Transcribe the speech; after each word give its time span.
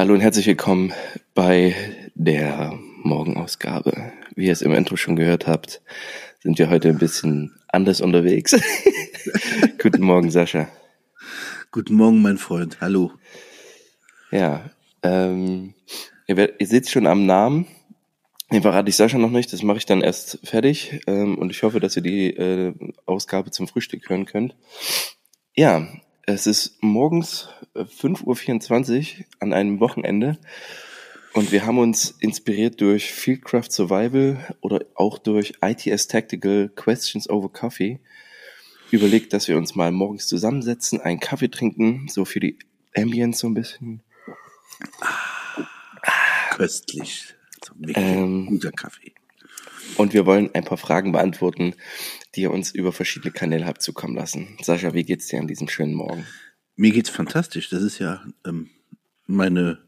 Hallo 0.00 0.14
und 0.14 0.22
herzlich 0.22 0.46
willkommen 0.46 0.94
bei 1.34 1.74
der 2.14 2.72
Morgenausgabe. 3.02 4.12
Wie 4.34 4.46
ihr 4.46 4.52
es 4.52 4.62
im 4.62 4.72
Intro 4.72 4.96
schon 4.96 5.14
gehört 5.14 5.46
habt, 5.46 5.82
sind 6.42 6.58
wir 6.58 6.70
heute 6.70 6.88
ein 6.88 6.96
bisschen 6.96 7.60
anders 7.68 8.00
unterwegs. 8.00 8.58
Guten 9.78 10.00
Morgen, 10.00 10.30
Sascha. 10.30 10.70
Guten 11.70 11.96
Morgen, 11.96 12.22
mein 12.22 12.38
Freund. 12.38 12.80
Hallo. 12.80 13.12
Ja, 14.30 14.70
ähm, 15.02 15.74
ihr, 16.26 16.38
werdet, 16.38 16.58
ihr 16.62 16.66
seht 16.66 16.88
schon 16.88 17.06
am 17.06 17.26
Namen. 17.26 17.66
Den 18.50 18.62
verrate 18.62 18.88
ich 18.88 18.96
Sascha 18.96 19.18
noch 19.18 19.30
nicht, 19.30 19.52
das 19.52 19.62
mache 19.62 19.76
ich 19.76 19.84
dann 19.84 20.00
erst 20.00 20.38
fertig. 20.44 21.02
Ähm, 21.08 21.36
und 21.36 21.50
ich 21.50 21.62
hoffe, 21.62 21.78
dass 21.78 21.94
ihr 21.96 22.02
die 22.02 22.28
äh, 22.28 22.72
Ausgabe 23.04 23.50
zum 23.50 23.68
Frühstück 23.68 24.08
hören 24.08 24.24
könnt. 24.24 24.56
Ja, 25.54 25.88
es 26.32 26.46
ist 26.46 26.82
morgens 26.82 27.48
5.24 27.74 29.18
Uhr 29.18 29.24
an 29.40 29.52
einem 29.52 29.80
Wochenende 29.80 30.38
und 31.32 31.52
wir 31.52 31.64
haben 31.66 31.78
uns 31.78 32.10
inspiriert 32.20 32.80
durch 32.80 33.12
Fieldcraft 33.12 33.70
Survival 33.70 34.54
oder 34.60 34.84
auch 34.94 35.18
durch 35.18 35.54
ITS 35.62 36.08
Tactical 36.08 36.68
Questions 36.74 37.28
over 37.28 37.48
Coffee 37.48 38.00
überlegt, 38.90 39.32
dass 39.32 39.46
wir 39.48 39.56
uns 39.56 39.74
mal 39.74 39.92
morgens 39.92 40.26
zusammensetzen, 40.26 41.00
einen 41.00 41.20
Kaffee 41.20 41.50
trinken, 41.50 42.08
so 42.08 42.24
für 42.24 42.40
die 42.40 42.58
Ambience 42.96 43.38
so 43.38 43.48
ein 43.48 43.54
bisschen. 43.54 44.02
Ah, 46.02 46.54
köstlich. 46.56 47.34
So 47.64 47.74
Ähm, 47.94 48.46
guter 48.46 48.72
Kaffee. 48.72 49.14
Und 49.96 50.12
wir 50.12 50.26
wollen 50.26 50.50
ein 50.54 50.64
paar 50.64 50.78
Fragen 50.78 51.12
beantworten, 51.12 51.74
die 52.34 52.42
ihr 52.42 52.50
uns 52.50 52.70
über 52.72 52.92
verschiedene 52.92 53.32
Kanäle 53.32 53.66
habt 53.66 53.82
zukommen 53.82 54.16
lassen. 54.16 54.56
Sascha, 54.62 54.94
wie 54.94 55.04
geht's 55.04 55.28
dir 55.28 55.40
an 55.40 55.48
diesem 55.48 55.68
schönen 55.68 55.94
Morgen? 55.94 56.26
Mir 56.76 56.92
geht's 56.92 57.10
fantastisch. 57.10 57.68
Das 57.70 57.82
ist 57.82 57.98
ja 57.98 58.24
ähm, 58.46 58.70
meine 59.26 59.78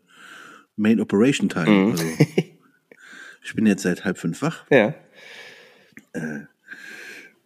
Main 0.77 1.00
Operation 1.00 1.48
Time. 1.48 1.70
Mhm. 1.70 1.91
Also, 1.92 2.05
ich 3.45 3.55
bin 3.55 3.67
jetzt 3.67 3.83
seit 3.83 4.05
halb 4.05 4.19
fünf 4.19 4.42
wach. 4.42 4.64
Ja. 4.70 4.95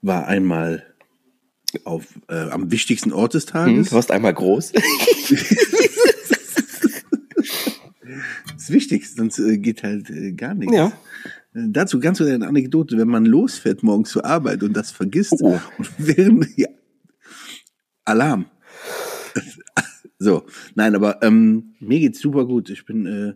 War 0.03 0.27
einmal 0.27 0.95
auf, 1.85 2.07
äh, 2.29 2.51
am 2.51 2.71
wichtigsten 2.71 3.13
Ort 3.13 3.35
des 3.35 3.47
Tages. 3.47 3.91
du 3.91 3.95
warst 3.95 4.11
einmal 4.11 4.35
groß. 4.35 4.73
Das 8.67 8.71
Wichtigste, 8.71 9.17
sonst 9.17 9.39
äh, 9.39 9.59
geht 9.59 9.85
halt 9.85 10.11
äh, 10.11 10.33
gar 10.33 10.55
nichts. 10.55 10.75
Ja. 10.75 10.91
Dazu 11.69 12.01
ganz 12.01 12.19
so 12.19 12.25
eine 12.25 12.47
Anekdote, 12.47 12.99
wenn 12.99 13.09
man 13.09 13.25
losfährt 13.25 13.83
morgens 13.83 14.11
zur 14.11 14.25
Arbeit 14.27 14.63
und 14.63 14.75
das 14.75 14.91
vergisst 14.91 15.41
Oh. 15.41 15.59
und 15.79 15.91
während 15.99 16.47
ja, 16.59 16.69
Alarm. 18.05 18.47
So, 20.19 20.47
nein, 20.75 20.95
aber 20.95 21.23
ähm, 21.23 21.75
mir 21.79 22.01
geht's 22.01 22.21
super 22.21 22.47
gut. 22.47 22.71
Ich 22.71 22.87
bin 22.87 23.05
äh, 23.07 23.35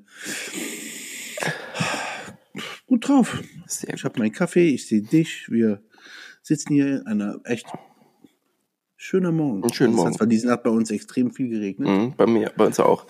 gut 2.86 3.06
drauf. 3.06 3.42
Sehr 3.66 3.92
Ich 3.94 4.02
habe 4.04 4.18
meinen 4.18 4.32
Kaffee, 4.32 4.70
ich 4.70 4.86
sehe 4.86 5.02
dich. 5.02 5.50
Wir 5.50 5.82
sitzen 6.42 6.72
hier 6.72 7.02
einer 7.06 7.38
echt 7.44 7.66
schöner 8.96 9.30
Morgen. 9.30 9.62
Ein 9.62 9.72
schöner 9.74 9.90
Es 9.90 9.96
Morgen. 9.96 10.08
hat 10.08 10.16
zwar 10.16 10.26
diese 10.26 10.46
Nacht 10.46 10.62
bei 10.62 10.70
uns 10.70 10.90
extrem 10.90 11.30
viel 11.32 11.48
geregnet. 11.50 11.88
Mhm, 11.88 12.14
bei 12.16 12.26
mir, 12.26 12.50
bei 12.56 12.66
uns 12.66 12.80
auch. 12.80 13.06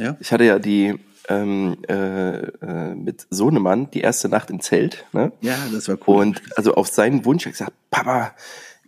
Ja. 0.00 0.16
Ich 0.20 0.30
hatte 0.32 0.44
ja 0.44 0.60
die 0.60 0.94
ähm, 1.28 1.76
äh, 1.88 2.38
äh, 2.38 2.94
mit 2.94 3.26
Sohnemann 3.30 3.90
die 3.90 4.00
erste 4.00 4.28
Nacht 4.28 4.50
im 4.50 4.60
Zelt. 4.60 5.04
Ne? 5.12 5.32
ja, 5.40 5.56
das 5.72 5.88
war 5.88 5.98
cool. 6.06 6.16
Und 6.16 6.42
also 6.56 6.74
auf 6.74 6.88
seinen 6.88 7.24
Wunsch 7.24 7.44
hat 7.44 7.50
er 7.50 7.52
gesagt, 7.52 7.72
Papa, 7.90 8.32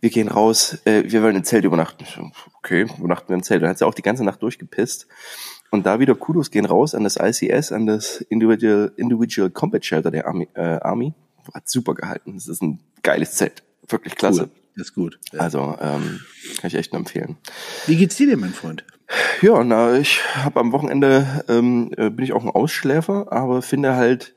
wir 0.00 0.10
gehen 0.10 0.28
raus, 0.28 0.78
äh, 0.84 1.04
wir 1.06 1.22
wollen 1.22 1.36
im 1.36 1.44
Zelt 1.44 1.64
übernachten. 1.64 2.04
So, 2.04 2.30
Okay, 2.62 2.86
übernachten 2.98 3.28
wir 3.28 3.36
im 3.36 3.42
Zelt. 3.42 3.62
Dann 3.62 3.70
hat 3.70 3.78
sie 3.78 3.86
auch 3.86 3.94
die 3.94 4.02
ganze 4.02 4.24
Nacht 4.24 4.42
durchgepisst. 4.42 5.06
Und 5.70 5.86
da 5.86 6.00
wieder 6.00 6.14
Kudos 6.14 6.50
gehen 6.50 6.66
raus 6.66 6.94
an 6.94 7.04
das 7.04 7.16
ICS, 7.16 7.72
an 7.72 7.86
das 7.86 8.20
Individual, 8.22 8.92
Individual 8.96 9.50
Combat 9.50 9.84
Shelter 9.84 10.10
der 10.10 10.26
Army. 10.26 10.48
Äh, 10.54 10.60
Army. 10.60 11.14
Hat 11.54 11.68
super 11.68 11.94
gehalten. 11.94 12.34
Das 12.34 12.48
ist 12.48 12.62
ein 12.62 12.80
geiles 13.02 13.32
Zelt. 13.32 13.62
Wirklich 13.88 14.14
klasse. 14.16 14.42
cool. 14.42 14.50
Das 14.76 14.86
ist 14.88 14.94
gut. 14.94 15.18
Ja. 15.32 15.40
Also 15.40 15.76
ähm, 15.80 16.20
kann 16.58 16.68
ich 16.68 16.74
echt 16.74 16.92
nur 16.92 17.00
empfehlen. 17.00 17.36
Wie 17.86 17.96
geht's 17.96 18.16
dir 18.16 18.28
denn, 18.28 18.40
mein 18.40 18.52
Freund? 18.52 18.84
Ja, 19.42 19.64
na, 19.64 19.94
ich 19.98 20.20
habe 20.36 20.60
am 20.60 20.72
Wochenende 20.72 21.44
ähm, 21.48 21.90
äh, 21.96 22.10
bin 22.10 22.24
ich 22.24 22.32
auch 22.32 22.44
ein 22.44 22.50
Ausschläfer, 22.50 23.32
aber 23.32 23.62
finde 23.62 23.96
halt 23.96 24.34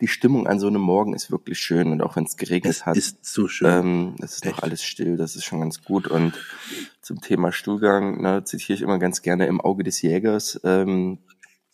die 0.00 0.08
Stimmung 0.08 0.46
an 0.46 0.58
so 0.60 0.66
einem 0.66 0.80
Morgen 0.82 1.14
ist 1.14 1.30
wirklich 1.30 1.58
schön 1.58 1.90
und 1.90 2.02
auch 2.02 2.16
wenn 2.16 2.24
es 2.24 2.36
geregnet 2.36 2.72
Es 2.74 2.86
hat, 2.86 2.96
ist 2.96 3.24
so 3.24 3.48
schön. 3.48 3.68
ähm, 3.68 4.16
es 4.22 4.34
ist 4.36 4.44
noch 4.44 4.52
Echt. 4.52 4.62
alles 4.62 4.82
still, 4.82 5.16
das 5.16 5.36
ist 5.36 5.44
schon 5.44 5.60
ganz 5.60 5.82
gut. 5.82 6.06
Und 6.06 6.34
zum 7.00 7.20
Thema 7.20 7.50
Stuhlgang 7.52 8.20
ne, 8.20 8.44
zitiere 8.44 8.74
ich 8.76 8.82
immer 8.82 8.98
ganz 8.98 9.22
gerne 9.22 9.46
im 9.46 9.60
Auge 9.60 9.84
des 9.84 10.02
Jägers, 10.02 10.60
ähm, 10.64 11.18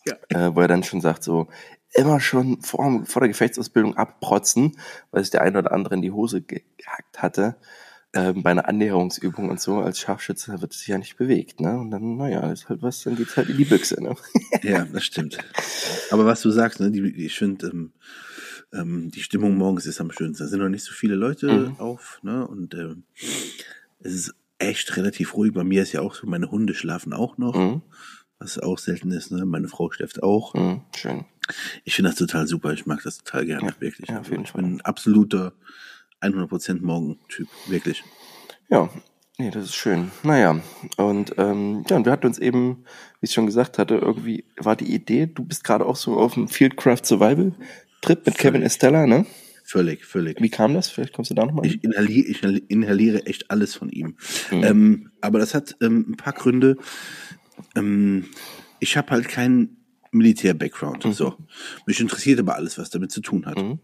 Ja. 0.05 0.15
äh, 0.29 0.55
wo 0.55 0.61
er 0.61 0.67
dann 0.67 0.83
schon 0.83 1.01
sagt 1.01 1.23
so 1.23 1.47
immer 1.93 2.19
schon 2.19 2.61
vor, 2.61 3.03
vor 3.05 3.19
der 3.21 3.29
Gefechtsausbildung 3.29 3.95
abprotzen, 3.97 4.77
weil 5.11 5.21
sich 5.23 5.31
der 5.31 5.41
eine 5.41 5.59
oder 5.59 5.71
andere 5.73 5.95
in 5.95 6.01
die 6.01 6.11
Hose 6.11 6.41
gehackt 6.41 7.21
hatte 7.21 7.55
ähm, 8.13 8.43
bei 8.43 8.51
einer 8.51 8.67
Annäherungsübung 8.67 9.49
und 9.49 9.59
so, 9.59 9.77
als 9.79 9.99
Scharfschütze 9.99 10.61
wird 10.61 10.73
es 10.73 10.79
sich 10.79 10.87
ja 10.89 10.97
nicht 10.97 11.17
bewegt, 11.17 11.59
ne? 11.59 11.77
Und 11.79 11.91
dann, 11.91 12.17
naja, 12.17 12.51
ist 12.51 12.69
halt 12.69 12.81
was, 12.81 13.03
dann 13.03 13.15
geht's 13.15 13.35
halt 13.37 13.49
in 13.49 13.57
die 13.57 13.65
Büchse, 13.65 14.01
ne? 14.01 14.15
Ja, 14.63 14.85
das 14.85 15.03
stimmt. 15.03 15.37
Aber 16.11 16.25
was 16.25 16.41
du 16.41 16.51
sagst, 16.51 16.79
ne, 16.79 16.91
die, 16.91 17.01
die- 17.13 17.25
ich 17.25 17.37
finde, 17.37 17.67
ähm, 17.67 17.91
ähm, 18.71 19.11
die 19.11 19.21
Stimmung 19.21 19.57
morgens 19.57 19.85
ist 19.85 19.99
am 20.01 20.11
schönsten. 20.11 20.43
Da 20.43 20.47
sind 20.49 20.59
noch 20.59 20.69
nicht 20.69 20.83
so 20.83 20.93
viele 20.93 21.15
Leute 21.15 21.69
Mhm. 21.69 21.79
auf, 21.79 22.19
ne? 22.23 22.47
Und 22.47 22.73
ähm, 22.75 23.03
es 23.99 24.13
ist 24.13 24.35
echt 24.59 24.95
relativ 24.97 25.35
ruhig. 25.35 25.53
Bei 25.53 25.63
mir 25.63 25.81
ist 25.81 25.91
ja 25.91 26.01
auch 26.01 26.13
so, 26.15 26.27
meine 26.27 26.49
Hunde 26.51 26.73
schlafen 26.73 27.13
auch 27.13 27.37
noch, 27.37 27.55
Mhm. 27.55 27.81
was 28.39 28.59
auch 28.59 28.77
selten 28.77 29.11
ist, 29.11 29.31
ne? 29.31 29.45
Meine 29.45 29.67
Frau 29.67 29.91
schläft 29.91 30.21
auch. 30.23 30.53
Mhm, 30.53 30.81
schön. 30.95 31.25
Ich 31.83 31.95
finde 31.95 32.09
das 32.11 32.17
total 32.19 32.47
super. 32.47 32.71
Ich 32.73 32.85
mag 32.85 33.01
das 33.03 33.17
total 33.17 33.45
gerne, 33.45 33.67
Ja, 33.69 33.81
wirklich. 33.81 34.07
ja, 34.09 34.19
auf 34.21 34.29
jeden 34.29 34.43
ich 34.43 34.53
bin 34.53 34.75
ein 34.75 34.81
absoluter 34.81 35.53
100% 36.23 36.81
Morgentyp, 36.81 37.47
wirklich. 37.67 38.03
Ja, 38.69 38.89
nee, 39.37 39.51
das 39.51 39.65
ist 39.65 39.75
schön. 39.75 40.11
Naja, 40.23 40.61
und 40.97 41.35
ähm, 41.37 41.83
ja, 41.89 41.97
und 41.97 42.05
wir 42.05 42.11
hatten 42.11 42.27
uns 42.27 42.39
eben, 42.39 42.85
wie 43.19 43.25
ich 43.25 43.33
schon 43.33 43.45
gesagt 43.45 43.77
hatte, 43.77 43.95
irgendwie 43.95 44.45
war 44.57 44.75
die 44.75 44.93
Idee, 44.93 45.27
du 45.27 45.43
bist 45.43 45.63
gerade 45.63 45.85
auch 45.85 45.95
so 45.95 46.17
auf 46.17 46.33
dem 46.35 46.47
Fieldcraft 46.47 47.05
Survival 47.05 47.53
Trip 48.01 48.25
mit 48.25 48.37
Kevin 48.37 48.63
Estella, 48.63 49.07
ne? 49.07 49.25
Völlig, 49.63 50.05
völlig. 50.05 50.41
Wie 50.41 50.49
kam 50.49 50.73
das? 50.73 50.89
Vielleicht 50.89 51.13
kommst 51.13 51.31
du 51.31 51.35
da 51.35 51.45
nochmal. 51.45 51.65
Ich 51.65 51.83
inhaliere, 51.83 52.27
ich 52.27 52.43
inhaliere 52.69 53.25
echt 53.25 53.49
alles 53.49 53.75
von 53.75 53.89
ihm. 53.89 54.17
Mhm. 54.51 54.63
Ähm, 54.63 55.11
aber 55.21 55.39
das 55.39 55.53
hat 55.53 55.77
ähm, 55.81 56.05
ein 56.09 56.17
paar 56.17 56.33
Gründe. 56.33 56.75
Ähm, 57.75 58.25
ich 58.79 58.97
habe 58.97 59.11
halt 59.11 59.29
keinen 59.29 59.82
Militär-Background. 60.13 61.05
Mhm. 61.05 61.13
So. 61.13 61.35
Mich 61.85 61.99
interessiert 61.99 62.39
aber 62.39 62.55
alles, 62.55 62.77
was 62.77 62.89
damit 62.89 63.11
zu 63.11 63.21
tun 63.21 63.45
hat. 63.45 63.57
Mhm. 63.57 63.79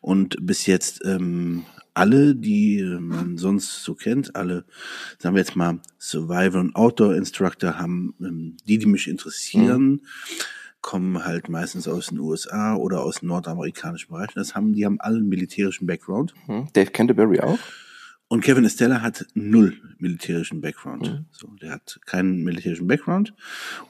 Und 0.00 0.36
bis 0.40 0.66
jetzt 0.66 1.04
ähm, 1.04 1.64
alle, 1.94 2.34
die 2.34 2.78
äh, 2.78 3.00
man 3.00 3.38
sonst 3.38 3.82
so 3.82 3.94
kennt, 3.94 4.36
alle, 4.36 4.64
sagen 5.18 5.34
wir 5.34 5.40
jetzt 5.40 5.56
mal, 5.56 5.80
Survival 5.98 6.60
und 6.60 6.76
Outdoor 6.76 7.14
Instructor 7.14 7.78
haben, 7.78 8.14
ähm, 8.20 8.56
die, 8.66 8.78
die 8.78 8.86
mich 8.86 9.08
interessieren, 9.08 10.02
kommen 10.82 11.24
halt 11.24 11.48
meistens 11.48 11.88
aus 11.88 12.08
den 12.08 12.18
USA 12.18 12.76
oder 12.76 13.02
aus 13.02 13.22
nordamerikanischen 13.22 14.08
Bereich. 14.08 14.28
Das 14.34 14.54
haben, 14.54 14.72
die 14.72 14.84
haben 14.84 15.00
alle 15.00 15.16
einen 15.16 15.28
militärischen 15.28 15.86
Background. 15.86 16.34
Mhm. 16.46 16.68
Dave 16.74 16.90
Canterbury 16.90 17.40
auch? 17.40 17.58
Und 18.28 18.40
Kevin 18.40 18.64
Estella 18.64 19.02
hat 19.02 19.24
null 19.34 19.76
militärischen 19.98 20.60
Background. 20.60 21.10
Mhm. 21.10 21.26
So, 21.30 21.48
der 21.62 21.70
hat 21.72 22.00
keinen 22.06 22.42
militärischen 22.42 22.88
Background. 22.88 23.34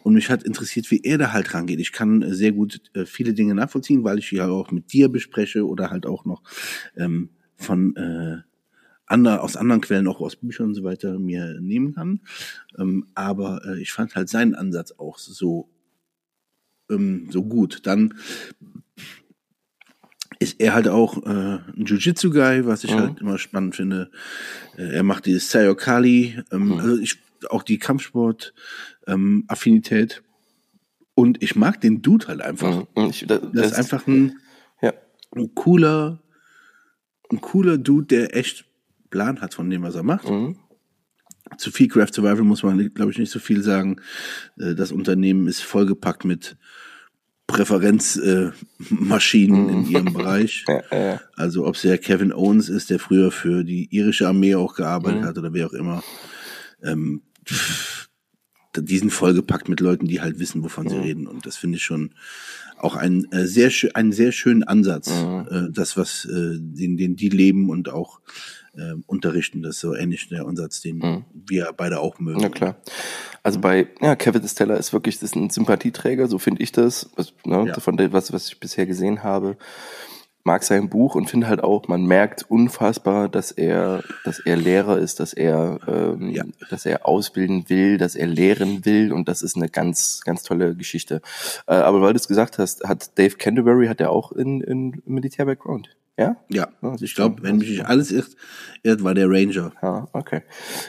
Und 0.03 0.13
mich 0.15 0.29
hat 0.29 0.43
interessiert, 0.43 0.91
wie 0.91 1.01
er 1.03 1.17
da 1.17 1.33
halt 1.33 1.55
rangeht. 1.55 1.81
Ich 1.81 1.93
kann 1.93 2.23
sehr 2.35 2.53
gut 2.53 2.83
äh, 2.95 3.07
viele 3.07 3.33
Dinge 3.33 3.55
nachvollziehen, 3.55 4.05
weil 4.05 4.19
ich 4.19 4.31
ja 4.31 4.49
auch 4.49 4.71
mit 4.71 4.93
dir 4.93 5.09
bespreche 5.09 5.67
oder 5.67 5.91
halt 5.91 6.05
auch 6.05 6.27
noch 6.27 6.43
ähm, 6.97 7.31
von 7.57 7.97
äh, 7.97 8.43
ander, 9.07 9.43
aus 9.43 9.57
anderen 9.57 9.81
Quellen, 9.81 10.07
auch 10.07 10.21
aus 10.21 10.37
Büchern 10.37 10.67
und 10.67 10.75
so 10.75 10.85
weiter, 10.85 11.19
mir 11.19 11.59
nehmen 11.61 11.95
kann. 11.95 12.21
Ähm, 12.79 13.07
aber 13.15 13.65
äh, 13.65 13.81
ich 13.81 13.93
fand 13.93 14.15
halt 14.15 14.29
seinen 14.29 14.55
Ansatz 14.55 14.93
auch 14.99 15.19
so, 15.19 15.71
ähm, 16.91 17.29
so 17.31 17.43
gut. 17.43 17.87
Dann 17.87 18.15
ist 20.39 20.61
er 20.61 20.75
halt 20.75 20.87
auch 20.89 21.25
äh, 21.27 21.59
ein 21.77 21.85
Jiu-Jitsu-Guy, 21.87 22.67
was 22.67 22.85
ich 22.85 22.93
Mhm. 22.93 22.99
halt 23.01 23.21
immer 23.21 23.39
spannend 23.39 23.75
finde. 23.77 24.11
Äh, 24.77 24.95
er 24.97 25.03
macht 25.03 25.25
dieses 25.27 25.51
Sayokali, 25.51 26.43
ähm, 26.53 26.69
Mhm. 26.69 26.79
also 26.81 26.99
ich 26.99 27.19
auch 27.51 27.63
die 27.63 27.79
Kampfsport-Affinität. 27.79 30.23
und 31.19 31.43
ich 31.43 31.57
mag 31.57 31.81
den 31.81 32.03
Dude 32.03 32.29
halt 32.29 32.43
einfach. 32.43 32.85
Mhm. 32.95 33.07
Ich, 33.09 33.25
das, 33.27 33.41
Das 33.55 33.67
ist 33.69 33.73
einfach 33.79 34.07
ein, 34.07 34.37
ja. 34.83 34.93
ein 35.35 35.55
cooler, 35.55 36.23
ein 37.31 37.41
cooler 37.41 37.79
Dude, 37.79 38.07
der 38.07 38.37
echt 38.37 38.67
Plan 39.09 39.41
hat 39.41 39.55
von 39.55 39.71
dem, 39.71 39.83
was 39.83 39.95
er 39.95 40.03
macht. 40.03 40.29
Mhm. 40.29 40.59
Zu 41.57 41.71
viel 41.71 41.89
Craft 41.89 42.13
Survival 42.13 42.43
muss 42.43 42.63
man, 42.63 42.93
glaube 42.93 43.13
ich, 43.13 43.19
nicht 43.19 43.31
so 43.31 43.39
viel 43.39 43.63
sagen. 43.63 43.97
Äh, 44.59 44.75
Das 44.75 44.93
Unternehmen 44.93 45.49
ist 45.49 45.63
vollgepackt 45.63 46.27
mit 46.27 46.59
Präferenzmaschinen 47.47 49.69
äh, 49.69 49.73
in 49.73 49.87
ihrem 49.89 50.13
Bereich. 50.13 50.65
Ja, 50.69 50.83
ja. 50.91 51.21
Also 51.37 51.67
ob 51.67 51.75
es 51.77 51.83
der 51.83 51.99
Kevin 51.99 52.33
Owens 52.33 52.69
ist, 52.69 52.91
der 52.91 52.99
früher 52.99 53.31
für 53.31 53.65
die 53.65 53.89
irische 53.95 54.29
Armee 54.29 54.55
auch 54.55 54.75
gearbeitet 54.75 55.23
Mhm. 55.23 55.27
hat 55.27 55.39
oder 55.39 55.53
wer 55.53 55.67
auch 55.67 55.73
immer. 55.73 56.03
Ähm, 56.83 57.23
pff, 57.47 58.09
die 58.77 58.99
sind 58.99 59.11
vollgepackt 59.11 59.69
mit 59.69 59.81
Leuten, 59.81 60.07
die 60.07 60.21
halt 60.21 60.39
wissen, 60.39 60.63
wovon 60.63 60.89
sie 60.89 60.97
Mhm. 60.97 61.03
reden. 61.03 61.27
Und 61.27 61.47
das 61.47 61.57
finde 61.57 61.79
ich 61.79 61.85
schon 61.85 62.13
auch 62.79 62.95
ein 62.95 63.25
äh, 63.33 63.47
sehr 63.47 63.71
einen 63.95 64.13
sehr 64.13 64.33
schönen 64.33 64.63
Ansatz, 64.65 65.09
Mhm. 65.11 65.47
äh, 65.51 65.69
das 65.73 65.97
was 65.97 66.27
äh, 66.27 66.59
den, 66.61 66.97
den 66.99 67.17
die 67.17 67.31
leben 67.31 67.71
und 67.71 67.89
auch 67.89 68.21
äh, 68.77 68.95
unterrichten. 69.07 69.63
Das 69.63 69.77
ist 69.77 69.81
so 69.81 69.95
ähnlich 69.95 70.29
der 70.29 70.47
Ansatz, 70.47 70.81
den 70.81 71.25
wir 71.35 71.73
beide 71.77 72.01
auch 72.01 72.19
mögen. 72.19 72.39
Mhm. 72.39 72.43
Na 72.45 72.49
klar. 72.51 72.77
Also 73.43 73.61
bei 73.61 73.89
ja, 74.01 74.17
Kevin 74.17 74.47
Stella 74.47 74.75
ist 74.77 74.93
wirklich 74.93 75.17
das 75.19 75.31
ist 75.31 75.37
ein 75.37 75.51
Sympathieträger, 75.51 76.27
so 76.29 76.39
finde 76.39 76.63
ich 76.63 76.73
das, 76.73 77.11
was, 77.17 77.33
ne, 77.45 77.67
Ja. 77.69 77.81
von 77.81 77.97
dem, 77.97 78.13
was, 78.13 78.33
was 78.33 78.49
ich 78.49 78.61
bisher 78.61 78.87
gesehen 78.87 79.23
habe. 79.23 79.57
Mag 80.45 80.63
sein 80.63 80.89
Buch 80.89 81.17
und 81.17 81.29
finde 81.29 81.49
halt 81.49 81.61
auch, 81.65 81.89
man 81.89 82.07
merkt 82.07 82.49
unfassbar, 82.49 83.29
dass 83.29 83.51
er, 83.51 84.05
dass 84.25 84.39
er 84.39 84.55
Lehrer 84.57 84.97
ist, 84.97 85.19
dass 85.19 85.33
er, 85.33 85.81
ähm, 85.89 86.31
Ja. 86.31 86.45
dass 86.71 86.87
er 86.87 87.05
ausbilden 87.05 87.69
will, 87.69 87.99
dass 87.99 88.15
er 88.15 88.29
lehren 88.29 88.85
will 88.85 89.13
und 89.13 89.27
das 89.29 89.43
ist 89.43 89.57
eine 89.57 89.69
ganz, 89.69 90.21
ganz 90.25 90.45
tolle 90.45 90.77
Geschichte. 90.77 91.21
Äh, 91.67 91.75
aber 91.75 92.01
weil 92.01 92.13
du 92.13 92.19
es 92.21 92.29
gesagt 92.29 92.59
hast, 92.59 92.85
hat 92.85 93.19
Dave 93.19 93.35
Canterbury 93.37 93.89
hat 93.89 94.01
er 94.01 94.11
auch 94.11 94.31
in, 94.31 94.61
in 94.61 95.03
Militär-Background, 95.05 95.89
ja? 96.19 96.37
Ja, 96.49 96.69
Ja, 96.83 96.97
ich 97.01 97.15
glaube, 97.15 97.43
wenn 97.43 97.57
mich 97.59 97.69
nicht 97.71 97.87
alles 97.87 98.11
irrt, 98.13 98.31
irrt, 98.83 99.03
war 99.05 99.15
der 99.15 99.29
Ranger. 99.29 99.73
Ja, 99.83 100.09
okay. 100.13 100.43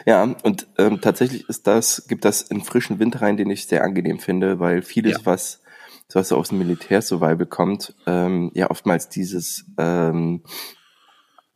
Ja, 0.06 0.24
und 0.44 0.68
ähm, 0.78 1.02
tatsächlich 1.02 1.48
ist 1.50 1.68
das, 1.68 2.06
gibt 2.08 2.24
das 2.26 2.50
einen 2.52 2.62
frischen 2.64 3.00
Wind 3.00 3.22
rein, 3.22 3.38
den 3.38 3.50
ich 3.50 3.68
sehr 3.68 3.84
angenehm 3.84 4.20
finde, 4.20 4.60
weil 4.60 4.82
vieles, 4.82 5.14
Ja. 5.14 5.26
was, 5.26 5.62
was 6.14 6.30
so 6.30 6.38
aus 6.38 6.50
dem 6.50 6.58
Militär-Survival 6.60 7.46
kommt, 7.46 7.94
ähm, 8.06 8.52
ja 8.54 8.70
oftmals 8.72 9.10
dieses, 9.10 9.66
ähm, 9.78 10.44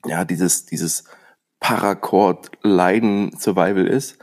ja, 0.05 0.25
dieses, 0.25 0.65
dieses 0.65 1.05
Paracord-Leiden-Survival 2.61 3.87
ist, 3.87 4.17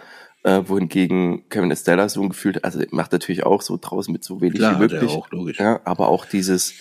äh, 0.44 0.62
wohingegen 0.66 1.48
Kevin 1.48 1.70
Estella 1.70 2.08
so 2.08 2.22
ein 2.22 2.28
Gefühl, 2.30 2.58
also 2.62 2.80
macht 2.90 3.12
natürlich 3.12 3.44
auch 3.44 3.62
so 3.62 3.78
draußen 3.80 4.12
mit 4.12 4.24
so 4.24 4.40
wenig 4.40 4.58
Klar, 4.58 4.74
wie 4.76 4.78
möglich. 4.80 5.10
auch, 5.10 5.30
logisch. 5.30 5.58
Ja, 5.58 5.80
aber 5.84 6.08
auch 6.08 6.26
dieses, 6.26 6.74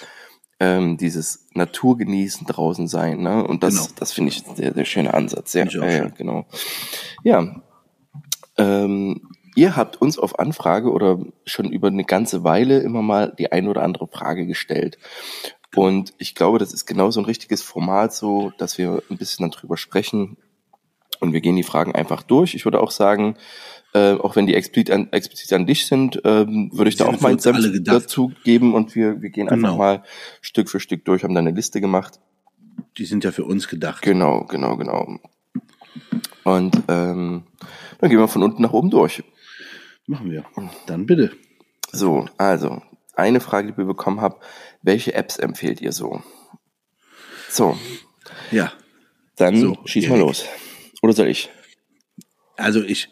ähm, 0.60 0.98
dieses 0.98 1.48
Naturgenießen 1.54 2.48
draußen 2.48 2.88
sein, 2.88 3.22
ne? 3.22 3.46
Und 3.46 3.64
das, 3.64 3.76
Genau. 3.76 3.88
das 4.00 4.14
finde 4.14 4.32
ich 4.32 4.48
ein 4.48 4.56
sehr, 4.56 4.74
sehr 4.74 4.86
schöner 4.86 5.14
Ansatz. 5.14 5.54
Ja, 5.54 5.70
schön. 5.70 6.14
genau. 6.18 6.46
Ja. 7.24 7.62
Ähm, 8.58 9.30
ihr 9.56 9.76
habt 9.76 10.02
uns 10.02 10.18
auf 10.18 10.40
Anfrage 10.40 10.92
oder 10.92 11.20
schon 11.46 11.72
über 11.72 11.90
eine 11.90 12.04
ganze 12.06 12.44
Weile 12.44 12.80
immer 12.80 13.02
mal 13.04 13.34
die 13.38 13.52
eine 13.52 13.70
oder 13.70 13.84
andere 13.84 14.08
Frage 14.08 14.48
gestellt. 14.48 14.98
Und 15.76 16.14
ich 16.18 16.34
glaube, 16.34 16.58
das 16.58 16.74
ist 16.74 16.86
genau 16.86 17.12
so 17.12 17.20
ein 17.22 17.26
richtiges 17.26 17.62
Format, 17.62 18.14
so, 18.14 18.52
dass 18.58 18.78
wir 18.80 19.04
ein 19.12 19.18
bisschen 19.18 19.50
darüber 19.52 19.78
sprechen. 19.78 20.38
Und 21.20 21.34
wir 21.34 21.42
gehen 21.42 21.56
die 21.56 21.64
Fragen 21.64 21.94
einfach 21.94 22.24
durch. 22.24 22.56
Ich 22.56 22.66
würde 22.66 22.80
auch 22.80 22.92
sagen, 22.92 23.38
äh, 23.98 24.14
auch 24.20 24.36
wenn 24.36 24.46
die 24.48 24.54
explizit 24.56 24.92
an, 24.92 25.12
explizit 25.12 25.52
an 25.54 25.66
dich 25.66 25.86
sind, 25.88 26.22
ähm, 26.24 26.70
würde 26.74 26.90
ich 26.90 26.96
da 26.96 27.06
auch 27.06 27.20
meinen 27.22 27.40
Senf 27.40 27.60
dazu 27.84 28.32
geben 28.44 28.74
und 28.74 28.96
wir, 28.96 29.22
wir 29.22 29.30
gehen 29.30 29.50
einfach 29.50 29.70
Genau. 29.70 29.78
mal 29.78 30.04
Stück 30.42 30.70
für 30.70 30.80
Stück 30.80 31.06
durch, 31.06 31.24
haben 31.24 31.34
da 31.34 31.40
eine 31.40 31.52
Liste 31.52 31.82
gemacht. 31.82 32.20
Die 32.98 33.06
sind 33.06 33.24
ja 33.24 33.32
für 33.32 33.44
uns 33.46 33.68
gedacht. 33.68 34.02
Genau, 34.02 34.44
genau, 34.46 34.78
genau. 34.78 35.20
Und 36.44 36.76
ähm, 36.88 37.44
dann 38.00 38.10
gehen 38.10 38.20
wir 38.20 38.28
von 38.28 38.44
unten 38.44 38.62
nach 38.62 38.74
oben 38.74 38.90
durch. 38.90 39.24
Machen 40.06 40.32
wir. 40.32 40.46
Dann 40.86 41.06
bitte. 41.06 41.32
So, 41.92 42.28
also, 42.38 42.82
eine 43.16 43.40
Frage, 43.40 43.72
die 43.72 43.78
wir 43.78 43.86
bekommen 43.86 44.22
haben, 44.22 44.36
welche 44.82 45.14
Apps 45.14 45.38
empfehlt 45.38 45.82
ihr 45.82 45.92
so? 45.92 46.22
So, 47.50 47.78
Ja. 48.52 48.72
dann 49.36 49.56
So, 49.60 49.78
schieß 49.86 50.08
mal 50.08 50.16
Erik. 50.16 50.28
los. 50.28 50.46
Oder 51.02 51.14
soll 51.14 51.28
ich? 51.28 51.50
Also 52.58 52.84
ich, 52.84 53.10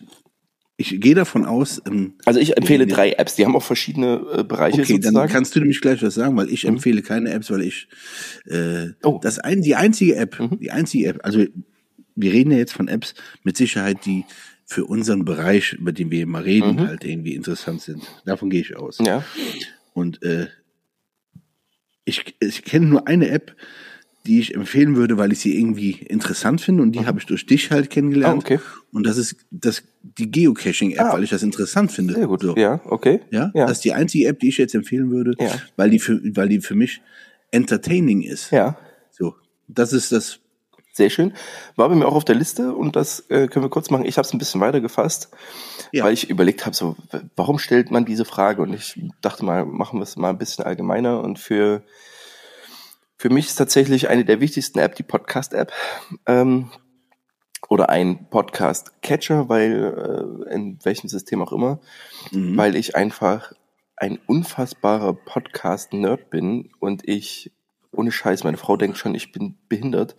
ich 0.77 0.99
gehe 0.99 1.15
davon 1.15 1.45
aus, 1.45 1.81
ähm, 1.87 2.15
Also 2.25 2.39
ich 2.39 2.57
empfehle 2.57 2.85
drei 2.85 3.11
Apps, 3.13 3.35
die 3.35 3.45
haben 3.45 3.55
auch 3.55 3.63
verschiedene 3.63 4.15
äh, 4.39 4.43
Bereiche 4.43 4.81
okay, 4.81 4.93
dann 4.93 5.01
sozusagen. 5.03 5.31
kannst 5.31 5.55
du 5.55 5.59
nämlich 5.59 5.79
gleich 5.81 6.01
was 6.03 6.15
sagen, 6.15 6.35
weil 6.35 6.49
ich 6.49 6.65
empfehle 6.65 7.01
keine 7.01 7.31
Apps, 7.31 7.49
weil 7.49 7.61
ich 7.61 7.87
äh, 8.45 8.87
Oh. 9.03 9.13
Mhm. 9.13 9.21
das 9.21 9.39
ein, 9.39 9.61
die 9.61 9.75
einzige 9.75 10.15
App, 10.17 10.37
die 10.59 10.71
einzige 10.71 11.07
App, 11.07 11.19
also 11.23 11.45
wir 12.17 12.31
reden 12.33 12.51
ja 12.51 12.57
jetzt 12.57 12.73
von 12.73 12.87
Apps 12.87 13.13
mit 13.43 13.55
Sicherheit, 13.57 14.05
die 14.05 14.25
für 14.65 14.85
unseren 14.85 15.25
Bereich, 15.25 15.73
über 15.73 15.91
den 15.91 16.11
wir 16.11 16.23
immer 16.23 16.43
reden, 16.43 16.87
halt 16.87 17.03
irgendwie 17.03 17.35
interessant 17.35 17.81
sind. 17.81 18.03
Davon 18.25 18.49
gehe 18.49 18.61
ich 18.61 18.75
aus. 18.75 18.99
Mhm. 18.99 19.05
ja, 19.05 19.23
Und 19.93 20.23
äh, 20.23 20.47
ich, 22.03 22.35
ich 22.39 22.63
kenne 22.63 22.85
nur 22.87 23.07
eine 23.07 23.29
App, 23.29 23.55
die 24.27 24.39
ich 24.39 24.55
empfehlen 24.55 24.95
würde, 24.95 25.17
weil 25.17 25.31
ich 25.31 25.39
sie 25.39 25.57
irgendwie 25.57 25.91
interessant 25.91 26.59
finde 26.61 26.81
und 26.83 26.91
die 26.93 27.05
habe 27.05 27.19
ich 27.19 27.25
durch 27.25 27.45
dich 27.45 27.71
halt 27.71 27.89
kennengelernt. 27.89 28.43
Ah, 28.43 28.45
okay. 28.55 28.59
Und 28.91 29.05
das 29.05 29.17
ist 29.17 29.35
das 29.51 29.83
die 30.01 30.29
Geocaching-App, 30.31 30.99
Ah. 30.99 31.13
weil 31.13 31.23
ich 31.23 31.29
das 31.29 31.43
interessant 31.43 31.91
finde. 31.91 32.13
sehr 32.15 32.27
gut. 32.27 32.41
So. 32.41 32.55
Ja, 32.55 32.81
okay. 32.85 33.19
Ja, 33.31 33.51
ja. 33.53 33.65
das 33.67 33.77
ist 33.77 33.85
die 33.85 33.93
einzige 33.93 34.27
App, 34.27 34.39
die 34.39 34.49
ich 34.49 34.57
jetzt 34.57 34.73
empfehlen 34.75 35.11
würde, 35.11 35.35
Ja. 35.39 35.51
weil 35.75 35.89
die 35.89 35.99
für, 35.99 36.19
weil 36.35 36.49
die 36.49 36.59
für 36.61 36.75
mich 36.75 37.01
entertaining 37.51 38.21
ist. 38.21 38.51
ja. 38.51 38.77
So, 39.11 39.35
das 39.67 39.93
ist 39.93 40.11
das. 40.11 40.39
Sehr 40.91 41.09
schön. 41.09 41.33
War 41.75 41.89
bei 41.89 41.95
mir 41.95 42.05
auch 42.07 42.15
auf 42.15 42.23
der 42.23 42.35
Liste 42.35 42.73
und 42.73 42.95
das 42.95 43.25
äh, 43.29 43.47
können 43.47 43.65
wir 43.65 43.69
kurz 43.69 43.89
machen. 43.89 44.05
Ich 44.05 44.17
habe 44.17 44.25
es 44.25 44.31
ein 44.33 44.37
bisschen 44.37 44.61
weiter 44.61 44.79
gefasst, 44.79 45.29
Ja. 45.91 46.05
weil 46.05 46.13
ich 46.13 46.29
überlegt 46.29 46.65
habe, 46.65 46.73
so, 46.73 46.95
warum 47.35 47.59
stellt 47.59 47.91
man 47.91 48.05
diese 48.05 48.23
Frage? 48.23 48.61
Und 48.61 48.73
ich 48.73 48.97
dachte 49.21 49.43
mal, 49.43 49.65
machen 49.65 49.99
wir 49.99 50.03
es 50.03 50.15
mal 50.15 50.29
ein 50.29 50.37
bisschen 50.37 50.63
allgemeiner. 50.63 51.21
Und 51.21 51.37
für, 51.37 51.83
für 53.17 53.29
mich 53.29 53.47
ist 53.47 53.55
tatsächlich 53.55 54.09
eine 54.09 54.25
der 54.25 54.39
wichtigsten 54.41 54.79
App 54.79 54.95
die 54.95 55.03
Podcast-App. 55.03 55.71
Ähm, 56.25 56.69
oder 57.69 57.89
ein 57.89 58.29
Podcast-Catcher, 58.29 59.49
weil 59.49 60.45
äh, 60.49 60.53
in 60.53 60.77
welchem 60.83 61.07
System 61.09 61.41
auch 61.41 61.51
immer, 61.51 61.79
Mhm. 62.31 62.57
weil 62.57 62.75
ich 62.75 62.95
einfach 62.95 63.53
ein 63.97 64.19
unfassbarer 64.27 65.13
Podcast-Nerd 65.13 66.29
bin 66.29 66.69
und 66.79 67.07
ich, 67.07 67.51
ohne 67.91 68.11
Scheiß, 68.11 68.43
meine 68.43 68.57
Frau 68.57 68.77
denkt 68.77 68.97
schon, 68.97 69.15
ich 69.15 69.31
bin 69.31 69.57
behindert, 69.69 70.15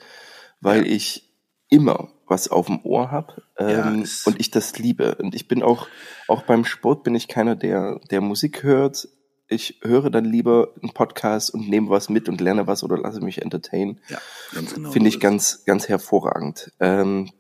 weil 0.60 0.86
Ja. 0.86 0.92
ich 0.92 1.30
immer 1.68 2.08
was 2.26 2.48
auf 2.48 2.66
dem 2.66 2.80
Ohr 2.84 3.10
habe 3.12 3.42
Ja, 3.60 3.86
ähm, 3.88 4.00
es- 4.02 4.26
und 4.26 4.40
ich 4.40 4.50
das 4.50 4.76
liebe. 4.78 5.14
Und 5.16 5.34
ich 5.34 5.46
bin 5.46 5.62
auch, 5.62 5.86
auch 6.26 6.42
beim 6.42 6.64
Sport 6.64 7.04
bin 7.04 7.14
ich 7.14 7.28
keiner, 7.28 7.54
der, 7.54 8.00
der 8.10 8.20
Musik 8.20 8.62
hört. 8.64 9.08
Ich 9.48 9.80
höre 9.82 10.10
dann 10.10 10.24
lieber 10.24 10.72
einen 10.82 10.92
Podcast 10.92 11.54
und 11.54 11.68
nehme 11.68 11.88
was 11.88 12.08
mit 12.08 12.28
und 12.28 12.40
lerne 12.40 12.66
was 12.66 12.82
oder 12.82 12.98
lasse 12.98 13.20
mich 13.20 13.42
entertainen. 13.42 14.00
Ja, 14.08 14.18
ganz 14.52 14.74
genau. 14.74 14.90
Finde 14.90 15.08
ich 15.08 15.20
ganz, 15.20 15.64
ganz 15.64 15.88
hervorragend. 15.88 16.72
Ähm, 16.80 17.30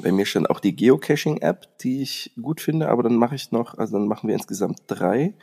bei 0.00 0.12
mir 0.12 0.26
stand 0.26 0.48
auch 0.48 0.60
die 0.60 0.76
Geocaching-App, 0.76 1.78
die 1.78 2.02
ich 2.02 2.32
gut 2.40 2.60
finde, 2.60 2.88
aber 2.88 3.02
dann 3.02 3.16
mache 3.16 3.34
ich 3.34 3.50
noch, 3.50 3.76
also 3.76 3.98
dann 3.98 4.06
machen 4.06 4.28
wir 4.28 4.34
insgesamt 4.34 4.82
drei. 4.86 5.34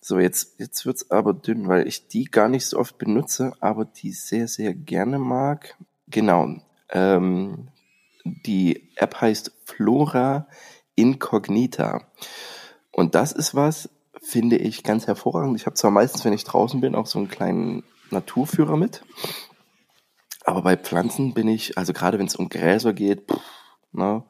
So, 0.00 0.18
jetzt, 0.18 0.58
jetzt 0.58 0.86
wird's 0.86 1.10
aber 1.10 1.34
dünn, 1.34 1.68
weil 1.68 1.86
ich 1.86 2.08
die 2.08 2.24
gar 2.24 2.48
nicht 2.48 2.66
so 2.66 2.78
oft 2.78 2.98
benutze, 2.98 3.52
aber 3.60 3.84
die 3.84 4.12
sehr, 4.12 4.48
sehr 4.48 4.74
gerne 4.74 5.18
mag. 5.18 5.76
Genau. 6.08 6.56
Ähm, 6.88 7.68
die 8.24 8.90
App 8.96 9.20
heißt 9.20 9.52
Flora 9.64 10.48
Incognita. 10.94 12.06
Und 12.90 13.14
das 13.14 13.32
ist 13.32 13.54
was, 13.54 13.88
finde 14.22 14.56
ich 14.56 14.82
ganz 14.84 15.06
hervorragend. 15.06 15.58
Ich 15.58 15.66
habe 15.66 15.74
zwar 15.74 15.90
meistens, 15.90 16.24
wenn 16.24 16.32
ich 16.32 16.44
draußen 16.44 16.80
bin, 16.80 16.94
auch 16.94 17.06
so 17.06 17.18
einen 17.18 17.28
kleinen 17.28 17.82
Naturführer 18.10 18.76
mit. 18.76 19.02
Aber 20.44 20.62
bei 20.62 20.76
Pflanzen 20.76 21.34
bin 21.34 21.48
ich, 21.48 21.76
also 21.78 21.92
gerade 21.92 22.18
wenn 22.18 22.26
es 22.26 22.36
um 22.36 22.48
Gräser 22.48 22.92
geht, 22.92 23.28
pff, 23.30 23.40
ne? 23.92 24.22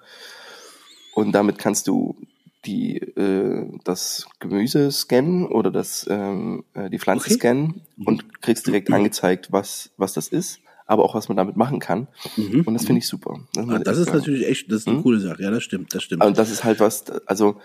und 1.15 1.33
damit 1.33 1.59
kannst 1.59 1.87
du 1.89 2.17
die 2.65 2.99
äh, 2.99 3.67
das 3.85 4.27
Gemüse 4.39 4.91
scannen 4.93 5.47
oder 5.47 5.71
das 5.71 6.07
ähm, 6.09 6.65
äh, 6.75 6.89
die 6.91 6.99
Pflanze 6.99 7.27
Okay. 7.27 7.35
scannen 7.35 7.81
und 8.05 8.41
kriegst 8.41 8.67
direkt 8.67 8.93
angezeigt, 8.93 9.51
was 9.51 9.91
was 9.97 10.13
das 10.13 10.29
ist, 10.29 10.61
aber 10.87 11.03
auch 11.05 11.15
was 11.17 11.29
man 11.29 11.37
damit 11.37 11.57
machen 11.57 11.81
kann. 11.81 12.07
Mhm. 12.37 12.63
Und 12.65 12.75
das 12.75 12.85
finde 12.85 13.01
ich 13.01 13.09
super. 13.09 13.41
Das, 13.55 13.69
Ah, 13.69 13.79
das 13.81 13.99
ist 13.99 14.09
ja. 14.09 14.15
natürlich 14.15 14.47
echt, 14.47 14.71
das 14.71 14.83
ist 14.83 14.89
eine 14.89 14.99
Mhm. 14.99 15.03
coole 15.03 15.19
Sache. 15.21 15.43
Ja, 15.43 15.51
das 15.51 15.65
stimmt, 15.65 15.93
das 15.95 16.03
stimmt. 16.05 16.25
Und 16.25 16.39
das 16.39 16.51
ist 16.51 16.63
halt 16.63 16.79
was, 16.79 17.11
also 17.27 17.57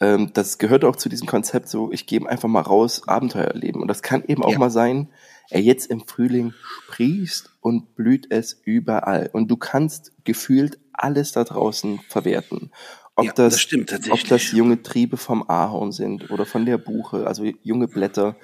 ähm, 0.00 0.32
das 0.32 0.58
gehört 0.58 0.84
auch 0.84 0.96
zu 0.96 1.08
diesem 1.08 1.26
Konzept 1.26 1.68
so, 1.68 1.90
ich 1.92 2.06
gehe 2.06 2.26
einfach 2.28 2.48
mal 2.48 2.60
raus, 2.60 3.06
Abenteuer 3.08 3.44
erleben. 3.48 3.82
Und 3.82 3.88
das 3.88 4.02
kann 4.02 4.22
eben 4.26 4.42
auch 4.44 4.52
Ja. 4.52 4.58
mal 4.58 4.70
sein, 4.70 5.08
ey, 5.50 5.60
jetzt 5.62 5.86
im 5.86 6.06
Frühling 6.06 6.52
sprießt 6.84 7.50
und 7.60 7.94
blüht 7.96 8.30
es 8.30 8.60
überall. 8.64 9.30
Und 9.32 9.48
du 9.50 9.56
kannst 9.56 10.12
gefühlt 10.24 10.78
alles 10.92 11.32
da 11.32 11.44
draußen 11.44 12.00
verwerten. 12.08 12.70
Ob 13.16 13.24
Ja, 13.26 13.32
das, 13.32 13.54
das 13.54 13.60
stimmt. 13.60 13.92
Ob 14.10 14.24
das 14.28 14.52
junge 14.52 14.82
Triebe 14.82 15.16
vom 15.16 15.48
Ahorn 15.48 15.90
sind 15.90 16.30
oder 16.30 16.46
von 16.46 16.64
der 16.64 16.78
Buche, 16.78 17.26
also 17.26 17.44
junge 17.62 17.88
Blätter. 17.88 18.36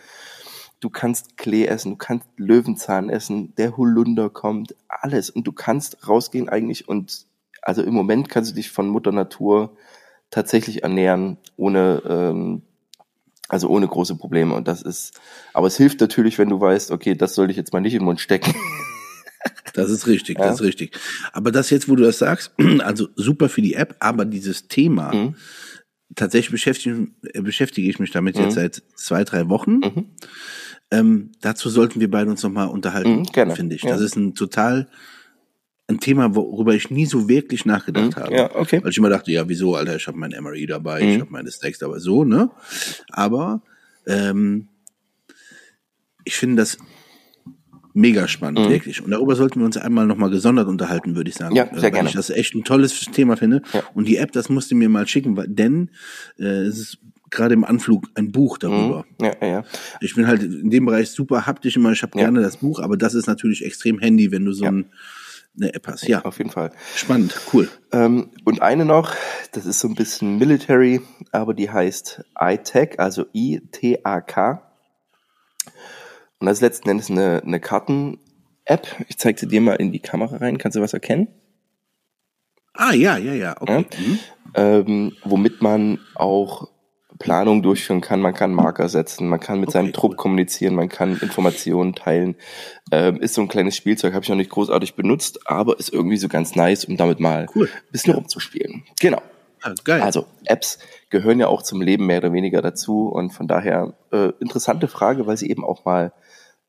Du 0.81 0.91
kannst 0.91 1.37
Klee 1.37 1.67
essen, 1.67 1.93
du 1.93 1.97
kannst 1.97 2.27
Löwenzahn 2.37 3.09
essen, 3.09 3.55
der 3.55 3.77
Holunder 3.77 4.29
kommt, 4.29 4.75
alles. 4.89 5.31
Und 5.31 5.47
du 5.47 5.53
kannst 5.53 6.09
rausgehen 6.09 6.49
eigentlich 6.49 6.89
und 6.89 7.27
also 7.63 7.83
im 7.83 7.95
Moment 7.95 8.29
kannst 8.29 8.51
du 8.51 8.55
dich 8.57 8.71
von 8.71 8.89
Mutter 8.89 9.13
Natur 9.13 9.77
tatsächlich 10.35 10.83
ernähren, 10.83 11.39
ohne, 11.57 12.03
ähm, 12.09 12.63
also 13.49 13.69
ohne 13.69 13.87
große 13.87 14.17
Probleme. 14.17 14.55
Und 14.55 14.67
das 14.67 14.83
ist, 14.83 15.21
aber 15.53 15.69
es 15.69 15.77
hilft 15.77 16.01
natürlich, 16.01 16.39
wenn 16.39 16.49
du 16.49 16.61
weißt, 16.61 16.91
okay, 16.91 17.15
das 17.15 17.35
sollte 17.35 17.53
ich 17.53 17.57
jetzt 17.57 17.73
mal 17.73 17.81
nicht 17.81 17.95
in 17.95 18.01
den 18.01 18.05
Mund 18.07 18.21
stecken. 18.21 18.53
Das 19.75 19.91
ist 19.91 20.07
richtig, 20.07 20.39
Ja. 20.39 20.47
das 20.47 20.57
ist 20.57 20.63
richtig. 20.63 20.97
Aber 21.33 21.51
das 21.51 21.69
jetzt, 21.71 21.89
wo 21.89 21.97
du 21.97 22.05
das 22.05 22.19
sagst, 22.19 22.53
also 22.81 23.09
super 23.17 23.49
für 23.49 23.61
die 23.61 23.75
App, 23.75 23.97
aber 23.99 24.25
dieses 24.25 24.69
Thema 24.69 25.13
Mhm. 25.13 25.35
tatsächlich 26.15 26.51
beschäftige, 26.53 27.09
äh, 27.35 27.43
beschäftige 27.43 27.89
ich 27.91 27.99
mich 27.99 28.11
damit 28.13 28.37
Mhm. 28.37 28.45
jetzt 28.45 28.55
seit 28.55 28.83
zwei, 28.95 29.25
drei 29.25 29.49
Wochen. 29.49 29.81
Ähm, 30.91 31.33
dazu 31.41 31.69
sollten 31.71 31.99
wir 32.01 32.11
beide 32.11 32.31
uns 32.31 32.43
nochmal 32.43 32.69
unterhalten, 32.69 33.27
Mhm, 33.35 33.51
finde 33.51 33.75
ich. 33.75 33.83
ja. 33.83 33.91
Das 33.91 34.01
ist 34.01 34.17
ein 34.17 34.35
total 34.35 34.89
ein 35.87 36.01
Thema, 36.01 36.35
worüber 36.35 36.75
ich 36.75 36.91
nie 36.91 37.05
so 37.07 37.29
wirklich 37.29 37.67
nachgedacht 37.67 38.17
habe. 38.17 38.31
Mhm. 38.31 38.37
Ja, 38.37 38.55
okay. 38.57 38.81
Weil 38.83 38.91
ich 38.91 38.97
immer 38.99 39.11
dachte, 39.11 39.31
ja, 39.33 39.49
wieso, 39.49 39.75
Alter, 39.75 39.97
ich 39.97 40.07
habe 40.07 40.17
mein 40.19 40.31
MRE 40.31 40.67
dabei, 40.67 41.03
Mhm. 41.03 41.09
ich 41.11 41.21
habe 41.21 41.31
meine 41.31 41.51
Stacks 41.51 41.79
dabei, 41.79 41.99
so, 41.99 42.25
ne? 42.25 42.51
Aber 43.11 43.63
ähm, 44.07 44.69
ich 46.25 46.37
finde 46.37 46.63
das 46.63 46.79
mega 47.93 48.27
spannend, 48.27 48.69
wirklich. 48.71 49.03
Und 49.05 49.11
darüber 49.11 49.37
sollten 49.37 49.61
wir 49.61 49.67
uns 49.67 49.77
einmal 49.77 50.07
nochmal 50.07 50.31
gesondert 50.31 50.67
unterhalten, 50.69 51.15
würde 51.17 51.29
ich 51.31 51.37
sagen. 51.37 51.53
Mhm. 51.53 51.57
Ja, 51.59 51.65
Äh, 51.65 51.75
sehr 51.75 51.83
weil 51.85 51.91
gerne. 51.93 52.09
ich 52.09 52.15
das 52.15 52.31
echt 52.31 52.55
ein 52.55 52.65
tolles 52.65 52.99
Thema 53.13 53.37
finde. 53.37 53.63
Ja. 53.73 53.83
Und 53.95 54.09
die 54.09 54.17
App, 54.17 54.33
das 54.33 54.49
musst 54.49 54.71
du 54.71 54.75
mir 54.75 54.89
mal 54.89 55.07
schicken, 55.07 55.37
weil, 55.37 55.49
denn 55.49 55.91
äh, 56.39 56.45
es 56.45 56.79
ist 56.79 56.99
gerade 57.31 57.55
im 57.55 57.65
Anflug 57.65 58.07
ein 58.15 58.33
Buch 58.33 58.59
darüber. 58.59 59.05
Ja, 59.21 59.33
ja, 59.41 59.47
ja. 59.49 59.65
Ich 60.01 60.15
bin 60.15 60.27
halt 60.27 60.43
in 60.43 60.71
dem 60.71 60.87
Bereich 60.87 61.11
super 61.11 61.47
haptisch 61.47 61.77
immer, 61.77 61.93
ich 61.93 62.03
habe 62.03 62.17
Ja. 62.19 62.25
gerne 62.25 62.41
das 62.43 62.57
Buch, 62.59 62.81
aber 62.81 62.97
das 62.97 63.15
ist 63.15 63.27
natürlich 63.27 63.65
extrem 63.65 63.99
handy, 63.99 64.31
wenn 64.33 64.45
du 64.45 64.53
so 64.53 64.65
Ja. 64.65 64.73
Ein, 65.57 65.63
eine 65.63 65.75
App 65.75 65.87
hast. 65.87 66.07
Ja, 66.07 66.23
Auf 66.23 66.39
jeden 66.39 66.51
Fall. 66.51 66.73
spannend, 66.95 67.39
cool. 67.53 67.69
Ähm, 67.93 68.31
und 68.45 68.63
eine 68.63 68.85
noch, 68.85 69.15
das 69.53 69.67
ist 69.67 69.81
so 69.81 69.89
ein 69.89 69.95
bisschen 69.95 70.39
Military, 70.39 71.01
aber 71.33 71.55
die 71.55 71.71
heißt 71.71 72.25
iTag, 72.39 72.99
also 72.99 73.27
I-T-A-K. 73.35 74.63
Und 76.39 76.47
das 76.47 76.59
ist 76.59 76.63
letzten 76.63 76.91
Endes 76.91 77.11
eine, 77.11 77.43
eine 77.45 77.61
Karten-App. 77.61 78.87
Ich 79.09 79.19
zeige 79.19 79.39
sie 79.41 79.49
dir 79.49 79.61
mal 79.61 79.77
in 79.77 79.93
die 79.93 80.01
Kamera 80.01 80.37
rein. 80.37 80.59
Kannst 80.59 80.77
du 80.77 80.83
was 80.83 80.93
erkennen? 80.93 81.29
Ah, 82.75 82.93
ja, 82.93 83.17
ja, 83.17 83.33
ja, 83.33 83.57
okay. 83.61 83.87
Mhm. 83.97 84.19
ähm, 84.55 85.13
womit 85.23 85.63
man 85.63 86.01
auch 86.17 86.74
Planung 87.25 87.63
durchführen 87.63 88.03
kann. 88.03 88.21
Man 88.21 88.35
kann 88.35 88.53
Marker 88.53 88.91
setzen, 88.91 89.29
man 89.29 89.41
kann 89.41 89.59
mit 89.59 89.71
Okay, 89.71 89.79
seinem 89.79 89.87
cool. 89.87 89.93
Trupp 89.93 90.17
kommunizieren, 90.19 90.75
man 90.75 90.91
kann 90.91 91.19
Informationen 91.19 91.95
teilen. 91.95 92.37
Ähm, 92.93 93.17
ist 93.17 93.33
so 93.33 93.41
ein 93.41 93.49
kleines 93.49 93.75
Spielzeug, 93.77 94.13
habe 94.13 94.23
ich 94.23 94.29
noch 94.29 94.37
nicht 94.37 94.51
großartig 94.51 94.95
benutzt, 94.95 95.41
aber 95.49 95.79
ist 95.79 95.89
irgendwie 95.91 96.19
so 96.19 96.29
ganz 96.29 96.55
nice, 96.55 96.85
um 96.85 96.99
damit 96.99 97.21
mal 97.21 97.47
Cool. 97.55 97.67
ein 97.73 97.93
bisschen 97.93 98.13
rumzuspielen. 98.15 98.85
Genau. 99.01 99.23
Ah, 99.63 99.73
geil. 99.85 100.03
Also 100.03 100.27
Apps 100.45 100.79
gehören 101.09 101.41
ja 101.41 101.47
auch 101.49 101.63
zum 101.63 101.81
Leben 101.81 102.05
mehr 102.07 102.19
oder 102.19 102.35
weniger 102.35 102.61
dazu 102.61 103.09
und 103.09 103.31
von 103.33 103.49
daher 103.49 103.95
äh, 104.13 104.31
interessante 104.39 104.87
Frage, 104.87 105.27
weil 105.27 105.39
sie 105.39 105.49
eben 105.49 105.65
auch 105.65 105.87
mal 105.87 106.13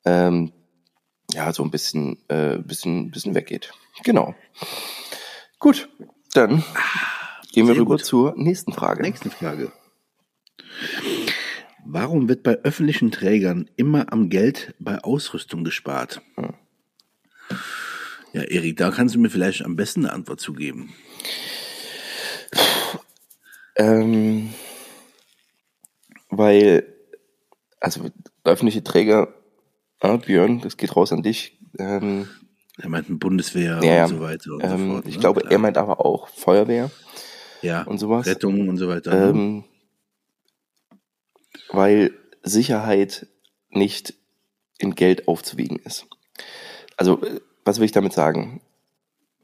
ähm, 0.06 0.54
ja 1.34 1.52
so 1.52 1.64
ein 1.64 1.72
bisschen 1.72 2.18
äh, 2.30 2.60
bisschen 2.60 3.12
bisschen 3.12 3.36
weggeht. 3.36 3.74
Genau. 4.06 4.34
Gut, 5.60 5.90
dann 6.34 6.64
gehen 7.52 7.68
wir 7.68 7.74
sehr 7.74 7.82
rüber 7.82 7.96
gut. 7.98 8.06
zur 8.06 8.34
nächsten 8.38 8.72
Frage. 8.72 9.02
Nächste 9.02 9.30
Frage. 9.30 9.74
Warum 11.86 12.28
wird 12.28 12.44
bei 12.44 12.56
öffentlichen 12.64 13.12
Trägern 13.12 13.70
immer 13.76 14.12
am 14.12 14.30
Geld 14.30 14.74
bei 14.80 14.98
Ausrüstung 15.04 15.64
gespart? 15.64 16.22
Ja, 18.34 18.42
Erik, 18.42 18.78
da 18.78 18.92
kannst 18.92 19.16
du 19.16 19.20
mir 19.20 19.30
vielleicht 19.30 19.64
am 19.64 19.76
besten 19.76 20.06
eine 20.06 20.14
Antwort 20.14 20.40
zu 20.42 20.54
geben. 20.54 20.94
Ähm, 23.78 24.54
weil 26.30 26.86
also 27.80 28.10
öffentliche 28.44 28.84
Träger, 28.84 29.34
ah, 30.00 30.18
Björn, 30.18 30.62
das 30.62 30.78
geht 30.78 30.96
raus 30.96 31.12
an 31.12 31.24
dich. 31.24 31.60
Ähm, 31.78 32.28
Er 32.78 32.90
meint 32.90 33.10
ein 33.10 33.20
Bundeswehr 33.20 33.80
ja, 33.84 34.04
und 34.06 34.10
so 34.10 34.20
weiter 34.22 34.54
und 34.54 34.62
so 34.62 34.68
ähm, 34.68 34.92
fort. 34.92 35.08
ich 35.08 35.16
ne? 35.16 35.20
glaube, 35.20 35.42
Klar. 35.42 35.52
er 35.52 35.58
meint 35.60 35.78
aber 35.78 36.04
auch 36.06 36.30
Feuerwehr. 36.30 36.90
ja, 37.62 37.84
und 37.84 37.98
sowas. 38.00 38.26
Rettung 38.26 38.70
und 38.70 38.78
so 38.78 38.88
weiter. 38.88 39.14
ne? 39.14 39.30
Ähm, 39.30 39.64
weil 41.72 42.14
Sicherheit 42.44 43.28
nicht 43.70 44.14
in 44.78 44.96
Geld 44.96 45.28
aufzuwiegen 45.28 45.80
ist. 45.80 46.06
Also, 46.98 47.22
was 47.64 47.80
will 47.80 47.86
ich 47.86 47.92
damit 47.92 48.14
sagen? 48.14 48.62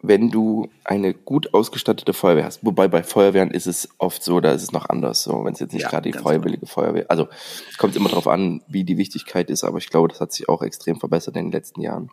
Wenn 0.04 0.32
du 0.32 0.70
eine 0.84 1.14
gut 1.14 1.54
ausgestattete 1.54 2.14
Feuerwehr 2.14 2.46
hast, 2.46 2.66
wobei 2.66 2.88
bei 2.88 3.04
Feuerwehren 3.04 3.52
ist 3.52 3.68
es 3.68 3.90
oft 4.00 4.24
so, 4.24 4.40
da 4.40 4.52
ist 4.52 4.64
es 4.64 4.72
noch 4.72 4.90
anders, 4.90 5.22
so 5.22 5.46
wenn 5.46 5.54
es 5.54 5.60
jetzt 5.60 5.74
nicht 5.74 5.84
Ja, 5.84 5.90
gerade 5.90 6.12
die 6.12 6.18
freiwillige 6.18 6.66
Feuerwehr, 6.66 7.06
also 7.10 7.28
es 7.70 7.78
kommt 7.78 7.96
immer 7.96 8.10
darauf 8.10 8.28
an, 8.28 8.64
wie 8.68 8.84
die 8.84 8.98
Wichtigkeit 8.98 9.52
ist, 9.52 9.64
aber 9.64 9.78
ich 9.78 9.90
glaube, 9.90 10.08
das 10.08 10.20
hat 10.20 10.34
sich 10.34 10.50
auch 10.50 10.64
extrem 10.64 11.00
verbessert 11.00 11.36
in 11.38 11.46
den 11.46 11.52
letzten 11.52 11.82
Jahren. 11.82 12.10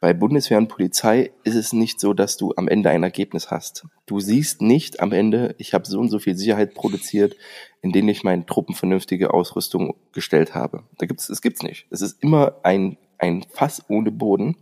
Bei 0.00 0.12
Bundeswehr 0.12 0.58
und 0.58 0.68
Polizei 0.68 1.32
ist 1.42 1.56
es 1.56 1.72
nicht 1.72 1.98
so, 1.98 2.14
dass 2.14 2.36
du 2.36 2.52
am 2.56 2.68
Ende 2.68 2.90
ein 2.90 3.02
Ergebnis 3.02 3.50
hast. 3.50 3.84
Du 4.06 4.20
siehst 4.20 4.62
nicht 4.62 5.00
am 5.00 5.12
Ende, 5.12 5.56
ich 5.58 5.74
habe 5.74 5.88
so 5.88 5.98
und 5.98 6.08
so 6.08 6.20
viel 6.20 6.36
Sicherheit 6.36 6.74
produziert, 6.74 7.34
in 7.82 7.90
denen 7.90 8.08
ich 8.08 8.22
meinen 8.22 8.46
Truppen 8.46 8.76
vernünftige 8.76 9.34
Ausrüstung 9.34 9.96
gestellt 10.12 10.54
habe. 10.54 10.84
Da 10.98 11.06
gibt's, 11.06 11.28
es 11.28 11.42
gibt's 11.42 11.62
nicht. 11.62 11.86
Es 11.90 12.00
ist 12.00 12.22
immer 12.22 12.60
ein, 12.62 12.96
ein 13.18 13.44
Fass 13.52 13.82
ohne 13.88 14.12
Boden. 14.12 14.56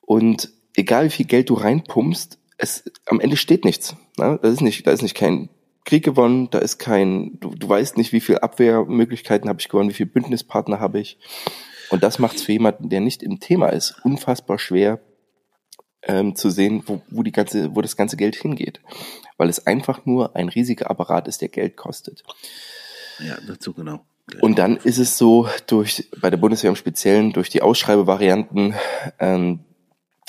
Und 0.00 0.50
egal 0.74 1.06
wie 1.06 1.10
viel 1.10 1.26
Geld 1.26 1.48
du 1.50 1.54
reinpumpst, 1.54 2.38
es, 2.58 2.84
am 3.06 3.20
Ende 3.20 3.36
steht 3.36 3.64
nichts. 3.64 3.96
Ne? 4.18 4.40
Das 4.42 4.54
ist 4.54 4.60
nicht, 4.60 4.86
da 4.86 4.90
ist 4.90 5.02
nicht 5.02 5.16
kein 5.16 5.50
Krieg 5.84 6.04
gewonnen, 6.04 6.48
da 6.50 6.58
ist 6.58 6.78
kein, 6.78 7.38
du, 7.40 7.50
du 7.50 7.68
weißt 7.68 7.96
nicht, 7.96 8.12
wie 8.12 8.20
viel 8.20 8.38
Abwehrmöglichkeiten 8.38 9.48
habe 9.48 9.60
ich 9.60 9.68
gewonnen, 9.68 9.90
wie 9.90 9.94
viel 9.94 10.06
Bündnispartner 10.06 10.80
habe 10.80 10.98
ich. 10.98 11.18
Und 11.90 12.02
das 12.02 12.18
macht 12.18 12.36
es 12.36 12.42
für 12.42 12.52
jemanden, 12.52 12.88
der 12.88 13.00
nicht 13.00 13.22
im 13.22 13.40
Thema 13.40 13.68
ist, 13.68 13.96
unfassbar 14.04 14.58
schwer 14.58 15.00
ähm, 16.02 16.36
zu 16.36 16.50
sehen, 16.50 16.82
wo, 16.86 17.02
wo, 17.10 17.22
die 17.22 17.32
ganze, 17.32 17.74
wo 17.74 17.80
das 17.80 17.96
ganze 17.96 18.16
Geld 18.16 18.36
hingeht. 18.36 18.80
Weil 19.36 19.48
es 19.48 19.66
einfach 19.66 20.06
nur 20.06 20.36
ein 20.36 20.48
riesiger 20.48 20.90
Apparat 20.90 21.28
ist, 21.28 21.40
der 21.40 21.48
Geld 21.48 21.76
kostet. 21.76 22.22
ja, 23.18 23.38
dazu 23.46 23.72
genau. 23.72 24.04
Und 24.40 24.58
dann 24.58 24.78
ist 24.78 24.98
es 24.98 25.18
so, 25.18 25.48
durch, 25.66 26.08
bei 26.20 26.30
der 26.30 26.38
Bundeswehr 26.38 26.70
im 26.70 26.76
Speziellen, 26.76 27.32
durch 27.32 27.50
die 27.50 27.60
Ausschreibevarianten, 27.60 28.74
ähm, 29.18 29.60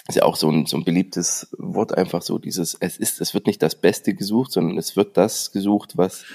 ist 0.07 0.15
ja 0.15 0.23
auch 0.23 0.35
so 0.35 0.49
ein, 0.49 0.65
so 0.65 0.77
ein 0.77 0.83
beliebtes 0.83 1.47
Wort, 1.57 1.97
einfach 1.97 2.21
so 2.21 2.37
dieses, 2.37 2.75
es 2.79 2.97
ist, 2.97 3.21
es 3.21 3.33
wird 3.33 3.47
nicht 3.47 3.63
das 3.63 3.75
Beste 3.75 4.13
gesucht, 4.13 4.51
sondern 4.51 4.77
es 4.77 4.95
wird 4.95 5.17
das 5.17 5.51
gesucht, 5.51 5.97
was 5.97 6.25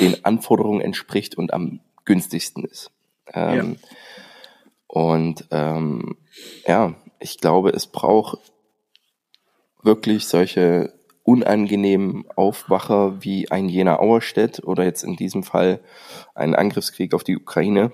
den 0.00 0.24
Anforderungen 0.24 0.80
entspricht 0.80 1.36
und 1.36 1.52
am 1.52 1.80
günstigsten 2.04 2.64
ist. 2.64 2.90
Ähm, 3.32 3.76
Und 4.92 5.46
ähm, 5.52 6.16
ja, 6.66 6.96
ich 7.20 7.38
glaube, 7.38 7.70
es 7.70 7.86
braucht 7.86 8.38
wirklich 9.84 10.26
solche 10.26 10.92
unangenehmen 11.22 12.24
Aufwacher 12.34 13.22
wie 13.22 13.48
ein 13.52 13.68
Jena 13.68 14.00
Auerstedt 14.00 14.64
oder 14.64 14.82
jetzt 14.82 15.04
in 15.04 15.14
diesem 15.14 15.44
Fall 15.44 15.78
ein 16.34 16.56
Angriffskrieg 16.56 17.14
auf 17.14 17.22
die 17.22 17.36
Ukraine, 17.36 17.92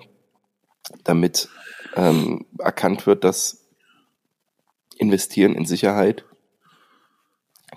damit 1.03 1.49
ähm, 1.95 2.47
erkannt 2.57 3.05
wird, 3.05 3.23
dass 3.23 3.67
Investieren 4.97 5.53
in 5.53 5.67
Sicherheit 5.67 6.25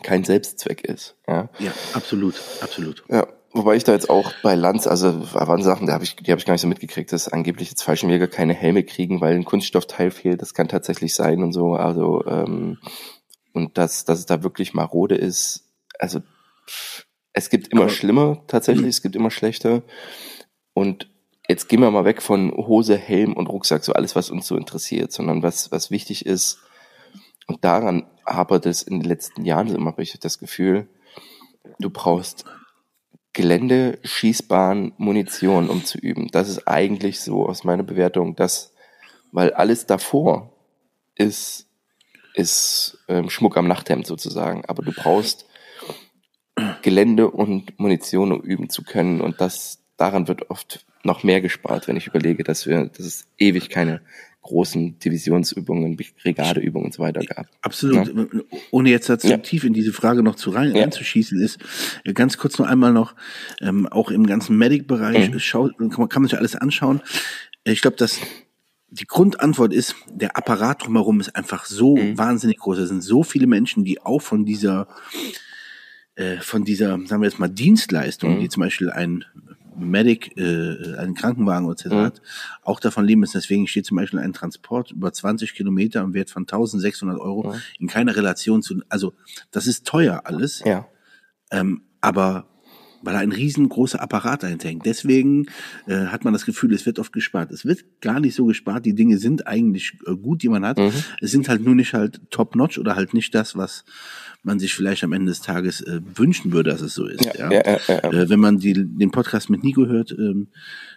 kein 0.03 0.25
Selbstzweck 0.25 0.83
ist. 0.83 1.15
Ja, 1.29 1.50
Ja, 1.59 1.75
absolut, 1.93 2.41
absolut. 2.62 3.05
ja, 3.11 3.27
wobei 3.52 3.76
ich 3.76 3.85
da 3.85 3.92
jetzt 3.92 4.11
auch 4.11 4.33
bei 4.42 4.54
Lanz, 4.54 4.87
also 4.87 5.11
da 5.12 5.47
waren 5.49 5.62
Sachen, 5.62 5.87
die 5.87 5.92
habe 5.92 6.04
ich, 6.04 6.16
die 6.16 6.30
habe 6.30 6.38
ich 6.38 6.47
gar 6.47 6.54
nicht 6.54 6.61
so 6.61 6.69
mitgekriegt, 6.69 7.12
dass 7.12 7.28
angeblich 7.28 7.71
jetzt 7.71 7.83
Fallschirmjäger 7.83 8.28
keine 8.28 8.54
Helme 8.54 8.85
kriegen, 8.85 9.21
weil 9.21 9.35
ein 9.35 9.45
Kunststoffteil 9.45 10.11
fehlt. 10.11 10.42
Das 10.42 10.54
kann 10.54 10.69
tatsächlich 10.69 11.14
sein 11.14 11.42
und 11.42 11.52
so. 11.52 11.75
Also 11.75 12.25
ähm, 12.26 12.78
und 13.52 13.78
dass, 13.78 14.04
dass 14.04 14.19
es 14.21 14.26
da 14.26 14.42
wirklich 14.42 14.75
marode 14.75 15.16
ist. 15.16 15.64
Also 15.99 16.21
es 17.33 17.50
gibt 17.50 17.69
immer 17.69 17.83
Aber- 17.83 17.90
schlimmer 17.90 18.42
tatsächlich, 18.47 18.88
es 18.88 19.02
gibt 19.02 19.16
immer 19.16 19.30
schlechter. 19.30 19.83
Und 20.73 21.11
jetzt 21.49 21.69
gehen 21.69 21.80
wir 21.80 21.90
mal 21.90 22.04
weg 22.04 22.23
von 22.23 22.52
Hose, 22.52 22.97
Helm 22.97 23.33
und 23.35 23.49
Rucksack, 23.49 23.85
so 23.85 23.92
alles, 23.92 24.14
was 24.14 24.30
uns 24.30 24.47
so 24.47 24.57
interessiert, 24.57 25.12
sondern 25.12 25.42
was, 25.42 25.73
was 25.73 25.90
wichtig 25.90 26.26
ist. 26.26 26.59
Und 27.47 27.64
daran 27.64 28.07
hapert 28.25 28.66
es 28.66 28.83
in 28.83 29.00
den 29.00 29.09
letzten 29.09 29.45
Jahren 29.45 29.75
immer, 29.75 29.90
habe 29.90 30.02
ich 30.02 30.16
das 30.21 30.38
Gefühl, 30.38 30.88
du 31.80 31.90
brauchst 31.90 32.45
Gelände, 33.33 33.99
Schießbahn, 34.03 34.93
Munition, 34.97 35.69
um 35.69 35.85
zu 35.85 35.99
üben. 35.99 36.29
Das 36.33 36.49
ist 36.49 36.67
eigentlich 36.67 37.21
so 37.21 37.47
aus 37.47 37.65
meiner 37.65 37.85
Bewertung, 37.85 38.35
dass, 38.35 38.75
weil 39.31 39.53
alles 39.53 39.87
davor 39.87 40.53
ist, 41.15 41.69
ist 42.35 42.99
ähm, 43.09 43.31
Schmuck 43.31 43.57
am 43.57 43.69
Nachthemd 43.69 44.07
sozusagen. 44.07 44.65
Aber 44.67 44.83
du 44.83 44.93
brauchst 44.93 45.47
Gelände 46.83 47.31
und 47.31 47.79
Munition, 47.79 48.33
um 48.33 48.41
üben 48.41 48.69
zu 48.69 48.83
können. 48.83 49.21
Und 49.21 49.41
das, 49.41 49.83
daran 49.97 50.29
wird 50.29 50.51
oft 50.51 50.85
noch 51.03 51.23
mehr 51.23 51.41
gespart, 51.41 51.89
wenn 51.89 51.97
ich 51.97 52.07
überlege, 52.07 52.45
dass 52.45 52.67
wir, 52.67 52.87
dass 52.87 53.07
es 53.07 53.27
ewig 53.39 53.71
keine 53.71 54.01
großen 54.42 54.99
Divisionsübungen, 54.99 55.97
Brigadeübungen 56.23 56.87
und 56.87 56.94
so 56.94 57.02
weiter 57.02 57.20
gab. 57.25 57.47
Absolut. 57.62 58.11
Ohne 58.70 58.90
jetzt 58.90 59.09
dazu 59.09 59.28
Ja. 59.28 59.37
tief 59.38 59.64
in 59.64 59.73
diese 59.75 59.92
Frage 59.92 60.23
noch 60.23 60.35
zu 60.37 60.50
rein 60.50 60.75
Ja. 60.75 60.82
reinzuschießen 60.82 61.40
ist, 61.40 61.59
äh, 62.04 62.12
ganz 62.14 62.38
kurz 62.38 62.59
noch 62.59 62.66
einmal 62.66 62.92
noch, 62.92 63.14
ähm, 63.61 63.87
auch 63.87 64.11
im 64.11 64.26
ganzen 64.26 64.56
Medic-Bereich, 64.56 65.30
Mhm. 65.30 65.38
kann 65.90 65.99
man, 65.99 66.09
kann 66.09 66.23
man 66.23 66.28
sich 66.28 66.38
alles 66.38 66.56
anschauen. 66.56 67.00
Äh, 67.64 67.73
Ich 67.73 67.82
glaube, 67.82 67.97
dass 67.99 68.18
die 68.88 69.06
Grundantwort 69.06 69.73
ist, 69.73 69.94
der 70.11 70.37
Apparat 70.37 70.85
drumherum 70.85 71.20
ist 71.20 71.37
einfach 71.37 71.66
so 71.66 71.97
Mhm. 71.97 72.18
wahnsinnig 72.18 72.56
groß. 72.59 72.78
Es 72.78 72.88
sind 72.88 73.02
so 73.02 73.23
viele 73.23 73.47
Menschen, 73.47 73.85
die 73.85 74.00
auch 74.00 74.20
von 74.23 74.44
dieser 74.44 74.88
äh, 76.16 76.38
von 76.40 76.64
dieser, 76.64 76.99
sagen 77.06 77.23
wir 77.23 77.28
jetzt 77.28 77.38
mal, 77.38 77.49
Dienstleistung, 77.49 78.35
Mhm. 78.37 78.40
die 78.40 78.49
zum 78.49 78.61
Beispiel 78.62 78.90
ein 78.90 79.25
Medic, 79.77 80.37
äh, 80.37 80.97
einen 80.97 81.15
Krankenwagen 81.15 81.71
etc. 81.71 81.87
Mhm. 81.87 81.95
hat, 82.03 82.23
auch 82.62 82.81
davon 82.81 83.05
leben 83.05 83.21
müssen. 83.21 83.39
Deswegen 83.39 83.67
steht 83.67 83.87
zum 83.87 83.97
Beispiel 83.97 84.19
ein 84.19 84.33
Transport 84.33 84.91
über 84.93 85.12
20 85.12 85.55
Kilometer 85.55 86.00
im 86.03 86.15
Wert 86.15 86.31
von 86.31 86.43
1600 86.47 87.19
Euro 87.19 87.53
Mhm. 87.53 87.61
in 87.79 87.87
keiner 87.89 88.15
Relation 88.17 88.62
zu, 88.62 88.83
also 88.89 89.15
das 89.50 89.67
ist 89.67 89.87
teuer 89.87 90.23
alles, 90.25 90.62
Ja. 90.67 90.87
ähm, 91.50 91.83
aber 92.00 92.47
weil 93.02 93.14
da 93.14 93.21
ein 93.21 93.33
riesengroßer 93.33 94.00
Apparat 94.00 94.42
dahinter 94.42 94.69
hängt. 94.69 94.87
Deswegen 94.87 95.47
äh, 95.87 96.07
hat 96.07 96.25
man 96.25 96.33
das 96.33 96.45
Gefühl, 96.45 96.73
es 96.75 96.87
wird 96.87 96.99
oft 96.99 97.12
gespart. 97.12 97.50
Es 97.50 97.64
wird 97.64 97.85
gar 98.00 98.21
nicht 98.21 98.35
so 98.35 98.47
gespart. 98.47 98.85
Die 98.85 98.95
Dinge 98.95 99.19
sind 99.19 99.47
eigentlich 99.47 99.95
äh, 100.07 100.14
gut, 100.14 100.42
die 100.42 100.49
man 100.49 100.64
hat. 100.64 100.78
Mhm. 100.78 100.92
Es 101.21 101.30
sind 101.30 101.49
halt 101.49 101.62
nur 101.62 101.75
nicht 101.75 101.95
halt 101.95 102.21
top-notch 102.30 102.78
oder 102.78 102.97
halt 102.97 103.14
nicht 103.14 103.35
das, 103.35 103.57
was 103.57 103.85
man 104.42 104.59
sich 104.59 104.75
vielleicht 104.75 105.04
am 105.04 105.12
Ende 105.12 105.30
des 105.30 105.42
Tages 105.42 105.80
äh, 105.83 106.00
wünschen 106.14 106.52
würde, 106.52 106.71
dass 106.71 106.80
es 106.80 106.95
so 106.95 107.07
ist. 107.07 107.25
Ja, 107.25 107.50
ja, 107.50 107.62
ja. 107.66 107.97
Äh, 108.11 108.28
wenn 108.28 108.40
man 108.40 108.59
die, 108.59 108.73
den 108.75 109.11
Podcast 109.11 109.50
mit 109.50 109.62
Nico 109.62 109.87
hört, 109.87 110.12
ähm, 110.12 110.49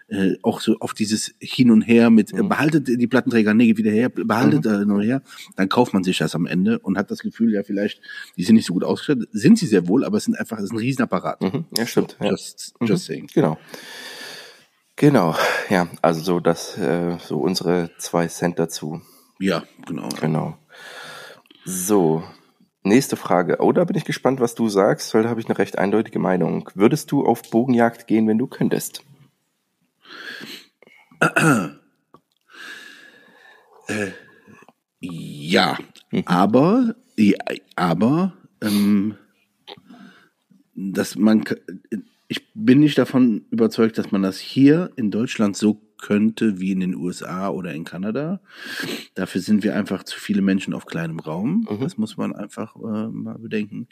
äh, 0.07 0.35
auch 0.41 0.61
so 0.61 0.77
auf 0.79 0.93
dieses 0.93 1.33
Hin 1.39 1.71
und 1.71 1.81
Her 1.81 2.09
mit 2.09 2.33
Mhm. 2.33 2.39
äh, 2.39 2.43
behaltet 2.43 2.87
die 2.87 3.07
Plattenträger, 3.07 3.53
nee, 3.53 3.77
wieder 3.77 3.91
her, 3.91 4.09
behaltet 4.09 4.65
äh, 4.65 4.85
nur 4.85 5.01
her, 5.01 5.21
dann 5.55 5.69
kauft 5.69 5.93
man 5.93 6.03
sich 6.03 6.17
das 6.17 6.35
am 6.35 6.45
Ende 6.45 6.79
und 6.79 6.97
hat 6.97 7.09
das 7.11 7.19
Gefühl, 7.19 7.53
ja, 7.53 7.63
vielleicht, 7.63 8.01
die 8.37 8.43
sind 8.43 8.55
nicht 8.55 8.65
so 8.65 8.73
gut 8.73 8.83
ausgestattet. 8.83 9.29
Sind 9.31 9.57
sie 9.57 9.67
sehr 9.67 9.87
wohl, 9.87 10.03
aber 10.05 10.17
es 10.17 10.25
sind 10.25 10.35
einfach, 10.37 10.57
es 10.57 10.65
ist 10.65 10.71
ein 10.71 10.77
Riesenapparat. 10.77 11.41
Mhm. 11.41 11.65
Ja, 11.77 11.85
stimmt. 11.85 12.17
Ja. 12.21 12.31
Just, 12.31 12.73
just 12.81 13.05
saying. 13.05 13.27
Genau. 13.33 13.57
Genau, 14.95 15.35
ja, 15.69 15.87
also 16.03 16.21
so 16.21 16.39
das, 16.39 16.77
äh, 16.77 17.17
so 17.19 17.39
unsere 17.39 17.89
zwei 17.97 18.27
Cent 18.27 18.59
dazu. 18.59 19.01
Ja, 19.39 19.63
genau. 19.87 20.07
Genau. 20.21 20.57
So, 21.65 22.23
nächste 22.83 23.15
Frage. 23.15 23.57
Oh, 23.59 23.71
da 23.71 23.85
bin 23.85 23.97
ich 23.97 24.05
gespannt, 24.05 24.39
was 24.39 24.53
du 24.53 24.69
sagst, 24.69 25.13
weil 25.13 25.23
da 25.23 25.29
habe 25.29 25.39
ich 25.39 25.47
eine 25.47 25.57
recht 25.57 25.79
eindeutige 25.79 26.19
Meinung. 26.19 26.69
Würdest 26.75 27.11
du 27.11 27.25
auf 27.25 27.41
Bogenjagd 27.49 28.05
gehen, 28.05 28.27
wenn 28.27 28.37
du 28.37 28.45
könntest? 28.45 29.03
Ja, 35.01 35.77
Mhm. 36.11 36.23
aber, 36.25 36.95
ja, 37.17 37.35
aber, 37.75 38.33
ähm, 38.61 39.15
dass 40.75 41.15
man, 41.15 41.43
ich 42.27 42.41
bin 42.53 42.79
nicht 42.79 42.97
davon 42.97 43.45
überzeugt, 43.51 43.97
dass 43.97 44.11
man 44.11 44.21
das 44.21 44.39
hier 44.39 44.91
in 44.95 45.11
Deutschland 45.11 45.57
so 45.57 45.81
könnte 45.97 46.59
wie 46.59 46.71
in 46.71 46.81
den 46.81 46.95
USA 46.95 47.49
oder 47.49 47.73
in 47.73 47.85
Kanada. 47.85 48.41
Dafür 49.15 49.39
sind 49.41 49.63
wir 49.63 49.75
einfach 49.75 50.03
zu 50.03 50.19
viele 50.19 50.41
Menschen 50.41 50.73
auf 50.73 50.85
kleinem 50.85 51.19
Raum. 51.19 51.65
Mhm. 51.69 51.79
Das 51.79 51.97
muss 51.97 52.17
man 52.17 52.35
einfach 52.35 52.75
äh, 52.75 53.07
mal 53.07 53.37
bedenken. 53.39 53.87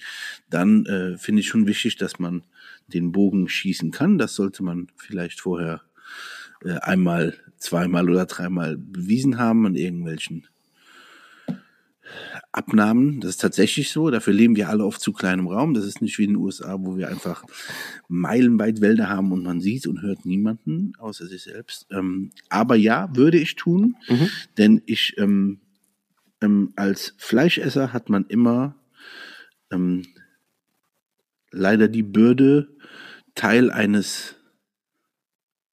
Dann 0.49 0.85
äh, 0.85 1.17
finde 1.17 1.39
ich 1.39 1.47
schon 1.47 1.67
wichtig, 1.67 1.95
dass 1.95 2.19
man 2.19 2.43
den 2.87 3.11
Bogen 3.13 3.47
schießen 3.47 3.91
kann. 3.91 4.17
Das 4.17 4.35
sollte 4.35 4.61
man 4.63 4.87
vielleicht 4.97 5.39
vorher 5.39 5.81
äh, 6.63 6.77
einmal, 6.81 7.35
zweimal 7.57 8.09
oder 8.09 8.25
dreimal 8.25 8.77
bewiesen 8.77 9.37
haben 9.37 9.65
an 9.65 9.75
irgendwelchen 9.75 10.47
Abnahmen. 12.51 13.21
Das 13.21 13.31
ist 13.31 13.41
tatsächlich 13.41 13.91
so. 13.91 14.09
Dafür 14.09 14.33
leben 14.33 14.55
wir 14.55 14.69
alle 14.69 14.83
auf 14.83 14.99
zu 14.99 15.13
kleinem 15.13 15.47
Raum. 15.47 15.73
Das 15.73 15.85
ist 15.85 16.01
nicht 16.01 16.17
wie 16.17 16.25
in 16.25 16.31
den 16.31 16.37
USA, 16.37 16.77
wo 16.79 16.97
wir 16.97 17.07
einfach 17.07 17.45
meilenweit 18.09 18.81
Wälder 18.81 19.07
haben 19.07 19.31
und 19.31 19.43
man 19.43 19.61
sieht 19.61 19.87
und 19.87 20.01
hört 20.01 20.25
niemanden 20.25 20.93
außer 20.99 21.27
sich 21.27 21.43
selbst. 21.43 21.87
Ähm, 21.91 22.31
aber 22.49 22.75
ja, 22.75 23.09
würde 23.15 23.37
ich 23.39 23.55
tun, 23.55 23.95
Mhm. 24.09 24.29
denn 24.57 24.81
ich 24.85 25.15
ähm, 25.17 25.61
ähm, 26.41 26.73
als 26.75 27.13
Fleischesser 27.17 27.93
hat 27.93 28.09
man 28.09 28.25
immer 28.25 28.75
ähm, 29.71 30.05
leider 31.51 31.87
die 31.87 32.03
Bürde, 32.03 32.67
Teil 33.35 33.71
eines 33.71 34.35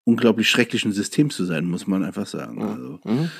unglaublich 0.09 0.49
schrecklichen 0.49 0.93
Systems 0.93 1.37
zu 1.37 1.45
sein, 1.45 1.65
muss 1.67 1.87
man 1.87 2.03
einfach 2.03 2.27
sagen. 2.27 2.63
Also, 2.63 3.01
Mhm. 3.05 3.31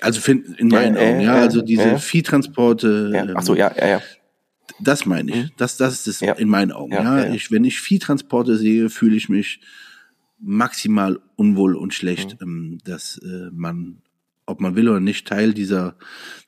also 0.00 0.20
find, 0.20 0.58
in 0.58 0.70
Ja, 0.70 0.78
meinen 0.80 0.96
äh, 0.96 1.00
Augen, 1.00 1.20
ja, 1.20 1.36
äh, 1.38 1.40
also 1.42 1.60
diese 1.62 1.90
äh. 1.92 1.98
Viehtransporte, 1.98 3.10
Ja. 3.14 3.24
ähm, 3.24 3.34
Ach 3.36 3.42
so, 3.42 3.54
ja, 3.54 3.70
ja, 3.76 3.86
ja. 3.88 4.02
das 4.80 5.04
meine 5.06 5.30
ich. 5.30 5.36
Mhm. 5.44 5.50
Das, 5.58 5.76
das 5.76 5.92
ist 5.94 6.06
es 6.08 6.20
Ja. 6.20 6.32
in 6.34 6.48
meinen 6.48 6.72
Augen. 6.72 6.92
Ja, 6.92 7.02
Ja, 7.02 7.18
ja, 7.18 7.26
ja. 7.28 7.34
Ich, 7.34 7.50
wenn 7.50 7.64
ich 7.64 7.80
Viehtransporte 7.80 8.56
sehe, 8.56 8.88
fühle 8.90 9.16
ich 9.16 9.28
mich 9.28 9.60
maximal 10.40 11.18
unwohl 11.36 11.74
und 11.76 11.94
schlecht, 11.94 12.40
Mhm. 12.40 12.46
ähm, 12.46 12.78
dass 12.84 13.18
äh, 13.18 13.50
man, 13.52 13.98
ob 14.46 14.60
man 14.60 14.76
will 14.76 14.88
oder 14.88 15.00
nicht, 15.00 15.26
Teil 15.28 15.52
dieser 15.52 15.96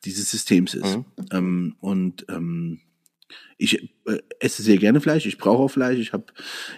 dieses 0.04 0.30
Systems 0.30 0.74
ist. 0.74 0.96
Mhm. 0.96 1.04
Ähm, 1.32 1.76
und 1.80 2.24
ähm, 2.28 2.80
ich 3.58 3.90
äh, 4.06 4.18
esse 4.38 4.62
sehr 4.62 4.78
gerne 4.78 5.00
Fleisch. 5.00 5.26
Ich 5.26 5.38
brauche 5.38 5.62
auch 5.62 5.70
Fleisch. 5.70 5.98
Ich 5.98 6.12
habe 6.12 6.24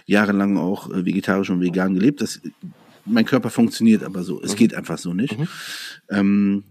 jahrelang 0.05 0.57
auch 0.57 0.89
äh, 0.91 1.05
vegetarisch 1.05 1.49
und 1.49 1.61
vegan 1.61 1.93
gelebt. 1.93 2.21
Das, 2.21 2.41
mein 3.05 3.25
Körper 3.25 3.49
funktioniert 3.49 4.03
aber 4.03 4.23
so. 4.23 4.41
Es 4.41 4.55
geht 4.55 4.73
einfach 4.73 4.97
so 4.97 5.13
nicht. 5.13 5.37
Mhm. 5.37 5.47
Ähm, 6.09 6.63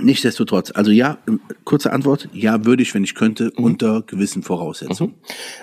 Nichtsdestotrotz, 0.00 0.70
also 0.70 0.92
ja, 0.92 1.18
ähm, 1.26 1.40
kurze 1.64 1.92
Antwort, 1.92 2.28
ja, 2.32 2.64
würde 2.64 2.82
ich, 2.82 2.94
wenn 2.94 3.02
ich 3.02 3.14
könnte, 3.16 3.52
Mhm. 3.56 3.64
unter 3.64 4.02
gewissen 4.02 4.42
Voraussetzungen. 4.42 5.14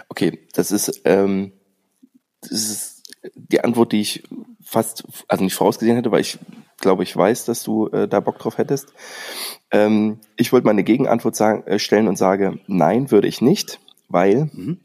Okay, 0.09 0.45
das 0.53 0.71
ist, 0.71 1.01
ähm, 1.05 1.53
das 2.41 2.51
ist 2.51 3.03
die 3.33 3.63
Antwort, 3.63 3.93
die 3.93 4.01
ich 4.01 4.23
fast, 4.61 5.05
also 5.27 5.43
nicht 5.43 5.53
vorausgesehen 5.53 5.95
hätte, 5.95 6.11
weil 6.11 6.21
ich 6.21 6.37
glaube, 6.77 7.03
ich 7.03 7.15
weiß, 7.15 7.45
dass 7.45 7.63
du 7.63 7.87
äh, 7.87 8.07
da 8.07 8.19
Bock 8.19 8.39
drauf 8.39 8.57
hättest. 8.57 8.93
Ähm, 9.71 10.19
ich 10.35 10.51
wollte 10.51 10.65
mal 10.65 10.71
eine 10.71 10.83
Gegenantwort 10.83 11.35
sagen, 11.35 11.63
äh, 11.67 11.79
stellen 11.79 12.07
und 12.07 12.17
sage, 12.17 12.59
nein, 12.67 13.11
würde 13.11 13.27
ich 13.27 13.41
nicht, 13.41 13.79
weil, 14.09 14.49
Mhm. 14.53 14.79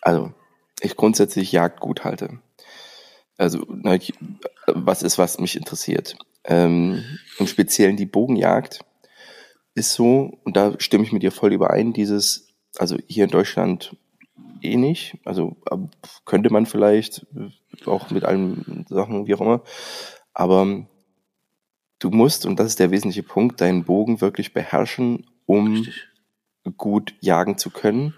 also 0.00 0.32
ich 0.80 0.96
grundsätzlich 0.96 1.52
Jagd 1.52 1.80
gut 1.80 2.04
halte. 2.04 2.40
Also 3.38 3.64
na, 3.68 3.94
ich, 3.94 4.12
was 4.66 5.02
ist, 5.02 5.18
was 5.18 5.38
mich 5.38 5.56
interessiert. 5.56 6.16
Ähm, 6.44 7.02
Im 7.38 7.46
Speziellen 7.46 7.96
die 7.96 8.06
Bogenjagd 8.06 8.80
ist 9.74 9.92
so, 9.92 10.38
und 10.44 10.56
da 10.56 10.74
stimme 10.78 11.04
ich 11.04 11.12
mit 11.12 11.22
dir 11.22 11.32
voll 11.32 11.52
überein, 11.52 11.92
dieses, 11.92 12.48
also 12.78 12.96
hier 13.06 13.24
in 13.24 13.30
Deutschland 13.30 13.96
eh 14.60 14.76
nicht, 14.76 15.18
also 15.24 15.56
könnte 16.24 16.52
man 16.52 16.66
vielleicht, 16.66 17.26
äh, 17.36 17.88
auch 17.88 18.10
mit 18.10 18.24
allen 18.24 18.86
Sachen, 18.88 19.26
wie 19.26 19.34
auch 19.34 19.40
immer, 19.40 19.62
aber 20.34 20.86
du 21.98 22.10
musst, 22.10 22.46
und 22.46 22.58
das 22.58 22.68
ist 22.68 22.78
der 22.80 22.90
wesentliche 22.90 23.22
Punkt, 23.22 23.60
deinen 23.60 23.84
Bogen 23.84 24.20
wirklich 24.20 24.52
beherrschen, 24.52 25.26
um 25.46 25.72
Richtig. 25.72 26.08
gut 26.76 27.14
jagen 27.20 27.58
zu 27.58 27.70
können, 27.70 28.14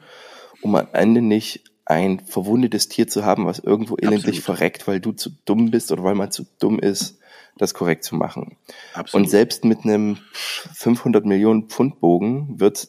um 0.62 0.74
am 0.74 0.88
Ende 0.92 1.20
nicht 1.20 1.64
ein 1.86 2.20
verwundetes 2.20 2.88
Tier 2.88 3.08
zu 3.08 3.24
haben, 3.24 3.46
was 3.46 3.58
irgendwo 3.58 3.96
elendlich 3.96 4.38
Absolut. 4.38 4.58
verreckt, 4.58 4.88
weil 4.88 5.00
du 5.00 5.12
zu 5.12 5.30
dumm 5.44 5.70
bist 5.70 5.92
oder 5.92 6.02
weil 6.02 6.14
man 6.14 6.30
zu 6.30 6.46
dumm 6.58 6.78
ist, 6.78 7.18
das 7.58 7.74
korrekt 7.74 8.04
zu 8.04 8.16
machen. 8.16 8.56
Absolut. 8.94 9.24
Und 9.26 9.30
selbst 9.30 9.64
mit 9.64 9.84
einem 9.84 10.18
500 10.32 11.26
Millionen 11.26 11.68
Pfund 11.68 12.00
Bogen 12.00 12.58
wird 12.58 12.88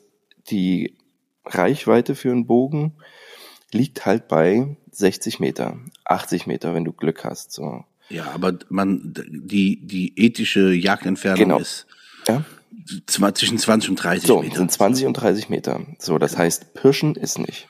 die 0.50 0.98
Reichweite 1.46 2.16
für 2.16 2.32
einen 2.32 2.48
Bogen 2.48 2.94
liegt 3.72 4.06
halt 4.06 4.28
bei 4.28 4.78
60 4.92 5.40
Meter, 5.40 5.78
80 6.06 6.48
Meter, 6.48 6.74
wenn 6.74 6.86
du 6.86 6.94
Glück 6.94 7.26
hast. 7.26 7.52
So. 7.52 7.84
Ja, 8.10 8.32
aber 8.32 8.54
man, 8.70 9.14
die, 9.28 9.86
die 9.86 10.14
ethische 10.20 10.72
Jagdentfernung 10.74 11.40
Genau. 11.40 11.60
ist 11.60 11.86
Ja? 12.28 12.44
zwischen 13.08 13.58
20 13.58 13.90
und 13.90 13.96
30 13.96 14.28
So, 14.28 14.42
Meter. 14.42 14.58
sind 14.58 14.72
20 14.72 15.06
und 15.08 15.14
30 15.14 15.50
Meter. 15.50 15.82
So, 15.98 16.18
das 16.20 16.38
heißt, 16.38 16.74
Pirschen 16.76 17.16
ist 17.16 17.40
nicht. 17.40 17.68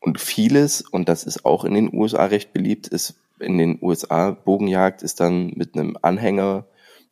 Und 0.00 0.20
vieles, 0.20 0.80
und 0.82 1.08
das 1.08 1.24
ist 1.24 1.44
auch 1.44 1.64
in 1.64 1.74
den 1.74 1.92
USA 1.92 2.24
recht 2.26 2.52
beliebt, 2.52 2.86
ist 2.88 3.14
in 3.40 3.58
den 3.58 3.78
USA 3.82 4.30
Bogenjagd 4.30 5.02
ist 5.02 5.20
dann 5.20 5.52
mit 5.54 5.74
einem 5.74 5.96
Anhänger 6.02 6.66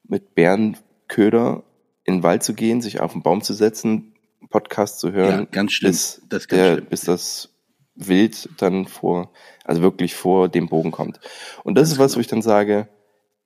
mit 0.09 0.35
Bärenköder 0.35 1.63
in 2.05 2.15
den 2.19 2.23
Wald 2.23 2.43
zu 2.43 2.55
gehen, 2.55 2.81
sich 2.81 3.01
auf 3.01 3.13
den 3.13 3.23
Baum 3.23 3.43
zu 3.43 3.53
setzen, 3.53 4.13
Podcast 4.51 4.99
zu 5.01 5.13
hören, 5.13 5.41
Ja, 5.41 5.45
ganz 5.51 5.73
schlimm. 5.73 5.91
bis, 5.91 6.23
Das 6.29 6.47
ganz 6.49 6.61
der, 6.63 6.73
schlimm. 6.75 6.87
bis 6.89 7.01
das 7.03 7.49
Wild 7.97 8.49
dann 8.59 8.87
vor, 8.87 9.33
also 9.65 9.83
wirklich 9.83 10.15
vor 10.15 10.49
dem 10.49 10.69
Bogen 10.69 10.91
kommt. 10.93 11.21
Und 11.65 11.77
das 11.77 11.91
ist 11.91 11.99
was, 11.99 12.17
wo 12.17 12.21
ich 12.21 12.27
dann 12.27 12.43
sage, 12.43 12.89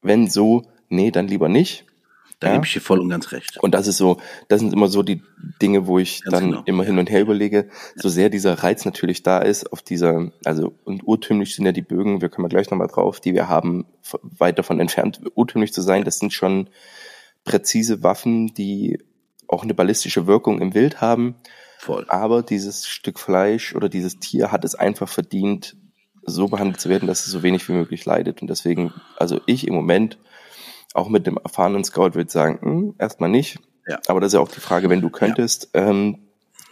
wenn 0.02 0.28
so, 0.28 0.62
nee, 0.88 1.10
dann 1.10 1.28
lieber 1.28 1.48
nicht. 1.48 1.86
da 2.40 2.48
ja. 2.48 2.54
gebe 2.54 2.66
ich 2.66 2.72
dir 2.72 2.80
voll 2.80 3.00
und 3.00 3.10
ganz 3.10 3.32
recht. 3.32 3.58
Und 3.58 3.74
das 3.74 3.86
ist 3.86 3.98
so, 3.98 4.18
das 4.48 4.60
sind 4.60 4.72
immer 4.72 4.88
so 4.88 5.02
die 5.02 5.22
Dinge, 5.60 5.86
wo 5.86 5.98
ich 5.98 6.22
Ganz 6.22 6.32
dann 6.32 6.50
genau. 6.50 6.62
immer 6.64 6.84
hin 6.84 6.98
und 6.98 7.10
her 7.10 7.20
überlege, 7.20 7.68
so 7.94 8.08
sehr 8.08 8.30
dieser 8.30 8.54
Reiz 8.62 8.84
natürlich 8.84 9.22
da 9.22 9.38
ist, 9.38 9.70
auf 9.72 9.82
dieser, 9.82 10.32
also 10.44 10.72
und 10.84 11.06
urtümlich 11.06 11.54
sind 11.54 11.66
ja 11.66 11.72
die 11.72 11.82
Bögen, 11.82 12.22
wir 12.22 12.30
kommen 12.30 12.46
ja 12.46 12.48
gleich 12.48 12.70
nochmal 12.70 12.88
drauf, 12.88 13.20
die 13.20 13.34
wir 13.34 13.48
haben, 13.48 13.86
weit 14.22 14.58
davon 14.58 14.80
entfernt, 14.80 15.20
urtümlich 15.34 15.72
zu 15.72 15.82
sein. 15.82 16.04
Das 16.04 16.18
sind 16.18 16.32
schon 16.32 16.70
präzise 17.44 18.02
Waffen, 18.02 18.54
die 18.54 18.98
auch 19.46 19.62
eine 19.62 19.74
ballistische 19.74 20.26
Wirkung 20.26 20.60
im 20.60 20.74
Wild 20.74 21.00
haben. 21.00 21.34
Voll. 21.80 22.04
Aber 22.08 22.42
dieses 22.42 22.86
Stück 22.86 23.18
Fleisch 23.18 23.74
oder 23.74 23.88
dieses 23.88 24.18
Tier 24.18 24.52
hat 24.52 24.66
es 24.66 24.74
einfach 24.74 25.08
verdient, 25.08 25.78
so 26.22 26.46
behandelt 26.46 26.78
zu 26.78 26.90
werden, 26.90 27.06
dass 27.06 27.24
es 27.24 27.32
so 27.32 27.42
wenig 27.42 27.66
wie 27.70 27.72
möglich 27.72 28.04
leidet. 28.04 28.42
Und 28.42 28.48
deswegen, 28.48 28.92
also 29.16 29.40
ich 29.46 29.66
im 29.66 29.72
Moment, 29.72 30.18
auch 30.92 31.08
mit 31.08 31.26
dem 31.26 31.38
erfahrenen 31.42 31.82
Scout, 31.82 32.12
würde 32.12 32.30
sagen, 32.30 32.58
hm, 32.60 32.94
erstmal 32.98 33.30
nicht. 33.30 33.60
Ja. 33.88 33.98
Aber 34.08 34.20
das 34.20 34.28
ist 34.28 34.34
ja 34.34 34.40
auch 34.40 34.50
die 34.50 34.60
Frage, 34.60 34.90
wenn 34.90 35.00
du 35.00 35.08
könntest, 35.08 35.70
ähm, 35.72 36.18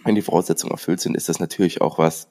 wenn 0.05 0.15
die 0.15 0.21
Voraussetzungen 0.21 0.73
erfüllt 0.73 1.01
sind, 1.01 1.17
ist 1.17 1.31
das 1.31 1.41
natürlich 1.41 1.81
auch 1.81 1.97
was, 1.97 2.29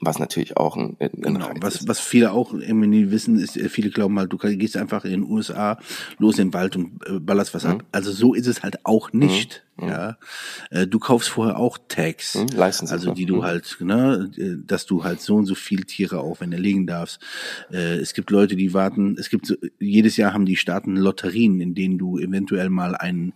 was 0.00 0.18
natürlich 0.18 0.56
auch 0.56 0.76
ein, 0.76 0.96
ein 0.98 1.10
Genau. 1.20 1.46
Reiz 1.46 1.58
Was, 1.60 1.74
ist. 1.76 1.88
was 1.88 2.00
viele 2.00 2.32
auch 2.32 2.52
irgendwie 2.54 2.86
nie 2.88 3.10
wissen, 3.10 3.38
ist, 3.38 3.56
äh, 3.56 3.68
viele 3.68 3.90
glauben 3.90 4.18
halt, 4.18 4.32
du 4.32 4.38
gehst 4.38 4.76
einfach 4.76 5.04
in 5.04 5.10
den 5.10 5.22
USA 5.24 5.78
los 6.18 6.38
in 6.38 6.48
den 6.48 6.54
Wald 6.54 6.76
und 6.76 7.00
äh, 7.06 7.18
ballerst 7.20 7.52
was 7.54 7.64
Mhm. 7.64 7.70
ab. 7.70 7.84
Also 7.92 8.10
so 8.12 8.34
ist 8.34 8.46
es 8.46 8.62
halt 8.62 8.84
auch 8.86 9.12
nicht. 9.12 9.64
Ja, 9.82 10.18
Äh, 10.70 10.86
du 10.86 10.98
kaufst 10.98 11.30
vorher 11.30 11.58
auch 11.58 11.78
Tags, 11.88 12.34
Mhm, 12.34 12.60
also 12.60 13.08
ne? 13.08 13.14
die 13.14 13.24
du 13.24 13.36
Mhm. 13.36 13.42
halt, 13.44 13.76
ne, 13.80 14.30
dass 14.66 14.84
du 14.84 15.04
halt 15.04 15.22
so 15.22 15.36
und 15.36 15.46
so 15.46 15.54
viel 15.54 15.84
Tiere 15.84 16.20
auch, 16.20 16.40
wenn 16.42 16.50
du 16.50 16.58
legen 16.58 16.86
darfst. 16.86 17.18
Es 17.70 18.12
gibt 18.12 18.30
Leute, 18.30 18.56
die 18.56 18.74
warten. 18.74 19.16
Es 19.18 19.30
gibt 19.30 19.46
so, 19.46 19.54
jedes 19.78 20.18
Jahr 20.18 20.34
haben 20.34 20.44
die 20.44 20.56
Staaten 20.56 20.96
Lotterien, 20.96 21.60
in 21.62 21.74
denen 21.74 21.96
du 21.96 22.18
eventuell 22.18 22.68
mal 22.68 22.94
einen 22.94 23.32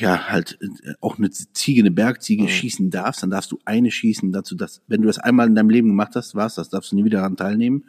ja, 0.00 0.28
halt 0.28 0.58
äh, 0.60 0.92
auch 1.00 1.18
eine 1.18 1.30
Ziege, 1.30 1.80
eine 1.82 1.90
Bergziege 1.90 2.44
Mhm. 2.44 2.48
schießen 2.48 2.90
darfst, 2.90 3.22
dann 3.22 3.30
darfst 3.30 3.50
du 3.52 3.58
eine 3.64 3.90
schießen 3.90 4.32
dazu, 4.32 4.54
dass, 4.54 4.82
wenn 4.86 5.02
du 5.02 5.06
das 5.08 5.18
einmal 5.18 5.46
in 5.48 5.54
deinem 5.54 5.70
Leben 5.70 5.88
gemacht 5.88 6.14
hast, 6.14 6.34
war's 6.34 6.54
das, 6.54 6.68
darfst 6.70 6.92
du 6.92 6.96
nie 6.96 7.04
wieder 7.04 7.18
daran 7.18 7.36
teilnehmen. 7.36 7.84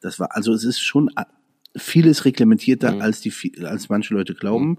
Das 0.00 0.20
war, 0.20 0.34
also 0.36 0.52
es 0.52 0.64
ist 0.64 0.80
schon 0.80 1.10
vieles 1.76 2.24
reglementierter, 2.24 2.92
Mhm. 2.92 3.00
als 3.02 3.20
die, 3.20 3.32
als 3.64 3.88
manche 3.88 4.14
Leute 4.14 4.34
glauben. 4.34 4.78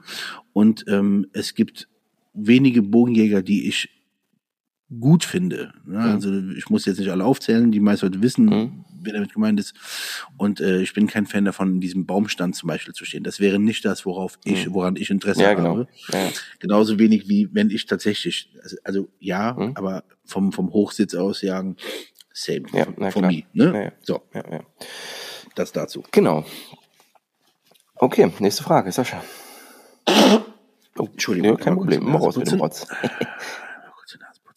Und 0.53 0.85
ähm, 0.87 1.27
es 1.33 1.55
gibt 1.55 1.87
wenige 2.33 2.81
Bogenjäger, 2.81 3.41
die 3.41 3.67
ich 3.67 3.89
gut 4.99 5.23
finde. 5.25 5.73
Ne? 5.85 5.99
Also 5.99 6.31
ich 6.55 6.69
muss 6.69 6.85
jetzt 6.85 6.99
nicht 6.99 7.09
alle 7.09 7.25
aufzählen, 7.25 7.71
die 7.71 7.79
meisten 7.79 8.05
Leute 8.05 8.21
wissen, 8.21 8.45
Mhm. 8.45 8.85
wer 9.01 9.13
damit 9.13 9.33
gemeint 9.33 9.59
ist. 9.59 9.73
Und 10.37 10.59
äh, 10.61 10.79
ich 10.81 10.93
bin 10.93 11.07
kein 11.07 11.25
Fan 11.25 11.43
davon, 11.45 11.73
in 11.75 11.81
diesem 11.81 12.05
Baumstand 12.05 12.55
zum 12.55 12.67
Beispiel 12.67 12.93
zu 12.93 13.03
stehen. 13.03 13.23
Das 13.23 13.39
wäre 13.39 13.57
nicht 13.59 13.83
das, 13.83 14.05
worauf 14.05 14.37
ich, 14.45 14.71
woran 14.73 14.95
ich 14.95 15.09
Interesse 15.09 15.39
Mhm. 15.39 15.43
Ja, 15.43 15.53
genau. 15.55 15.69
habe. 15.69 15.87
Ja. 16.11 16.29
Genauso 16.59 16.99
wenig 16.99 17.27
wie 17.27 17.49
wenn 17.51 17.69
ich 17.71 17.85
tatsächlich, 17.87 18.51
also, 18.61 18.77
also 18.83 19.09
ja, 19.19 19.53
Mhm. 19.53 19.71
aber 19.75 20.03
vom, 20.23 20.51
vom 20.51 20.71
Hochsitz 20.71 21.15
aus 21.15 21.41
jagen, 21.41 21.77
same. 22.31 22.63
Ja, 22.73 22.85
na 22.97 23.09
for 23.11 23.23
me. 23.23 23.43
Ne? 23.53 23.91
So, 24.03 24.21
das 25.55 25.71
dazu. 25.71 26.03
Genau. 26.11 26.45
Okay, 27.95 28.31
nächste 28.39 28.61
Frage, 28.63 28.91
Sascha. 28.91 29.23
Oh, 30.97 31.07
Entschuldigung, 31.11 31.51
Ja, 31.51 31.57
kein 31.57 31.75
Problem. 31.75 32.05
Nase 32.05 32.17
raus 32.23 32.37
mit 32.37 32.49
dem. 32.49 32.59
Rotz. 32.61 32.87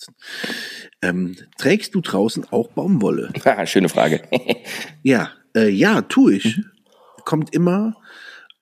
Putzen. 0.08 0.88
Ähm, 1.02 1.36
trägst 1.58 1.94
du 1.94 2.00
draußen 2.00 2.46
auch 2.50 2.68
Baumwolle? 2.68 3.32
Schöne 3.66 3.88
Frage. 3.88 4.22
Ja, 5.02 5.30
äh, 5.54 5.68
ja, 5.68 6.02
tu 6.02 6.28
ich. 6.28 6.56
Mhm. 6.56 6.64
Kommt 7.24 7.54
immer 7.54 7.96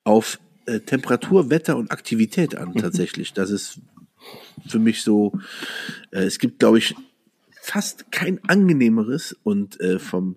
auf 0.05 0.39
äh, 0.67 0.81
Temperatur, 0.81 1.51
Wetter 1.51 1.77
und 1.77 1.91
Aktivität 1.91 2.53
Mhm. 2.55 2.59
an, 2.59 2.75
tatsächlich. 2.75 3.33
Das 3.33 3.51
ist 3.51 3.81
für 4.67 4.79
mich 4.79 5.03
so, 5.03 5.33
äh, 6.11 6.25
es 6.25 6.39
gibt, 6.39 6.59
glaube 6.59 6.79
ich, 6.79 6.95
fast 7.63 8.13
kein 8.13 8.43
angenehmeres 8.49 9.37
und 9.43 9.81
äh, 9.81 9.99
vom 9.99 10.37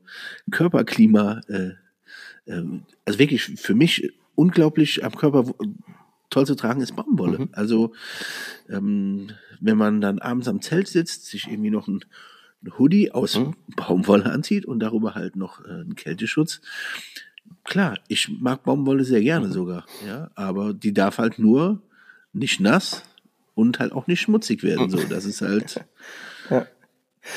Körperklima, 0.52 1.42
äh, 1.48 1.72
ähm, 2.48 2.84
also 3.06 3.20
wirklich 3.20 3.44
für 3.44 3.76
mich 3.76 4.12
unglaublich 4.36 5.04
am 5.04 5.16
Körper 5.16 5.54
toll 6.30 6.46
zu 6.46 6.56
tragen 6.56 6.82
ist 6.82 6.96
Baumwolle. 6.96 7.40
Mhm. 7.40 7.50
Also 7.54 7.94
ähm, 8.70 9.32
wenn 9.60 9.78
man 9.78 10.02
dann 10.02 10.20
abends 10.20 10.48
am 10.48 10.62
Zelt 10.62 10.88
sitzt, 10.88 11.26
sich 11.26 11.48
irgendwie 11.48 11.70
noch 11.72 11.88
ein, 11.88 12.06
ein 12.64 12.78
Hoodie 12.78 13.12
aus 13.12 13.38
Mhm. 13.38 13.56
Baumwolle 13.76 14.26
anzieht 14.32 14.66
und 14.66 14.80
darüber 14.80 15.16
halt 15.16 15.36
noch 15.36 15.64
äh, 15.66 15.70
einen 15.70 15.96
Kälteschutz. 15.96 16.62
Klar, 17.64 17.98
ich 18.08 18.30
mag 18.40 18.64
Baumwolle 18.64 19.04
sehr 19.04 19.22
gerne 19.22 19.48
Mhm. 19.48 19.52
sogar, 19.52 19.86
ja, 20.06 20.30
aber 20.36 20.74
die 20.74 20.94
darf 20.94 21.18
halt 21.18 21.40
nur 21.40 21.82
nicht 22.32 22.60
nass 22.60 23.04
und 23.56 23.80
halt 23.80 23.92
auch 23.92 24.08
nicht 24.08 24.22
schmutzig 24.22 24.62
werden. 24.64 24.90
So, 24.90 24.98
das 25.04 25.26
ist 25.26 25.42
halt. 25.42 25.84
Ja. 26.50 26.66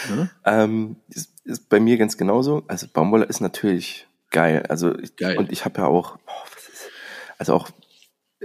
Ne? 0.08 0.30
Ähm, 0.46 0.96
ist, 1.10 1.34
ist 1.44 1.68
bei 1.68 1.78
mir 1.80 1.98
ganz 1.98 2.16
genauso. 2.16 2.62
Also 2.66 2.86
Baumwolle 2.90 3.24
ist 3.26 3.40
natürlich 3.40 4.06
geil. 4.30 4.64
Also 4.70 4.96
ich, 4.98 5.16
Geil. 5.16 5.36
und 5.36 5.52
ich 5.52 5.66
habe 5.66 5.80
ja 5.82 5.86
auch, 5.86 6.18
also 7.36 7.52
auch 7.52 7.68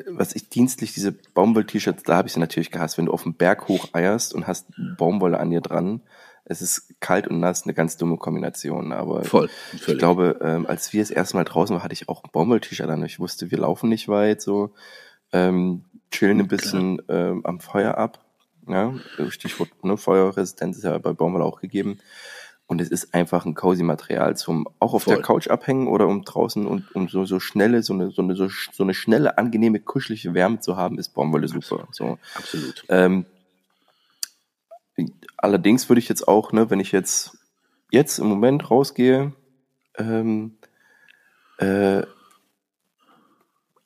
was 0.05 0.35
ich 0.35 0.49
dienstlich 0.49 0.93
diese 0.93 1.11
Baumwoll-T-Shirts, 1.11 2.03
da 2.03 2.15
habe 2.17 2.27
ich 2.27 2.33
sie 2.33 2.39
natürlich 2.39 2.71
gehasst. 2.71 2.97
Wenn 2.97 3.05
du 3.05 3.11
auf 3.11 3.23
den 3.23 3.33
Berg 3.33 3.67
hoch 3.67 3.89
eierst 3.93 4.33
und 4.33 4.47
hast 4.47 4.67
Baumwolle 4.97 5.39
an 5.39 5.49
dir 5.49 5.61
dran, 5.61 6.01
es 6.45 6.61
ist 6.61 6.95
kalt 6.99 7.27
und 7.27 7.39
nass, 7.39 7.63
eine 7.63 7.73
ganz 7.73 7.97
dumme 7.97 8.17
Kombination. 8.17 8.91
Aber 8.93 9.23
Voll, 9.23 9.49
ich 9.73 9.81
völlig. 9.81 9.99
glaube, 9.99 10.39
ähm, 10.41 10.65
als 10.65 10.93
wir 10.93 11.01
das 11.01 11.11
erste 11.11 11.35
Mal 11.35 11.43
draußen 11.43 11.75
waren, 11.75 11.83
hatte 11.83 11.93
ich 11.93 12.07
auch 12.09 12.23
ein 12.23 12.29
Baumwoll-T-Shirt 12.31 12.89
an. 12.89 13.03
Ich 13.03 13.19
wusste, 13.19 13.51
wir 13.51 13.57
laufen 13.57 13.89
nicht 13.89 14.07
weit, 14.07 14.41
so 14.41 14.73
ähm, 15.33 15.83
chillen 16.11 16.39
ein 16.39 16.47
bisschen 16.47 17.01
ähm, 17.09 17.45
am 17.45 17.59
Feuer 17.59 17.97
ab. 17.97 18.23
Ja, 18.67 18.93
Stichwort 19.29 19.69
ne, 19.83 19.95
Feuerresistenz 19.95 20.77
ist 20.77 20.83
ja 20.83 20.97
bei 20.97 21.13
Baumwolle 21.13 21.45
auch 21.45 21.61
gegeben. 21.61 21.99
Und 22.67 22.81
es 22.81 22.89
ist 22.89 23.13
einfach 23.13 23.45
ein 23.45 23.55
cozy 23.55 23.83
Material 23.83 24.35
zum 24.35 24.67
auch 24.79 24.93
auf 24.93 25.03
Voll. 25.03 25.15
der 25.15 25.23
Couch 25.23 25.47
abhängen 25.47 25.87
oder 25.87 26.07
um 26.07 26.23
draußen 26.25 26.67
und 26.67 26.93
um 26.93 27.07
so, 27.07 27.23
so 27.23 27.39
schnelle, 27.39 27.81
so 27.81 27.93
eine, 27.93 28.11
so 28.11 28.21
eine, 28.21 28.35
so, 28.35 28.49
so 28.49 28.83
eine 28.83 28.93
schnelle, 28.93 29.37
angenehme, 29.37 29.79
kuschelige 29.79 30.33
Wärme 30.33 30.59
zu 30.59 30.75
haben, 30.75 30.99
ist 30.99 31.13
Baumwolle 31.13 31.47
super. 31.47 31.87
So. 31.91 32.19
Absolut. 32.35 32.83
Ähm, 32.89 33.25
allerdings 35.37 35.87
würde 35.89 35.99
ich 35.99 36.09
jetzt 36.09 36.27
auch, 36.27 36.51
ne, 36.51 36.69
wenn 36.69 36.81
ich 36.81 36.91
jetzt 36.91 37.37
jetzt 37.89 38.19
im 38.19 38.27
Moment 38.27 38.69
rausgehe, 38.69 39.31
ähm, 39.97 40.57
äh, 41.59 42.03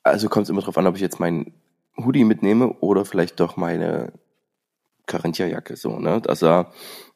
also 0.02 0.28
kommt 0.28 0.44
es 0.44 0.50
immer 0.50 0.62
drauf 0.62 0.76
an, 0.76 0.88
ob 0.88 0.96
ich 0.96 1.00
jetzt 1.00 1.20
meinen 1.20 1.54
Hoodie 1.96 2.24
mitnehme 2.24 2.72
oder 2.80 3.04
vielleicht 3.04 3.38
doch 3.38 3.56
meine 3.56 4.12
Carinthia-Jacke, 5.06 5.76
so, 5.76 5.98
ne? 5.98 6.22
Also 6.26 6.66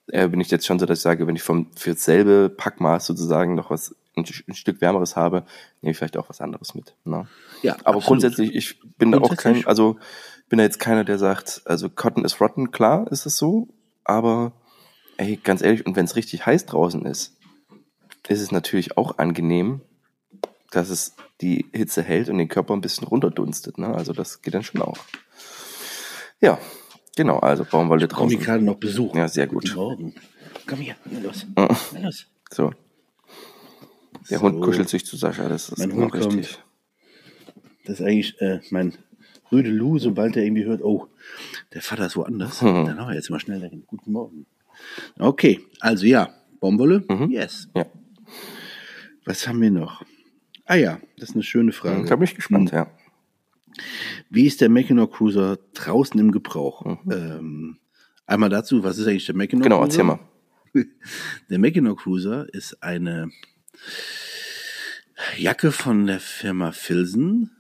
äh, 0.09 0.29
bin 0.29 0.41
ich 0.41 0.51
jetzt 0.51 0.67
schon 0.67 0.79
so, 0.79 0.87
dass 0.87 0.99
ich 0.99 1.03
sage, 1.03 1.27
wenn 1.27 1.37
ich 1.37 1.43
vom 1.43 1.71
für 1.77 1.91
dasselbe 1.91 2.49
Packmaß 2.49 3.07
sozusagen 3.07 3.55
noch 3.55 3.71
was 3.71 3.95
ein, 4.17 4.25
ein 4.49 4.55
Stück 4.55 4.81
wärmeres 4.81 5.17
habe, 5.17 5.45
nehme 5.81 5.93
ich 5.93 5.99
vielleicht 5.99 6.17
auch 6.17 6.29
was 6.29 6.41
anderes 6.41 6.75
mit. 6.75 6.95
Ne? 7.05 7.27
Ja, 7.63 7.75
Aber 7.75 7.99
absolut. 7.99 8.05
grundsätzlich, 8.05 8.55
ich 8.55 8.81
bin 8.99 9.13
da 9.13 9.19
auch 9.19 9.37
kein, 9.37 9.67
also 9.67 9.99
bin 10.49 10.59
da 10.59 10.65
jetzt 10.65 10.79
keiner, 10.79 11.05
der 11.05 11.19
sagt, 11.19 11.63
also 11.65 11.91
Cotton 11.91 12.25
is 12.25 12.41
rotten, 12.41 12.71
klar 12.71 13.11
ist 13.11 13.27
es 13.27 13.37
so, 13.37 13.69
aber 14.05 14.53
ey, 15.17 15.37
ganz 15.43 15.63
ehrlich, 15.63 15.85
und 15.87 15.97
wenn 15.97 16.05
es 16.05 16.17
richtig 16.17 16.47
heiß 16.47 16.67
draußen 16.67 17.05
ist, 17.05 17.37
ist 18.29 18.41
es 18.41 18.53
natürlich 18.53 18.97
auch 18.97 19.19
angenehm, 19.19 19.81
dass 20.71 20.91
es 20.91 21.15
die 21.41 21.67
Hitze 21.73 22.03
hält 22.03 22.29
und 22.29 22.39
den 22.39 22.49
Körper 22.49 22.75
ein 22.75 22.81
bisschen 22.81 23.07
runterdunstet. 23.07 23.79
Ne? 23.79 23.89
Also 23.95 24.13
das 24.13 24.43
geht 24.43 24.55
dann 24.55 24.63
schon 24.63 24.83
auch. 24.83 24.99
Ja, 26.41 26.59
genau, 27.17 27.39
also 27.39 27.65
Baumwolle 27.65 28.07
Komm 28.09 28.29
ich 28.29 28.35
draußen. 28.37 28.45
gerade 28.47 28.65
noch 28.65 28.77
besuchen. 28.77 29.19
Ja, 29.19 29.27
sehr 29.29 29.47
gut. 29.49 29.65
Guten 29.65 29.75
Morgen. 29.77 30.15
Komm 30.69 30.79
hier, 30.79 30.95
na 31.11 31.19
los. 31.21 31.45
Mhm. 31.47 31.69
Na 31.95 32.01
los. 32.05 32.27
So. 32.53 32.73
Der 34.31 34.39
So. 34.39 34.45
Hund 34.45 34.61
kuschelt 34.63 34.89
sich 34.89 35.05
zu 35.05 35.17
Sascha, 35.17 35.49
das 35.49 35.69
ist 35.71 35.79
Mein 35.79 35.91
genau 35.91 36.03
Hund 36.03 36.13
kommt. 36.13 36.35
richtig. 36.37 36.59
Das 37.85 38.01
ist 38.01 38.07
eigentlich 38.07 38.41
äh, 38.41 38.61
mein 38.71 38.95
Rüde 39.53 39.71
Lu, 39.71 39.99
sobald 39.99 40.37
er 40.37 40.43
irgendwie 40.45 40.65
hört, 40.65 40.83
oh, 40.83 41.07
der 41.75 41.83
Vater 41.83 42.07
ist 42.07 42.17
woanders, 42.17 42.63
Mhm. 42.63 42.87
dann 42.87 42.99
haben 43.01 43.09
wir 43.09 43.15
jetzt 43.15 43.31
mal 43.31 43.39
schnell 43.41 43.61
dahin. 43.61 43.85
Guten 43.87 44.11
Morgen. 44.13 44.47
Okay, 45.19 45.61
also 45.81 46.05
ja, 46.07 46.35
Baumwolle, 46.61 47.05
Mhm. 47.09 47.31
yes. 47.31 47.69
Ja, 47.75 47.87
Was 49.25 49.47
haben 49.47 49.61
wir 49.61 49.71
noch? 49.71 50.03
Ah 50.65 50.75
ja, 50.75 50.99
das 51.19 51.29
ist 51.31 51.35
eine 51.37 51.45
schöne 51.45 51.71
Frage. 51.73 52.05
da 52.09 52.17
bin 52.17 52.25
ich 52.25 52.35
gespannt, 52.35 52.73
ja. 52.73 52.89
Wie 54.31 54.47
ist 54.47 54.61
der 54.61 54.69
Mackinac 54.69 55.13
Cruiser 55.13 55.59
draußen 55.75 56.19
im 56.19 56.33
Gebrauch? 56.33 56.85
Mhm. 57.05 57.13
Ähm, 57.13 57.79
einmal 58.27 58.51
dazu, 58.51 58.83
was 58.83 58.99
ist 58.99 59.07
eigentlich 59.07 59.27
der 59.27 59.37
Mackinac 59.37 59.65
Genau, 59.65 59.79
Cruiser? 59.81 59.91
erzähl 59.93 60.05
mal. 60.05 60.21
Der 61.49 61.59
Mackinac 61.59 61.97
Cruiser 61.99 62.53
ist 62.53 62.83
eine 62.83 63.31
Jacke 65.39 65.73
von 65.73 66.07
der 66.07 66.21
Firma 66.21 66.73
Filsen. 66.73 67.51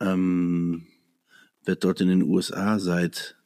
Ähm, 0.00 0.86
wird 1.64 1.84
dort 1.84 2.00
in 2.00 2.08
den 2.08 2.22
USA 2.22 2.78
seit 2.78 3.36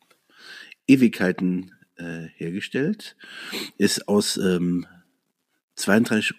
Ewigkeiten 0.86 1.72
äh, 1.96 2.28
hergestellt. 2.36 3.16
Ist 3.76 4.08
aus 4.08 4.36
ähm, 4.36 4.86
32 5.76 6.34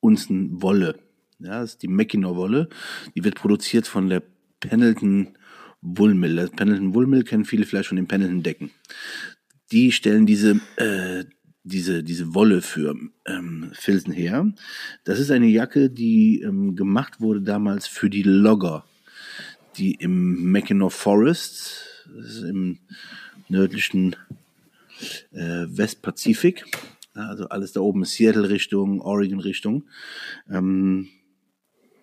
Unzen 0.00 0.62
Wolle. 0.62 0.98
Ja, 1.38 1.60
das 1.60 1.70
ist 1.72 1.82
die 1.82 1.88
Mackinac 1.88 2.36
Wolle. 2.36 2.68
Die 3.14 3.24
wird 3.24 3.34
produziert 3.34 3.86
von 3.86 4.08
der 4.08 4.22
Pendleton 4.60 5.36
Woolmill. 5.82 6.36
Das 6.36 6.50
Pendleton 6.50 6.94
Woolmill 6.94 7.24
kennen 7.24 7.44
viele 7.44 7.66
vielleicht 7.66 7.88
von 7.88 7.96
den 7.96 8.08
Pendleton 8.08 8.42
Decken 8.42 8.70
die 9.72 9.92
stellen 9.92 10.26
diese, 10.26 10.60
äh, 10.76 11.24
diese, 11.62 12.02
diese 12.02 12.34
Wolle 12.34 12.62
für 12.62 12.96
ähm, 13.26 13.70
Filzen 13.72 14.12
her. 14.12 14.52
Das 15.04 15.18
ist 15.18 15.30
eine 15.30 15.46
Jacke, 15.46 15.90
die 15.90 16.42
ähm, 16.42 16.74
gemacht 16.76 17.20
wurde 17.20 17.42
damals 17.42 17.86
für 17.86 18.10
die 18.10 18.22
Logger, 18.22 18.84
die 19.76 19.94
im 19.94 20.50
Mackinac 20.50 20.92
Forest, 20.92 22.06
das 22.16 22.36
ist 22.36 22.42
im 22.42 22.78
nördlichen 23.48 24.16
äh, 25.32 25.66
Westpazifik, 25.68 26.64
also 27.14 27.48
alles 27.48 27.72
da 27.72 27.80
oben 27.80 28.04
Seattle 28.04 28.48
Richtung, 28.48 29.00
Oregon 29.00 29.40
Richtung, 29.40 29.84
ähm, 30.50 31.08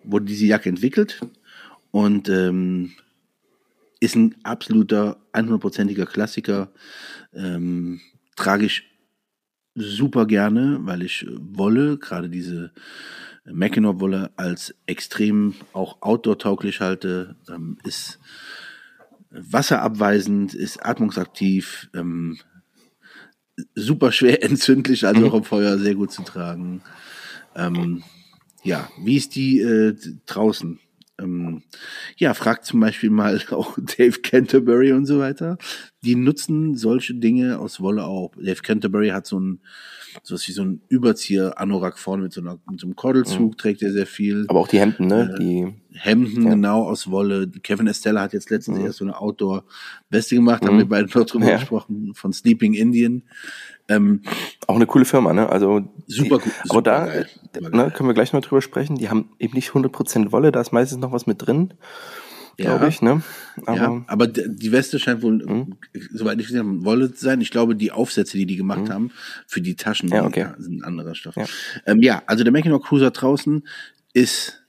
wurde 0.04 0.26
diese 0.26 0.46
Jacke 0.46 0.68
entwickelt 0.68 1.20
und 1.90 2.28
ähm, 2.28 2.92
ist 4.00 4.14
ein 4.14 4.36
absoluter 4.44 5.20
100%iger 5.32 6.06
Klassiker. 6.06 6.72
Ähm, 7.32 8.00
trage 8.36 8.66
ich 8.66 8.84
super 9.74 10.26
gerne, 10.26 10.78
weil 10.82 11.02
ich 11.02 11.26
Wolle, 11.30 11.98
gerade 11.98 12.28
diese 12.28 12.72
Mackinac-Wolle 13.44 14.30
als 14.36 14.74
extrem 14.86 15.54
auch 15.72 16.02
outdoor-tauglich 16.02 16.80
halte, 16.80 17.36
ähm, 17.48 17.78
ist 17.84 18.18
wasserabweisend, 19.30 20.54
ist 20.54 20.84
atmungsaktiv, 20.84 21.90
ähm, 21.94 22.38
super 23.74 24.12
schwer 24.12 24.42
entzündlich, 24.48 25.06
also 25.06 25.28
auch 25.28 25.34
im 25.34 25.44
Feuer 25.44 25.78
sehr 25.78 25.94
gut 25.94 26.12
zu 26.12 26.22
tragen. 26.22 26.82
Ähm, 27.54 28.02
ja, 28.62 28.88
wie 29.02 29.16
ist 29.16 29.34
die 29.34 29.60
äh, 29.60 29.96
draußen? 30.26 30.80
Ähm, 31.20 31.62
ja, 32.16 32.34
fragt 32.34 32.64
zum 32.64 32.80
Beispiel 32.80 33.10
mal 33.10 33.40
auch 33.50 33.76
Dave 33.78 34.20
Canterbury 34.20 34.92
und 34.92 35.06
so 35.06 35.18
weiter. 35.18 35.58
Die 36.04 36.14
nutzen 36.14 36.76
solche 36.76 37.14
Dinge 37.14 37.58
aus 37.58 37.80
Wolle 37.80 38.04
auch. 38.04 38.34
Dave 38.36 38.62
Canterbury 38.62 39.08
hat 39.08 39.26
so 39.26 39.38
ein 39.38 39.60
so 40.22 40.34
was 40.34 40.46
wie 40.48 40.52
so 40.52 40.62
ein 40.62 40.80
Überzieher-Anorak 40.88 41.98
vorne 41.98 42.24
mit 42.24 42.32
so, 42.32 42.40
einer, 42.40 42.58
mit 42.70 42.80
so 42.80 42.86
einem 42.86 42.96
Kordelzug, 42.96 43.52
mhm. 43.52 43.56
trägt 43.56 43.82
er 43.82 43.92
sehr 43.92 44.06
viel. 44.06 44.44
Aber 44.48 44.60
auch 44.60 44.68
die 44.68 44.78
Hemden, 44.78 45.06
ne? 45.06 45.34
Äh, 45.34 45.38
die 45.38 45.74
Hemden, 45.94 46.44
ja. 46.44 46.50
genau, 46.50 46.84
aus 46.84 47.10
Wolle. 47.10 47.48
Kevin 47.62 47.86
Estella 47.86 48.22
hat 48.22 48.32
jetzt 48.32 48.50
letztens 48.50 48.78
mhm. 48.78 48.86
erst 48.86 48.98
so 48.98 49.04
eine 49.04 49.18
Outdoor-Weste 49.18 50.34
gemacht, 50.34 50.62
mhm. 50.62 50.68
haben 50.68 50.78
wir 50.78 50.88
beide 50.88 51.06
noch 51.06 51.26
drüber 51.26 51.46
ja. 51.46 51.56
gesprochen, 51.56 52.12
von 52.14 52.32
Sleeping 52.32 52.74
Indian. 52.74 53.22
Ähm, 53.88 54.22
auch 54.66 54.76
eine 54.76 54.86
coole 54.86 55.06
Firma, 55.06 55.32
ne? 55.32 55.48
Also 55.48 55.88
super 56.06 56.38
gut. 56.38 56.52
Aber 56.68 56.82
da 56.82 57.06
geil, 57.06 57.26
ne, 57.54 57.90
können 57.90 58.08
wir 58.08 58.14
gleich 58.14 58.32
noch 58.32 58.42
drüber 58.42 58.60
sprechen. 58.60 58.96
Die 58.96 59.08
haben 59.08 59.30
eben 59.38 59.54
nicht 59.54 59.70
100% 59.70 60.30
Wolle, 60.30 60.52
da 60.52 60.60
ist 60.60 60.72
meistens 60.72 60.98
noch 60.98 61.12
was 61.12 61.26
mit 61.26 61.46
drin, 61.46 61.72
glaube 62.58 62.84
ja. 62.84 62.88
ich, 62.88 63.02
ne? 63.02 63.22
Aber, 63.66 63.76
ja, 63.76 64.04
aber 64.08 64.26
die 64.26 64.72
Weste 64.72 64.98
scheint 64.98 65.22
wohl, 65.22 65.44
mhm. 65.44 65.76
soweit 66.12 66.40
ich 66.40 66.48
gesehen 66.48 66.66
habe, 66.66 66.84
Wolle 66.84 67.12
zu 67.14 67.24
sein. 67.24 67.40
Ich 67.40 67.50
glaube, 67.50 67.76
die 67.76 67.92
Aufsätze, 67.92 68.36
die 68.36 68.46
die 68.46 68.56
gemacht 68.56 68.82
mhm. 68.82 68.92
haben 68.92 69.10
für 69.46 69.60
die 69.60 69.76
Taschen, 69.76 70.08
ja, 70.08 70.24
okay. 70.24 70.48
sind 70.58 70.80
ein 70.80 70.84
anderer 70.84 71.14
Stoff. 71.14 71.36
Ja, 71.36 71.46
ähm, 71.86 72.02
ja 72.02 72.22
also 72.26 72.44
der 72.44 72.52
Mackinac 72.52 72.82
Cruiser 72.82 73.10
draußen 73.10 73.66
ist 74.12 74.60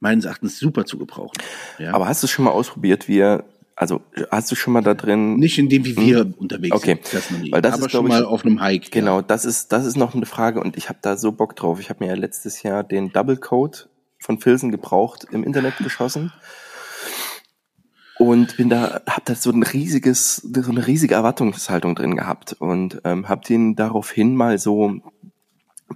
meines 0.00 0.26
Erachtens 0.26 0.58
super 0.58 0.84
zu 0.84 0.98
gebrauchen. 0.98 1.38
Ja? 1.78 1.94
Aber 1.94 2.06
hast 2.06 2.22
du 2.22 2.26
schon 2.26 2.44
mal 2.44 2.52
ausprobiert, 2.52 3.08
wie 3.08 3.18
er 3.18 3.44
also 3.74 4.02
hast 4.32 4.50
du 4.50 4.56
schon 4.56 4.72
mal 4.72 4.82
da 4.82 4.94
drin? 4.94 5.36
Nicht 5.36 5.56
in 5.56 5.68
dem, 5.68 5.84
wie 5.84 5.96
wir 5.96 6.20
hm? 6.20 6.34
unterwegs 6.36 6.74
okay. 6.74 6.98
sind. 7.04 7.22
Okay, 7.30 7.52
weil 7.52 7.62
das 7.62 7.74
aber 7.74 7.86
ist 7.86 7.92
schon 7.92 8.08
mal 8.08 8.24
auf 8.24 8.44
einem 8.44 8.60
Hike. 8.60 8.90
Genau, 8.90 9.18
ja. 9.18 9.22
das 9.22 9.44
ist 9.44 9.70
das 9.70 9.86
ist 9.86 9.96
noch 9.96 10.14
eine 10.14 10.26
Frage 10.26 10.60
und 10.60 10.76
ich 10.76 10.88
habe 10.88 10.98
da 11.00 11.16
so 11.16 11.30
Bock 11.30 11.54
drauf. 11.54 11.78
Ich 11.78 11.88
habe 11.88 12.04
mir 12.04 12.10
ja 12.10 12.16
letztes 12.16 12.64
Jahr 12.64 12.82
den 12.82 13.12
Double 13.12 13.36
Code 13.36 13.78
von 14.18 14.40
Filsen 14.40 14.72
gebraucht 14.72 15.26
im 15.30 15.44
Internet 15.44 15.78
geschossen 15.78 16.32
und 18.18 18.56
bin 18.56 18.68
da 18.68 19.00
hab 19.06 19.24
da 19.24 19.34
so 19.34 19.50
ein 19.50 19.62
riesiges 19.62 20.36
so 20.36 20.70
eine 20.70 20.86
riesige 20.86 21.14
Erwartungshaltung 21.14 21.94
drin 21.94 22.16
gehabt 22.16 22.56
und 22.58 23.00
ähm, 23.04 23.28
habe 23.28 23.46
den 23.46 23.76
daraufhin 23.76 24.34
mal 24.34 24.58
so 24.58 25.00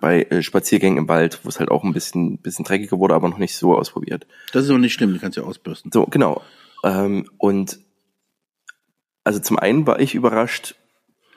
bei 0.01 0.23
äh, 0.23 0.43
Spaziergängen 0.43 0.99
im 0.99 1.09
Wald, 1.09 1.41
wo 1.43 1.49
es 1.49 1.59
halt 1.59 1.71
auch 1.71 1.85
ein 1.85 1.93
bisschen 1.93 2.39
bisschen 2.39 2.65
dreckiger 2.65 2.99
wurde, 2.99 3.15
aber 3.15 3.29
noch 3.29 3.39
nicht 3.39 3.57
so 3.57 3.77
ausprobiert. 3.77 4.27
Das 4.53 4.65
ist 4.65 4.71
auch 4.71 4.79
nicht 4.79 4.95
schlimm, 4.95 5.13
du 5.13 5.19
kannst 5.19 5.37
ja 5.37 5.43
ausbürsten. 5.43 5.91
So, 5.93 6.07
genau. 6.07 6.43
Ähm, 6.85 7.29
und 7.39 7.81
also 9.25 9.41
zum 9.41 9.59
einen 9.59 9.87
war 9.87 10.01
ich 10.01 10.15
überrascht, 10.15 10.77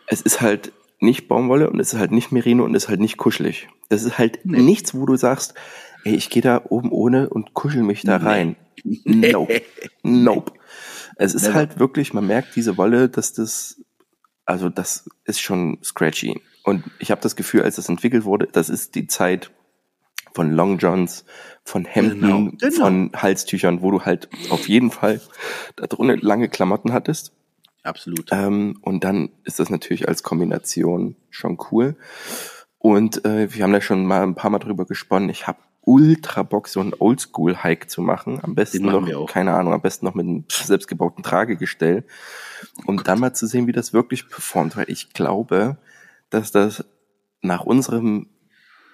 es 0.08 0.22
ist 0.22 0.42
halt 0.42 0.72
nicht 1.00 1.28
Baumwolle 1.28 1.70
und 1.70 1.80
es 1.80 1.94
ist 1.94 2.00
halt 2.00 2.12
nicht 2.12 2.32
Merino 2.32 2.64
und 2.64 2.76
es 2.76 2.84
ist 2.84 2.90
halt 2.90 3.00
nicht 3.00 3.18
kuschelig. 3.18 3.68
Das 3.90 4.04
ist 4.04 4.18
halt 4.18 4.40
nee. 4.44 4.62
nichts, 4.62 4.94
wo 4.94 5.06
du 5.06 5.16
sagst, 5.16 5.56
ey, 6.06 6.16
ich 6.16 6.30
gehe 6.30 6.42
da 6.42 6.62
oben 6.70 6.92
ohne 6.92 7.30
und 7.30 7.54
kuschel 7.54 7.84
mich 7.84 8.04
da 8.04 8.18
rein. 8.18 8.56
Nee. 9.04 9.32
Nope. 9.32 9.64
Nope. 10.04 10.54
Es 11.16 11.34
ist 11.34 11.44
Never. 11.44 11.56
halt 11.56 11.80
wirklich, 11.80 12.14
man 12.14 12.28
merkt 12.28 12.56
diese 12.56 12.78
Wolle, 12.78 13.10
dass 13.10 13.34
das, 13.34 13.82
also 14.46 14.70
das 14.70 15.10
ist 15.24 15.40
schon 15.40 15.80
scratchy. 15.84 16.40
Und 16.64 16.84
ich 17.00 17.10
habe 17.10 17.22
das 17.22 17.36
Gefühl, 17.36 17.64
als 17.64 17.78
das 17.78 17.90
entwickelt 17.90 18.26
wurde, 18.26 18.48
das 18.52 18.70
ist 18.70 18.94
die 18.94 19.08
Zeit 19.08 19.50
von 20.36 20.52
Long 20.52 20.78
Johns, 20.78 21.26
von 21.64 21.86
Hemden, 21.86 22.22
genau, 22.22 22.52
genau. 22.60 22.76
von 22.76 23.12
Halstüchern, 23.16 23.82
wo 23.82 23.90
du 23.90 24.02
halt 24.02 24.30
auf 24.52 24.68
jeden 24.68 24.92
Fall 24.92 25.20
da 25.78 25.88
drunter 25.88 26.18
lange 26.18 26.50
Klamotten 26.50 26.94
hattest. 26.94 27.32
Absolut. 27.82 28.30
Ähm, 28.32 28.78
und 28.82 29.04
dann 29.04 29.30
ist 29.46 29.60
das 29.60 29.72
natürlich 29.72 30.08
als 30.08 30.22
Kombination 30.22 31.16
schon 31.32 31.58
cool. 31.72 31.96
Und 32.78 33.26
äh, 33.26 33.52
wir 33.52 33.64
haben 33.64 33.74
da 33.74 33.82
schon 33.82 34.06
mal 34.06 34.22
ein 34.22 34.36
paar 34.36 34.52
Mal 34.52 34.60
drüber 34.60 34.86
gesponnen. 34.86 35.30
Ich 35.30 35.48
habe 35.48 35.60
ultra 35.86 36.44
Bock, 36.44 36.68
so 36.68 36.80
einen 36.80 36.94
Oldschool-Hike 36.94 37.88
zu 37.88 38.02
machen. 38.02 38.40
Am 38.42 38.56
besten 38.56 38.86
noch, 38.86 39.28
keine 39.28 39.54
Ahnung, 39.54 39.74
am 39.74 39.82
besten 39.82 40.06
noch 40.06 40.16
mit 40.16 40.26
einem 40.26 40.46
selbstgebauten 40.50 41.24
Tragegestell. 41.24 42.04
Um 42.86 42.98
oh 42.98 43.02
dann 43.02 43.20
mal 43.20 43.34
zu 43.34 43.48
sehen, 43.48 43.68
wie 43.68 43.72
das 43.72 43.94
wirklich 43.94 44.28
performt. 44.30 44.76
Weil 44.76 44.90
ich 44.90 45.14
glaube, 45.14 45.78
dass 46.30 46.52
das 46.52 46.86
nach 47.42 47.64
unserem 47.66 48.28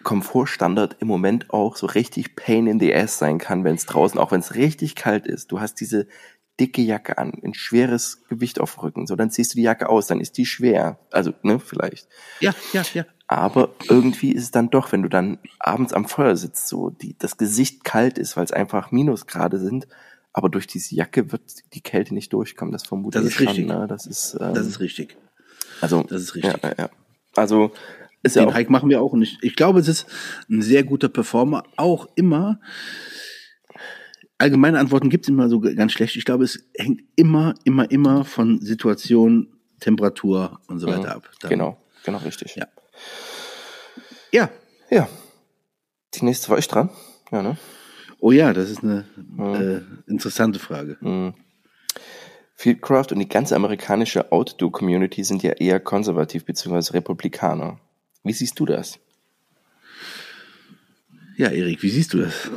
Komfortstandard 0.03 0.97
im 0.99 1.07
Moment 1.07 1.51
auch 1.51 1.75
so 1.75 1.87
richtig 1.87 2.35
Pain 2.35 2.67
in 2.67 2.79
the 2.79 2.93
Ass 2.93 3.17
sein 3.17 3.37
kann, 3.37 3.63
wenn 3.63 3.75
es 3.75 3.85
draußen, 3.85 4.19
auch 4.19 4.31
wenn 4.31 4.39
es 4.39 4.55
richtig 4.55 4.95
kalt 4.95 5.27
ist. 5.27 5.51
Du 5.51 5.59
hast 5.59 5.75
diese 5.75 6.07
dicke 6.59 6.81
Jacke 6.81 7.17
an, 7.17 7.33
ein 7.43 7.53
schweres 7.53 8.27
Gewicht 8.27 8.59
auf 8.59 8.75
dem 8.75 8.81
Rücken. 8.81 9.07
So, 9.07 9.15
dann 9.15 9.31
ziehst 9.31 9.53
du 9.53 9.55
die 9.57 9.63
Jacke 9.63 9.89
aus, 9.89 10.07
dann 10.07 10.19
ist 10.19 10.37
die 10.37 10.45
schwer. 10.45 10.99
Also, 11.11 11.33
ne, 11.43 11.59
vielleicht. 11.59 12.07
Ja, 12.39 12.53
ja, 12.73 12.83
ja. 12.93 13.05
Aber 13.31 13.69
irgendwie 13.87 14.33
ist 14.33 14.43
es 14.43 14.51
dann 14.51 14.69
doch, 14.69 14.91
wenn 14.91 15.03
du 15.03 15.07
dann 15.07 15.39
abends 15.57 15.93
am 15.93 16.03
Feuer 16.03 16.35
sitzt, 16.35 16.67
so 16.67 16.89
die, 16.89 17.15
das 17.17 17.37
Gesicht 17.37 17.85
kalt 17.85 18.17
ist, 18.17 18.35
weil 18.35 18.43
es 18.43 18.51
einfach 18.51 18.91
Minusgrade 18.91 19.57
sind, 19.57 19.87
aber 20.33 20.49
durch 20.49 20.67
diese 20.67 20.93
Jacke 20.93 21.31
wird 21.31 21.41
die 21.73 21.79
Kälte 21.79 22.13
nicht 22.13 22.33
durchkommen. 22.33 22.73
Das 22.73 22.83
vermute 22.83 23.19
das 23.19 23.29
ich 23.29 23.35
schon. 23.35 23.47
Richtig. 23.47 23.67
Ne? 23.67 23.85
Das 23.87 24.05
ist 24.05 24.37
ähm, 24.37 24.53
das 24.53 24.67
ist 24.67 24.81
richtig. 24.81 25.15
Also 25.79 26.03
das 26.03 26.23
ist 26.23 26.35
richtig. 26.35 26.61
Ja, 26.61 26.73
ja. 26.77 26.89
Also 27.33 27.71
ist 28.21 28.35
Den 28.35 28.43
ja 28.43 28.49
auch, 28.49 28.53
Hike 28.53 28.69
machen 28.69 28.89
wir 28.89 29.01
auch 29.01 29.13
nicht. 29.13 29.37
Ich 29.41 29.55
glaube, 29.55 29.79
es 29.79 29.87
ist 29.87 30.07
ein 30.49 30.61
sehr 30.61 30.83
guter 30.83 31.07
Performer, 31.07 31.63
auch 31.77 32.09
immer. 32.15 32.59
Allgemeine 34.39 34.77
Antworten 34.77 35.09
gibt 35.09 35.23
es 35.23 35.29
immer 35.29 35.47
so 35.47 35.61
ganz 35.61 35.93
schlecht. 35.93 36.17
Ich 36.17 36.25
glaube, 36.25 36.43
es 36.43 36.67
hängt 36.75 37.03
immer, 37.15 37.53
immer, 37.63 37.89
immer 37.91 38.25
von 38.25 38.59
Situation, 38.59 39.47
Temperatur 39.79 40.59
und 40.67 40.79
so 40.79 40.87
weiter 40.87 40.99
mhm. 40.99 41.05
ab. 41.05 41.29
Dann, 41.39 41.49
genau, 41.49 41.77
genau 42.03 42.17
richtig. 42.17 42.57
Ja. 42.57 42.67
Ja. 44.31 44.49
Ja. 44.89 45.07
Die 46.13 46.25
nächste 46.25 46.49
war 46.49 46.57
ich 46.57 46.67
dran. 46.67 46.89
Ja, 47.31 47.41
ne? 47.41 47.57
Oh 48.19 48.31
ja, 48.31 48.53
das 48.53 48.69
ist 48.69 48.83
eine 48.83 49.05
mhm. 49.15 49.55
äh, 49.55 50.09
interessante 50.09 50.59
Frage. 50.59 50.97
Mhm. 51.01 51.33
Fieldcraft 52.55 53.07
und 53.11 53.19
die 53.19 53.27
ganze 53.27 53.55
amerikanische 53.55 54.31
Outdoor-Community 54.31 55.23
sind 55.23 55.41
ja 55.41 55.53
eher 55.53 55.79
konservativ 55.79 56.45
bzw. 56.45 56.93
Republikaner. 56.93 57.79
Wie 58.23 58.33
siehst 58.33 58.59
du 58.59 58.65
das? 58.65 58.99
Ja, 61.37 61.49
Erik, 61.49 61.81
wie 61.81 61.89
siehst 61.89 62.13
du 62.13 62.19
das? 62.19 62.51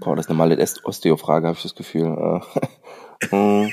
Boah, 0.00 0.14
das 0.14 0.26
ist 0.26 0.30
eine 0.30 0.38
mal 0.38 0.68
Osteo-Frage, 0.84 1.46
habe 1.46 1.56
ich 1.56 1.62
das 1.62 1.74
Gefühl. 1.74 2.42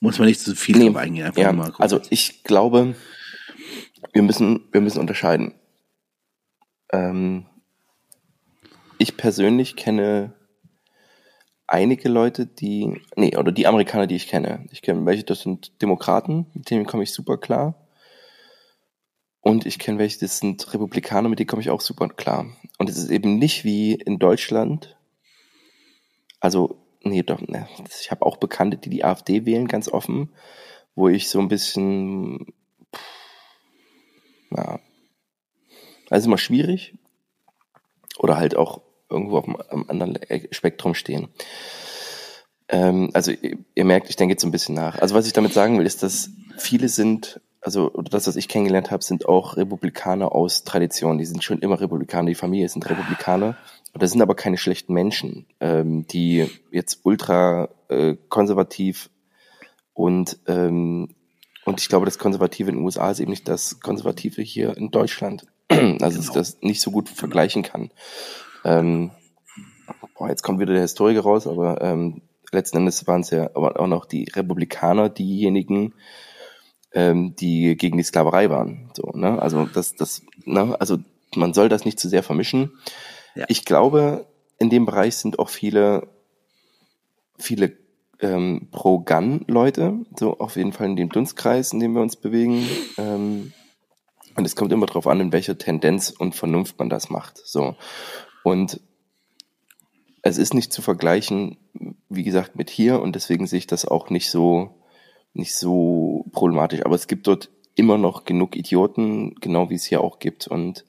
Muss 0.00 0.18
man 0.18 0.28
nicht 0.28 0.40
zu 0.40 0.56
viel 0.56 0.78
nee, 0.78 0.96
eingehen, 0.96 1.26
einfach 1.26 1.42
ja, 1.42 1.52
mal 1.52 1.72
Also 1.78 2.00
ich 2.08 2.42
glaube, 2.42 2.94
wir 4.12 4.22
müssen, 4.22 4.68
wir 4.72 4.80
müssen 4.80 4.98
unterscheiden. 4.98 5.54
Ähm, 6.90 7.46
ich 8.98 9.16
persönlich 9.16 9.76
kenne 9.76 10.32
einige 11.66 12.08
Leute, 12.08 12.46
die, 12.46 13.00
nee, 13.16 13.36
oder 13.36 13.52
die 13.52 13.66
Amerikaner, 13.66 14.06
die 14.06 14.16
ich 14.16 14.26
kenne. 14.26 14.66
Ich 14.72 14.82
kenne 14.82 15.06
welche, 15.06 15.24
das 15.24 15.42
sind 15.42 15.80
Demokraten, 15.82 16.46
mit 16.54 16.70
denen 16.70 16.86
komme 16.86 17.02
ich 17.02 17.12
super 17.12 17.38
klar. 17.38 17.74
Und 19.40 19.64
ich 19.66 19.78
kenne 19.78 19.98
welche, 19.98 20.18
das 20.18 20.38
sind 20.38 20.72
Republikaner, 20.74 21.28
mit 21.28 21.38
denen 21.38 21.46
komme 21.46 21.62
ich 21.62 21.70
auch 21.70 21.80
super 21.80 22.08
klar. 22.08 22.46
Und 22.78 22.90
es 22.90 22.98
ist 22.98 23.10
eben 23.10 23.38
nicht 23.38 23.64
wie 23.64 23.94
in 23.94 24.18
Deutschland. 24.18 24.96
Also, 26.40 26.79
nee, 27.02 27.22
doch, 27.22 27.40
ne, 27.40 27.68
ich 28.00 28.10
habe 28.10 28.24
auch 28.26 28.36
Bekannte, 28.36 28.76
die 28.76 28.90
die 28.90 29.04
AfD 29.04 29.46
wählen, 29.46 29.68
ganz 29.68 29.88
offen, 29.88 30.30
wo 30.94 31.08
ich 31.08 31.28
so 31.28 31.38
ein 31.40 31.48
bisschen, 31.48 32.46
pff, 32.94 33.02
na, 34.50 34.80
also 36.10 36.26
immer 36.26 36.38
schwierig. 36.38 36.94
Oder 38.18 38.36
halt 38.36 38.56
auch 38.56 38.82
irgendwo 39.08 39.38
auf 39.38 39.48
einem 39.48 39.86
anderen 39.88 40.18
Spektrum 40.50 40.94
stehen. 40.94 41.28
Ähm, 42.68 43.10
also 43.14 43.30
ihr, 43.30 43.58
ihr, 43.74 43.84
merkt, 43.84 44.10
ich 44.10 44.16
denke 44.16 44.34
jetzt 44.34 44.42
so 44.42 44.48
ein 44.48 44.52
bisschen 44.52 44.74
nach. 44.74 44.98
Also 45.00 45.14
was 45.14 45.26
ich 45.26 45.32
damit 45.32 45.52
sagen 45.52 45.78
will, 45.78 45.86
ist, 45.86 46.02
dass 46.02 46.30
viele 46.58 46.88
sind, 46.88 47.40
also 47.60 47.88
das, 47.88 48.26
was 48.26 48.36
ich 48.36 48.48
kennengelernt 48.48 48.90
habe, 48.90 49.02
sind 49.02 49.26
auch 49.26 49.56
Republikaner 49.56 50.32
aus 50.32 50.64
Tradition. 50.64 51.18
Die 51.18 51.24
sind 51.24 51.42
schon 51.42 51.60
immer 51.60 51.80
Republikaner, 51.80 52.28
die 52.28 52.34
Familie 52.34 52.68
sind 52.68 52.88
Republikaner. 52.88 53.56
Das 53.94 54.12
sind 54.12 54.22
aber 54.22 54.34
keine 54.34 54.56
schlechten 54.56 54.94
Menschen, 54.94 55.46
ähm, 55.60 56.06
die 56.06 56.48
jetzt 56.70 57.00
ultra 57.04 57.68
äh, 57.88 58.16
konservativ 58.28 59.10
und 59.94 60.38
ähm, 60.46 61.08
und 61.64 61.80
ich 61.80 61.88
glaube, 61.88 62.06
das 62.06 62.18
Konservative 62.18 62.70
in 62.70 62.76
den 62.76 62.84
USA 62.84 63.10
ist 63.10 63.20
eben 63.20 63.30
nicht 63.30 63.46
das 63.46 63.80
Konservative 63.80 64.42
hier 64.42 64.76
in 64.76 64.90
Deutschland. 64.90 65.46
Also 65.70 66.18
genau. 66.18 66.32
dass 66.32 66.32
das 66.32 66.62
nicht 66.62 66.80
so 66.80 66.90
gut 66.90 67.08
vergleichen 67.08 67.62
kann. 67.62 67.90
Ähm, 68.64 69.12
oh, 70.16 70.26
jetzt 70.26 70.42
kommt 70.42 70.58
wieder 70.58 70.72
der 70.72 70.82
Historiker 70.82 71.20
raus, 71.20 71.46
aber 71.46 71.80
ähm, 71.80 72.22
letzten 72.50 72.78
Endes 72.78 73.06
waren 73.06 73.20
es 73.20 73.30
ja 73.30 73.50
aber 73.54 73.78
auch 73.78 73.86
noch 73.86 74.06
die 74.06 74.24
Republikaner 74.24 75.08
diejenigen, 75.08 75.94
ähm, 76.92 77.36
die 77.36 77.76
gegen 77.76 77.98
die 77.98 78.02
Sklaverei 78.02 78.50
waren. 78.50 78.90
So, 78.94 79.12
ne? 79.14 79.40
Also 79.40 79.66
das, 79.66 79.94
das, 79.94 80.22
ne? 80.44 80.76
also 80.80 80.98
man 81.36 81.54
soll 81.54 81.68
das 81.68 81.84
nicht 81.84 82.00
zu 82.00 82.08
sehr 82.08 82.22
vermischen. 82.22 82.72
Ja. 83.40 83.46
Ich 83.48 83.64
glaube, 83.64 84.26
in 84.58 84.68
dem 84.68 84.84
Bereich 84.84 85.16
sind 85.16 85.38
auch 85.38 85.48
viele, 85.48 86.08
viele 87.38 87.72
ähm, 88.20 88.68
Pro-Gun-Leute, 88.70 90.00
so 90.18 90.38
auf 90.38 90.56
jeden 90.56 90.72
Fall 90.72 90.88
in 90.88 90.96
dem 90.96 91.08
Dunstkreis, 91.08 91.72
in 91.72 91.80
dem 91.80 91.94
wir 91.94 92.02
uns 92.02 92.16
bewegen. 92.16 92.68
Ähm, 92.98 93.54
und 94.36 94.44
es 94.44 94.56
kommt 94.56 94.72
immer 94.72 94.84
darauf 94.84 95.06
an, 95.06 95.20
in 95.20 95.32
welcher 95.32 95.56
Tendenz 95.56 96.10
und 96.10 96.34
Vernunft 96.34 96.78
man 96.78 96.90
das 96.90 97.08
macht. 97.08 97.38
So. 97.38 97.76
Und 98.44 98.78
es 100.20 100.36
ist 100.36 100.52
nicht 100.52 100.70
zu 100.70 100.82
vergleichen, 100.82 101.56
wie 102.10 102.24
gesagt, 102.24 102.56
mit 102.56 102.68
hier 102.68 103.00
und 103.00 103.16
deswegen 103.16 103.46
sehe 103.46 103.60
ich 103.60 103.66
das 103.66 103.86
auch 103.86 104.10
nicht 104.10 104.30
so, 104.30 104.74
nicht 105.32 105.54
so 105.54 106.26
problematisch. 106.32 106.84
Aber 106.84 106.94
es 106.94 107.06
gibt 107.06 107.26
dort 107.26 107.48
immer 107.74 107.96
noch 107.96 108.26
genug 108.26 108.54
Idioten, 108.54 109.34
genau 109.40 109.70
wie 109.70 109.76
es 109.76 109.84
hier 109.84 110.02
auch 110.02 110.18
gibt. 110.18 110.46
Und 110.46 110.84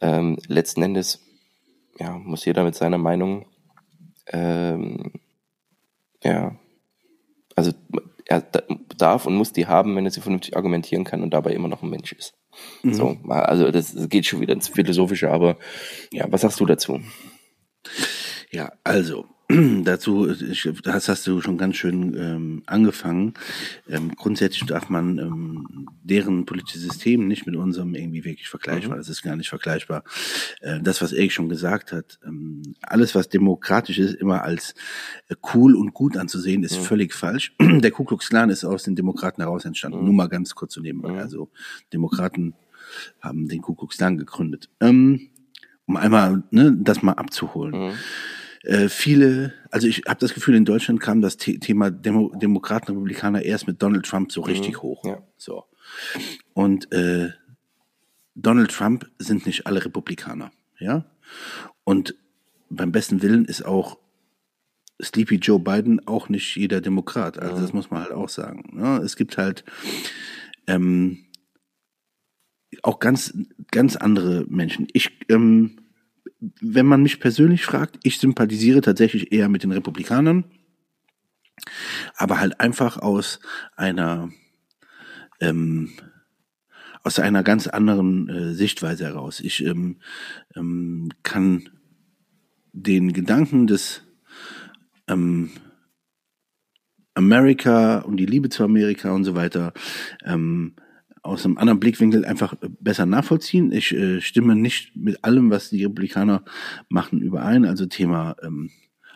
ähm, 0.00 0.38
letzten 0.46 0.84
Endes 0.84 1.23
ja, 1.98 2.18
muss 2.18 2.44
jeder 2.44 2.64
mit 2.64 2.74
seiner 2.74 2.98
Meinung 2.98 3.46
ähm, 4.26 5.12
ja, 6.22 6.56
also 7.54 7.72
er 8.26 8.40
darf 8.96 9.26
und 9.26 9.36
muss 9.36 9.52
die 9.52 9.66
haben, 9.66 9.94
wenn 9.96 10.06
er 10.06 10.10
sie 10.10 10.22
vernünftig 10.22 10.56
argumentieren 10.56 11.04
kann 11.04 11.22
und 11.22 11.30
dabei 11.30 11.52
immer 11.52 11.68
noch 11.68 11.82
ein 11.82 11.90
Mensch 11.90 12.12
ist. 12.12 12.34
Mhm. 12.82 12.94
So, 12.94 13.18
also 13.28 13.70
das, 13.70 13.94
das 13.94 14.08
geht 14.08 14.26
schon 14.26 14.40
wieder 14.40 14.54
ins 14.54 14.68
Philosophische, 14.68 15.30
aber 15.30 15.58
ja, 16.10 16.26
was 16.30 16.40
sagst 16.40 16.58
du 16.60 16.66
dazu? 16.66 17.00
Ja, 18.50 18.72
also 18.82 19.26
dazu, 19.84 20.26
das 20.82 21.08
hast 21.08 21.26
du 21.26 21.40
schon 21.40 21.58
ganz 21.58 21.76
schön 21.76 22.14
ähm, 22.16 22.62
angefangen. 22.66 23.34
Ähm, 23.88 24.14
grundsätzlich 24.16 24.66
darf 24.66 24.88
man 24.88 25.18
ähm, 25.18 25.88
deren 26.02 26.44
politisches 26.44 26.82
System 26.82 27.28
nicht 27.28 27.46
mit 27.46 27.56
unserem 27.56 27.94
irgendwie 27.94 28.24
wirklich 28.24 28.48
vergleichbar. 28.48 28.96
Mhm. 28.96 29.00
Das 29.00 29.08
ist 29.08 29.22
gar 29.22 29.36
nicht 29.36 29.48
vergleichbar. 29.48 30.04
Äh, 30.60 30.80
das, 30.80 31.02
was 31.02 31.12
Erik 31.12 31.32
schon 31.32 31.48
gesagt 31.48 31.92
hat, 31.92 32.18
ähm, 32.26 32.62
alles, 32.82 33.14
was 33.14 33.28
demokratisch 33.28 33.98
ist, 33.98 34.14
immer 34.14 34.42
als 34.42 34.74
äh, 35.28 35.34
cool 35.54 35.76
und 35.76 35.94
gut 35.94 36.16
anzusehen, 36.16 36.62
ist 36.62 36.78
mhm. 36.78 36.84
völlig 36.84 37.14
falsch. 37.14 37.54
Der 37.60 37.90
Ku 37.90 38.04
Klux 38.04 38.28
Klan 38.28 38.50
ist 38.50 38.64
aus 38.64 38.84
den 38.84 38.96
Demokraten 38.96 39.42
heraus 39.42 39.64
entstanden. 39.64 39.98
Mhm. 39.98 40.04
Nur 40.04 40.14
mal 40.14 40.28
ganz 40.28 40.54
kurz 40.54 40.72
zu 40.72 40.80
nehmen. 40.80 41.04
Also 41.04 41.50
Demokraten 41.92 42.54
haben 43.20 43.48
den 43.48 43.62
Ku 43.62 43.74
Klux 43.74 43.96
Klan 43.96 44.18
gegründet. 44.18 44.68
Ähm, 44.80 45.28
um 45.86 45.96
einmal 45.96 46.42
ne, 46.50 46.74
das 46.78 47.02
mal 47.02 47.12
abzuholen. 47.12 47.92
Mhm 48.64 48.74
äh, 48.74 48.88
viele, 48.88 49.52
also 49.70 49.86
ich 49.86 50.02
habe 50.06 50.20
das 50.20 50.34
Gefühl, 50.34 50.54
in 50.54 50.64
Deutschland 50.64 51.00
kam 51.00 51.20
das 51.20 51.36
The 51.38 51.58
Thema 51.58 51.90
Demo 51.90 52.32
Demokraten, 52.34 52.92
Republikaner 52.92 53.42
erst 53.42 53.66
mit 53.66 53.82
Donald 53.82 54.06
Trump 54.06 54.32
so 54.32 54.40
richtig 54.40 54.76
mhm, 54.76 54.82
hoch. 54.82 55.04
Ja. 55.04 55.22
So. 55.36 55.64
Und 56.54 56.90
äh, 56.92 57.30
Donald 58.34 58.70
Trump 58.70 59.10
sind 59.18 59.46
nicht 59.46 59.66
alle 59.66 59.84
Republikaner, 59.84 60.50
ja. 60.78 61.04
Und 61.84 62.14
beim 62.70 62.90
besten 62.90 63.22
Willen 63.22 63.44
ist 63.44 63.64
auch 63.64 63.98
Sleepy 65.02 65.36
Joe 65.36 65.60
Biden 65.60 66.06
auch 66.06 66.28
nicht 66.28 66.56
jeder 66.56 66.80
Demokrat. 66.80 67.38
Also 67.38 67.60
das 67.60 67.72
mhm. 67.72 67.78
muss 67.78 67.90
man 67.90 68.02
halt 68.02 68.12
auch 68.12 68.28
sagen. 68.28 68.78
Ja? 68.78 68.98
Es 68.98 69.16
gibt 69.16 69.36
halt 69.36 69.64
ähm, 70.66 71.26
auch 72.82 72.98
ganz 72.98 73.36
ganz 73.70 73.96
andere 73.96 74.46
Menschen. 74.48 74.86
Ich 74.92 75.10
ähm, 75.28 75.83
wenn 76.60 76.86
man 76.86 77.02
mich 77.02 77.20
persönlich 77.20 77.64
fragt, 77.64 77.98
ich 78.02 78.18
sympathisiere 78.18 78.80
tatsächlich 78.80 79.32
eher 79.32 79.48
mit 79.48 79.62
den 79.62 79.72
Republikanern, 79.72 80.44
aber 82.16 82.40
halt 82.40 82.60
einfach 82.60 82.98
aus 82.98 83.40
einer 83.76 84.30
ähm, 85.40 85.90
aus 87.02 87.18
einer 87.18 87.42
ganz 87.42 87.66
anderen 87.66 88.28
äh, 88.28 88.54
Sichtweise 88.54 89.04
heraus. 89.04 89.40
Ich 89.40 89.64
ähm, 89.64 89.98
ähm, 90.56 91.10
kann 91.22 91.68
den 92.72 93.12
Gedanken 93.12 93.66
des 93.66 94.02
ähm, 95.06 95.50
Amerika 97.14 97.98
und 97.98 98.16
die 98.16 98.26
Liebe 98.26 98.48
zu 98.48 98.64
Amerika 98.64 99.12
und 99.12 99.24
so 99.24 99.34
weiter 99.34 99.72
ähm, 100.24 100.74
aus 101.24 101.46
einem 101.46 101.56
anderen 101.56 101.80
Blickwinkel 101.80 102.24
einfach 102.26 102.54
besser 102.80 103.06
nachvollziehen. 103.06 103.72
Ich 103.72 103.92
äh, 103.92 104.20
stimme 104.20 104.54
nicht 104.54 104.94
mit 104.94 105.24
allem, 105.24 105.50
was 105.50 105.70
die 105.70 105.82
Republikaner 105.82 106.44
machen, 106.90 107.20
überein. 107.20 107.64
Also 107.64 107.86
Thema 107.86 108.36
ähm, 108.42 108.70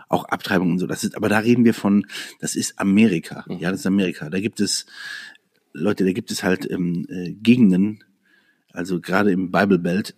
auch 0.08 0.24
Abtreibung 0.24 0.72
und 0.72 0.78
so. 0.78 0.86
Das 0.86 1.04
ist, 1.04 1.16
aber 1.16 1.28
da 1.28 1.38
reden 1.40 1.66
wir 1.66 1.74
von, 1.74 2.06
das 2.40 2.56
ist 2.56 2.78
Amerika. 2.78 3.44
Mhm. 3.46 3.58
Ja, 3.58 3.70
das 3.70 3.80
ist 3.80 3.86
Amerika. 3.86 4.30
Da 4.30 4.40
gibt 4.40 4.58
es 4.58 4.86
Leute, 5.74 6.04
da 6.04 6.12
gibt 6.12 6.30
es 6.30 6.42
halt 6.42 6.68
ähm, 6.70 7.06
äh, 7.10 7.32
Gegenden, 7.32 8.02
also 8.72 9.00
gerade 9.00 9.30
im 9.30 9.50
Bible 9.50 9.78
Belt. 9.78 10.16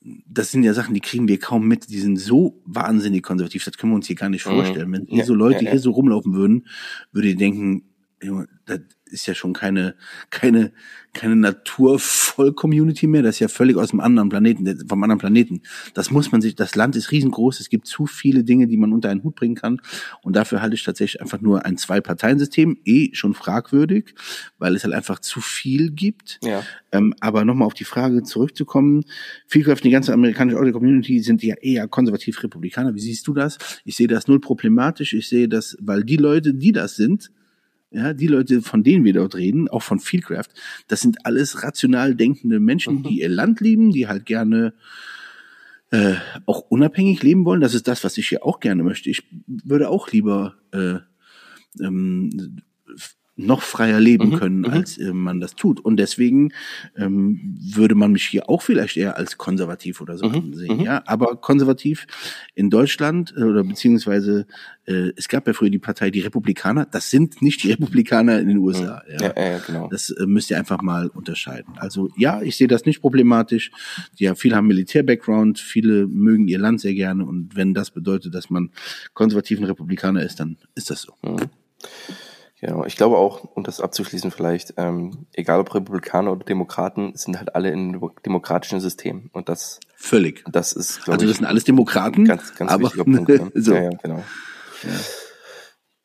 Das 0.00 0.52
sind 0.52 0.62
ja 0.62 0.72
Sachen, 0.72 0.94
die 0.94 1.00
kriegen 1.00 1.26
wir 1.26 1.40
kaum 1.40 1.66
mit. 1.66 1.90
Die 1.90 1.98
sind 1.98 2.16
so 2.16 2.62
wahnsinnig 2.64 3.24
konservativ. 3.24 3.64
Das 3.64 3.76
können 3.76 3.90
wir 3.90 3.96
uns 3.96 4.06
hier 4.06 4.14
gar 4.14 4.28
nicht 4.28 4.46
mhm. 4.46 4.50
vorstellen. 4.50 4.92
Wenn 4.92 5.06
hier 5.06 5.18
ja, 5.18 5.24
so 5.24 5.34
Leute 5.34 5.64
ja, 5.64 5.64
ja. 5.64 5.70
hier 5.72 5.80
so 5.80 5.90
rumlaufen 5.90 6.32
würden, 6.32 6.68
würde 7.10 7.28
ich 7.28 7.36
denken, 7.36 7.82
das 8.66 8.80
ist 9.10 9.26
ja 9.26 9.34
schon 9.34 9.52
keine, 9.52 9.94
keine, 10.30 10.72
keine 11.12 11.36
Naturvoll-Community 11.36 13.06
mehr. 13.06 13.22
Das 13.22 13.36
ist 13.36 13.40
ja 13.40 13.48
völlig 13.48 13.76
aus 13.76 13.90
dem 13.90 14.00
anderen 14.00 14.28
Planeten, 14.28 14.86
vom 14.88 15.02
anderen 15.02 15.18
Planeten. 15.18 15.62
Das 15.94 16.10
muss 16.10 16.32
man 16.32 16.40
sich, 16.40 16.54
das 16.54 16.74
Land 16.74 16.96
ist 16.96 17.12
riesengroß. 17.12 17.60
Es 17.60 17.68
gibt 17.68 17.86
zu 17.86 18.06
viele 18.06 18.44
Dinge, 18.44 18.66
die 18.66 18.76
man 18.76 18.92
unter 18.92 19.08
einen 19.08 19.22
Hut 19.22 19.36
bringen 19.36 19.54
kann. 19.54 19.80
Und 20.22 20.36
dafür 20.36 20.60
halte 20.60 20.74
ich 20.74 20.84
tatsächlich 20.84 21.20
einfach 21.20 21.40
nur 21.40 21.64
ein 21.64 21.76
Zwei-Parteien-System 21.76 22.78
eh 22.84 23.14
schon 23.14 23.34
fragwürdig, 23.34 24.14
weil 24.58 24.74
es 24.74 24.84
halt 24.84 24.94
einfach 24.94 25.20
zu 25.20 25.40
viel 25.40 25.90
gibt. 25.90 26.40
Ja. 26.42 26.62
Ähm, 26.92 27.14
aber 27.20 27.44
nochmal 27.44 27.66
auf 27.66 27.74
die 27.74 27.84
Frage 27.84 28.22
zurückzukommen. 28.24 29.04
Vielkräfte, 29.46 29.84
die 29.84 29.92
ganze 29.92 30.12
amerikanische 30.12 30.58
Audio-Community 30.58 31.20
sind 31.20 31.42
ja 31.42 31.54
eher 31.60 31.88
konservativ-republikaner. 31.88 32.94
Wie 32.94 33.00
siehst 33.00 33.26
du 33.28 33.34
das? 33.34 33.58
Ich 33.84 33.96
sehe 33.96 34.08
das 34.08 34.26
null 34.26 34.40
problematisch. 34.40 35.14
Ich 35.14 35.28
sehe 35.28 35.48
das, 35.48 35.76
weil 35.80 36.04
die 36.04 36.16
Leute, 36.16 36.54
die 36.54 36.72
das 36.72 36.96
sind, 36.96 37.30
ja, 37.90 38.12
die 38.12 38.26
Leute, 38.26 38.62
von 38.62 38.82
denen 38.82 39.04
wir 39.04 39.12
dort 39.12 39.34
reden, 39.34 39.68
auch 39.68 39.82
von 39.82 40.00
Fieldcraft, 40.00 40.48
das 40.88 41.00
sind 41.00 41.24
alles 41.24 41.62
rational 41.62 42.14
denkende 42.14 42.60
Menschen, 42.60 42.96
mhm. 42.96 43.02
die 43.08 43.20
ihr 43.20 43.28
Land 43.28 43.60
lieben, 43.60 43.90
die 43.92 44.08
halt 44.08 44.26
gerne 44.26 44.74
äh, 45.90 46.14
auch 46.46 46.60
unabhängig 46.68 47.22
leben 47.22 47.44
wollen. 47.44 47.60
Das 47.60 47.74
ist 47.74 47.88
das, 47.88 48.04
was 48.04 48.18
ich 48.18 48.28
hier 48.28 48.44
auch 48.44 48.60
gerne 48.60 48.82
möchte. 48.82 49.08
Ich 49.08 49.22
würde 49.46 49.88
auch 49.88 50.10
lieber 50.10 50.56
äh, 50.72 50.98
ähm, 51.80 52.60
noch 53.36 53.62
freier 53.62 54.00
leben 54.00 54.30
mhm, 54.30 54.34
können, 54.36 54.58
mhm. 54.60 54.70
als 54.70 54.96
äh, 54.98 55.12
man 55.12 55.40
das 55.40 55.54
tut. 55.54 55.78
Und 55.80 55.98
deswegen 55.98 56.52
ähm, 56.96 57.56
würde 57.60 57.94
man 57.94 58.12
mich 58.12 58.24
hier 58.24 58.48
auch 58.48 58.62
vielleicht 58.62 58.96
eher 58.96 59.16
als 59.16 59.36
konservativ 59.36 60.00
oder 60.00 60.16
so 60.16 60.28
mhm, 60.28 60.54
sehen. 60.54 60.78
Mhm. 60.78 60.84
Ja, 60.84 61.02
aber 61.06 61.36
konservativ 61.36 62.06
in 62.54 62.70
Deutschland 62.70 63.34
äh, 63.36 63.42
oder 63.42 63.62
beziehungsweise 63.62 64.46
äh, 64.86 65.12
es 65.16 65.28
gab 65.28 65.46
ja 65.46 65.52
früher 65.52 65.68
die 65.68 65.78
Partei 65.78 66.10
die 66.10 66.20
Republikaner. 66.20 66.86
Das 66.86 67.10
sind 67.10 67.42
nicht 67.42 67.62
die 67.62 67.72
Republikaner 67.72 68.40
in 68.40 68.48
den 68.48 68.58
USA. 68.58 69.02
Mhm. 69.06 69.20
Ja, 69.20 69.34
ja, 69.36 69.50
ja 69.52 69.58
genau. 69.58 69.88
Das 69.88 70.10
äh, 70.10 70.26
müsst 70.26 70.50
ihr 70.50 70.58
einfach 70.58 70.80
mal 70.80 71.08
unterscheiden. 71.08 71.74
Also 71.76 72.08
ja, 72.16 72.40
ich 72.40 72.56
sehe 72.56 72.68
das 72.68 72.86
nicht 72.86 73.02
problematisch. 73.02 73.70
Ja, 74.16 74.34
viele 74.34 74.56
haben 74.56 74.66
Militär-Background, 74.66 75.58
viele 75.58 76.06
mögen 76.06 76.48
ihr 76.48 76.58
Land 76.58 76.80
sehr 76.80 76.94
gerne 76.94 77.26
und 77.26 77.54
wenn 77.54 77.74
das 77.74 77.90
bedeutet, 77.90 78.34
dass 78.34 78.48
man 78.48 78.70
konservativen 79.12 79.64
Republikaner 79.66 80.22
ist, 80.22 80.40
dann 80.40 80.56
ist 80.74 80.88
das 80.90 81.02
so. 81.02 81.12
Mhm. 81.22 81.50
Genau, 82.58 82.86
ich 82.86 82.96
glaube 82.96 83.18
auch, 83.18 83.44
um 83.54 83.64
das 83.64 83.82
abzuschließen 83.82 84.30
vielleicht, 84.30 84.74
ähm, 84.78 85.26
egal 85.34 85.60
ob 85.60 85.74
Republikaner 85.74 86.32
oder 86.32 86.44
Demokraten, 86.44 87.14
sind 87.14 87.36
halt 87.36 87.54
alle 87.54 87.70
in 87.70 87.94
einem 87.94 88.10
demokratischen 88.24 88.80
System. 88.80 89.28
Und 89.34 89.50
das 89.50 89.78
völlig. 89.94 90.42
Das 90.50 90.72
ist, 90.72 91.04
glaube 91.04 91.16
Also 91.16 91.26
das 91.26 91.36
sind 91.36 91.44
alles 91.44 91.64
Demokraten. 91.64 92.24
Ganz, 92.24 92.54
ganz 92.54 92.70
aber, 92.70 92.84
wichtiger 92.84 93.04
Punkt. 93.04 93.28
Ja. 93.28 93.50
so. 93.54 93.74
ja, 93.74 93.82
ja, 93.82 93.90
genau. 94.02 94.24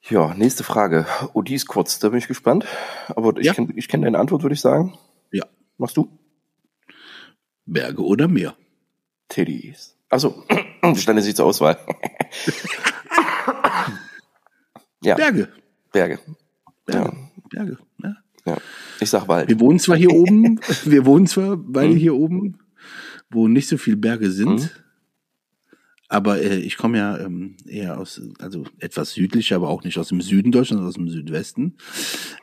Ja. 0.10 0.28
ja. 0.28 0.34
nächste 0.34 0.66
Frage. 0.66 1.06
Oh, 1.32 1.42
die 1.42 1.56
ist 1.56 1.68
kurz, 1.68 2.00
da 2.00 2.10
bin 2.10 2.18
ich 2.18 2.28
gespannt. 2.28 2.66
Aber 3.08 3.38
ich 3.38 3.46
ja. 3.46 3.54
kenne 3.54 3.72
ich 3.78 3.88
kenn 3.88 4.02
deine 4.02 4.20
Antwort, 4.20 4.44
würde 4.44 4.56
ich 4.56 4.62
sagen. 4.62 4.98
Ja. 5.32 5.46
Machst 5.78 5.96
du? 5.96 6.10
Berge 7.66 8.04
oder 8.04 8.28
Meer? 8.28 8.56
Teddies. 9.30 9.96
Achso, 10.10 10.44
stände 10.96 11.22
sie 11.24 11.34
zur 11.34 11.46
Auswahl. 11.46 11.78
ja. 15.02 15.16
Berge. 15.16 15.48
Berge. 15.94 16.20
Berge. 16.92 17.12
Ja. 17.16 17.42
Berge. 17.50 17.78
Ja. 18.04 18.16
ja. 18.46 18.58
Ich 19.00 19.10
sag 19.10 19.28
Wald. 19.28 19.50
Wir 19.50 19.60
wohnen 19.60 19.80
zwar 19.80 19.98
hier 19.98 20.12
oben, 20.12 20.60
wir 20.86 21.06
wohnen 21.06 21.28
zwar 21.28 21.58
beide 21.58 21.94
mhm. 21.94 21.98
hier 21.98 22.16
oben, 22.16 22.60
wo 23.30 23.48
nicht 23.48 23.68
so 23.68 23.78
viele 23.78 23.98
Berge 23.98 24.32
sind. 24.32 24.62
Mhm. 24.62 24.70
Aber 26.08 26.42
äh, 26.42 26.58
ich 26.58 26.76
komme 26.76 26.98
ja 26.98 27.18
ähm, 27.20 27.56
eher 27.66 27.98
aus, 27.98 28.22
also 28.40 28.66
etwas 28.80 29.14
südlicher, 29.14 29.56
aber 29.56 29.70
auch 29.70 29.84
nicht 29.84 29.98
aus 29.98 30.10
dem 30.10 30.20
Süden 30.20 30.52
Deutschlands, 30.52 30.84
aus 30.84 30.96
dem 30.96 31.08
Südwesten. 31.08 31.78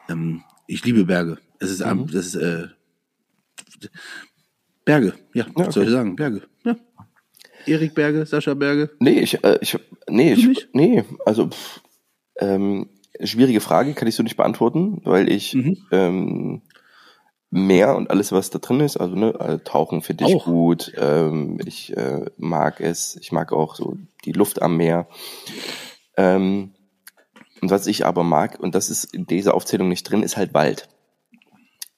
Ähm, 0.09 0.43
ich 0.67 0.85
liebe 0.85 1.05
Berge. 1.05 1.39
Es 1.59 1.71
ist, 1.71 1.85
mhm. 1.85 2.07
das 2.07 2.27
ist 2.27 2.37
äh, 2.37 2.69
Berge, 4.85 5.13
ja, 5.35 5.45
ja 5.45 5.51
okay. 5.55 5.71
soll 5.71 5.85
ich 5.85 5.91
sagen, 5.91 6.17
Berge. 6.17 6.43
Ja. 6.65 6.77
Erik 7.67 7.95
Berge, 7.95 8.25
Sascha 8.25 8.55
Berge? 8.55 8.91
Nee, 9.01 9.21
ich, 9.21 9.45
äh, 9.45 9.59
ich, 9.61 9.79
nee, 10.09 10.33
ich, 10.33 10.69
nee, 10.73 11.05
also, 11.27 11.49
pff, 11.49 11.83
ähm, 12.41 12.89
schwierige 13.23 13.61
Frage, 13.61 13.95
kann 13.95 14.09
ich 14.09 14.15
so 14.15 14.23
nicht 14.23 14.37
beantworten, 14.37 15.01
weil 15.05 15.31
ich, 15.31 15.55
mhm. 15.55 15.77
ähm, 15.91 16.63
Meer 17.51 17.97
und 17.97 18.11
alles, 18.11 18.31
was 18.31 18.51
da 18.51 18.59
drin 18.59 18.81
ist. 18.81 18.99
Also 18.99 19.17
ne, 19.17 19.35
also 19.39 19.57
Tauchen 19.59 20.03
finde 20.03 20.27
ich 20.27 20.35
auch. 20.35 20.45
gut. 20.45 20.93
Ähm, 20.99 21.59
ich 21.65 21.97
äh, 21.97 22.27
mag 22.37 22.81
es. 22.81 23.17
Ich 23.17 23.33
mag 23.33 23.53
auch 23.53 23.75
so 23.75 23.97
die 24.27 24.33
Luft 24.33 24.61
am 24.61 24.77
Meer. 24.77 25.09
Ähm, 26.19 26.75
und 27.63 27.71
was 27.71 27.87
ich 27.87 28.05
aber 28.05 28.23
mag, 28.23 28.61
und 28.61 28.75
das 28.75 28.91
ist 28.91 29.05
in 29.15 29.27
dieser 29.27 29.55
Aufzählung 29.55 29.89
nicht 29.89 30.05
drin, 30.05 30.23
ist 30.23 30.37
halt 30.37 30.53
Wald. 30.53 30.89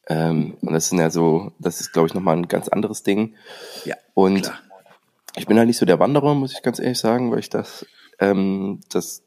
Ähm, 0.08 0.56
und 0.60 0.72
das 0.72 0.88
sind 0.88 0.98
ja 0.98 1.10
so, 1.10 1.52
das 1.58 1.80
ist, 1.80 1.92
glaube 1.92 2.06
ich, 2.06 2.14
nochmal 2.14 2.36
ein 2.36 2.48
ganz 2.48 2.68
anderes 2.68 3.02
Ding. 3.02 3.34
Ja. 3.84 3.96
Und 4.14 4.42
klar. 4.42 4.58
ich 5.36 5.46
bin 5.46 5.58
halt 5.58 5.66
nicht 5.66 5.78
so 5.78 5.86
der 5.86 5.98
Wanderer, 5.98 6.34
muss 6.34 6.52
ich 6.52 6.62
ganz 6.62 6.78
ehrlich 6.78 6.98
sagen, 6.98 7.30
weil 7.32 7.40
ich 7.40 7.50
das, 7.50 7.84
ähm, 8.20 8.80
das, 8.88 9.22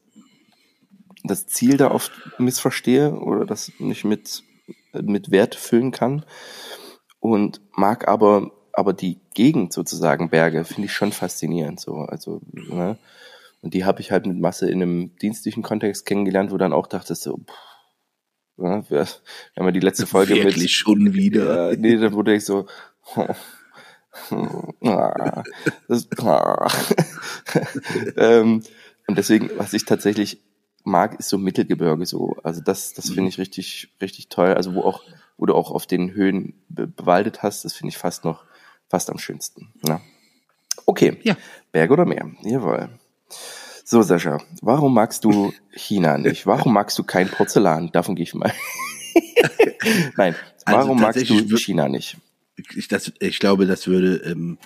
das 1.24 1.48
Ziel 1.48 1.78
da 1.78 1.92
oft 1.92 2.12
missverstehe 2.38 3.14
oder 3.14 3.46
das 3.46 3.72
nicht 3.80 4.04
mit 4.04 4.44
mit 4.94 5.32
Wert 5.32 5.56
füllen 5.56 5.92
kann. 5.92 6.26
Und 7.20 7.62
mag 7.76 8.08
aber, 8.08 8.52
aber 8.74 8.94
die 8.94 9.20
Gegend 9.34 9.74
sozusagen, 9.74 10.30
Berge, 10.30 10.66
finde 10.66 10.86
ich 10.86 10.94
schon 10.94 11.12
faszinierend. 11.12 11.80
So, 11.80 11.96
also, 11.96 12.42
ne? 12.52 12.98
Und 13.62 13.74
die 13.74 13.86
habe 13.86 14.02
ich 14.02 14.12
halt 14.12 14.26
mit 14.26 14.40
Masse 14.40 14.70
in 14.70 14.82
einem 14.82 15.16
dienstlichen 15.18 15.64
Kontext 15.64 16.06
kennengelernt, 16.06 16.52
wo 16.52 16.58
dann 16.58 16.74
auch 16.74 16.88
dachtest 16.88 17.24
so, 17.24 17.38
pff, 17.38 18.58
ne, 18.58 18.84
wir, 18.90 19.06
wir 19.06 19.66
haben 19.66 19.74
die 19.74 19.80
letzte 19.80 20.06
Folge 20.06 20.36
Wirklich 20.36 20.58
mit. 20.58 20.70
schon 20.70 21.14
wieder. 21.14 21.72
Ja, 21.72 21.78
nee, 21.78 21.96
dann 21.96 22.14
wurde 22.14 22.36
ich 22.36 22.44
so, 22.44 22.68
das, 25.88 26.08
ähm, 28.18 28.64
und 29.08 29.18
deswegen, 29.18 29.50
was 29.58 29.74
ich 29.74 29.86
tatsächlich 29.86 30.40
mag, 30.84 31.20
ist 31.20 31.30
so 31.30 31.38
Mittelgebirge 31.38 32.06
so. 32.06 32.36
Also 32.44 32.62
das, 32.62 32.94
das 32.94 33.10
finde 33.10 33.30
ich 33.30 33.38
richtig, 33.38 33.94
richtig 34.02 34.30
toll. 34.30 34.54
Also 34.54 34.76
wo 34.76 34.82
auch, 34.82 35.04
wo 35.38 35.46
du 35.46 35.56
auch 35.56 35.72
auf 35.72 35.86
den 35.86 36.14
Höhen 36.14 36.54
be 36.70 36.88
bewaldet 36.88 37.44
hast, 37.44 37.66
das 37.66 37.74
finde 37.74 37.90
ich 37.90 37.98
fast 37.98 38.26
noch, 38.26 38.46
fast 38.90 39.10
am 39.10 39.18
schönsten. 39.18 39.74
Ja. 39.88 40.02
Okay. 40.86 41.18
Ja. 41.24 41.38
Berg 41.72 41.92
oder 41.92 42.06
Meer? 42.06 42.32
Jawohl. 42.44 42.90
So, 43.86 44.02
Sascha, 44.02 44.40
warum 44.62 44.94
magst 44.94 45.24
du 45.24 45.54
China 45.72 46.18
nicht? 46.18 46.46
Warum 46.46 46.74
magst 46.74 46.98
du 46.98 47.04
kein 47.04 47.30
Porzellan? 47.30 47.92
Davon 47.92 48.16
gehe 48.16 48.24
ich 48.24 48.34
mal. 48.34 48.54
Nein, 50.18 50.36
also 50.66 50.80
warum 50.80 51.04
also 51.04 51.20
magst 51.22 51.50
du 51.50 51.58
China 51.58 51.90
nicht? 51.90 52.18
Ich, 52.76 52.88
das, 52.88 53.12
ich 53.20 53.40
glaube, 53.40 53.66
das 53.66 53.88
würde 53.88 54.18
ähm, 54.30 54.58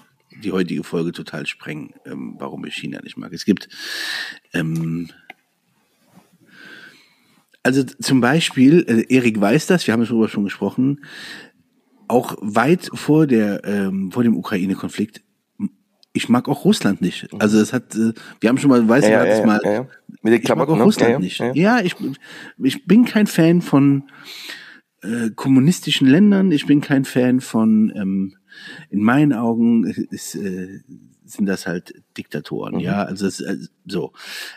die 0.43 0.51
heutige 0.51 0.84
Folge 0.84 1.11
total 1.11 1.45
sprengen, 1.47 1.93
ähm, 2.05 2.36
warum 2.38 2.65
ich 2.65 2.76
China 2.76 3.01
nicht 3.01 3.18
mag. 3.18 3.34
Es 3.34 3.45
gibt 3.45 3.70
ähm, 4.53 5.09
also 7.68 7.84
zum 7.84 8.22
Beispiel, 8.22 8.86
äh, 8.88 9.13
Erik 9.13 9.41
weiß 9.41 9.68
das, 9.68 9.86
wir 9.86 9.93
haben 9.93 10.05
darüber 10.05 10.30
schon 10.30 10.45
gesprochen, 10.45 11.01
auch 12.07 12.38
weit 12.39 12.89
vor 12.93 13.28
der 13.28 13.65
ähm, 13.65 14.09
vor 14.09 14.24
dem 14.24 14.38
Ukraine-Konflikt. 14.38 15.22
Ich 16.13 16.30
mag 16.30 16.47
auch 16.47 16.63
Russland 16.63 17.01
nicht. 17.01 17.32
Mhm. 17.34 17.41
Also 17.41 17.59
es 17.59 17.74
hat, 17.74 17.93
äh, 17.93 18.13
wir 18.39 18.49
haben 18.49 18.57
schon 18.57 18.70
mal, 18.70 18.88
weißt 18.88 19.09
ja, 19.09 19.22
du, 19.22 19.30
ja, 19.30 19.38
ja, 19.38 19.45
mal, 19.45 19.59
ja, 19.65 19.86
Mit 20.22 20.34
den 20.34 20.41
ich 20.43 20.55
mag 20.55 20.70
auch 20.70 20.78
ne? 20.78 20.84
Russland 20.84 21.20
nicht. 21.20 21.43
Ja, 21.55 21.82
ich, 21.82 21.95
ich 22.63 22.86
bin 22.86 23.03
kein 23.03 23.28
Fan 23.28 23.61
von 23.61 24.03
äh, 25.01 25.30
kommunistischen 25.36 26.07
Ländern. 26.07 26.53
Ich 26.53 26.68
bin 26.68 26.80
kein 26.80 27.03
Fan 27.03 27.41
von, 27.41 27.91
ähm, 27.97 28.38
in 28.89 29.01
meinen 29.01 29.34
Augen 29.34 29.84
ist 29.84 30.36
äh, 30.36 30.80
sind 31.28 31.46
das 31.46 31.68
halt 31.68 31.94
Diktatoren, 32.18 32.76
mhm. 32.76 32.80
ja. 32.82 33.04
Also 33.04 33.28
es, 33.28 33.40
äh, 33.42 33.58
so. 33.86 34.14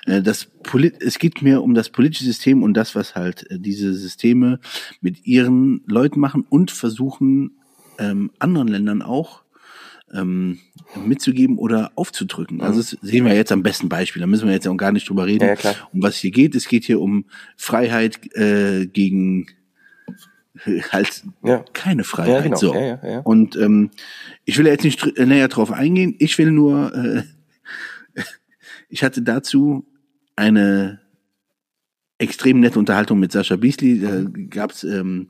Äh, 0.06 0.22
das 0.22 0.46
Polit 0.62 1.02
es 1.02 1.18
geht 1.18 1.42
mir 1.42 1.62
um 1.62 1.74
das 1.74 1.90
politische 1.90 2.24
System 2.24 2.62
und 2.62 2.74
das, 2.74 2.94
was 2.94 3.14
halt 3.14 3.50
äh, 3.50 3.58
diese 3.58 3.94
Systeme 3.94 4.60
mit 5.00 5.26
ihren 5.26 5.82
Leuten 5.86 6.20
machen 6.20 6.44
und 6.48 6.70
versuchen, 6.70 7.58
ähm, 7.98 8.30
anderen 8.38 8.68
Ländern 8.68 9.02
auch 9.02 9.42
ähm, 10.12 10.58
mitzugeben 11.06 11.58
oder 11.58 11.92
aufzudrücken. 11.94 12.58
Mhm. 12.58 12.62
Also 12.62 12.80
das 12.80 12.96
sehen 13.02 13.24
wir 13.24 13.34
jetzt 13.34 13.52
am 13.52 13.62
besten 13.62 13.88
Beispiel. 13.88 14.20
Da 14.20 14.26
müssen 14.26 14.46
wir 14.46 14.54
jetzt 14.54 14.66
auch 14.66 14.76
gar 14.76 14.92
nicht 14.92 15.08
drüber 15.08 15.26
reden. 15.26 15.44
Ja. 15.44 15.74
Um 15.92 16.02
was 16.02 16.16
hier 16.16 16.30
geht. 16.30 16.54
Es 16.54 16.68
geht 16.68 16.84
hier 16.84 17.00
um 17.00 17.26
Freiheit 17.56 18.34
äh, 18.34 18.86
gegen 18.86 19.46
halt 20.92 21.24
ja. 21.42 21.64
keine 21.72 22.04
Freiheit. 22.04 22.34
Ja, 22.34 22.40
genau. 22.42 22.56
so. 22.56 22.74
Ja. 22.74 23.20
Und 23.20 23.56
ähm, 23.56 23.90
ich 24.44 24.58
will 24.58 24.66
jetzt 24.66 24.84
nicht 24.84 25.18
näher 25.18 25.48
drauf 25.48 25.72
eingehen. 25.72 26.14
Ich 26.18 26.38
will 26.38 26.50
nur, 26.50 26.94
äh, 26.94 27.22
ich 28.88 29.02
hatte 29.02 29.22
dazu 29.22 29.86
eine 30.36 31.00
extrem 32.18 32.60
nette 32.60 32.78
Unterhaltung 32.78 33.18
mit 33.18 33.32
Sascha 33.32 33.56
Beasley. 33.56 34.00
Da 34.00 34.24
gab's, 34.50 34.84
ähm, 34.84 35.28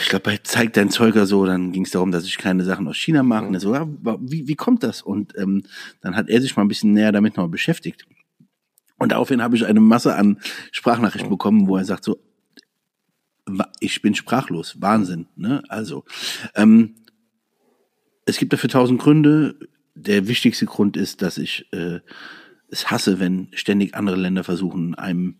ich 0.00 0.08
glaube, 0.08 0.24
bei 0.24 0.38
Zeig 0.42 0.72
dein 0.74 0.90
Zeuger 0.90 1.26
so, 1.26 1.44
dann 1.44 1.72
ging 1.72 1.84
es 1.84 1.90
darum, 1.90 2.10
dass 2.10 2.24
ich 2.24 2.38
keine 2.38 2.64
Sachen 2.64 2.88
aus 2.88 2.96
China 2.96 3.22
mache. 3.22 3.46
Und 3.46 3.54
er 3.54 3.60
so, 3.60 3.74
ja, 3.74 3.86
wie, 4.20 4.48
wie 4.48 4.54
kommt 4.54 4.82
das? 4.82 5.02
Und 5.02 5.36
ähm, 5.38 5.64
dann 6.00 6.16
hat 6.16 6.28
er 6.28 6.40
sich 6.40 6.56
mal 6.56 6.64
ein 6.64 6.68
bisschen 6.68 6.92
näher 6.92 7.12
damit 7.12 7.36
noch 7.36 7.48
beschäftigt. 7.48 8.06
Und 8.98 9.12
daraufhin 9.12 9.42
habe 9.42 9.56
ich 9.56 9.66
eine 9.66 9.80
Masse 9.80 10.14
an 10.14 10.38
Sprachnachrichten 10.72 11.30
bekommen, 11.30 11.68
wo 11.68 11.76
er 11.76 11.84
sagt 11.84 12.04
so, 12.04 12.18
ich 13.80 14.02
bin 14.02 14.14
sprachlos, 14.14 14.80
Wahnsinn. 14.80 15.26
Ne? 15.36 15.62
Also, 15.68 16.04
ähm, 16.54 16.94
es 18.26 18.38
gibt 18.38 18.52
dafür 18.52 18.70
tausend 18.70 19.00
Gründe. 19.00 19.56
Der 19.94 20.26
wichtigste 20.26 20.66
Grund 20.66 20.96
ist, 20.96 21.22
dass 21.22 21.38
ich 21.38 21.72
äh, 21.72 22.00
es 22.68 22.90
hasse, 22.90 23.20
wenn 23.20 23.48
ständig 23.52 23.94
andere 23.94 24.16
Länder 24.16 24.44
versuchen, 24.44 24.94
einem 24.94 25.36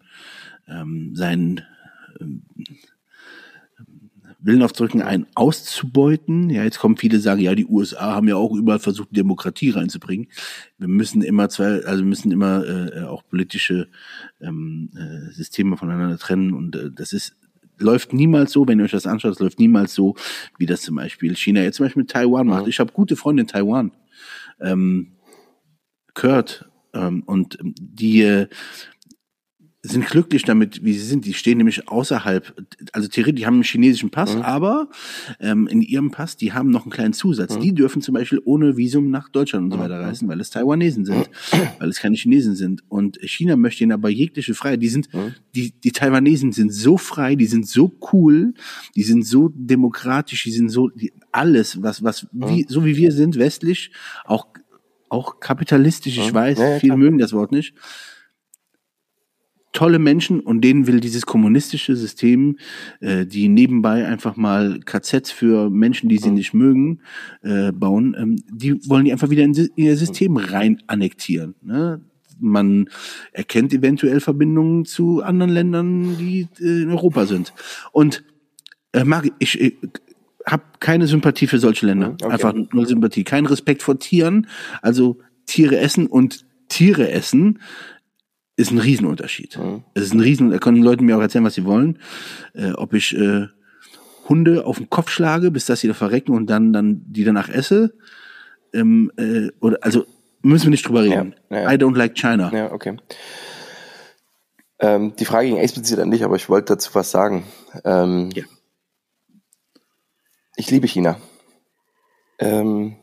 ähm, 0.69 1.15
seinen 1.15 1.63
ähm, 2.21 2.43
Willen 4.39 4.63
aufdrücken, 4.63 5.01
einen 5.01 5.27
auszubeuten. 5.35 6.51
Ja, 6.51 6.65
jetzt 6.65 6.79
kommen 6.79 6.99
viele 6.99 7.19
sagen, 7.19 7.41
ja, 7.41 7.55
die 7.55 7.65
USA 7.65 8.13
haben 8.15 8.29
ja 8.29 8.37
auch 8.37 8.55
überall 8.55 8.79
versucht, 8.79 9.17
Demokratie 9.17 9.71
reinzubringen. 9.71 10.29
Wir 10.77 10.89
müssen 10.89 11.23
immer 11.23 11.49
zwei, 11.49 11.83
also 11.85 12.05
müssen 12.05 12.31
immer 12.31 12.65
äh, 12.67 13.05
auch 13.05 13.27
politische 13.27 13.89
ähm, 14.43 14.91
äh, 14.95 15.33
Systeme 15.33 15.79
voneinander 15.79 16.19
trennen 16.19 16.53
und 16.53 16.77
äh, 16.77 16.91
das 16.95 17.15
ist 17.15 17.35
läuft 17.79 18.13
niemals 18.13 18.53
so, 18.53 18.67
wenn 18.67 18.79
ihr 18.79 18.85
euch 18.85 18.91
das 18.91 19.07
anschaut, 19.07 19.33
es 19.33 19.41
läuft 19.41 19.59
niemals 19.59 19.95
so, 19.95 20.15
wie 20.59 20.67
das 20.67 20.83
zum 20.83 20.97
Beispiel 20.97 21.37
China 21.37 21.63
jetzt 21.63 21.77
zum 21.77 21.87
Beispiel 21.87 22.03
mit 22.03 22.11
Taiwan 22.11 22.47
macht. 22.47 22.69
Ich 22.69 22.81
habe 22.81 22.93
gute 22.93 23.17
Freunde 23.17 23.43
in 23.43 23.47
Taiwan. 23.47 23.93
Ähm, 24.61 25.13
Kurt 26.15 26.69
ähm, 26.95 27.23
und 27.27 27.59
die 27.63 28.23
äh, 28.23 28.47
sind 29.87 30.07
glücklich 30.07 30.45
damit, 30.45 30.83
wie 30.83 30.95
sie 30.95 31.05
sind. 31.05 31.27
Die 31.27 31.35
stehen 31.35 31.59
nämlich 31.59 31.89
außerhalb, 31.89 32.55
also 32.93 33.07
theoretisch, 33.07 33.41
die 33.41 33.47
haben 33.47 33.55
einen 33.55 33.65
chinesischen 33.65 34.09
Pass, 34.09 34.35
mhm. 34.35 34.41
aber 34.41 34.89
ähm, 35.41 35.67
in 35.67 35.83
ihrem 35.83 36.11
Pass, 36.11 36.39
die 36.39 36.55
haben 36.55 36.71
noch 36.71 36.85
einen 36.85 36.91
kleinen 36.91 37.13
Zusatz. 37.13 37.57
Mhm. 37.57 37.61
Die 37.61 37.75
dürfen 37.75 38.01
zum 38.01 38.15
Beispiel 38.15 38.41
ohne 38.47 38.79
Visum 38.79 39.11
nach 39.11 39.29
Deutschland 39.29 39.67
und 39.67 39.73
so 39.73 39.79
weiter 39.79 39.99
mhm. 39.99 40.05
reisen, 40.05 40.29
weil 40.29 40.41
es 40.41 40.49
Taiwanesen 40.49 41.05
sind, 41.05 41.29
weil 41.79 41.91
es 41.91 41.99
keine 41.99 42.17
Chinesen 42.17 42.57
sind. 42.57 42.83
Und 42.89 43.19
China 43.23 43.57
möchte 43.57 43.85
ihnen 43.85 43.93
aber 43.93 44.09
jegliche 44.09 44.55
Freiheit. 44.55 44.83
Die 44.83 44.89
sind, 44.89 45.13
mhm. 45.13 45.35
die, 45.55 45.73
die 45.73 45.93
Taiwanesen 45.93 46.53
sind 46.53 46.73
so 46.73 46.97
frei, 46.97 47.35
die 47.35 47.47
sind 47.47 47.69
so 47.69 47.93
cool, 48.13 48.55
die 48.97 49.03
sind 49.03 49.27
so 49.27 49.51
demokratisch, 49.55 50.45
die 50.45 50.53
sind 50.53 50.71
so, 50.71 50.89
die, 50.89 51.13
alles, 51.31 51.83
was, 51.83 52.03
was, 52.03 52.27
wie, 52.33 52.63
mhm. 52.63 52.67
so 52.69 52.87
wie 52.87 52.97
wir 52.97 53.13
sind, 53.13 53.39
westlich, 53.39 53.91
auch, 54.25 54.47
auch 55.11 55.41
kapitalistisch, 55.41 56.17
ich 56.17 56.31
mhm. 56.31 56.35
weiß, 56.35 56.81
viele 56.81 56.97
mögen 56.97 57.19
das 57.19 57.35
Wort 57.35 57.53
nicht 57.53 57.75
tolle 59.75 59.99
Menschen 59.99 60.41
und 60.41 60.63
denen 60.63 60.87
will 60.87 61.01
dieses 61.01 61.27
kommunistische 61.27 61.97
System, 61.97 62.57
äh, 63.01 63.27
die 63.27 63.49
nebenbei 63.49 64.07
einfach 64.07 64.37
mal 64.37 64.81
KZs 64.81 65.31
für 65.31 65.69
Menschen, 65.69 66.09
die 66.09 66.17
sie 66.17 66.31
mhm. 66.31 66.35
nicht 66.37 66.55
mögen, 66.55 67.01
äh, 67.43 67.73
bauen, 67.73 68.17
ähm, 68.19 68.37
die 68.51 68.89
wollen 68.89 69.05
die 69.05 69.13
einfach 69.13 69.29
wieder 69.29 69.43
in, 69.43 69.69
ihr 69.77 69.97
System 69.97 70.37
rein 70.37 70.81
annektieren. 70.87 71.57
Ne? 71.61 72.01
Man 72.39 72.89
erkennt 73.33 73.75
eventuell 73.75 74.21
Verbindungen 74.21 74.85
zu 74.85 75.23
anderen 75.23 75.53
Ländern, 75.53 76.17
die 76.19 76.49
äh, 76.61 76.83
in 76.83 76.91
Europa 76.91 77.27
sind. 77.27 77.53
Und 77.93 78.25
äh, 78.93 79.05
mag 79.05 79.29
ich, 79.41 79.61
ich 79.61 79.77
habe 80.47 80.63
keine 80.79 81.09
Sympathie 81.09 81.49
für 81.49 81.59
solche 81.59 81.87
Länder. 81.87 82.11
Mhm, 82.11 82.17
okay. 82.23 82.33
Einfach 82.33 82.55
null 82.55 82.87
Sympathie. 82.87 83.25
Kein 83.25 83.47
Respekt 83.47 83.83
vor 83.83 83.99
Tieren. 83.99 84.47
Also 84.83 85.19
Tiere 85.47 85.79
essen 85.79 86.07
und 86.07 86.47
Tiere 86.69 87.11
essen 87.11 87.59
ist 88.57 88.71
ein 88.71 88.79
Riesenunterschied. 88.79 89.59
Mhm. 89.59 89.85
Es 89.95 90.05
ist 90.05 90.15
ein 90.15 90.21
Riesen, 90.21 90.51
da 90.51 90.59
können 90.59 90.83
Leute 90.83 91.03
mir 91.03 91.17
auch 91.17 91.21
erzählen, 91.21 91.45
was 91.45 91.55
sie 91.55 91.65
wollen. 91.65 91.99
Äh, 92.55 92.73
ob 92.73 92.93
ich 92.95 93.17
äh, 93.17 93.47
Hunde 94.29 94.65
auf 94.67 94.79
den 94.79 94.91
Kopf 94.91 95.11
schlage, 95.11 95.51
bis 95.51 95.67
dass 95.67 95.81
sie 95.81 95.89
da 95.89 95.95
verrecken 95.95 96.33
und 96.33 96.47
dann, 96.47 96.73
dann 96.73 97.03
die 97.07 97.25
danach 97.25 97.49
esse. 97.49 97.95
Ähm, 98.73 99.11
äh, 99.17 99.49
oder 99.61 99.79
also 99.83 100.05
müssen 100.43 100.67
wir 100.67 100.71
nicht 100.71 100.87
drüber 100.87 101.03
reden. 101.03 101.35
Ja, 101.51 101.63
ja. 101.63 101.73
I 101.73 101.77
don't 101.77 101.97
like 101.97 102.15
China. 102.15 102.51
Ja, 102.55 102.73
okay. 102.73 102.97
Ähm, 104.79 105.15
die 105.17 105.25
Frage 105.25 105.49
ging 105.49 105.57
explizit 105.57 105.99
an 105.99 106.11
dich, 106.11 106.25
aber 106.25 106.37
ich 106.37 106.49
wollte 106.49 106.75
dazu 106.75 106.95
was 106.95 107.11
sagen. 107.11 107.45
Ähm, 107.85 108.31
ja. 108.35 108.45
Ich 110.57 110.71
liebe 110.71 110.87
China. 110.87 111.19
Ähm, 112.39 112.97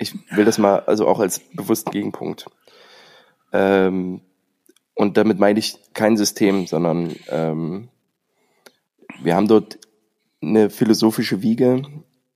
Ich 0.00 0.14
will 0.30 0.44
das 0.44 0.58
mal, 0.58 0.80
also 0.86 1.08
auch 1.08 1.18
als 1.18 1.40
bewussten 1.54 1.90
Gegenpunkt. 1.90 2.46
Ähm, 3.52 4.20
und 4.98 5.16
damit 5.16 5.38
meine 5.38 5.60
ich 5.60 5.78
kein 5.94 6.16
System, 6.16 6.66
sondern 6.66 7.14
ähm, 7.28 7.88
wir 9.22 9.36
haben 9.36 9.46
dort 9.46 9.78
eine 10.42 10.70
philosophische 10.70 11.40
Wiege. 11.40 11.82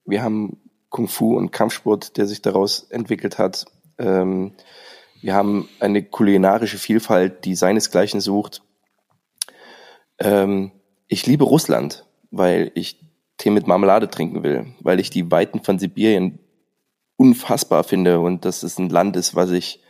Wir 0.05 0.23
haben 0.23 0.61
Kung 0.89 1.09
Fu 1.09 1.37
und 1.37 1.51
Kampfsport, 1.51 2.17
der 2.17 2.27
sich 2.27 2.41
daraus 2.41 2.85
entwickelt 2.89 3.37
hat. 3.39 3.65
Ähm, 3.99 4.53
wir 5.23 5.35
haben 5.35 5.69
eine 5.81 6.05
kulinarische 6.05 6.79
Vielfalt, 6.79 7.45
die 7.47 7.57
seinesgleichen 7.57 8.21
sucht. 8.21 8.63
Ähm, 10.21 10.71
ich 11.09 11.27
liebe 11.27 11.43
Russland, 11.43 12.07
weil 12.31 12.71
ich 12.77 13.01
Tee 13.39 13.51
mit 13.51 13.67
Marmelade 13.67 14.09
trinken 14.09 14.45
will, 14.45 14.67
weil 14.79 15.01
ich 15.01 15.11
die 15.11 15.29
Weiten 15.33 15.65
von 15.65 15.81
Sibirien 15.81 16.39
unfassbar 17.17 17.83
finde 17.83 18.21
und 18.21 18.45
dass 18.45 18.63
es 18.63 18.79
ein 18.79 18.89
Land 18.89 19.17
ist, 19.17 19.35
was 19.35 19.51
ich 19.51 19.83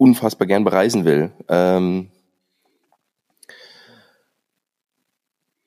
unfassbar 0.00 0.46
gern 0.46 0.64
bereisen 0.64 1.04
will. 1.04 1.30
Ähm, 1.48 2.10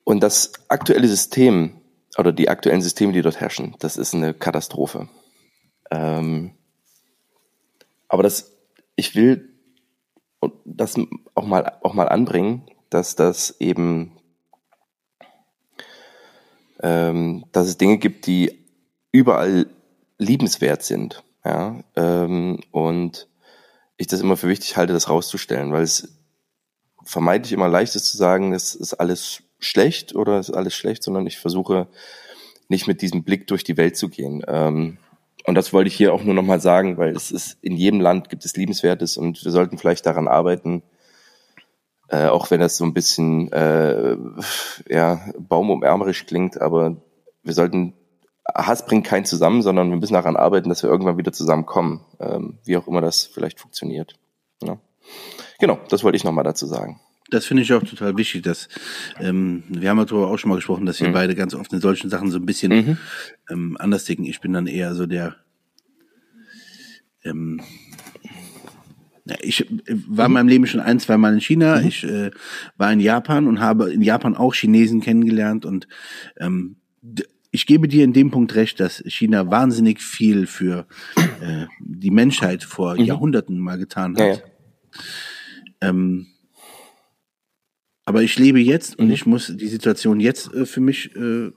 und 0.03 0.21
das 0.21 0.53
aktuelle 0.69 1.07
System 1.07 1.79
oder 2.17 2.31
die 2.31 2.49
aktuellen 2.49 2.81
Systeme, 2.81 3.13
die 3.13 3.21
dort 3.21 3.39
herrschen, 3.39 3.75
das 3.79 3.95
ist 3.95 4.15
eine 4.15 4.33
Katastrophe. 4.33 5.07
Ähm, 5.91 6.55
aber 8.07 8.23
das, 8.23 8.51
ich 8.95 9.15
will 9.15 9.49
das 10.65 10.95
auch 11.35 11.45
mal, 11.45 11.77
auch 11.83 11.93
mal 11.93 12.09
anbringen, 12.09 12.63
dass 12.89 13.15
das 13.15 13.61
eben, 13.61 14.17
ähm, 16.81 17.45
dass 17.51 17.67
es 17.67 17.77
Dinge 17.77 17.99
gibt, 17.99 18.25
die 18.25 18.65
überall 19.11 19.67
liebenswert 20.17 20.81
sind. 20.81 21.23
Ja, 21.45 21.83
ähm, 21.95 22.61
und 22.71 23.27
ich 24.03 24.07
das 24.07 24.21
immer 24.21 24.37
für 24.37 24.47
wichtig 24.47 24.77
halte, 24.77 24.93
das 24.93 25.09
rauszustellen, 25.09 25.71
weil 25.71 25.83
es 25.83 26.09
vermeintlich 27.03 27.53
immer 27.53 27.67
leicht 27.67 27.95
ist 27.95 28.05
zu 28.05 28.17
sagen, 28.17 28.53
es 28.53 28.75
ist 28.75 28.93
alles 28.93 29.43
schlecht 29.59 30.15
oder 30.15 30.39
ist 30.39 30.51
alles 30.51 30.73
schlecht, 30.73 31.03
sondern 31.03 31.25
ich 31.27 31.37
versuche 31.37 31.87
nicht 32.69 32.87
mit 32.87 33.01
diesem 33.01 33.23
Blick 33.23 33.47
durch 33.47 33.63
die 33.63 33.77
Welt 33.77 33.97
zu 33.97 34.09
gehen. 34.09 34.43
Ähm, 34.47 34.97
und 35.45 35.55
das 35.55 35.73
wollte 35.73 35.89
ich 35.89 35.95
hier 35.95 36.13
auch 36.13 36.23
nur 36.23 36.33
nochmal 36.33 36.61
sagen, 36.61 36.97
weil 36.97 37.15
es 37.15 37.31
ist, 37.31 37.57
in 37.61 37.75
jedem 37.75 37.99
Land 37.99 38.29
gibt 38.29 38.45
es 38.45 38.55
Liebenswertes 38.55 39.17
und 39.17 39.43
wir 39.43 39.51
sollten 39.51 39.77
vielleicht 39.77 40.05
daran 40.05 40.27
arbeiten, 40.27 40.83
äh, 42.09 42.27
auch 42.27 42.51
wenn 42.51 42.61
das 42.61 42.77
so 42.77 42.85
ein 42.85 42.93
bisschen 42.93 43.51
äh, 43.51 44.15
ja, 44.89 45.21
baumumärmerisch 45.37 46.25
klingt, 46.25 46.61
aber 46.61 46.97
wir 47.43 47.53
sollten, 47.53 47.93
Hass 48.45 48.85
bringt 48.85 49.05
keinen 49.05 49.25
zusammen, 49.25 49.61
sondern 49.61 49.89
wir 49.89 49.97
müssen 49.97 50.13
daran 50.13 50.35
arbeiten, 50.35 50.69
dass 50.69 50.83
wir 50.83 50.89
irgendwann 50.89 51.17
wieder 51.17 51.31
zusammenkommen, 51.31 52.05
ähm, 52.19 52.59
wie 52.65 52.77
auch 52.77 52.87
immer 52.87 53.01
das 53.01 53.25
vielleicht 53.25 53.59
funktioniert. 53.59 54.15
Ja. 54.61 54.79
Genau, 55.59 55.79
das 55.89 56.03
wollte 56.03 56.17
ich 56.17 56.23
nochmal 56.23 56.43
dazu 56.43 56.65
sagen 56.65 56.99
das 57.33 57.45
finde 57.45 57.63
ich 57.63 57.73
auch 57.73 57.83
total 57.83 58.15
wichtig, 58.17 58.43
dass 58.43 58.69
ähm, 59.19 59.63
wir 59.67 59.89
haben 59.89 59.97
darüber 59.97 60.27
auch 60.27 60.37
schon 60.37 60.49
mal 60.49 60.55
gesprochen, 60.55 60.85
dass 60.85 60.99
wir 60.99 61.09
mhm. 61.09 61.13
beide 61.13 61.35
ganz 61.35 61.55
oft 61.55 61.73
in 61.73 61.81
solchen 61.81 62.09
Sachen 62.09 62.29
so 62.29 62.37
ein 62.37 62.45
bisschen 62.45 62.71
mhm. 62.71 62.97
ähm, 63.49 63.77
anders 63.79 64.05
denken. 64.05 64.25
Ich 64.25 64.39
bin 64.39 64.53
dann 64.53 64.67
eher 64.67 64.93
so 64.93 65.05
der 65.05 65.35
ähm, 67.23 67.61
ich 69.41 69.69
äh, 69.69 69.95
war 70.07 70.27
in 70.27 70.33
meinem 70.33 70.47
Leben 70.49 70.67
schon 70.67 70.81
ein, 70.81 70.99
zwei 70.99 71.17
Mal 71.17 71.33
in 71.33 71.41
China. 71.41 71.79
Mhm. 71.79 71.87
Ich 71.87 72.03
äh, 72.03 72.31
war 72.77 72.91
in 72.91 72.99
Japan 72.99 73.47
und 73.47 73.59
habe 73.59 73.91
in 73.91 74.01
Japan 74.01 74.35
auch 74.35 74.53
Chinesen 74.53 75.01
kennengelernt 75.01 75.65
und 75.65 75.87
ähm, 76.37 76.75
ich 77.53 77.67
gebe 77.67 77.87
dir 77.87 78.03
in 78.03 78.13
dem 78.13 78.31
Punkt 78.31 78.55
recht, 78.55 78.79
dass 78.79 79.03
China 79.05 79.49
wahnsinnig 79.51 80.01
viel 80.01 80.47
für 80.47 80.87
äh, 81.15 81.67
die 81.79 82.09
Menschheit 82.09 82.63
vor 82.63 82.95
mhm. 82.95 83.05
Jahrhunderten 83.05 83.59
mal 83.59 83.77
getan 83.77 84.15
hat. 84.17 84.19
Ja, 84.19 84.33
ja. 84.33 84.39
Ähm, 85.81 86.27
aber 88.05 88.23
ich 88.23 88.39
lebe 88.39 88.59
jetzt 88.59 88.97
und 88.97 89.07
mhm. 89.07 89.13
ich 89.13 89.27
muss 89.27 89.55
die 89.55 89.67
Situation 89.67 90.19
jetzt 90.19 90.51
äh, 90.51 90.65
für 90.65 90.81
mich, 90.81 91.15
äh, 91.15 91.51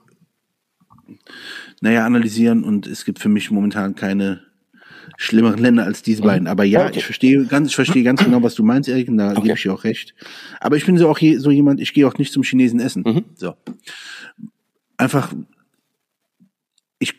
naja, 1.81 2.05
analysieren 2.05 2.63
und 2.63 2.85
es 2.85 3.03
gibt 3.03 3.17
für 3.17 3.29
mich 3.29 3.49
momentan 3.49 3.95
keine 3.95 4.45
schlimmeren 5.17 5.59
Länder 5.59 5.83
als 5.85 6.03
diese 6.03 6.21
mhm. 6.21 6.27
beiden. 6.27 6.47
Aber 6.47 6.63
ja, 6.63 6.85
okay. 6.85 6.99
ich 6.99 7.05
verstehe 7.05 7.43
ganz, 7.45 7.69
ich 7.69 7.75
verstehe 7.75 8.03
ganz 8.03 8.23
genau, 8.23 8.43
was 8.43 8.53
du 8.53 8.61
meinst, 8.61 8.87
Erik, 8.87 9.09
und 9.09 9.17
da 9.17 9.31
okay. 9.31 9.41
gebe 9.41 9.55
ich 9.55 9.63
dir 9.63 9.73
auch 9.73 9.83
recht. 9.83 10.13
Aber 10.59 10.75
ich 10.77 10.85
bin 10.85 10.95
so 10.99 11.09
auch 11.09 11.17
je, 11.17 11.37
so 11.37 11.49
jemand, 11.49 11.81
ich 11.81 11.95
gehe 11.95 12.07
auch 12.07 12.19
nicht 12.19 12.31
zum 12.31 12.43
Chinesen 12.43 12.79
essen. 12.79 13.01
Mhm. 13.03 13.25
So. 13.33 13.55
Einfach, 14.97 15.33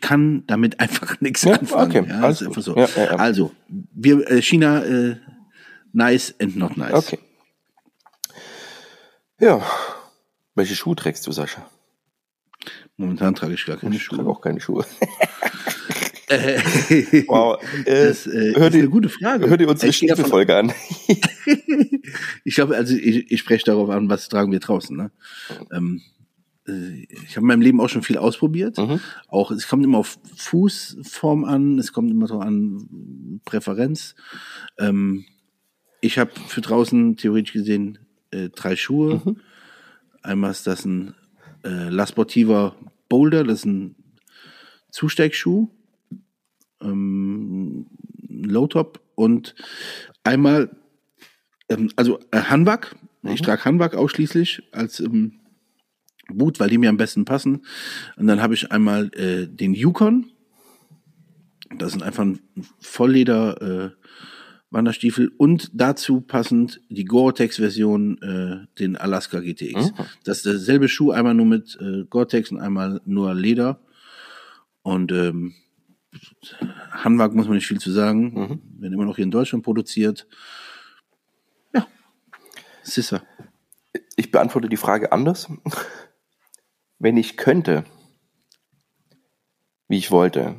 kann 0.09 0.43
damit 0.47 0.79
einfach 0.79 1.21
nichts 1.21 1.43
ja, 1.43 1.53
anfangen. 1.53 2.05
Okay. 2.05 2.09
Ja, 2.09 2.21
also, 2.21 2.51
so. 2.59 2.75
ja, 2.75 2.87
also, 3.17 3.51
wir, 3.67 4.27
äh, 4.31 4.41
China, 4.41 4.83
äh, 4.83 5.17
nice 5.93 6.33
and 6.41 6.55
not 6.55 6.77
nice. 6.77 6.93
Okay. 6.93 7.19
Ja. 9.39 9.61
Welche 10.55 10.75
Schuhe 10.75 10.95
trägst 10.95 11.27
du, 11.27 11.31
Sascha? 11.31 11.63
Momentan 12.97 13.35
trage 13.35 13.53
ich 13.53 13.63
gar 13.67 13.77
keine 13.77 13.95
ich 13.95 14.01
Schuhe. 14.01 14.15
Ich 14.15 14.23
trage 14.23 14.29
auch 14.31 14.41
keine 14.41 14.59
Schuhe. 14.59 14.83
wow. 17.27 17.61
Äh, 17.85 18.07
das 18.07 18.25
äh, 18.25 18.53
hör 18.55 18.67
ist 18.67 18.75
eine 18.75 18.89
gute 18.89 19.09
Frage. 19.09 19.47
Hör 19.47 19.57
dir 19.57 19.69
unsere 19.69 19.93
Stiefelfolge 19.93 20.55
an. 20.55 20.73
ich 22.43 22.55
glaube, 22.55 22.75
also 22.75 22.95
ich, 22.95 23.31
ich 23.31 23.39
spreche 23.39 23.65
darauf 23.65 23.89
an, 23.89 24.09
was 24.09 24.27
tragen 24.27 24.51
wir 24.51 24.59
draußen. 24.59 24.97
Ne? 24.97 25.11
Ähm, 25.71 26.01
äh, 26.01 26.18
ich 26.69 27.35
habe 27.35 27.41
in 27.41 27.47
meinem 27.47 27.61
Leben 27.61 27.81
auch 27.81 27.89
schon 27.89 28.03
viel 28.03 28.17
ausprobiert. 28.17 28.77
Mhm. 28.77 28.99
Auch 29.27 29.51
es 29.51 29.67
kommt 29.67 29.83
immer 29.83 29.99
auf 29.99 30.19
Fußform 30.35 31.45
an, 31.45 31.79
es 31.79 31.93
kommt 31.93 32.11
immer 32.11 32.27
so 32.27 32.39
an 32.39 33.41
Präferenz. 33.45 34.15
Ähm, 34.77 35.25
ich 36.01 36.17
habe 36.17 36.31
für 36.47 36.61
draußen 36.61 37.17
theoretisch 37.17 37.53
gesehen 37.53 37.99
äh, 38.31 38.49
drei 38.49 38.75
Schuhe. 38.75 39.21
Mhm. 39.23 39.37
Einmal 40.21 40.51
ist 40.51 40.67
das 40.67 40.85
ein 40.85 41.15
äh, 41.63 41.89
La 41.89 42.07
Sportiva 42.07 42.75
Boulder, 43.09 43.43
das 43.43 43.59
ist 43.59 43.65
ein 43.65 43.95
Zusteigschuh, 44.91 45.69
ähm, 46.81 47.87
Low 48.27 48.67
Top 48.67 49.01
und 49.15 49.55
einmal, 50.23 50.69
ähm, 51.69 51.89
also 51.95 52.19
äh, 52.31 52.41
Hanwag. 52.41 52.95
Mhm. 53.21 53.31
Ich 53.31 53.41
trage 53.41 53.65
Hanwag 53.65 53.95
ausschließlich 53.95 54.63
als 54.71 54.99
ähm, 54.99 55.39
Boot, 56.33 56.59
weil 56.59 56.69
die 56.69 56.77
mir 56.77 56.89
am 56.89 56.97
besten 56.97 57.25
passen. 57.25 57.65
Und 58.17 58.27
dann 58.27 58.41
habe 58.41 58.53
ich 58.53 58.71
einmal 58.71 59.11
äh, 59.15 59.47
den 59.47 59.73
Yukon. 59.73 60.31
Das 61.77 61.91
sind 61.91 62.03
einfach 62.03 62.23
ein 62.23 62.39
Vollleder 62.79 63.61
äh, 63.61 63.89
Wanderstiefel 64.71 65.31
und 65.37 65.71
dazu 65.73 66.21
passend 66.21 66.81
die 66.89 67.05
Gore-Tex-Version, 67.05 68.21
äh, 68.21 68.79
den 68.79 68.97
Alaska 68.97 69.39
GTX. 69.39 69.91
Mhm. 69.91 70.05
Das 70.23 70.37
ist 70.37 70.45
derselbe 70.45 70.87
Schuh, 70.87 71.11
einmal 71.11 71.33
nur 71.33 71.47
mit 71.47 71.77
äh, 71.81 72.05
Gore-Tex 72.05 72.51
und 72.51 72.59
einmal 72.59 73.01
nur 73.05 73.33
Leder. 73.33 73.81
Und 74.83 75.11
ähm, 75.11 75.55
Hanwag 76.91 77.33
muss 77.33 77.47
man 77.47 77.55
nicht 77.55 77.67
viel 77.67 77.79
zu 77.79 77.91
sagen. 77.91 78.33
Mhm. 78.33 78.81
Werden 78.81 78.93
immer 78.93 79.05
noch 79.05 79.15
hier 79.15 79.25
in 79.25 79.31
Deutschland 79.31 79.63
produziert. 79.63 80.27
Ja, 81.73 81.87
Sissa. 82.83 83.23
Ich 84.15 84.29
beantworte 84.31 84.69
die 84.69 84.77
Frage 84.77 85.11
anders. 85.11 85.49
Wenn 86.99 87.17
ich 87.17 87.37
könnte, 87.37 87.85
wie 89.87 89.97
ich 89.97 90.11
wollte, 90.11 90.55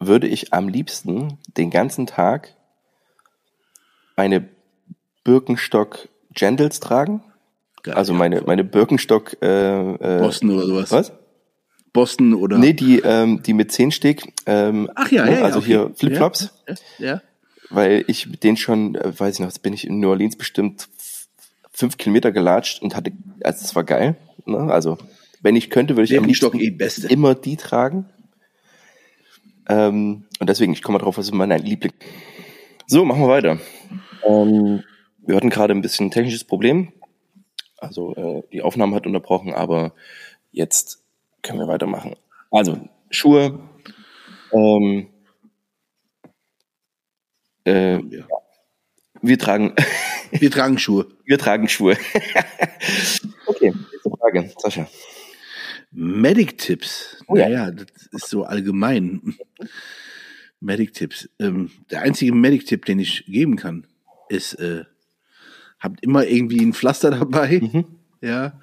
würde 0.00 0.26
ich 0.26 0.52
am 0.52 0.68
liebsten 0.68 1.38
den 1.56 1.70
ganzen 1.70 2.06
Tag 2.06 2.54
meine 4.16 4.48
Birkenstock 5.24 6.08
Gendels 6.32 6.80
tragen. 6.80 7.22
Geil, 7.82 7.94
also 7.94 8.14
meine, 8.14 8.42
meine 8.42 8.64
Birkenstock 8.64 9.36
äh, 9.42 9.92
äh, 9.92 10.20
Boston 10.20 10.50
oder 10.50 10.66
sowas. 10.66 10.90
Was? 10.90 11.12
Boston 11.92 12.34
oder? 12.34 12.58
Nee, 12.58 12.72
die, 12.72 13.00
ähm, 13.00 13.42
die 13.42 13.52
mit 13.52 13.70
Zehensteg. 13.70 14.32
Ähm, 14.46 14.90
Ach 14.94 15.10
ja, 15.10 15.28
ja, 15.28 15.42
Also 15.42 15.58
okay. 15.58 15.66
hier 15.66 15.92
Flipflops. 15.94 16.52
Ja, 16.66 16.74
ja, 16.98 17.22
Weil 17.70 18.04
ich 18.06 18.26
mit 18.26 18.42
denen 18.42 18.56
schon, 18.56 18.94
äh, 18.94 19.18
weiß 19.18 19.34
ich 19.34 19.40
noch, 19.40 19.48
jetzt 19.48 19.62
bin 19.62 19.72
ich 19.72 19.86
in 19.86 20.00
New 20.00 20.08
Orleans 20.08 20.36
bestimmt 20.36 20.88
fünf 21.70 21.96
Kilometer 21.96 22.32
gelatscht 22.32 22.82
und 22.82 22.96
hatte, 22.96 23.12
also 23.42 23.64
es 23.64 23.74
war 23.76 23.84
geil. 23.84 24.16
Ne? 24.46 24.72
Also 24.72 24.98
wenn 25.40 25.56
ich 25.56 25.70
könnte, 25.70 25.96
würde 25.96 26.12
ich 26.12 26.18
am 26.18 26.24
liebsten 26.24 26.58
eh 26.58 26.70
beste. 26.70 27.08
immer 27.08 27.34
die 27.34 27.56
tragen. 27.56 28.06
Ähm, 29.68 30.24
und 30.40 30.48
deswegen, 30.48 30.72
ich 30.72 30.82
komme 30.82 30.98
mal 30.98 31.04
drauf, 31.04 31.18
was 31.18 31.26
ist 31.26 31.34
mein 31.34 31.50
Liebling. 31.50 31.92
So, 32.86 33.04
machen 33.04 33.20
wir 33.20 33.28
weiter. 33.28 33.58
Ähm, 34.24 34.82
wir 35.26 35.36
hatten 35.36 35.50
gerade 35.50 35.74
ein 35.74 35.82
bisschen 35.82 36.06
ein 36.06 36.10
technisches 36.10 36.44
Problem. 36.44 36.92
Also 37.76 38.14
äh, 38.16 38.42
die 38.52 38.62
Aufnahme 38.62 38.96
hat 38.96 39.06
unterbrochen, 39.06 39.52
aber 39.52 39.92
jetzt 40.50 41.04
können 41.42 41.58
wir 41.58 41.68
weitermachen. 41.68 42.16
Also 42.50 42.78
Schuhe. 43.10 43.60
Ähm, 44.52 45.08
äh, 47.64 47.98
ja. 47.98 48.26
Wir 49.20 49.38
tragen. 49.38 49.74
Wir 50.30 50.50
tragen 50.50 50.78
Schuhe. 50.78 51.06
Wir 51.24 51.38
tragen 51.38 51.68
Schuhe. 51.68 51.96
okay, 53.46 53.72
nächste 53.92 54.10
Frage, 54.18 54.50
Sascha. 54.58 54.88
Medic-Tipps. 55.90 57.22
Oh, 57.26 57.34
naja, 57.34 57.66
ja. 57.66 57.70
das 57.70 57.86
ist 58.12 58.28
so 58.28 58.44
allgemein. 58.44 59.34
Medic-Tipps. 60.60 61.28
Ähm, 61.38 61.70
der 61.90 62.02
einzige 62.02 62.34
Medic-Tipp, 62.34 62.84
den 62.84 62.98
ich 62.98 63.24
geben 63.26 63.56
kann, 63.56 63.86
ist, 64.28 64.54
äh, 64.54 64.84
habt 65.80 66.02
immer 66.02 66.26
irgendwie 66.26 66.60
ein 66.60 66.74
Pflaster 66.74 67.10
dabei. 67.10 67.60
Mhm. 67.60 67.84
Ja. 68.20 68.60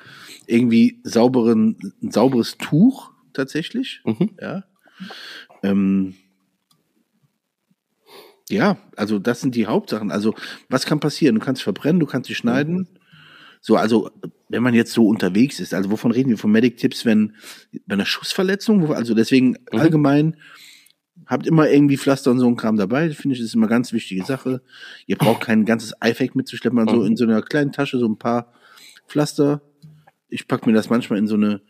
Irgendwie 0.48 1.00
sauberen, 1.04 1.94
ein 2.04 2.12
sauberes 2.12 2.58
Tuch 2.58 3.12
tatsächlich. 3.34 4.02
Mhm. 4.06 4.32
Ja. 4.40 4.64
Ähm, 5.64 6.16
ja, 8.50 8.78
also 8.96 9.18
das 9.18 9.42
sind 9.42 9.56
die 9.56 9.66
Hauptsachen. 9.66 10.12
Also, 10.12 10.36
was 10.70 10.86
kann 10.86 11.00
passieren? 11.00 11.36
Du 11.36 11.42
kannst 11.42 11.64
verbrennen, 11.64 12.00
du 12.00 12.06
kannst 12.06 12.30
dich 12.30 12.38
schneiden. 12.38 12.88
So, 13.66 13.78
also, 13.78 14.12
wenn 14.48 14.62
man 14.62 14.76
jetzt 14.76 14.92
so 14.94 15.08
unterwegs 15.08 15.60
ist, 15.60 15.74
also 15.74 15.90
wovon 15.90 16.12
reden 16.12 16.30
wir? 16.30 16.38
Von 16.38 16.52
Medic-Tipps, 16.52 17.04
wenn 17.04 17.34
bei 17.88 17.94
einer 17.96 18.06
Schussverletzung, 18.06 18.88
wo- 18.88 18.94
also 18.94 19.16
deswegen 19.16 19.58
allgemein, 19.72 20.38
habt 21.26 21.48
immer 21.48 21.68
irgendwie 21.68 21.98
Pflaster 21.98 22.30
und 22.30 22.38
so 22.38 22.46
ein 22.48 22.58
Kram 22.58 22.78
dabei. 22.78 23.10
Finde 23.10 23.34
ich, 23.34 23.40
das 23.40 23.48
ist 23.48 23.56
immer 23.56 23.66
eine 23.66 23.72
ganz 23.72 23.92
wichtige 23.92 24.24
Sache. 24.24 24.62
Ihr 25.08 25.16
braucht 25.18 25.42
kein 25.42 25.66
ganzes 25.66 26.00
Eifek 26.00 26.36
mitzuschleppen, 26.36 26.78
also 26.78 27.02
in 27.04 27.18
so 27.18 27.24
einer 27.24 27.42
kleinen 27.42 27.72
Tasche 27.72 27.98
so 27.98 28.06
ein 28.08 28.20
paar 28.20 28.54
Pflaster. 29.08 29.62
Ich 30.30 30.48
pack 30.48 30.68
mir 30.68 30.74
das 30.74 30.92
manchmal 30.92 31.18
in 31.18 31.26
so 31.26 31.34
eine, 31.34 31.62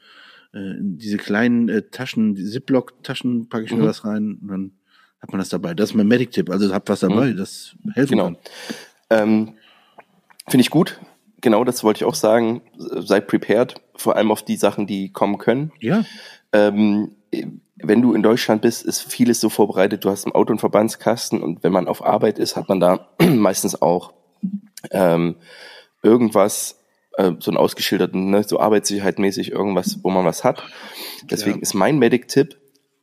äh, 0.54 0.58
in 0.78 0.98
diese 0.98 1.16
kleinen 1.16 1.70
äh, 1.70 1.84
Taschen, 1.84 2.36
die 2.36 2.44
Ziploc-Taschen 2.44 3.48
packe 3.48 3.64
ich 3.64 3.72
mir 3.72 3.84
Mhm. 3.84 3.86
was 3.86 4.04
rein 4.04 4.38
und 4.42 4.48
dann 4.50 4.72
hat 5.22 5.32
man 5.32 5.40
das 5.40 5.48
dabei. 5.48 5.74
Das 5.74 5.92
ist 5.92 5.96
mein 5.96 6.10
Medic-Tipp. 6.10 6.50
Also 6.50 6.74
habt 6.74 6.90
was 6.90 7.00
dabei, 7.00 7.32
das 7.32 7.78
helfen 7.94 8.12
Genau. 8.18 8.26
kann. 8.26 8.38
Ähm, 9.12 9.54
Finde 10.50 10.62
ich 10.62 10.70
gut. 10.70 11.00
Genau, 11.46 11.64
das 11.64 11.84
wollte 11.84 12.00
ich 12.00 12.06
auch 12.06 12.16
sagen. 12.16 12.64
Seid 12.76 13.28
prepared, 13.28 13.76
vor 13.96 14.16
allem 14.16 14.32
auf 14.32 14.42
die 14.42 14.56
Sachen, 14.58 14.88
die 14.88 15.12
kommen 15.14 15.38
können. 15.38 15.72
Ja, 15.80 16.04
Ähm, 16.52 17.16
wenn 17.76 18.02
du 18.02 18.14
in 18.14 18.24
Deutschland 18.24 18.64
bist, 18.64 18.84
ist 18.84 19.02
vieles 19.04 19.40
so 19.40 19.50
vorbereitet. 19.50 20.04
Du 20.06 20.10
hast 20.10 20.26
im 20.26 20.32
Auto 20.32 20.52
einen 20.52 20.58
Verbandskasten 20.60 21.44
und 21.44 21.62
wenn 21.64 21.72
man 21.72 21.88
auf 21.88 22.04
Arbeit 22.04 22.40
ist, 22.40 22.56
hat 22.56 22.68
man 22.68 22.80
da 22.80 23.10
meistens 23.22 23.80
auch 23.80 24.14
ähm, 24.90 25.36
irgendwas, 26.02 26.80
äh, 27.18 27.34
so 27.38 27.52
einen 27.52 27.58
ausgeschilderten, 27.58 28.32
ne, 28.32 28.42
so 28.44 28.60
arbeitssicherheitmäßig 28.60 29.52
irgendwas, 29.52 30.00
wo 30.02 30.10
man 30.10 30.26
was 30.26 30.44
hat. 30.44 30.64
Deswegen 31.30 31.58
Ja. 31.58 31.62
ist 31.62 31.76
mein 31.76 32.00
Medic-Tipp, 32.00 32.58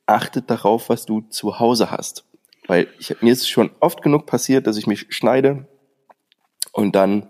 achtet 0.06 0.50
darauf, 0.50 0.88
was 0.88 1.06
du 1.06 1.20
zu 1.20 1.60
Hause 1.60 1.92
hast. 1.92 2.24
Weil 2.66 2.88
ich, 2.98 3.14
mir 3.20 3.32
ist 3.32 3.48
schon 3.48 3.70
oft 3.78 4.02
genug 4.02 4.26
passiert, 4.26 4.66
dass 4.66 4.78
ich 4.78 4.88
mich 4.88 5.06
schneide 5.10 5.68
und 6.72 6.96
dann 6.96 7.28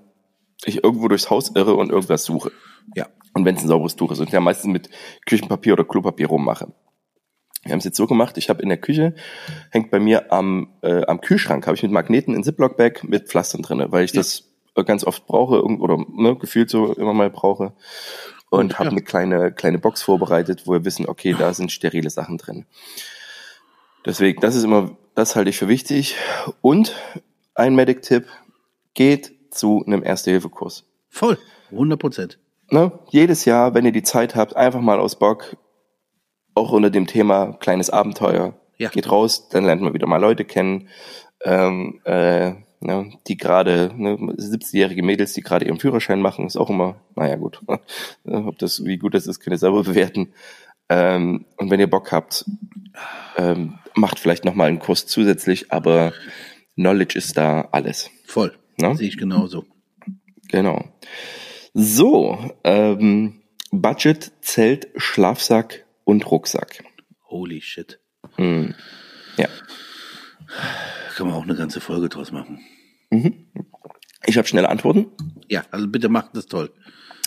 ich 0.65 0.85
irgendwo 0.85 1.09
durchs 1.09 1.31
Haus 1.31 1.53
irre 1.55 1.75
und 1.75 1.91
irgendwas 1.91 2.25
suche. 2.25 2.53
ja. 2.95 3.09
Und 3.35 3.47
wenn 3.47 3.57
es 3.57 3.63
ein 3.63 3.69
sauberes 3.69 3.97
Tuch 3.97 4.13
ist 4.13 4.21
und 4.21 4.31
ja 4.31 4.41
meistens 4.41 4.71
mit 4.71 4.91
Küchenpapier 5.25 5.73
oder 5.73 5.85
Klopapier 5.85 6.27
rummache. 6.27 6.69
Wir 7.63 7.73
haben 7.73 7.79
es 7.79 7.85
jetzt 7.85 7.97
so 7.97 8.07
gemacht, 8.07 8.37
ich 8.37 8.51
habe 8.51 8.61
in 8.63 8.69
der 8.69 8.77
Küche, 8.77 9.15
hängt 9.71 9.91
bei 9.91 10.01
mir 10.01 10.33
am, 10.33 10.69
äh, 10.83 11.07
am 11.07 11.21
Kühlschrank, 11.21 11.67
habe 11.67 11.77
ich 11.77 11.83
mit 11.83 11.93
Magneten 11.93 12.35
ein 12.35 12.45
Ziploc-Bag 12.45 13.05
mit 13.05 13.29
Pflastern 13.29 13.63
drinne, 13.63 13.91
weil 13.91 14.05
ich 14.05 14.13
Ja. 14.13 14.21
das 14.21 14.51
äh, 14.75 14.85
ganz 14.85 15.05
oft 15.05 15.27
brauche 15.27 15.63
oder 15.65 15.97
ne, 15.97 16.37
gefühlt 16.37 16.69
so 16.69 16.93
immer 16.93 17.15
mal 17.15 17.31
brauche. 17.31 17.73
Und 18.51 18.79
habe 18.79 18.87
ja. 18.87 18.91
eine 18.91 19.03
kleine, 19.03 19.53
kleine 19.53 19.79
Box 19.79 20.03
vorbereitet, 20.03 20.67
wo 20.67 20.73
wir 20.73 20.85
wissen, 20.85 21.09
okay, 21.09 21.35
da 21.39 21.55
sind 21.55 21.73
sterile 21.73 22.11
Sachen 22.11 22.37
drin. 22.37 22.67
Deswegen, 24.05 24.41
das 24.43 24.57
ist 24.57 24.65
immer, 24.65 24.99
das 25.15 25.37
halte 25.37 25.49
ich 25.49 25.57
für 25.57 25.69
wichtig. 25.69 26.17
Und 26.61 26.95
ein 27.55 27.75
Medic-Tipp, 27.75 28.27
geht 28.95 29.33
zu 29.53 29.85
einem 29.87 30.03
Erste-Hilfe-Kurs 30.03 30.85
Voll. 31.09 31.39
100 31.71 31.99
Prozent. 31.99 32.39
ne, 32.71 32.93
jedes 33.11 33.45
Jahr, 33.45 33.75
wenn 33.75 33.85
ihr 33.85 33.93
die 33.93 34.03
Zeit 34.03 34.35
habt, 34.35 34.57
einfach 34.57 34.81
mal 34.81 34.99
aus 34.99 35.19
Bock, 35.19 35.57
auch 36.55 36.73
unter 36.73 36.91
dem 36.91 37.07
Thema 37.07 37.53
kleines 37.61 37.91
Abenteuer, 37.91 38.55
Ja. 38.79 38.89
geht 38.91 39.11
raus, 39.11 39.49
dann 39.49 39.65
lernt 39.65 39.83
man 39.83 39.95
wieder 39.95 40.07
mal 40.07 40.21
Leute 40.21 40.45
kennen, 40.45 40.89
ähm, 41.45 42.01
äh, 42.05 42.53
ne, 42.81 43.13
die 43.27 43.37
gerade, 43.37 43.91
ne, 43.97 44.17
17-jährige 44.17 45.03
Mädels, 45.03 45.33
die 45.35 45.41
gerade 45.43 45.65
ihren 45.67 45.79
Führerschein 45.79 46.21
machen, 46.21 46.47
ist 46.47 46.57
auch 46.57 46.69
immer, 46.71 46.97
naja 47.17 47.37
gut, 47.37 47.61
ob 48.25 48.59
das, 48.59 48.85
wie 48.85 48.99
gut 48.99 49.15
das 49.15 49.27
ist, 49.27 49.41
könnt 49.41 49.55
ihr 49.55 49.59
selber 49.59 49.83
bewerten. 49.83 50.33
Ähm, 50.89 51.47
und 51.57 51.71
wenn 51.71 51.81
ihr 51.81 51.89
Bock 51.91 52.13
habt, 52.13 52.45
ähm, 53.37 53.79
macht 53.95 54.19
vielleicht 54.19 54.45
noch 54.45 54.55
mal 54.55 54.69
einen 54.69 54.79
Kurs 54.79 55.07
zusätzlich, 55.07 55.73
aber 55.73 56.13
Knowledge 56.75 57.17
ist 57.19 57.37
da 57.37 57.69
alles. 57.73 58.11
Voll. 58.27 58.53
Ne? 58.81 58.95
Sehe 58.97 59.09
ich 59.09 59.17
genauso. 59.17 59.65
Genau. 60.49 60.85
So, 61.75 62.39
ähm, 62.65 63.43
Budget, 63.71 64.33
Zelt, 64.43 64.89
Schlafsack 64.97 65.87
und 66.05 66.31
Rucksack. 66.31 66.85
Holy 67.29 67.61
shit. 67.63 68.01
Hm. 68.37 68.75
Ja. 69.37 69.49
Kann 71.17 71.29
man 71.29 71.37
auch 71.37 71.45
eine 71.45 71.57
ganze 71.57 71.81
Folge 71.81 72.09
draus 72.09 72.33
machen. 72.33 72.61
Ich 74.27 74.37
habe 74.37 74.47
schnelle 74.47 74.69
Antworten. 74.69 75.07
Ja, 75.49 75.65
also 75.71 75.89
bitte 75.89 76.09
macht 76.09 76.37
das 76.37 76.47
toll. 76.47 76.73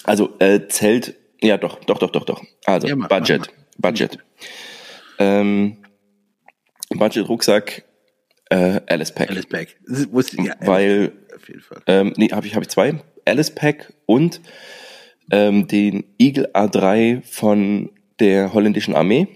Also 0.03 0.35
äh, 0.39 0.67
Zelt, 0.67 1.15
ja 1.41 1.57
doch, 1.57 1.83
doch, 1.83 1.97
doch, 1.97 2.11
doch, 2.11 2.25
doch. 2.25 2.43
Also 2.65 2.87
Ja, 2.87 2.95
mach, 2.95 3.09
Budget, 3.09 3.39
mach, 3.77 3.91
Budget. 3.91 4.19
Ähm, 5.17 5.77
Budget, 6.89 7.27
Rucksack, 7.27 7.84
äh, 8.55 8.81
Alice 8.87 9.11
Pack. 9.11 9.29
Alice 9.29 9.45
Pack. 9.45 9.75
Wusste 10.11 10.37
ich, 10.37 10.45
ja, 10.45 10.55
Weil, 10.61 11.11
auf 11.35 11.47
jeden 11.47 11.61
Fall. 11.61 11.81
ähm, 11.87 12.13
nee, 12.17 12.29
habe 12.29 12.47
ich, 12.47 12.55
hab 12.55 12.61
ich 12.63 12.69
zwei. 12.69 12.99
Alice 13.25 13.51
Pack 13.51 13.93
und 14.05 14.41
ähm, 15.31 15.67
den 15.67 16.05
Eagle 16.17 16.49
A3 16.53 17.23
von 17.23 17.91
der 18.19 18.53
holländischen 18.53 18.95
Armee. 18.95 19.27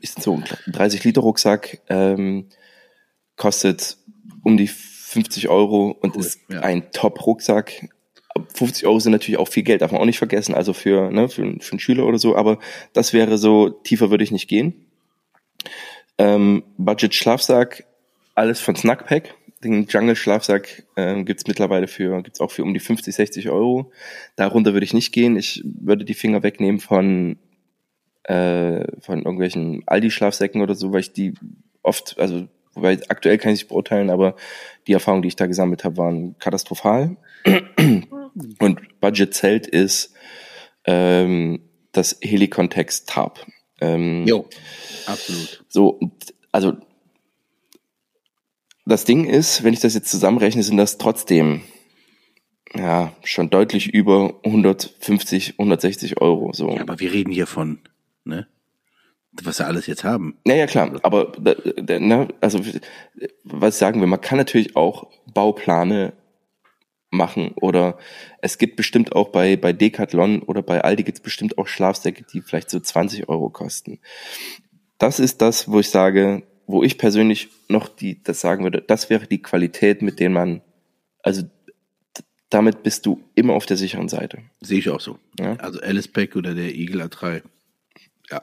Ist 0.00 0.22
so 0.22 0.34
ein 0.34 0.44
30 0.66 1.04
Liter 1.04 1.20
Rucksack, 1.20 1.82
ähm, 1.88 2.48
kostet 3.36 3.98
um 4.42 4.56
die 4.56 4.68
50 4.68 5.48
Euro 5.48 5.90
und 6.00 6.16
Cool, 6.16 6.20
ist 6.20 6.40
ja. 6.48 6.60
ein 6.60 6.90
Top-Rucksack. 6.90 7.88
50 8.54 8.86
Euro 8.86 8.98
sind 8.98 9.12
natürlich 9.12 9.38
auch 9.38 9.48
viel 9.48 9.62
Geld, 9.62 9.82
darf 9.82 9.92
man 9.92 10.00
auch 10.00 10.06
nicht 10.06 10.18
vergessen, 10.18 10.54
also 10.54 10.72
für, 10.72 11.10
ne, 11.10 11.28
für, 11.28 11.42
für 11.60 11.72
einen 11.72 11.80
Schüler 11.80 12.06
oder 12.06 12.18
so, 12.18 12.36
aber 12.36 12.58
das 12.94 13.12
wäre 13.12 13.36
so, 13.36 13.68
tiefer 13.68 14.10
würde 14.10 14.24
ich 14.24 14.30
nicht 14.30 14.48
gehen. 14.48 14.89
Ähm, 16.20 16.64
Budget 16.76 17.14
Schlafsack, 17.14 17.86
alles 18.34 18.60
von 18.60 18.76
Snackpack. 18.76 19.34
Den 19.64 19.86
Jungle 19.86 20.16
Schlafsack 20.16 20.84
ähm, 20.96 21.24
gibt's 21.24 21.46
mittlerweile 21.46 21.86
für, 21.86 22.22
gibt's 22.22 22.42
auch 22.42 22.50
für 22.50 22.62
um 22.62 22.74
die 22.74 22.80
50, 22.80 23.14
60 23.14 23.48
Euro. 23.48 23.90
Darunter 24.36 24.74
würde 24.74 24.84
ich 24.84 24.92
nicht 24.92 25.12
gehen. 25.12 25.36
Ich 25.36 25.62
würde 25.64 26.04
die 26.04 26.12
Finger 26.12 26.42
wegnehmen 26.42 26.78
von, 26.78 27.38
äh, 28.24 28.84
von 29.00 29.22
irgendwelchen 29.22 29.82
Aldi-Schlafsäcken 29.86 30.60
oder 30.60 30.74
so, 30.74 30.92
weil 30.92 31.00
ich 31.00 31.14
die 31.14 31.32
oft, 31.82 32.18
also 32.18 32.48
wobei 32.74 32.98
aktuell 33.08 33.38
kann 33.38 33.52
ich 33.52 33.60
nicht 33.60 33.68
beurteilen, 33.68 34.10
aber 34.10 34.36
die 34.88 34.92
Erfahrungen, 34.92 35.22
die 35.22 35.28
ich 35.28 35.36
da 35.36 35.46
gesammelt 35.46 35.84
habe, 35.84 35.96
waren 35.96 36.38
katastrophal. 36.38 37.16
Und 38.58 39.00
Budget 39.00 39.32
Zelt 39.32 39.66
ist 39.66 40.12
ähm, 40.84 41.62
das 41.92 42.18
Helicontext 42.20 43.08
Tarp. 43.08 43.46
Ähm, 43.80 44.26
Jo, 44.26 44.46
absolut. 45.06 45.64
so, 45.68 45.98
also 46.52 46.76
das 48.86 49.04
Ding 49.04 49.24
ist, 49.24 49.62
wenn 49.62 49.72
ich 49.72 49.80
das 49.80 49.94
jetzt 49.94 50.10
zusammenrechne, 50.10 50.62
sind 50.62 50.76
das 50.76 50.98
trotzdem 50.98 51.62
ja 52.74 53.12
schon 53.24 53.50
deutlich 53.50 53.88
über 53.88 54.34
150, 54.44 55.54
160 55.58 56.20
Euro. 56.20 56.52
So. 56.52 56.70
Ja, 56.70 56.82
aber 56.82 57.00
wir 57.00 57.12
reden 57.12 57.32
hier 57.32 57.46
von, 57.46 57.78
ne? 58.24 58.46
Was 59.32 59.60
wir 59.60 59.66
alles 59.68 59.86
jetzt 59.86 60.02
haben. 60.02 60.36
Ja, 60.44 60.54
ja, 60.56 60.66
klar. 60.66 60.98
Aber 61.04 61.32
ne, 61.38 62.28
also 62.40 62.60
was 63.44 63.78
sagen 63.78 64.00
wir? 64.00 64.08
Man 64.08 64.20
kann 64.20 64.38
natürlich 64.38 64.74
auch 64.74 65.06
Bauplane 65.32 66.12
machen 67.10 67.52
oder 67.56 67.98
es 68.40 68.56
gibt 68.58 68.76
bestimmt 68.76 69.12
auch 69.16 69.28
bei 69.30 69.56
bei 69.56 69.72
Decathlon 69.72 70.42
oder 70.42 70.62
bei 70.62 70.80
Aldi 70.82 71.02
gibt 71.02 71.18
es 71.18 71.22
bestimmt 71.22 71.58
auch 71.58 71.66
Schlafsäcke, 71.66 72.24
die 72.32 72.40
vielleicht 72.40 72.70
so 72.70 72.78
20 72.80 73.28
Euro 73.28 73.50
kosten. 73.50 73.98
Das 74.98 75.18
ist 75.18 75.42
das, 75.42 75.68
wo 75.70 75.80
ich 75.80 75.90
sage, 75.90 76.42
wo 76.66 76.82
ich 76.84 76.98
persönlich 76.98 77.48
noch 77.68 77.88
die 77.88 78.22
das 78.22 78.40
sagen 78.40 78.62
würde. 78.64 78.80
Das 78.86 79.10
wäre 79.10 79.26
die 79.26 79.42
Qualität, 79.42 80.02
mit 80.02 80.20
der 80.20 80.30
man 80.30 80.60
also 81.22 81.42
damit 82.48 82.82
bist 82.82 83.06
du 83.06 83.22
immer 83.34 83.54
auf 83.54 83.66
der 83.66 83.76
sicheren 83.76 84.08
Seite. 84.08 84.38
Sehe 84.60 84.78
ich 84.78 84.88
auch 84.88 85.00
so. 85.00 85.18
Ja. 85.38 85.54
Also 85.56 85.80
Alice 85.80 86.08
Pack 86.08 86.34
oder 86.36 86.54
der 86.54 86.74
Eagle 86.74 87.02
A3. 87.02 87.42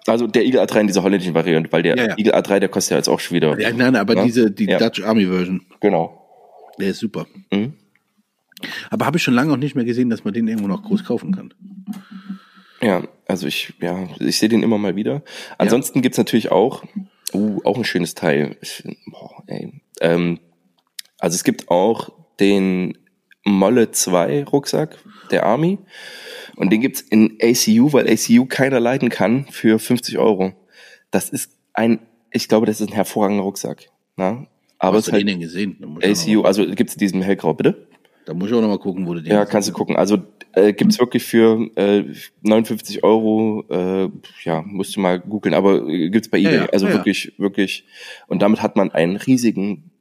Also 0.05 0.27
der 0.27 0.43
Eagle 0.45 0.61
A3 0.61 0.81
in 0.81 0.87
dieser 0.87 1.03
holländischen 1.03 1.33
Variante, 1.33 1.71
weil 1.71 1.83
der 1.83 1.95
Ja, 1.97 2.07
ja. 2.09 2.17
Eagle 2.17 2.35
A3, 2.35 2.59
der 2.59 2.69
kostet 2.69 2.91
ja 2.91 2.97
jetzt 2.97 3.07
auch 3.09 3.19
schon 3.19 3.35
wieder. 3.35 3.57
Ja, 3.59 3.71
nein, 3.71 3.95
aber 3.95 4.15
Ja? 4.15 4.23
diese, 4.25 4.51
die 4.51 4.65
Ja. 4.65 4.77
Dutch 4.79 5.01
Army 5.03 5.25
Version, 5.25 5.65
Genau. 5.81 6.25
der 6.79 6.89
ist 6.89 6.99
super. 6.99 7.25
Mhm. 7.51 7.73
Aber 8.89 9.05
habe 9.05 9.17
ich 9.17 9.23
schon 9.23 9.33
lange 9.33 9.53
auch 9.53 9.57
nicht 9.57 9.75
mehr 9.75 9.85
gesehen, 9.85 10.09
dass 10.09 10.23
man 10.23 10.33
den 10.33 10.47
irgendwo 10.47 10.67
noch 10.67 10.83
groß 10.83 11.03
kaufen 11.03 11.33
kann. 11.33 11.53
Ja, 12.81 13.03
also 13.27 13.47
ich, 13.47 13.73
ja, 13.81 14.07
ich 14.19 14.37
sehe 14.37 14.49
den 14.49 14.63
immer 14.63 14.77
mal 14.77 14.95
wieder. 14.95 15.23
Ansonsten 15.57 16.01
gibt's 16.01 16.17
natürlich 16.17 16.51
auch, 16.51 16.83
uh, 17.33 17.61
auch 17.63 17.77
ein 17.77 17.83
schönes 17.83 18.13
Teil. 18.13 18.57
Ich, 18.61 18.83
boah, 19.07 19.43
ey. 19.47 19.81
Ähm, 20.01 20.39
also 21.19 21.35
es 21.35 21.43
gibt 21.43 21.69
auch 21.69 22.11
den 22.39 22.97
Molle 23.43 23.91
2 23.91 24.45
Rucksack 24.45 24.97
der 25.31 25.45
Army. 25.45 25.79
Und 26.55 26.71
den 26.71 26.81
gibt's 26.81 27.01
in 27.01 27.37
ACU, 27.41 27.93
weil 27.93 28.09
ACU 28.09 28.45
keiner 28.45 28.79
leiden 28.79 29.09
kann, 29.09 29.45
für 29.45 29.79
50 29.79 30.17
Euro. 30.17 30.53
Das 31.11 31.29
ist 31.29 31.51
ein 31.73 31.99
ich 32.31 32.47
glaube, 32.47 32.65
das 32.65 32.81
ist 32.81 32.89
ein 32.89 32.93
hervorragender 32.93 33.43
Rucksack. 33.43 33.89
Na? 34.15 34.47
Aber 34.79 34.97
Hast 34.97 35.07
es 35.07 35.11
du 35.11 35.17
ist 35.17 35.21
den 35.21 35.27
halt 35.27 35.33
denn 35.33 35.39
gesehen? 35.39 35.97
ACU, 36.03 36.41
also 36.43 36.65
gibt's 36.67 36.93
in 36.93 36.99
diesem 36.99 37.21
hellgrau, 37.21 37.53
bitte? 37.53 37.86
Da 38.27 38.33
muss 38.33 38.49
ich 38.49 38.53
auch 38.55 38.61
noch 38.61 38.67
mal 38.67 38.77
gucken, 38.77 39.07
wo 39.07 39.13
du 39.13 39.21
den 39.21 39.31
Ja, 39.31 39.45
kannst 39.45 39.69
du 39.69 39.73
gucken. 39.73 39.95
Also 39.95 40.17
äh, 40.51 40.73
gibt's 40.73 40.99
wirklich 40.99 41.23
für 41.23 41.69
äh, 41.77 42.03
59 42.41 43.01
Euro, 43.03 43.63
äh, 43.69 44.09
ja, 44.43 44.61
musst 44.65 44.97
du 44.97 44.99
mal 44.99 45.17
googeln, 45.19 45.55
aber 45.55 45.87
äh, 45.87 46.09
gibt's 46.09 46.27
bei 46.27 46.37
Ja, 46.37 46.49
eBay. 46.49 46.59
ja, 46.59 46.69
also 46.73 46.87
ja, 46.87 46.91
ja. 46.91 46.97
wirklich, 46.97 47.31
wirklich. 47.37 47.85
Und 48.27 48.41
damit 48.41 48.61
hat 48.61 48.75
man 48.75 48.91
einen 48.91 49.15
riesigen, 49.15 49.91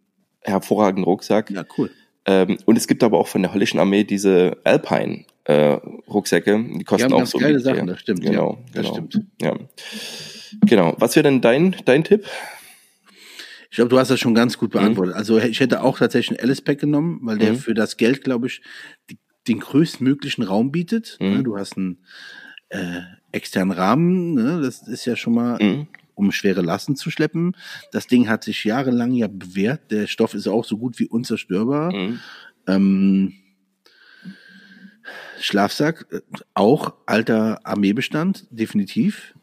hervorragenden 0.42 1.04
Rucksack. 1.04 1.50
Ja, 1.52 1.64
cool. 1.78 1.90
Ähm, 2.24 2.56
und 2.64 2.76
es 2.76 2.88
gibt 2.88 3.04
aber 3.04 3.16
auch 3.18 3.28
von 3.28 3.42
der 3.42 3.52
holländischen 3.52 3.78
Armee 3.78 4.02
diese 4.02 4.56
Alpine 4.64 5.24
äh, 5.44 5.78
Rucksäcke. 6.10 6.64
Die 6.80 6.82
kosten 6.82 7.12
haben 7.12 7.22
auch 7.22 7.26
so. 7.26 7.38
geile 7.38 7.58
die- 7.58 7.62
Sachen, 7.62 7.86
das 7.86 8.00
stimmt, 8.00 8.24
ja, 8.24 8.30
Genau, 8.32 8.58
das 8.74 8.82
genau. 8.86 8.94
stimmt. 9.06 9.20
Ja. 9.40 9.54
Genau. 10.66 10.94
Was 10.98 11.14
wäre 11.14 11.22
denn 11.24 11.40
dein, 11.40 11.76
dein 11.84 12.02
Tipp? 12.02 12.24
Ich 13.76 13.78
glaube, 13.78 13.90
du 13.90 13.98
hast 13.98 14.10
das 14.10 14.18
schon 14.18 14.34
ganz 14.34 14.56
Mhm. 14.56 14.60
gut 14.60 14.70
beantwortet. 14.70 15.14
Also 15.16 15.36
ich 15.36 15.60
hätte 15.60 15.82
auch 15.82 15.98
tatsächlich 15.98 16.38
einen 16.40 16.48
Alice-Pack 16.48 16.78
genommen, 16.80 17.18
weil 17.24 17.36
der 17.36 17.52
Mhm. 17.52 17.58
für 17.58 17.74
das 17.74 17.98
Geld, 17.98 18.24
glaube 18.24 18.46
ich, 18.46 18.62
die, 19.10 19.18
den 19.48 19.60
größtmöglichen 19.60 20.44
Raum 20.44 20.72
bietet. 20.72 21.18
Mhm. 21.20 21.26
Ne, 21.34 21.42
Du 21.42 21.58
hast 21.58 21.76
einen 21.76 21.98
äh, 22.70 23.02
externen 23.32 23.72
Rahmen, 23.76 24.32
ne? 24.32 24.62
das 24.62 24.88
ist 24.88 25.04
ja 25.04 25.14
schon 25.14 25.34
mal, 25.34 25.62
Mhm. 25.62 25.88
um 26.14 26.32
schwere 26.32 26.62
Lasten 26.62 26.96
zu 26.96 27.10
schleppen. 27.10 27.54
Das 27.92 28.06
Ding 28.06 28.30
hat 28.30 28.44
sich 28.44 28.64
jahrelang 28.64 29.12
ja 29.12 29.28
bewährt. 29.28 29.90
Der 29.90 30.06
Stoff 30.06 30.32
ist 30.32 30.46
auch 30.48 30.64
so 30.64 30.78
gut 30.78 30.98
wie 30.98 31.06
unzerstörbar. 31.06 31.92
Mhm. 31.94 32.18
Ähm, 32.66 33.34
Schlafsack, 35.38 36.06
äh, 36.12 36.20
auch 36.54 36.94
alter 37.04 37.60
Armeebestand, 37.64 38.46
definitiv. 38.50 39.34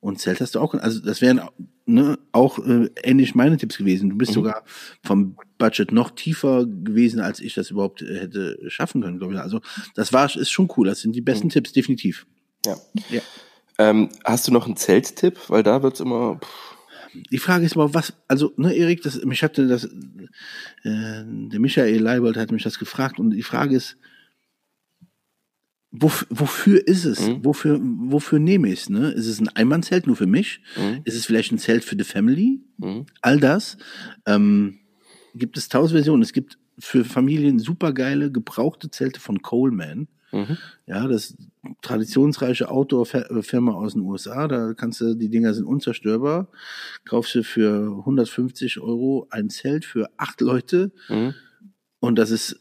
Und 0.00 0.20
Zelt 0.20 0.40
hast 0.40 0.54
du 0.54 0.60
auch. 0.60 0.74
Also 0.74 1.00
das 1.00 1.20
wären 1.20 1.40
ne, 1.86 2.18
auch 2.32 2.58
äh, 2.60 2.88
ähnlich 3.02 3.34
meine 3.34 3.56
Tipps 3.56 3.76
gewesen. 3.78 4.10
Du 4.10 4.16
bist 4.16 4.30
Mhm. 4.30 4.34
sogar 4.36 4.64
vom 5.04 5.36
Budget 5.58 5.90
noch 5.90 6.10
tiefer 6.12 6.66
gewesen, 6.66 7.18
als 7.20 7.40
ich 7.40 7.54
das 7.54 7.70
überhaupt 7.70 8.02
äh, 8.02 8.20
hätte 8.20 8.58
schaffen 8.68 9.02
können, 9.02 9.18
glaube 9.18 9.34
ich. 9.34 9.40
Also 9.40 9.60
das 9.94 10.12
war 10.12 10.34
ist 10.34 10.50
schon 10.50 10.68
cool. 10.76 10.86
Das 10.86 11.00
sind 11.00 11.16
die 11.16 11.20
besten 11.20 11.48
Tipps, 11.48 11.72
definitiv. 11.72 12.26
Ja. 12.64 12.76
Ja. 13.10 13.20
Ähm, 13.78 14.08
hast 14.24 14.46
du 14.46 14.52
noch 14.52 14.66
einen 14.66 14.76
Zelttipp? 14.76 15.38
Weil 15.48 15.62
da 15.64 15.82
wird's 15.82 16.00
immer. 16.00 16.36
Pff, 16.36 16.76
Die 17.30 17.38
Frage 17.38 17.64
ist 17.64 17.74
mal, 17.76 17.92
was, 17.94 18.12
also, 18.28 18.52
ne, 18.56 18.74
Erik, 18.74 19.02
das, 19.02 19.24
mich 19.24 19.42
hatte 19.42 19.66
das, 19.66 19.84
äh, 19.84 19.90
der 21.24 21.58
Michael 21.60 22.00
Leibold 22.00 22.36
hat 22.36 22.52
mich 22.52 22.62
das 22.62 22.78
gefragt 22.78 23.18
und 23.18 23.30
die 23.30 23.42
Frage 23.42 23.74
ist, 23.76 23.96
wof, 25.90 26.26
wofür 26.30 26.86
ist 26.86 27.04
es? 27.04 27.20
Mhm. 27.28 27.44
Wofür, 27.44 27.80
wofür 27.82 28.38
nehme 28.38 28.68
ich 28.70 28.80
es? 28.80 28.88
Ne? 28.90 29.10
Ist 29.12 29.26
es 29.26 29.40
ein 29.40 29.48
Einmannzelt 29.48 30.06
nur 30.06 30.16
für 30.16 30.26
mich? 30.26 30.60
Mhm. 30.76 31.00
Ist 31.04 31.16
es 31.16 31.26
vielleicht 31.26 31.52
ein 31.52 31.58
Zelt 31.58 31.84
für 31.84 31.96
die 31.96 32.04
Family? 32.04 32.60
Mhm. 32.78 33.06
All 33.22 33.38
das. 33.40 33.76
Ähm, 34.26 34.78
gibt 35.34 35.56
es 35.56 35.68
tausend 35.68 35.92
Versionen. 35.96 36.22
Es 36.22 36.32
gibt 36.32 36.58
für 36.78 37.04
Familien 37.04 37.58
supergeile, 37.58 38.30
gebrauchte 38.30 38.90
Zelte 38.90 39.20
von 39.20 39.42
Coleman. 39.42 40.08
Mhm. 40.30 40.58
Ja, 40.86 41.06
das 41.08 41.36
traditionsreiche 41.82 42.70
Outdoor-Firma 42.70 43.72
aus 43.72 43.94
den 43.94 44.02
USA. 44.02 44.46
Da 44.46 44.74
kannst 44.74 45.00
du, 45.00 45.14
die 45.14 45.30
Dinger 45.30 45.54
sind 45.54 45.64
unzerstörbar. 45.64 46.48
Kaufst 47.06 47.34
du 47.34 47.42
für 47.42 47.96
150 48.00 48.78
Euro 48.80 49.26
ein 49.30 49.48
Zelt 49.48 49.84
für 49.86 50.10
acht 50.18 50.40
Leute 50.40 50.92
Mhm. 51.08 51.34
und 52.00 52.16
das 52.18 52.30
ist 52.30 52.60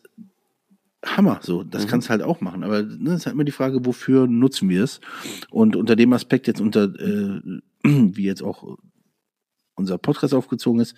Hammer. 1.06 1.40
So, 1.44 1.64
das 1.64 1.86
Mhm. 1.86 1.90
kannst 1.90 2.08
du 2.08 2.12
halt 2.12 2.22
auch 2.24 2.42
machen. 2.42 2.64
Aber 2.64 2.82
ne, 2.82 3.12
es 3.12 3.18
ist 3.22 3.26
halt 3.28 3.34
immer 3.36 3.44
die 3.44 3.52
Frage, 3.52 3.86
wofür 3.86 4.28
nutzen 4.28 4.68
wir 4.70 4.84
es? 4.84 5.00
Und 5.52 5.76
unter 5.76 5.96
dem 5.96 6.12
Aspekt 6.14 6.48
jetzt 6.48 6.62
unter, 6.62 6.84
äh, 6.86 7.42
wie 7.84 8.24
jetzt 8.24 8.42
auch 8.44 8.78
unser 9.76 9.98
Podcast 9.98 10.34
aufgezogen 10.34 10.82
ist, 10.82 10.96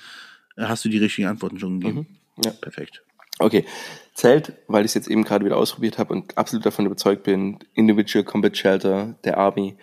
äh, 0.55 0.63
hast 0.63 0.85
du 0.85 0.89
die 0.89 0.97
richtigen 0.99 1.27
Antworten 1.27 1.59
schon 1.59 1.79
gegeben. 1.79 2.07
Mhm. 2.37 2.43
Ja. 2.45 2.51
Perfekt. 2.51 3.03
Okay. 3.39 3.65
Zelt, 4.13 4.53
weil 4.67 4.81
ich 4.83 4.91
es 4.91 4.95
jetzt 4.95 5.07
eben 5.09 5.23
gerade 5.23 5.45
wieder 5.45 5.57
ausprobiert 5.57 5.97
habe 5.97 6.13
und 6.13 6.37
absolut 6.37 6.65
davon 6.65 6.85
überzeugt 6.85 7.23
bin, 7.23 7.59
Individual 7.73 8.23
Combat 8.25 8.55
Shelter 8.57 9.15
der 9.23 9.37
Army, 9.37 9.77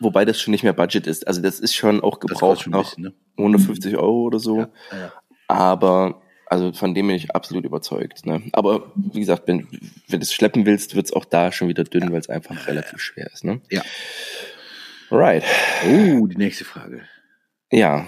wobei 0.00 0.24
das 0.24 0.40
schon 0.40 0.52
nicht 0.52 0.62
mehr 0.64 0.72
Budget 0.72 1.06
ist. 1.06 1.26
Also 1.26 1.42
das 1.42 1.60
ist 1.60 1.74
schon 1.74 2.00
auch 2.00 2.18
Das 2.18 2.30
gebraucht 2.30 2.40
kostet 2.64 2.64
schon 2.64 2.72
bisschen, 2.72 3.02
ne? 3.04 3.14
150 3.36 3.96
Euro 3.98 4.22
oder 4.24 4.38
so. 4.38 4.60
Ja, 4.60 4.68
ja. 4.92 5.12
Aber 5.48 6.21
also 6.52 6.70
von 6.74 6.92
dem 6.94 7.06
bin 7.06 7.16
ich 7.16 7.34
absolut 7.34 7.64
überzeugt. 7.64 8.26
Ne? 8.26 8.42
Aber 8.52 8.92
wie 8.94 9.20
gesagt, 9.20 9.48
wenn, 9.48 9.66
wenn 10.08 10.20
du 10.20 10.24
es 10.24 10.34
schleppen 10.34 10.66
willst, 10.66 10.94
wird 10.94 11.06
es 11.06 11.12
auch 11.14 11.24
da 11.24 11.50
schon 11.50 11.68
wieder 11.68 11.82
dünn, 11.82 12.12
weil 12.12 12.20
es 12.20 12.28
einfach 12.28 12.66
relativ 12.66 13.00
schwer 13.00 13.30
ist. 13.32 13.42
Ne? 13.42 13.62
Ja. 13.70 13.80
Right. 15.10 15.42
Oh, 15.86 16.26
die 16.26 16.36
nächste 16.36 16.66
Frage. 16.66 17.00
Ja. 17.70 18.06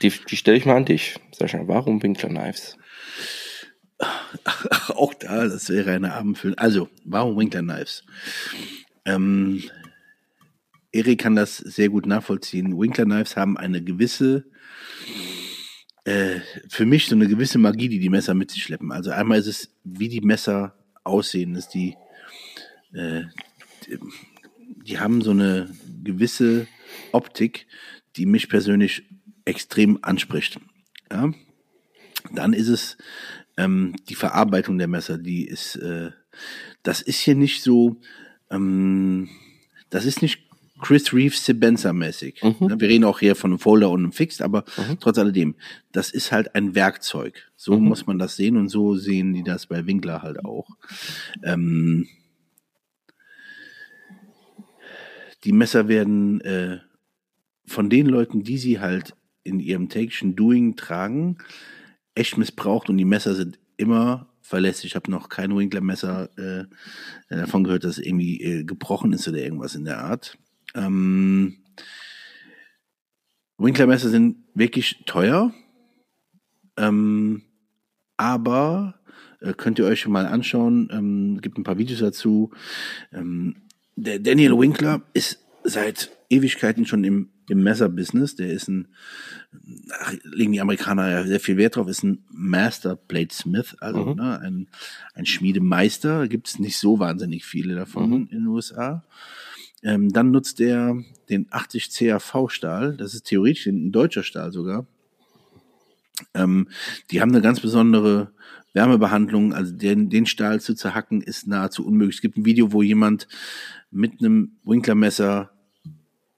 Die, 0.00 0.08
die 0.08 0.36
stelle 0.38 0.56
ich 0.56 0.64
mal 0.64 0.76
an 0.76 0.86
dich. 0.86 1.16
Sascha, 1.32 1.60
warum 1.68 2.02
Winkler 2.02 2.30
Knives? 2.30 2.78
Auch 4.88 5.12
da, 5.12 5.44
das 5.46 5.68
wäre 5.68 5.92
eine 5.92 6.14
Abendfüllung. 6.14 6.56
Also, 6.56 6.88
warum 7.04 7.36
Winkler 7.36 7.60
Knives? 7.60 8.04
Ähm, 9.04 9.62
Erik 10.92 11.20
kann 11.20 11.36
das 11.36 11.58
sehr 11.58 11.90
gut 11.90 12.06
nachvollziehen. 12.06 12.78
Winkler 12.78 13.04
Knives 13.04 13.36
haben 13.36 13.58
eine 13.58 13.82
gewisse, 13.82 14.46
äh, 16.08 16.40
für 16.68 16.86
mich 16.86 17.06
so 17.06 17.14
eine 17.14 17.28
gewisse 17.28 17.58
Magie, 17.58 17.90
die 17.90 17.98
die 17.98 18.08
Messer 18.08 18.32
mit 18.32 18.50
sich 18.50 18.62
schleppen. 18.62 18.92
Also 18.92 19.10
einmal 19.10 19.38
ist 19.38 19.46
es, 19.46 19.74
wie 19.84 20.08
die 20.08 20.22
Messer 20.22 20.74
aussehen, 21.04 21.54
ist 21.54 21.74
die, 21.74 21.96
äh, 22.94 23.24
die, 23.86 23.98
die 24.86 24.98
haben 24.98 25.20
so 25.20 25.32
eine 25.32 25.68
gewisse 26.02 26.66
Optik, 27.12 27.66
die 28.16 28.24
mich 28.24 28.48
persönlich 28.48 29.02
extrem 29.44 29.98
anspricht. 30.00 30.58
Ja? 31.12 31.30
Dann 32.32 32.54
ist 32.54 32.68
es 32.68 32.96
ähm, 33.58 33.94
die 34.08 34.14
Verarbeitung 34.14 34.78
der 34.78 34.88
Messer, 34.88 35.18
die 35.18 35.46
ist, 35.46 35.76
äh, 35.76 36.10
das 36.84 37.02
ist 37.02 37.20
hier 37.20 37.34
nicht 37.34 37.62
so, 37.62 38.00
ähm, 38.50 39.28
das 39.90 40.06
ist 40.06 40.22
nicht 40.22 40.47
Chris 40.80 41.12
Reeves 41.12 41.44
Sebenza 41.44 41.92
mäßig. 41.92 42.42
Ne, 42.42 42.80
Wir 42.80 42.88
reden 42.88 43.04
auch 43.04 43.20
hier 43.20 43.34
von 43.34 43.52
einem 43.52 43.58
Folder 43.58 43.90
und 43.90 44.00
einem 44.00 44.12
Fixed, 44.12 44.42
aber 44.42 44.64
trotz 45.00 45.18
alledem, 45.18 45.54
das 45.92 46.10
ist 46.10 46.32
halt 46.32 46.54
ein 46.54 46.74
Werkzeug. 46.74 47.50
So 47.56 47.78
muss 47.78 48.06
man 48.06 48.18
das 48.18 48.36
sehen 48.36 48.56
und 48.56 48.68
so 48.68 48.96
sehen 48.96 49.32
die 49.32 49.42
das 49.42 49.66
bei 49.66 49.86
Winkler 49.86 50.22
halt 50.22 50.44
auch. 50.44 50.68
Ähm, 51.42 52.06
die 55.44 55.52
Messer 55.52 55.88
werden 55.88 56.40
äh, 56.40 56.78
von 57.66 57.90
den 57.90 58.06
Leuten, 58.06 58.42
die 58.42 58.58
sie 58.58 58.80
halt 58.80 59.14
in 59.44 59.60
ihrem 59.60 59.88
täglichen 59.88 60.36
Doing 60.36 60.76
tragen, 60.76 61.38
echt 62.14 62.36
missbraucht 62.36 62.90
und 62.90 62.98
die 62.98 63.04
Messer 63.04 63.34
sind 63.34 63.58
immer 63.76 64.28
verlässlich. 64.40 64.92
Ich 64.92 64.96
habe 64.96 65.10
noch 65.10 65.28
kein 65.28 65.56
Winkler-Messer 65.56 66.30
äh, 66.38 66.64
davon 67.28 67.64
gehört, 67.64 67.84
dass 67.84 67.98
irgendwie 67.98 68.42
äh, 68.42 68.64
gebrochen 68.64 69.12
ist 69.12 69.28
oder 69.28 69.38
irgendwas 69.38 69.74
in 69.74 69.84
der 69.84 69.98
Art. 69.98 70.38
Ähm, 70.74 71.56
Winkler-Messer 73.58 74.08
sind 74.10 74.36
wirklich 74.54 75.02
teuer, 75.06 75.52
ähm, 76.76 77.42
aber 78.16 78.94
äh, 79.40 79.52
könnt 79.52 79.78
ihr 79.78 79.86
euch 79.86 80.00
schon 80.00 80.12
mal 80.12 80.26
anschauen. 80.26 80.88
Ähm, 80.92 81.40
gibt 81.40 81.58
ein 81.58 81.64
paar 81.64 81.78
Videos 81.78 82.00
dazu. 82.00 82.52
Ähm, 83.12 83.56
der 83.96 84.20
Daniel 84.20 84.56
Winkler 84.58 85.02
ist 85.12 85.44
seit 85.64 86.10
Ewigkeiten 86.30 86.86
schon 86.86 87.02
im, 87.02 87.30
im 87.48 87.62
Messerbusiness. 87.64 88.36
Der 88.36 88.50
ist 88.52 88.68
ein, 88.68 88.88
ach, 90.00 90.12
legen 90.22 90.52
die 90.52 90.60
Amerikaner 90.60 91.10
ja 91.10 91.24
sehr 91.26 91.40
viel 91.40 91.56
Wert 91.56 91.76
drauf, 91.76 91.88
ist 91.88 92.04
ein 92.04 92.24
Master 92.30 92.94
Bladesmith, 92.94 93.74
also 93.80 94.04
Mhm. 94.04 94.14
ne, 94.16 94.38
ein, 94.40 94.68
ein 95.14 95.26
Schmiedemeister. 95.26 96.28
Gibt 96.28 96.46
es 96.48 96.58
nicht 96.60 96.76
so 96.78 97.00
wahnsinnig 97.00 97.44
viele 97.44 97.74
davon 97.74 98.08
Mhm. 98.10 98.14
in 98.30 98.38
den 98.38 98.46
USA. 98.46 99.04
Ähm, 99.82 100.12
dann 100.12 100.30
nutzt 100.30 100.60
er 100.60 100.96
den 101.28 101.46
80 101.50 101.90
CAV 101.94 102.48
Stahl. 102.48 102.96
Das 102.96 103.14
ist 103.14 103.24
theoretisch 103.24 103.66
ein 103.66 103.92
deutscher 103.92 104.22
Stahl 104.22 104.52
sogar. 104.52 104.86
Ähm, 106.34 106.68
die 107.10 107.20
haben 107.20 107.30
eine 107.30 107.42
ganz 107.42 107.60
besondere 107.60 108.32
Wärmebehandlung. 108.72 109.54
Also 109.54 109.72
den, 109.72 110.10
den 110.10 110.26
Stahl 110.26 110.60
zu 110.60 110.74
zerhacken 110.74 111.22
ist 111.22 111.46
nahezu 111.46 111.86
unmöglich. 111.86 112.16
Es 112.16 112.22
gibt 112.22 112.36
ein 112.36 112.44
Video, 112.44 112.72
wo 112.72 112.82
jemand 112.82 113.28
mit 113.90 114.20
einem 114.20 114.52
Winklermesser 114.64 115.50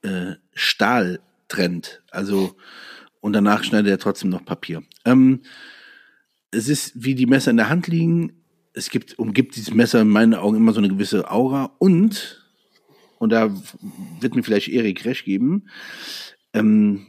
äh, 0.03 0.35
Stahl 0.53 1.21
trennt. 1.49 2.03
Also 2.11 2.57
und 3.21 3.35
danach 3.35 3.65
schneidet 3.65 3.91
er 3.91 3.99
trotzdem 3.99 4.31
noch 4.31 4.45
Papier. 4.45 4.83
Ähm, 5.05 5.41
es 6.51 6.69
ist 6.69 6.93
wie 6.95 7.15
die 7.15 7.27
Messer 7.27 7.51
in 7.51 7.59
der 7.59 7.69
Hand 7.69 7.87
liegen. 7.87 8.33
Es 8.73 8.91
gibt 8.91 9.19
umgibt 9.19 9.57
dieses 9.57 9.75
Messer 9.75 10.01
in 10.01 10.09
meinen 10.09 10.35
Augen 10.35 10.57
immer 10.57 10.73
so 10.73 10.79
eine 10.79 10.89
gewisse 10.89 11.31
Aura 11.31 11.73
und 11.79 12.40
und 13.21 13.31
da 13.31 13.55
wird 14.21 14.35
mir 14.35 14.43
vielleicht 14.43 14.69
Erik 14.69 15.05
recht 15.05 15.25
geben. 15.25 15.67
Ähm, 16.53 17.07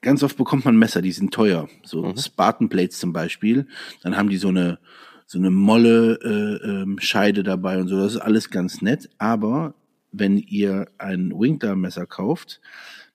ganz 0.00 0.22
oft 0.22 0.36
bekommt 0.38 0.64
man 0.64 0.78
Messer, 0.78 1.02
die 1.02 1.12
sind 1.12 1.34
teuer. 1.34 1.68
So 1.84 2.04
Mhm. 2.04 2.16
Spartan 2.16 2.68
Plates 2.70 2.98
zum 2.98 3.12
Beispiel. 3.12 3.66
Dann 4.02 4.16
haben 4.16 4.30
die 4.30 4.38
so 4.38 4.48
eine 4.48 4.78
so 5.26 5.38
eine 5.38 5.50
Molle 5.50 6.18
äh, 6.24 6.66
ähm, 6.66 6.98
Scheide 7.00 7.42
dabei 7.42 7.78
und 7.78 7.88
so. 7.88 7.98
Das 7.98 8.14
ist 8.14 8.20
alles 8.20 8.48
ganz 8.48 8.80
nett. 8.80 9.10
Aber 9.18 9.74
wenn 10.10 10.38
ihr 10.38 10.88
ein 10.96 11.32
Winkler 11.38 11.76
Messer 11.76 12.06
kauft, 12.06 12.62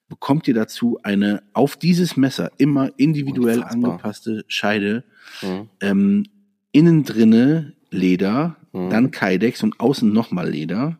bekommt 0.09 0.47
ihr 0.47 0.53
dazu 0.53 0.99
eine 1.01 1.41
auf 1.53 1.75
dieses 1.75 2.15
Messer 2.15 2.51
immer 2.57 2.91
individuell 2.97 3.57
Unfassbar. 3.59 3.71
angepasste 3.91 4.45
Scheide. 4.47 5.03
Mhm. 5.41 5.69
Ähm, 5.81 6.25
innen 6.71 7.03
drinne 7.03 7.73
Leder, 7.89 8.57
Mhm. 8.73 8.89
dann 8.91 9.09
Kydex 9.11 9.63
und 9.63 9.79
außen 9.79 10.11
nochmal 10.13 10.49
Leder. 10.51 10.99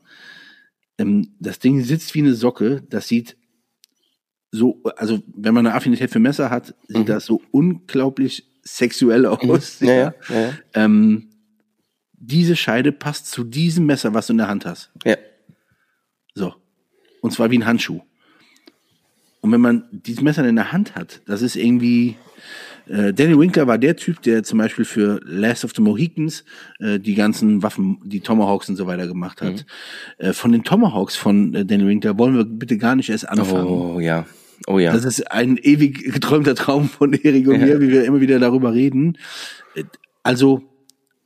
Ähm, 0.98 1.36
das 1.40 1.60
Ding 1.60 1.84
sitzt 1.84 2.14
wie 2.16 2.20
eine 2.20 2.34
Socke. 2.36 2.84
Das 2.90 3.08
sieht 3.08 3.38
so, 4.52 4.82
also 4.98 5.22
wenn 5.36 5.54
man 5.54 5.66
eine 5.66 5.76
Affinität 5.76 6.12
für 6.12 6.20
Messer 6.20 6.50
hat, 6.50 6.76
sieht 6.88 6.98
Mhm. 7.00 7.06
das 7.06 7.26
so 7.26 7.42
unglaublich 7.52 8.46
sexuell 8.64 9.26
aus. 9.26 9.80
Ja, 9.80 9.94
ja, 9.94 10.14
ja, 10.30 10.40
ja. 10.42 10.54
Ähm, 10.76 11.30
diese 12.14 12.56
Scheide 12.56 12.92
passt 12.92 13.28
zu 13.32 13.44
diesem 13.44 13.86
Messer, 13.86 14.14
was 14.14 14.28
du 14.28 14.34
in 14.34 14.38
der 14.38 14.48
Hand 14.48 14.66
hast. 14.66 14.92
ja. 15.06 15.18
So. 16.36 16.54
Und 17.22 17.32
zwar 17.32 17.52
wie 17.52 17.58
ein 17.60 17.66
Handschuh. 17.66 18.02
Und 19.44 19.52
wenn 19.52 19.60
man 19.60 19.84
dieses 19.92 20.22
Messer 20.22 20.48
in 20.48 20.56
der 20.56 20.72
Hand 20.72 20.96
hat, 20.96 21.22
das 21.26 21.42
ist 21.42 21.58
irgendwie. 21.58 22.16
Äh, 22.88 23.14
Danny 23.14 23.38
Winkler 23.38 23.68
war 23.68 23.78
der 23.78 23.98
Typ, 23.98 24.22
der 24.22 24.44
zum 24.44 24.58
Beispiel 24.58 24.86
für 24.86 25.20
Last 25.26 25.66
of 25.66 25.74
the 25.76 25.82
Mohicans 25.82 26.46
äh, 26.80 26.98
die 26.98 27.14
ganzen 27.14 27.62
Waffen, 27.62 28.00
die 28.06 28.22
Tomahawks 28.22 28.70
und 28.70 28.78
so 28.78 28.88
weiter 28.88 29.06
gemacht 29.06 29.42
hat. 29.42 29.66
Äh, 30.18 30.32
von 30.32 30.54
den 30.54 30.64
Tomahawks 30.64 31.18
von 31.18 31.54
äh, 31.54 31.66
Danny 31.66 31.86
Winkler 31.86 32.18
wollen 32.18 32.36
wir 32.36 32.46
bitte 32.46 32.78
gar 32.78 32.96
nicht 32.96 33.10
erst 33.10 33.28
anfangen. 33.28 33.68
Oh 33.68 34.00
ja. 34.00 34.26
Oh 34.68 34.80
ja. 34.80 34.94
Das 34.94 35.04
ist 35.04 35.30
ein 35.30 35.58
ewig 35.58 36.14
geträumter 36.14 36.56
Traum 36.56 36.88
von 36.88 37.12
Erik 37.14 37.48
und 37.50 37.60
Ja. 37.60 37.66
mir, 37.66 37.82
wie 37.82 37.90
wir 37.90 38.06
immer 38.06 38.22
wieder 38.22 38.40
darüber 38.40 38.74
reden. 38.74 39.18
Also, 40.24 40.64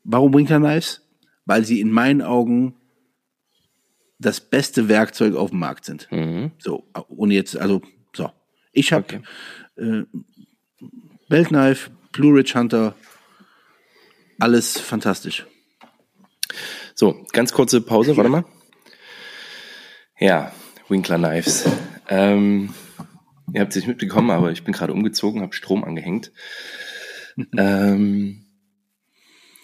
warum 0.03 0.33
Winkler 0.33 0.59
Knives? 0.59 1.07
Weil 1.45 1.65
sie 1.65 1.81
in 1.81 1.91
meinen 1.91 2.23
Augen 2.23 2.73
das 4.17 4.41
beste 4.41 4.89
Werkzeug 4.89 5.35
auf 5.35 5.51
dem 5.51 5.59
Markt 5.59 5.85
sind. 5.85 6.07
Mhm. 6.11 6.51
So, 6.57 6.83
ohne 7.09 7.35
jetzt, 7.35 7.55
also, 7.55 7.81
so. 7.83 7.96
Ich 8.77 8.93
habe 8.93 9.05
Okay. 9.05 9.21
äh, 9.77 10.03
Belt 11.29 11.47
Knife, 11.47 11.89
Blue 12.11 12.31
Ridge 12.31 12.53
Hunter, 12.53 12.95
alles 14.39 14.79
fantastisch. 14.79 15.47
So, 16.93 17.25
ganz 17.33 17.53
kurze 17.53 17.81
Pause, 17.81 18.15
warte 18.17 18.29
mal. 18.29 18.45
Ja, 20.19 20.51
Winkler 20.89 21.17
Knives. 21.17 21.67
Ähm, 22.07 22.75
ihr 23.51 23.61
habt 23.61 23.71
es 23.71 23.77
nicht 23.77 23.87
mitbekommen, 23.87 24.29
aber 24.29 24.51
ich 24.51 24.63
bin 24.63 24.75
gerade 24.75 24.93
umgezogen, 24.93 25.41
habe 25.41 25.55
Strom 25.55 25.83
angehängt. 25.83 26.31
ähm, 27.57 28.45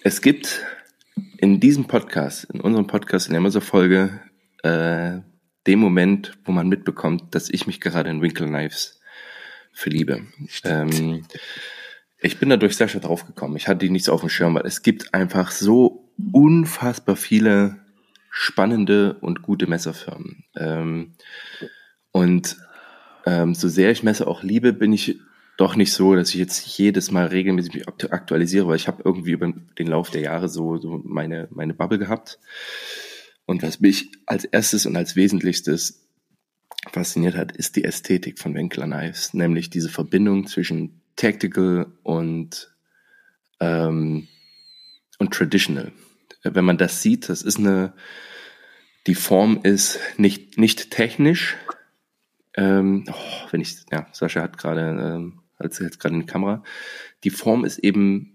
es 0.02 0.22
gibt 0.22 0.60
in 1.38 1.60
diesem 1.60 1.86
Podcast, 1.86 2.50
in 2.52 2.60
unserem 2.60 2.88
Podcast, 2.88 3.28
in 3.28 3.40
der 3.40 3.62
Folge, 3.62 4.20
äh, 4.64 5.20
den 5.68 5.78
Moment, 5.78 6.36
wo 6.44 6.50
man 6.50 6.68
mitbekommt, 6.68 7.32
dass 7.36 7.48
ich 7.48 7.68
mich 7.68 7.80
gerade 7.80 8.10
in 8.10 8.20
Winkler 8.20 8.48
Knives 8.48 9.00
verliebe. 9.74 10.22
Ähm, 10.64 11.26
ich 12.18 12.38
bin 12.38 12.48
da 12.48 12.56
durch 12.56 12.76
Sascha 12.76 13.00
draufgekommen. 13.00 13.56
Ich 13.56 13.68
hatte 13.68 13.80
die 13.80 13.90
nicht 13.90 14.04
so 14.04 14.12
auf 14.12 14.20
dem 14.20 14.30
Schirm, 14.30 14.54
weil 14.54 14.66
es 14.66 14.82
gibt 14.82 15.12
einfach 15.12 15.50
so 15.50 16.08
unfassbar 16.32 17.16
viele 17.16 17.76
spannende 18.30 19.14
und 19.20 19.42
gute 19.42 19.66
Messerfirmen. 19.66 20.44
Ähm, 20.56 21.12
und 22.12 22.56
ähm, 23.26 23.54
so 23.54 23.68
sehr 23.68 23.90
ich 23.90 24.02
Messer 24.02 24.26
auch 24.28 24.42
liebe, 24.42 24.72
bin 24.72 24.92
ich 24.92 25.18
doch 25.56 25.76
nicht 25.76 25.92
so, 25.92 26.14
dass 26.16 26.30
ich 26.30 26.36
jetzt 26.36 26.78
jedes 26.78 27.10
Mal 27.10 27.26
regelmäßig 27.26 27.74
mich 27.74 27.88
aktu- 27.88 28.10
aktualisiere, 28.10 28.66
weil 28.66 28.76
ich 28.76 28.88
habe 28.88 29.02
irgendwie 29.04 29.32
über 29.32 29.52
den 29.78 29.86
Lauf 29.86 30.10
der 30.10 30.22
Jahre 30.22 30.48
so, 30.48 30.78
so 30.78 31.00
meine, 31.04 31.48
meine 31.50 31.74
Bubble 31.74 31.98
gehabt. 31.98 32.38
Und 33.46 33.62
was 33.62 33.80
mich 33.80 34.10
als 34.26 34.44
erstes 34.44 34.86
und 34.86 34.96
als 34.96 35.14
wesentlichstes 35.14 36.03
fasziniert 36.92 37.36
hat, 37.36 37.52
ist 37.52 37.76
die 37.76 37.84
Ästhetik 37.84 38.38
von 38.38 38.54
Winkler 38.54 38.86
Knives, 38.86 39.34
nämlich 39.34 39.70
diese 39.70 39.88
Verbindung 39.88 40.46
zwischen 40.46 41.00
Tactical 41.16 41.86
und, 42.02 42.74
ähm, 43.60 44.28
und 45.18 45.32
Traditional. 45.32 45.92
Wenn 46.42 46.64
man 46.64 46.78
das 46.78 47.02
sieht, 47.02 47.28
das 47.28 47.42
ist 47.42 47.58
eine, 47.58 47.94
die 49.06 49.14
Form 49.14 49.60
ist 49.62 49.98
nicht, 50.16 50.58
nicht 50.58 50.90
technisch. 50.90 51.56
Ähm, 52.56 53.04
oh, 53.08 53.48
wenn 53.50 53.60
ich, 53.60 53.76
ja, 53.90 54.06
Sascha 54.12 54.42
hat 54.42 54.58
gerade, 54.58 54.80
ähm, 54.80 55.40
als 55.56 55.78
jetzt 55.78 56.00
gerade 56.00 56.14
in 56.14 56.22
die 56.22 56.26
Kamera, 56.26 56.62
die 57.24 57.30
Form 57.30 57.64
ist 57.64 57.78
eben, 57.78 58.34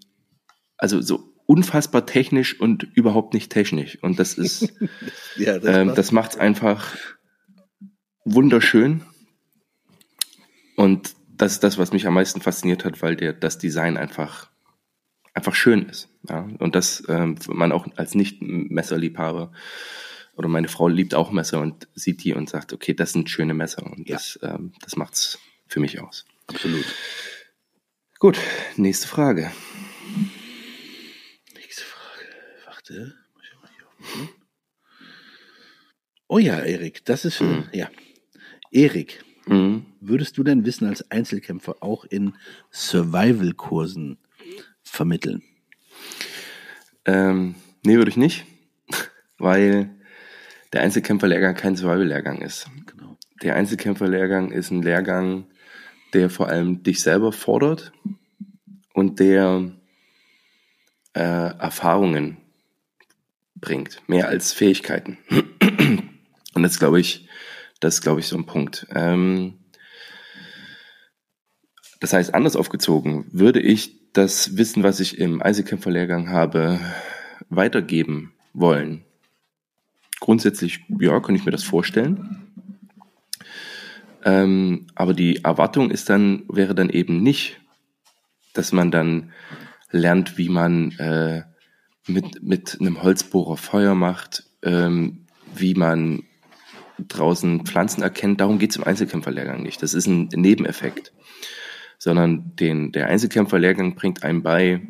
also 0.77 1.01
so 1.01 1.33
unfassbar 1.45 2.05
technisch 2.05 2.59
und 2.59 2.83
überhaupt 2.83 3.33
nicht 3.33 3.51
technisch. 3.51 3.97
Und 4.03 4.19
das 4.19 4.33
ist, 4.33 4.73
Ja, 5.35 5.55
ähm, 5.63 5.93
das 5.95 6.11
macht 6.11 6.31
es 6.31 6.37
einfach 6.37 6.95
wunderschön. 8.25 9.01
Und 10.75 11.15
das 11.35 11.53
ist 11.53 11.63
das, 11.63 11.77
was 11.77 11.91
mich 11.91 12.05
am 12.07 12.13
meisten 12.13 12.41
fasziniert 12.41 12.85
hat, 12.85 13.01
weil 13.01 13.15
der, 13.15 13.33
das 13.33 13.57
Design 13.57 13.97
einfach, 13.97 14.49
einfach 15.33 15.55
schön 15.55 15.87
ist. 15.89 16.09
Ja? 16.27 16.47
Und 16.59 16.75
das 16.75 17.03
ähm, 17.09 17.37
man 17.47 17.71
auch 17.71 17.87
als 17.95 18.15
Nicht-Messerliebhaber 18.15 19.51
oder 20.35 20.47
meine 20.47 20.67
Frau 20.69 20.87
liebt 20.87 21.15
auch 21.15 21.31
Messer 21.31 21.59
und 21.59 21.87
sieht 21.95 22.23
die 22.23 22.33
und 22.33 22.49
sagt, 22.49 22.71
okay, 22.73 22.93
das 22.93 23.11
sind 23.13 23.29
schöne 23.29 23.53
Messer. 23.53 23.83
Und 23.85 24.07
Ja. 24.07 24.15
das, 24.15 24.39
ähm, 24.41 24.73
das 24.81 24.95
macht's 24.95 25.39
für 25.67 25.79
mich 25.79 25.99
aus. 25.99 26.25
absolut. 26.47 26.85
Gut, 28.19 28.37
nächste 28.75 29.07
Frage. 29.07 29.51
Nächste 31.55 31.83
Frage. 31.83 32.25
Warte. 32.65 33.15
Oh 36.27 36.37
ja, 36.37 36.59
Erik, 36.59 37.03
das 37.05 37.25
ist, 37.25 37.41
Mhm. 37.41 37.65
ja. 37.73 37.89
Erik, 38.71 39.23
Mhm. 39.47 39.85
würdest 39.99 40.37
du 40.37 40.43
dein 40.43 40.63
Wissen 40.65 40.87
als 40.87 41.09
Einzelkämpfer 41.09 41.77
auch 41.79 42.05
in 42.05 42.35
Survival-Kursen 42.71 44.17
vermitteln? 44.83 45.41
Ähm, 47.05 47.55
nee, 47.83 47.95
würde 47.97 48.11
ich 48.11 48.17
nicht, 48.17 48.45
weil 49.39 49.89
der 50.71 50.81
Einzelkämpferlehrgang 50.81 51.55
kein 51.55 51.75
Survival-Lehrgang 51.75 52.41
ist. 52.41 52.67
Genau. 52.85 53.17
Der 53.41 53.55
Einzelkämpferlehrgang 53.55 54.51
ist 54.51 54.69
ein 54.69 54.83
Lehrgang, 54.83 55.45
der 56.13 56.29
vor 56.29 56.47
allem 56.49 56.83
dich 56.83 57.01
selber 57.01 57.31
fordert 57.31 57.91
und 58.93 59.19
der 59.19 59.71
äh, 61.13 61.21
Erfahrungen 61.21 62.37
bringt, 63.55 64.01
mehr 64.07 64.27
als 64.27 64.53
Fähigkeiten. 64.53 65.17
Und 66.55 66.63
das 66.63 66.79
glaube 66.79 66.99
ich, 66.99 67.28
das 67.79 67.95
ist 67.95 68.01
glaube 68.01 68.19
ich 68.19 68.27
so 68.27 68.37
ein 68.37 68.45
Punkt. 68.45 68.87
Ähm, 68.93 69.59
das 71.99 72.13
heißt, 72.13 72.33
anders 72.33 72.55
aufgezogen, 72.55 73.25
würde 73.31 73.59
ich 73.59 74.13
das 74.13 74.57
Wissen, 74.57 74.83
was 74.83 74.99
ich 74.99 75.19
im 75.19 75.41
Einzelkämpferlehrgang 75.41 76.29
habe, 76.29 76.79
weitergeben 77.49 78.33
wollen. 78.53 79.03
Grundsätzlich, 80.19 80.85
ja, 80.99 81.19
kann 81.19 81.35
ich 81.35 81.45
mir 81.45 81.51
das 81.51 81.63
vorstellen. 81.63 82.47
Ähm, 84.23 84.87
aber 84.95 85.13
die 85.13 85.43
Erwartung 85.43 85.91
ist 85.91 86.09
dann, 86.09 86.43
wäre 86.49 86.75
dann 86.75 86.89
eben 86.89 87.21
nicht, 87.21 87.59
dass 88.53 88.71
man 88.71 88.91
dann 88.91 89.31
lernt, 89.91 90.37
wie 90.37 90.49
man 90.49 90.91
äh, 90.93 91.43
mit, 92.07 92.43
mit 92.43 92.77
einem 92.79 93.01
Holzbohrer 93.01 93.57
Feuer 93.57 93.95
macht, 93.95 94.43
ähm, 94.61 95.25
wie 95.55 95.73
man 95.73 96.23
draußen 97.07 97.65
Pflanzen 97.65 98.01
erkennt. 98.01 98.41
Darum 98.41 98.59
geht 98.59 98.71
es 98.71 98.77
im 98.77 98.83
Einzelkämpferlehrgang 98.83 99.63
nicht. 99.63 99.81
Das 99.81 99.93
ist 99.93 100.07
ein 100.07 100.29
Nebeneffekt. 100.33 101.13
Sondern 101.97 102.55
den, 102.55 102.91
der 102.91 103.07
Einzelkämpferlehrgang 103.07 103.95
bringt 103.95 104.23
einem 104.23 104.41
bei, 104.41 104.81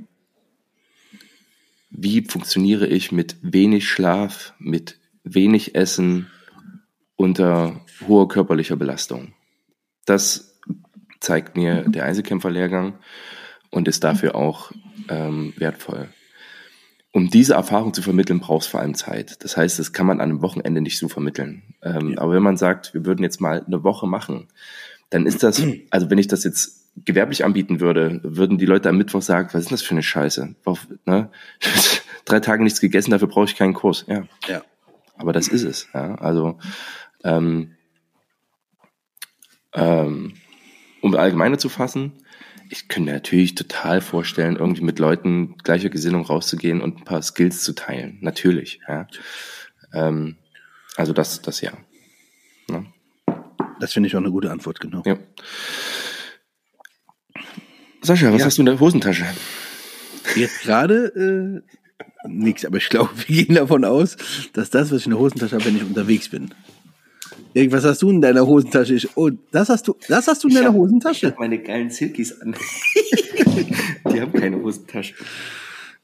wie 1.89 2.21
funktioniere 2.21 2.87
ich 2.87 3.11
mit 3.11 3.37
wenig 3.41 3.89
Schlaf, 3.89 4.53
mit 4.59 4.99
wenig 5.23 5.75
Essen 5.75 6.27
unter 7.15 7.81
hoher 8.07 8.27
körperlicher 8.27 8.75
Belastung. 8.75 9.33
Das 10.05 10.59
zeigt 11.19 11.57
mir 11.57 11.83
der 11.87 12.05
Einzelkämpferlehrgang 12.05 12.99
und 13.71 13.87
ist 13.87 14.03
dafür 14.03 14.35
auch 14.35 14.71
ähm, 15.09 15.53
wertvoll. 15.57 16.09
Um 17.11 17.29
diese 17.29 17.55
Erfahrung 17.55 17.93
zu 17.93 18.01
vermitteln, 18.03 18.39
braucht 18.39 18.63
es 18.63 18.67
vor 18.67 18.79
allem 18.81 18.93
Zeit. 18.93 19.43
Das 19.43 19.57
heißt, 19.57 19.79
das 19.79 19.93
kann 19.93 20.05
man 20.05 20.21
an 20.21 20.29
einem 20.29 20.41
Wochenende 20.43 20.79
nicht 20.81 20.97
so 20.99 21.07
vermitteln. 21.09 21.63
Ähm, 21.81 22.11
Ja. 22.11 22.19
Aber 22.21 22.33
wenn 22.33 22.43
man 22.43 22.57
sagt, 22.57 22.93
wir 22.93 23.05
würden 23.05 23.23
jetzt 23.23 23.41
mal 23.41 23.63
eine 23.65 23.83
Woche 23.83 24.05
machen, 24.07 24.47
dann 25.09 25.25
ist 25.25 25.41
das, 25.41 25.61
also 25.89 26.09
wenn 26.09 26.19
ich 26.19 26.27
das 26.27 26.43
jetzt 26.43 26.87
gewerblich 27.05 27.43
anbieten 27.45 27.79
würde, 27.79 28.19
würden 28.23 28.57
die 28.57 28.65
Leute 28.67 28.89
am 28.89 28.97
Mittwoch 28.97 29.21
sagen, 29.23 29.49
was 29.53 29.61
ist 29.61 29.69
denn 29.69 29.75
das 29.75 29.81
für 29.81 29.91
eine 29.91 30.03
Scheiße? 30.03 30.55
Ne? 31.05 31.29
Drei 32.25 32.39
Tage 32.41 32.63
nichts 32.63 32.79
gegessen, 32.81 33.11
dafür 33.11 33.27
brauche 33.27 33.45
ich 33.45 33.55
keinen 33.55 33.73
Kurs. 33.73 34.05
Ja, 34.07 34.25
Ja. 34.47 34.61
aber 35.15 35.33
das 35.33 35.47
ist 35.47 35.63
es. 35.63 35.87
Ja? 35.93 36.13
Also 36.15 36.59
ähm, 37.23 37.71
ähm, 39.73 40.33
um 41.01 41.15
allgemeiner 41.15 41.57
zu 41.57 41.69
fassen, 41.69 42.11
ich 42.69 42.87
könnte 42.87 43.07
mir 43.09 43.13
natürlich 43.13 43.55
total 43.55 43.99
vorstellen, 43.99 44.55
irgendwie 44.55 44.83
mit 44.83 44.99
Leuten 44.99 45.57
gleicher 45.57 45.89
Gesinnung 45.89 46.23
rauszugehen 46.23 46.81
und 46.81 46.97
ein 46.99 47.03
paar 47.03 47.21
Skills 47.21 47.63
zu 47.63 47.73
teilen. 47.73 48.17
Natürlich. 48.21 48.79
Ja? 48.87 49.07
Ähm, 49.93 50.37
also 50.95 51.11
das, 51.13 51.41
das 51.41 51.61
ja. 51.61 51.71
Ne? 52.69 52.85
Das 53.79 53.93
finde 53.93 54.07
ich 54.07 54.15
auch 54.15 54.19
eine 54.19 54.31
gute 54.31 54.51
Antwort, 54.51 54.79
genau. 54.79 55.01
Ja. 55.05 55.17
Sascha, 58.01 58.31
was 58.31 58.39
Ja. 58.39 58.45
hast 58.45 58.57
du 58.57 58.61
in 58.61 58.67
der 58.67 58.79
Hosentasche? 58.79 59.25
Jetzt 60.35 60.61
gerade 60.61 61.63
äh, 61.65 62.27
nix, 62.27 62.65
aber 62.65 62.77
ich 62.77 62.89
glaube, 62.89 63.09
wir 63.27 63.45
gehen 63.45 63.55
davon 63.55 63.83
aus, 63.83 64.15
dass 64.53 64.69
das, 64.69 64.91
was 64.91 64.99
ich 65.01 65.05
in 65.05 65.11
der 65.11 65.19
Hosentasche 65.19 65.55
habe, 65.55 65.65
wenn 65.65 65.75
ich 65.75 65.83
unterwegs 65.83 66.29
bin. 66.29 66.53
Erik, 67.53 67.71
was 67.71 67.83
hast 67.83 68.01
du 68.01 68.09
in 68.11 68.21
deiner 68.21 68.45
Hosentasche? 68.45 68.93
Ich, 68.93 69.17
oh, 69.17 69.29
das 69.51 69.69
hast 69.69 69.87
du, 69.87 69.95
das 70.07 70.27
hast 70.27 70.43
du 70.43 70.47
in 70.49 70.55
deiner 70.55 70.73
Hosentasche. 70.73 71.33
meine 71.39 71.57
geilen 71.59 71.89
Silkies 71.89 72.39
an. 72.41 72.55
Die 74.13 74.21
haben 74.21 74.33
keine 74.33 74.57
Hosentasche. 74.61 75.15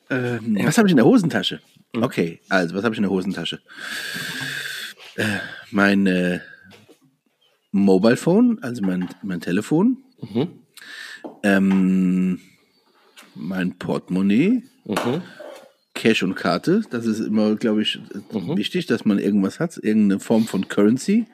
Ähm, 0.10 0.58
Was 0.64 0.78
habe 0.78 0.88
ich 0.88 0.92
in 0.92 0.98
der 0.98 1.06
Hosentasche? 1.06 1.62
Okay, 1.94 2.40
also 2.50 2.76
was 2.76 2.84
habe 2.84 2.94
ich 2.94 3.00
in 3.00 3.04
der 3.04 3.12
Hosentasche? 3.12 3.60
Äh, 5.16 5.24
mein 5.72 6.06
äh, 6.08 6.40
Mobile 7.72 8.18
Phone, 8.18 8.60
also 8.62 8.82
mein, 8.84 9.08
mein 9.24 9.40
Telefon. 9.42 9.98
Ähm, 11.44 12.40
mein 13.36 13.78
Portemonnaie. 13.78 14.64
Cash 16.06 16.22
und 16.22 16.36
Karte. 16.36 16.84
Das 16.92 17.08
ist 17.08 17.20
immer, 17.20 17.56
glaube 17.56 17.82
ich, 17.82 17.96
äh, 17.96 18.56
wichtig, 18.56 18.86
dass 18.86 19.06
man 19.06 19.18
irgendwas 19.18 19.60
hat, 19.60 19.76
irgendeine 19.82 20.20
Form 20.20 20.46
von 20.46 20.68
Currency. 20.68 21.26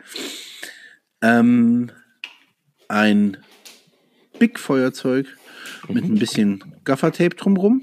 Ähm, 1.21 1.91
ein 2.87 3.35
Big 4.39 4.57
Feuerzeug 4.57 5.27
mit 5.89 6.05
ein 6.05 6.17
bisschen 6.17 6.63
Gaffertape 6.85 7.35
drumrum. 7.35 7.81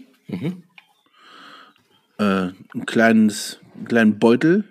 Äh, 2.16 2.22
ein 2.24 2.86
kleines, 2.86 3.61
einen 3.76 3.84
kleinen 3.84 4.18
Beutel 4.18 4.64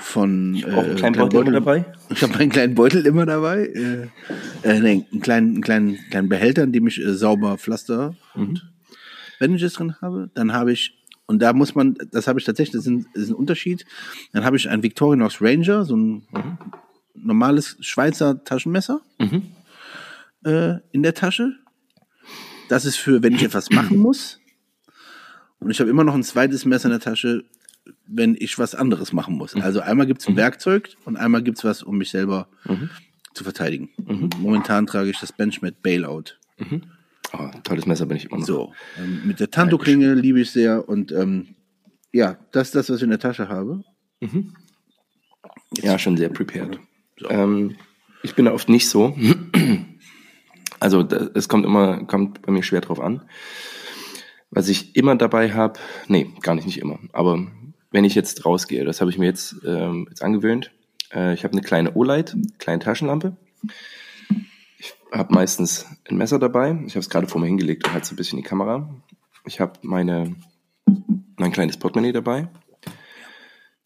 von. 0.00 0.54
Ich 0.54 0.66
auch 0.66 0.84
einen 0.84 0.94
kleinen 0.94 1.16
Beutel 1.16 1.40
immer 1.40 1.50
dabei? 1.50 1.84
Ich 2.10 2.22
habe 2.22 2.34
einen 2.36 2.50
kleinen 2.50 2.76
Beutel 2.76 3.06
immer 3.06 3.26
dabei. 3.26 3.66
Äh, 3.66 4.02
äh, 4.62 4.78
nee, 4.78 5.04
einen 5.10 5.20
kleinen, 5.20 5.48
einen 5.54 5.62
kleinen, 5.62 5.98
kleinen 6.10 6.28
Behälter, 6.28 6.62
in 6.62 6.70
dem 6.70 6.86
ich 6.86 7.00
äh, 7.00 7.12
sauber 7.12 7.58
Pflaster 7.58 8.14
und 8.34 8.70
Bandages 9.40 9.72
drin 9.72 9.96
habe. 10.00 10.30
Dann 10.34 10.52
habe 10.52 10.72
ich, 10.72 11.03
und 11.26 11.40
da 11.40 11.52
muss 11.52 11.74
man, 11.74 11.96
das 12.10 12.26
habe 12.26 12.38
ich 12.38 12.44
tatsächlich, 12.44 12.72
das 12.72 12.82
ist 12.82 12.90
ein, 12.90 13.06
das 13.14 13.24
ist 13.24 13.30
ein 13.30 13.34
Unterschied. 13.34 13.84
Dann 14.32 14.44
habe 14.44 14.56
ich 14.56 14.68
ein 14.68 14.82
Victorinox 14.82 15.40
Ranger, 15.40 15.84
so 15.84 15.96
ein 15.96 16.26
normales 17.14 17.76
Schweizer 17.80 18.44
Taschenmesser 18.44 19.00
äh, 20.44 20.74
in 20.92 21.02
der 21.02 21.14
Tasche. 21.14 21.54
Das 22.68 22.84
ist 22.84 22.96
für, 22.96 23.22
wenn 23.22 23.34
ich 23.34 23.42
etwas 23.42 23.70
machen 23.70 23.98
muss. 23.98 24.40
Und 25.60 25.70
ich 25.70 25.80
habe 25.80 25.88
immer 25.90 26.04
noch 26.04 26.14
ein 26.14 26.22
zweites 26.22 26.64
Messer 26.66 26.86
in 26.86 26.90
der 26.92 27.00
Tasche, 27.00 27.44
wenn 28.06 28.34
ich 28.38 28.58
was 28.58 28.74
anderes 28.74 29.12
machen 29.12 29.36
muss. 29.36 29.54
Also 29.56 29.80
einmal 29.80 30.06
gibt's 30.06 30.26
ein 30.28 30.36
Werkzeug 30.36 30.90
und 31.04 31.16
einmal 31.16 31.42
gibt's 31.42 31.64
was, 31.64 31.82
um 31.82 31.96
mich 31.98 32.10
selber 32.10 32.48
zu 33.34 33.44
verteidigen. 33.44 33.90
Momentan 34.38 34.86
trage 34.86 35.10
ich 35.10 35.18
das 35.20 35.32
Benchmat 35.32 35.82
Bailout. 35.82 36.36
Oh, 37.36 37.50
tolles 37.64 37.86
Messer 37.86 38.06
bin 38.06 38.16
ich 38.16 38.26
immer 38.26 38.38
noch. 38.38 38.46
So, 38.46 38.72
ähm, 38.98 39.22
mit 39.26 39.40
der 39.40 39.50
Tanto-Klinge 39.50 40.14
liebe 40.14 40.40
ich 40.40 40.50
sehr 40.50 40.88
und 40.88 41.10
ähm, 41.12 41.54
ja, 42.12 42.38
das 42.52 42.68
ist 42.68 42.74
das, 42.76 42.90
was 42.90 42.96
ich 42.98 43.02
in 43.02 43.10
der 43.10 43.18
Tasche 43.18 43.48
habe. 43.48 43.82
Ja, 45.82 45.98
schon 45.98 46.16
sehr 46.16 46.28
prepared. 46.28 46.78
Ähm, 47.28 47.76
ich 48.22 48.34
bin 48.34 48.44
da 48.44 48.52
oft 48.52 48.68
nicht 48.68 48.88
so. 48.88 49.16
Also 50.80 51.02
da- 51.02 51.30
es 51.34 51.48
kommt 51.48 51.64
immer, 51.64 52.04
kommt 52.04 52.42
bei 52.42 52.52
mir 52.52 52.62
schwer 52.62 52.82
drauf 52.82 53.00
an. 53.00 53.22
Was 54.50 54.68
ich 54.68 54.96
immer 54.96 55.16
dabei 55.16 55.52
habe, 55.52 55.78
nee, 56.08 56.30
gar 56.42 56.54
nicht, 56.54 56.66
nicht 56.66 56.78
immer. 56.78 56.98
Aber 57.12 57.46
wenn 57.90 58.04
ich 58.04 58.14
jetzt 58.14 58.44
rausgehe, 58.44 58.84
das 58.84 59.00
habe 59.00 59.10
ich 59.10 59.16
mir 59.16 59.24
jetzt, 59.26 59.56
ähm, 59.64 60.06
jetzt 60.10 60.22
angewöhnt. 60.22 60.72
Äh, 61.12 61.32
ich 61.32 61.44
habe 61.44 61.52
eine 61.52 61.62
kleine 61.62 61.94
O-Light, 61.94 62.36
kleine 62.58 62.80
Taschenlampe. 62.80 63.36
Ich 65.14 65.20
habe 65.20 65.32
meistens 65.32 65.86
ein 66.08 66.16
Messer 66.16 66.40
dabei. 66.40 66.72
Ich 66.86 66.94
habe 66.94 66.98
es 66.98 67.08
gerade 67.08 67.28
vor 67.28 67.40
mir 67.40 67.46
hingelegt 67.46 67.86
und 67.86 67.94
halt 67.94 68.04
so 68.04 68.14
ein 68.14 68.16
bisschen 68.16 68.36
die 68.36 68.42
Kamera. 68.42 68.92
Ich 69.46 69.60
habe 69.60 69.74
meine 69.82 70.34
mein 71.36 71.52
kleines 71.52 71.76
Portemonnaie 71.76 72.10
dabei. 72.10 72.48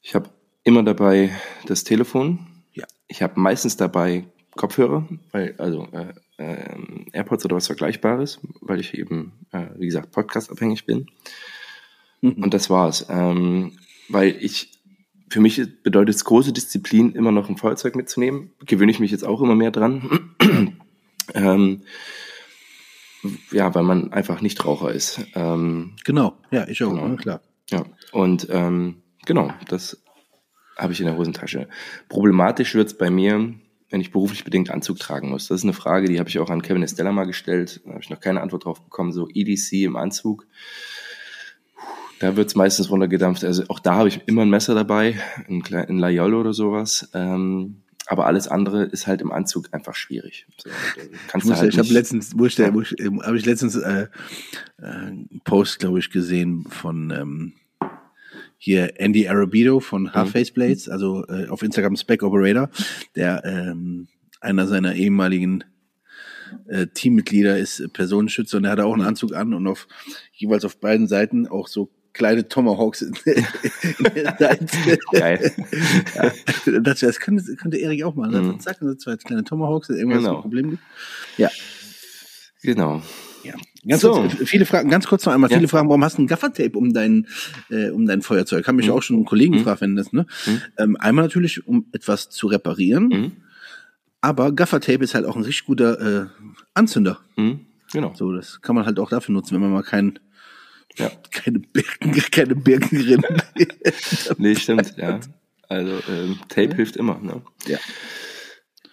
Ich 0.01 0.15
habe 0.15 0.31
immer 0.65 0.83
dabei 0.83 1.31
das 1.67 1.85
Telefon. 1.85 2.47
Ja. 2.73 2.87
Ich 3.09 3.21
habe 3.21 3.39
meistens 3.39 3.77
dabei 3.77 4.25
Kopfhörer, 4.57 5.07
weil 5.31 5.55
also 5.59 5.87
äh, 5.93 6.15
ähm, 6.39 7.09
AirPods 7.13 7.45
oder 7.45 7.57
was 7.57 7.67
Vergleichbares, 7.67 8.41
weil 8.63 8.81
ich 8.81 8.97
eben, 8.97 9.33
äh, 9.53 9.67
wie 9.77 9.85
gesagt, 9.85 10.13
Podcast-abhängig 10.13 10.87
bin. 10.87 11.09
Und 12.23 12.55
das 12.55 12.71
war's. 12.71 13.07
Ähm, 13.11 13.73
weil 14.09 14.35
ich, 14.41 14.81
für 15.29 15.41
mich 15.41 15.61
bedeutet 15.83 16.15
es 16.15 16.25
große 16.25 16.55
Disziplin, 16.55 17.13
immer 17.13 17.33
noch 17.33 17.51
ein 17.51 17.59
Feuerzeug 17.59 17.97
mitzunehmen. 17.97 18.53
Gewöhne 18.65 18.91
ich 18.91 18.99
mich 18.99 19.11
jetzt 19.11 19.27
auch 19.27 19.43
immer 19.43 19.55
mehr 19.55 19.71
dran. 19.71 20.78
Ähm, 21.35 21.83
ja, 23.51 23.75
weil 23.75 23.83
man 23.83 24.13
einfach 24.13 24.41
nicht 24.41 24.65
Raucher 24.65 24.93
ist. 24.93 25.21
Ähm, 25.35 25.97
Genau, 26.05 26.37
ja, 26.51 26.67
ich 26.69 26.83
auch, 26.83 26.91
Genau. 26.91 27.09
ne, 27.09 27.17
klar. 27.17 27.41
ja, 27.71 27.85
und 28.13 28.47
ähm, 28.51 29.03
genau, 29.27 29.53
das 29.69 30.03
habe 30.77 30.93
ich 30.93 31.01
in 31.01 31.07
der 31.07 31.17
Hosentasche. 31.17 31.69
Problematisch 32.09 32.75
wird's 32.75 32.95
bei 32.97 33.11
mir, 33.11 33.55
wenn 33.91 34.01
ich 34.01 34.13
beruflich 34.13 34.45
bedingt 34.45 34.71
Anzug 34.71 34.99
tragen 34.99 35.31
muss. 35.31 35.49
Das 35.49 35.59
ist 35.59 35.65
eine 35.65 35.73
Frage, 35.73 36.07
die 36.09 36.19
habe 36.21 36.29
ich 36.29 36.39
auch 36.39 36.51
an 36.51 36.63
Kevin 36.63 36.83
Estella 36.85 37.11
mal 37.11 37.25
gestellt. 37.27 37.81
Da 37.85 37.93
habe 37.93 38.01
ich 38.03 38.11
noch 38.11 38.21
keine 38.21 38.41
Antwort 38.43 38.65
drauf 38.67 38.83
bekommen. 38.83 39.13
So 39.13 39.29
EDC 39.33 39.73
im 39.85 39.97
Anzug. 39.97 40.47
Da 42.21 42.37
wird's 42.37 42.55
meistens 42.55 42.91
runtergedampft. 42.91 43.45
Also 43.45 43.65
auch 43.69 43.79
da 43.79 43.95
habe 43.95 44.09
ich 44.09 44.21
immer 44.27 44.43
ein 44.43 44.51
Messer 44.51 44.75
dabei, 44.75 45.19
ein, 45.49 45.63
Kle- 45.63 45.89
ein 45.89 45.99
Layol 45.99 46.35
oder 46.35 46.53
sowas. 46.53 47.09
Ähm, 47.15 47.83
aber 48.09 48.27
alles 48.27 48.49
andere 48.49 48.85
ist 48.85 49.07
halt 49.07 49.21
im 49.21 49.31
Anzug 49.31 49.69
einfach 49.73 49.95
schwierig. 49.95 50.47
So, 50.57 50.71
da 50.71 50.75
kannst 51.29 51.47
Ich, 51.47 51.55
halt 51.55 51.73
ich 51.75 51.79
habe 51.79 51.93
letztens, 51.93 52.33
wo 52.39 52.47
ich, 52.47 52.59
wo 52.59 52.81
ich, 52.81 52.99
ähm, 52.99 53.21
hab 53.23 53.35
ich 53.35 53.45
letztens 53.45 53.77
äh, 53.77 54.07
äh, 54.79 54.83
einen 54.83 55.43
Post, 55.45 55.79
glaube 55.79 55.99
ich, 55.99 56.11
gesehen 56.11 56.65
von 56.71 57.11
ähm, 57.11 57.53
hier 58.57 58.99
Andy 58.99 59.29
Arabido 59.29 59.79
von 59.81 60.15
Half 60.15 60.31
Face 60.31 60.51
Blades, 60.51 60.89
also 60.89 61.27
äh, 61.29 61.49
auf 61.49 61.63
Instagram 61.63 61.97
Spec 61.97 62.23
Operator, 62.23 62.71
der 63.15 63.45
ähm, 63.45 64.09
einer 64.41 64.67
seiner 64.67 64.95
ehemaligen 64.95 65.65
äh, 66.67 66.87
Teammitglieder 66.87 67.59
ist 67.59 67.93
Personenschützer 67.93 68.57
und 68.57 68.63
der 68.63 68.73
hat 68.73 68.81
auch 68.81 68.95
einen 68.95 69.05
Anzug 69.05 69.35
an 69.35 69.53
und 69.53 69.67
auf 69.67 69.87
jeweils 70.33 70.65
auf 70.65 70.81
beiden 70.81 71.09
Seiten 71.09 71.47
auch 71.47 71.69
so 71.69 71.91
kleine 72.19 72.47
Tomahawks 72.49 73.01
in, 73.03 73.15
in. 73.25 73.47
Geil. 75.13 75.53
ja, 76.15 76.33
das, 76.81 77.01
das 77.01 77.21
könnte, 77.21 77.57
könnte 77.57 77.79
Erik 77.79 78.05
auch 78.05 78.15
machen. 78.15 78.47
Mhm. 78.49 78.61
Zack, 78.61 78.77
so 78.81 78.95
zwei 78.95 79.17
kleine 79.17 79.45
Tomahawks, 79.45 79.89
irgendwas 79.89 80.19
Genau. 80.23 80.37
ein 80.37 80.43
Problem 80.43 80.71
gibt. 80.71 80.83
Ja. 81.39 81.49
Genau. 82.63 83.03
Ja. 83.45 83.55
Ganz 83.87 84.03
So. 84.03 84.13
kurz, 84.13 84.35
viele 84.51 84.67
Fragen, 84.67 84.91
ganz 84.91 85.07
kurz 85.07 85.25
noch 85.25 85.33
einmal, 85.33 85.49
Ja. 85.51 85.57
viele 85.57 85.69
Fragen, 85.69 85.89
warum 85.89 86.03
hast 86.05 86.19
du 86.19 86.23
ein 86.23 86.27
Gaffertape 86.27 86.77
um 86.77 86.93
dein, 86.93 87.27
äh, 87.71 87.91
um 87.91 88.05
dein 88.07 88.21
Feuerzeug? 88.23 88.67
Haben 88.67 88.77
mich 88.77 88.91
auch 88.91 89.03
schon 89.03 89.25
Kollegen 89.25 89.55
gefragt, 89.55 89.81
wenn 89.81 89.95
das, 89.97 90.13
ne? 90.13 90.27
Ähm, 90.77 90.97
einmal 90.99 91.25
natürlich, 91.25 91.67
um 91.67 91.87
etwas 91.93 92.29
zu 92.31 92.49
reparieren, 92.49 93.09
Mhm. 93.09 93.33
aber 94.21 94.53
Gaffertape 94.53 95.05
ist 95.05 95.15
halt 95.15 95.25
auch 95.25 95.37
ein 95.37 95.43
richtig 95.45 95.67
guter 95.67 96.25
äh, 96.25 96.27
Anzünder. 96.75 97.21
Mhm. 97.37 97.61
Genau. 97.93 98.13
So, 98.15 98.33
das 98.33 98.61
kann 98.61 98.75
man 98.75 98.85
halt 98.85 98.99
auch 98.99 99.09
dafür 99.09 99.33
nutzen, 99.33 99.55
wenn 99.55 99.63
man 99.63 99.73
mal 99.73 99.83
kein, 99.83 100.19
Ja. 100.99 101.11
keine 101.31 101.59
Birken, 101.61 102.13
keine 102.31 102.55
Birkenrinnen. 102.55 103.43
Nee, 104.39 104.55
stimmt, 104.57 104.95
ja. 104.97 105.21
Also 105.69 106.01
ähm, 106.11 106.39
Tape 106.49 106.75
hilft 106.77 106.97
immer, 106.97 107.19
ne? 107.19 107.43
ja. 107.67 107.79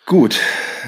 Gut. 0.05 0.39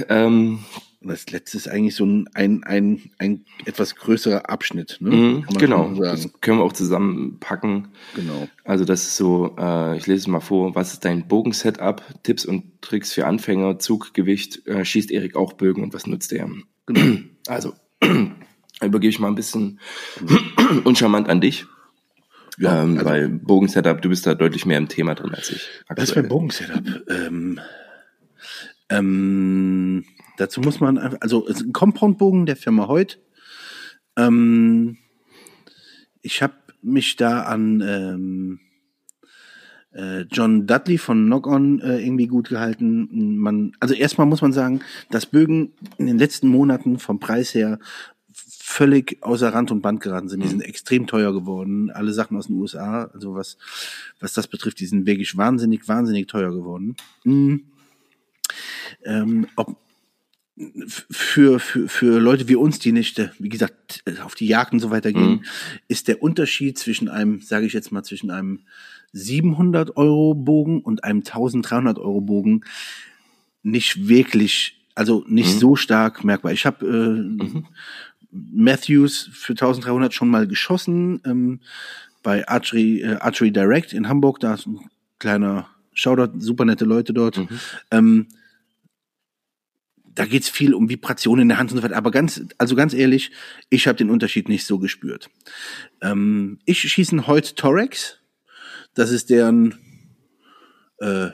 Ähm, 0.10 0.60
Und 1.02 1.08
das 1.10 1.30
letzte 1.32 1.58
ist 1.58 1.68
eigentlich 1.68 1.96
so 1.96 2.06
ein, 2.06 2.28
ein, 2.34 2.64
ein, 2.64 3.12
ein 3.18 3.46
etwas 3.66 3.96
größerer 3.96 4.50
Abschnitt, 4.50 4.98
ne? 5.00 5.10
mh, 5.10 5.34
Kann 5.42 5.46
man 5.54 5.58
genau. 5.58 5.94
Das 5.96 6.30
können 6.42 6.60
wir 6.60 6.64
auch 6.66 6.74
zusammenpacken. 6.74 7.88
Genau. 8.16 8.48
Also 8.64 8.84
das 8.86 9.04
ist 9.04 9.18
so, 9.18 9.56
äh, 9.58 9.98
ich 9.98 10.06
lese 10.08 10.20
es 10.22 10.28
mal 10.28 10.40
vor, 10.42 10.76
was 10.76 10.94
ist 10.94 11.06
dein 11.06 11.28
Bogensetup, 11.28 12.04
Tipps 12.24 12.46
und 12.46 12.82
Tricks 12.82 13.14
für 13.14 13.26
Anfänger, 13.26 13.80
Zuggewicht, 13.80 14.68
äh, 14.68 14.84
schießt 14.86 15.10
Erik 15.12 15.36
auch 15.36 15.54
Bögen 15.54 15.84
und 15.84 15.94
was 15.94 16.06
nutzt 16.06 16.32
er? 16.34 16.50
Genau. 16.86 17.24
Also, 17.48 17.74
übergebe 18.82 19.10
ich 19.10 19.20
mal 19.20 19.28
ein 19.30 19.36
bisschen 19.36 19.80
uncharmant 20.84 21.30
an 21.30 21.42
dich. 21.42 21.66
Ja, 22.58 22.84
ähm, 22.84 22.98
also- 22.98 23.06
weil 23.10 23.30
Bogensetup, 23.30 24.02
du 24.02 24.10
bist 24.10 24.26
da 24.26 24.34
deutlich 24.36 24.66
mehr 24.66 24.78
im 24.78 24.88
Thema 24.88 25.16
drin 25.16 25.34
als 25.34 25.52
ich. 25.52 25.68
Was 25.88 26.10
aktuell. 26.10 26.24
mein 26.24 26.30
Bogensetup? 26.30 26.84
Ähm, 27.10 27.60
ähm, 28.90 30.06
dazu 30.38 30.62
muss 30.62 30.80
man 30.80 30.98
einfach, 30.98 31.20
also 31.22 31.48
es 31.48 31.58
ist 31.58 31.68
ein 31.68 31.74
Compound-Bogen 31.74 32.46
der 32.46 32.56
Firma 32.56 32.88
Heut. 32.88 33.20
Ähm, 34.16 34.98
ich 36.22 36.42
habe 36.42 36.54
mich 36.82 37.16
da 37.16 37.44
an 37.44 37.82
ähm, 37.82 38.60
äh, 39.94 40.22
John 40.32 40.68
Dudley 40.68 40.98
von 40.98 41.26
Knock 41.26 41.48
On 41.48 41.80
äh, 41.82 42.00
irgendwie 42.00 42.28
gut 42.28 42.50
gehalten. 42.50 43.38
Man, 43.38 43.74
also 43.80 43.94
erstmal 43.94 44.28
muss 44.28 44.42
man 44.42 44.54
sagen, 44.54 44.82
dass 45.10 45.26
Bögen 45.26 45.74
in 45.98 46.08
den 46.08 46.18
letzten 46.18 46.48
Monaten 46.48 47.00
vom 47.00 47.20
Preis 47.20 47.54
her 47.54 47.80
völlig 48.70 49.18
außer 49.22 49.54
Rand 49.54 49.72
und 49.72 49.82
Band 49.82 50.02
geraten 50.02 50.28
sind. 50.28 50.44
Die 50.44 50.50
sind 50.50 50.62
extrem 50.62 51.08
teuer 51.08 51.32
geworden. 51.32 51.90
Alle 51.90 52.12
Sachen 52.12 52.36
aus 52.36 52.48
den 52.48 52.58
USA, 52.58 53.06
also 53.14 53.34
was, 53.34 53.58
was 54.20 54.34
das 54.34 54.48
betrifft, 54.48 54.82
die 54.82 54.86
sind 54.86 55.06
wirklich 55.08 55.38
wahnsinnig, 55.38 55.88
wahnsinnig 55.88 56.28
teuer 56.28 56.52
geworden. 56.52 56.98
Mhm. 57.24 57.64
ähm, 59.06 59.48
ob 59.56 59.78
für, 60.88 61.60
für, 61.60 61.88
für 61.88 62.20
Leute 62.20 62.50
wie 62.50 62.56
uns, 62.56 62.80
die 62.80 62.92
nicht, 62.92 63.22
wie 63.40 63.48
gesagt, 63.48 64.04
auf 64.22 64.36
die 64.36 64.48
Jagd 64.48 64.74
und 64.74 64.80
so 64.80 64.92
weiter 64.92 65.14
gehen, 65.14 65.30
mhm. 65.30 65.46
ist 65.88 66.10
der 66.10 66.22
Unterschied 66.22 66.78
zwischen 66.78 67.08
einem, 67.08 67.40
sage 67.42 67.68
ich 67.68 67.74
jetzt 67.74 67.92
mal, 67.94 68.04
zwischen 68.04 68.32
einem 68.32 68.66
700 69.14 69.96
Euro 69.96 70.34
Bogen 70.34 70.82
und 70.82 71.06
einem 71.06 71.20
1300 71.20 72.00
Euro 72.00 72.20
Bogen 72.20 72.66
nicht 73.64 74.10
wirklich, 74.10 74.82
also 74.94 75.24
nicht 75.28 75.56
mhm. 75.56 75.60
so 75.60 75.76
stark 75.78 76.26
merkbar. 76.26 76.52
Ich 76.52 76.66
habe 76.66 76.86
äh, 76.86 77.46
mhm. 77.46 77.66
Matthews 78.54 79.30
für 79.34 79.54
1300 79.54 80.14
schon 80.14 80.30
mal 80.30 80.48
geschossen 80.48 81.22
ähm, 81.26 81.60
bei 82.24 82.48
Archery, 82.48 83.02
äh, 83.02 83.16
Archery 83.18 83.52
Direct 83.52 83.94
in 83.94 84.08
Hamburg. 84.08 84.40
Da 84.40 84.54
ist 84.54 84.68
ein 84.68 84.80
kleiner 85.20 85.68
Shoutout, 85.94 86.40
super 86.40 86.66
nette 86.66 86.86
Leute 86.86 87.14
dort. 87.14 87.38
Mhm. 87.38 87.60
Ähm, 87.92 88.28
da 90.18 90.26
geht's 90.26 90.50
viel 90.50 90.74
um 90.74 90.90
Vibration 90.90 91.40
in 91.40 91.48
der 91.48 91.60
Hand 91.60 91.72
und 91.72 91.78
so 91.78 91.84
weiter. 91.84 91.96
Aber 91.96 92.10
ganz, 92.10 92.42
also 92.58 92.76
ganz 92.76 92.94
ehrlich, 92.94 93.32
ich 93.70 93.88
habe 93.88 93.98
den 93.98 94.10
Unterschied 94.10 94.50
nicht 94.50 94.66
so 94.66 94.80
gespürt. 94.80 95.30
Ähm, 96.02 96.60
ich 96.66 96.82
schieße 96.82 97.28
Hoyt 97.28 97.56
Torex. 97.56 98.18
Das 98.96 99.12
ist 99.12 99.30
deren, 99.30 99.78
äh, 100.98 101.30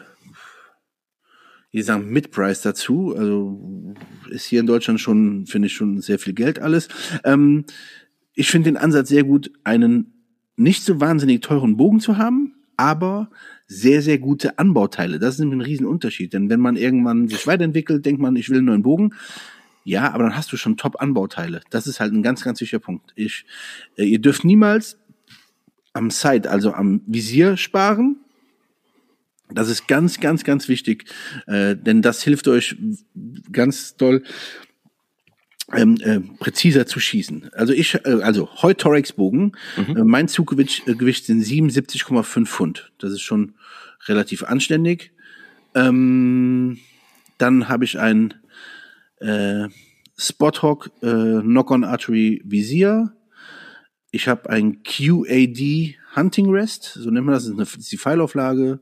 wie 1.73 1.81
sagen, 1.81 2.09
Mid-Price 2.11 2.61
dazu. 2.61 3.13
Also 3.17 3.95
ist 4.29 4.45
hier 4.45 4.61
in 4.61 4.67
Deutschland 4.67 5.01
schon, 5.01 5.45
finde 5.47 5.65
ich, 5.65 5.73
schon 5.73 5.99
sehr 5.99 6.19
viel 6.19 6.33
Geld 6.33 6.59
alles. 6.59 6.87
Ähm, 7.25 7.65
ich 8.35 8.49
finde 8.49 8.69
den 8.71 8.77
Ansatz 8.77 9.09
sehr 9.09 9.23
gut, 9.23 9.51
einen 9.63 10.13
nicht 10.55 10.83
so 10.83 11.01
wahnsinnig 11.01 11.41
teuren 11.41 11.75
Bogen 11.75 11.99
zu 11.99 12.17
haben, 12.17 12.53
aber 12.77 13.29
sehr, 13.65 14.03
sehr 14.03 14.19
gute 14.19 14.59
Anbauteile. 14.59 15.17
Das 15.17 15.35
ist 15.35 15.41
ein 15.41 15.61
Riesenunterschied. 15.61 16.31
Denn 16.31 16.49
wenn 16.49 16.59
man 16.59 16.75
irgendwann 16.75 17.27
sich 17.27 17.47
weiterentwickelt, 17.47 18.05
denkt 18.05 18.21
man, 18.21 18.35
ich 18.35 18.49
will 18.49 18.57
einen 18.57 18.67
neuen 18.67 18.83
Bogen. 18.83 19.15
Ja, 19.83 20.11
aber 20.11 20.25
dann 20.25 20.37
hast 20.37 20.51
du 20.51 20.57
schon 20.57 20.77
Top-Anbauteile. 20.77 21.61
Das 21.71 21.87
ist 21.87 21.99
halt 21.99 22.13
ein 22.13 22.21
ganz, 22.21 22.43
ganz 22.43 22.61
wichtiger 22.61 22.79
Punkt. 22.79 23.11
Ich, 23.15 23.45
äh, 23.97 24.03
ihr 24.05 24.19
dürft 24.19 24.45
niemals 24.45 24.99
am 25.93 26.11
Sight, 26.11 26.45
also 26.45 26.71
am 26.73 27.01
Visier 27.07 27.57
sparen. 27.57 28.22
Das 29.55 29.69
ist 29.69 29.87
ganz, 29.87 30.19
ganz, 30.19 30.43
ganz 30.43 30.67
wichtig, 30.67 31.05
äh, 31.47 31.75
denn 31.75 32.01
das 32.01 32.23
hilft 32.23 32.47
euch 32.47 32.75
ganz 33.51 33.95
doll 33.95 34.23
ähm, 35.71 35.97
äh, 36.01 36.19
präziser 36.19 36.85
zu 36.85 36.99
schießen. 36.99 37.49
Also 37.53 37.73
ich, 37.73 37.95
äh, 38.05 38.21
also 38.21 38.49
Heutorex 38.61 39.13
Bogen, 39.13 39.53
mhm. 39.77 39.97
äh, 39.97 40.03
mein 40.03 40.27
Zuggewicht 40.27 40.87
äh, 40.87 40.95
Gewicht 40.95 41.25
sind 41.25 41.43
77,5 41.43 42.45
Pfund. 42.45 42.91
Das 42.99 43.11
ist 43.11 43.21
schon 43.21 43.55
relativ 44.07 44.43
anständig. 44.43 45.11
Ähm, 45.75 46.79
dann 47.37 47.69
habe 47.69 47.85
ich 47.85 47.99
ein 47.99 48.33
äh, 49.19 49.67
Spothawk 50.17 50.91
äh, 51.01 51.41
Knock-on 51.41 51.83
Artery 51.83 52.41
Visier. 52.45 53.13
Ich 54.11 54.27
habe 54.27 54.49
ein 54.49 54.83
QAD 54.83 55.95
Hunting 56.15 56.51
Rest, 56.51 56.93
so 56.93 57.09
nennt 57.09 57.25
man 57.25 57.33
das, 57.33 57.43
das 57.43 57.49
ist, 57.49 57.55
eine, 57.55 57.65
das 57.65 57.75
ist 57.77 57.91
die 57.91 57.97
Pfeilauflage. 57.97 58.79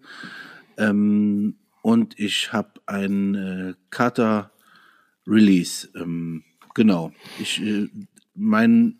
Ähm, 0.77 1.55
und 1.81 2.19
ich 2.19 2.53
habe 2.53 2.81
ein 2.85 3.35
äh, 3.35 3.73
Carter 3.89 4.51
Release. 5.25 5.89
Ähm, 5.95 6.43
Genau. 6.73 7.11
Ich 7.39 7.61
äh, 7.61 7.87
mein 8.35 8.97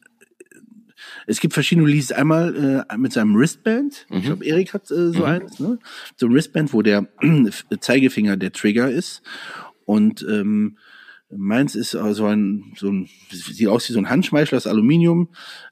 es 1.25 1.39
gibt 1.39 1.55
verschiedene 1.55 1.87
Releases. 1.87 2.11
Einmal 2.11 2.85
äh, 2.87 2.97
mit 2.97 3.11
seinem 3.11 3.35
Wristband. 3.35 4.05
Mhm. 4.09 4.17
Ich 4.17 4.23
glaube, 4.25 4.45
Erik 4.45 4.73
hat 4.73 4.91
äh, 4.91 5.09
so 5.09 5.19
mhm. 5.19 5.23
eins. 5.23 5.59
Ne? 5.59 5.79
So 6.15 6.27
ein 6.27 6.33
Wristband, 6.33 6.73
wo 6.73 6.83
der 6.83 7.07
Zeigefinger 7.79 8.37
der 8.37 8.51
Trigger 8.51 8.89
ist. 8.89 9.23
Und 9.85 10.23
ähm, 10.29 10.77
meins 11.31 11.75
ist 11.75 11.91
so 11.91 12.25
ein, 12.25 12.73
so 12.77 12.89
ein, 12.89 13.09
sieht 13.31 13.67
aus 13.67 13.89
wie 13.89 13.93
so 13.93 13.99
ein 13.99 14.09
Handschmeichel 14.09 14.57
aus 14.57 14.67
Aluminium. 14.67 15.29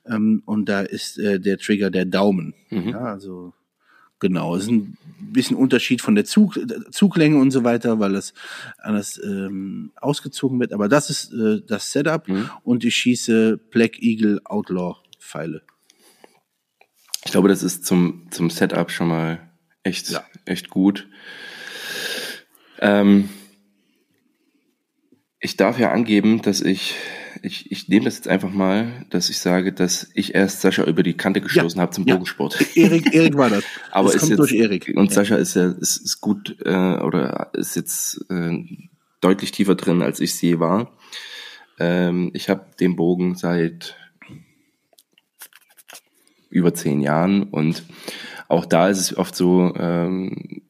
Ähm, 0.07 0.41
und 0.45 0.67
da 0.67 0.81
ist 0.81 1.19
äh, 1.19 1.39
der 1.39 1.59
Trigger 1.59 1.91
der 1.91 2.05
Daumen. 2.05 2.55
Mhm. 2.71 2.89
Ja, 2.89 3.01
also 3.01 3.53
Genau, 4.19 4.55
es 4.55 4.63
ist 4.63 4.71
ein 4.71 4.97
bisschen 5.19 5.55
Unterschied 5.55 6.01
von 6.01 6.15
der 6.15 6.25
Zug, 6.25 6.59
Zuglänge 6.91 7.37
und 7.37 7.51
so 7.51 7.63
weiter, 7.63 7.99
weil 7.99 8.13
das 8.13 8.33
anders 8.77 9.19
ähm, 9.23 9.91
ausgezogen 9.95 10.59
wird. 10.59 10.73
Aber 10.73 10.89
das 10.89 11.09
ist 11.09 11.33
äh, 11.33 11.61
das 11.65 11.91
Setup 11.91 12.27
mhm. 12.27 12.49
und 12.63 12.83
ich 12.83 12.95
schieße 12.95 13.57
Black 13.71 14.01
Eagle 14.01 14.41
Outlaw 14.43 14.97
Pfeile. 15.19 15.61
Ich 17.25 17.31
glaube, 17.31 17.47
das 17.47 17.63
ist 17.63 17.85
zum, 17.85 18.27
zum 18.31 18.49
Setup 18.49 18.91
schon 18.91 19.07
mal 19.07 19.49
echt, 19.83 20.09
ja. 20.09 20.23
echt 20.45 20.69
gut. 20.69 21.07
Ähm, 22.79 23.29
ich 25.39 25.55
darf 25.55 25.79
ja 25.79 25.91
angeben, 25.91 26.41
dass 26.41 26.61
ich 26.61 26.95
ich, 27.41 27.71
ich 27.71 27.87
nehme 27.87 28.05
das 28.05 28.17
jetzt 28.17 28.27
einfach 28.27 28.51
mal, 28.51 29.05
dass 29.09 29.29
ich 29.29 29.39
sage, 29.39 29.73
dass 29.73 30.09
ich 30.13 30.35
erst 30.35 30.61
Sascha 30.61 30.83
über 30.83 31.03
die 31.03 31.15
Kante 31.15 31.41
gestoßen 31.41 31.77
ja, 31.77 31.81
habe 31.81 31.91
zum 31.91 32.05
ja. 32.05 32.15
Bogensport. 32.15 32.75
Erik, 32.75 33.13
Erik 33.13 33.37
war 33.37 33.49
das. 33.49 33.63
Aber 33.91 34.07
das 34.07 34.15
ist 34.15 34.21
kommt 34.21 34.29
jetzt, 34.31 34.39
durch 34.39 34.53
Erik. 34.53 34.93
Und 34.95 35.11
Sascha 35.11 35.35
ist 35.35 35.55
ja 35.55 35.69
ist, 35.71 35.97
ist 35.97 36.21
gut 36.21 36.57
äh, 36.65 36.69
oder 36.69 37.49
ist 37.53 37.75
jetzt 37.75 38.25
äh, 38.29 38.63
deutlich 39.21 39.51
tiefer 39.51 39.75
drin, 39.75 40.01
als 40.01 40.19
ich 40.19 40.41
je 40.41 40.59
war. 40.59 40.91
Ähm, 41.79 42.31
ich 42.33 42.49
habe 42.49 42.65
den 42.79 42.95
Bogen 42.95 43.35
seit 43.35 43.95
über 46.49 46.73
zehn 46.73 47.01
Jahren 47.01 47.43
und 47.43 47.83
auch 48.47 48.65
da 48.65 48.89
ist 48.89 48.99
es 48.99 49.15
oft 49.15 49.35
so, 49.35 49.73
ähm, 49.77 50.63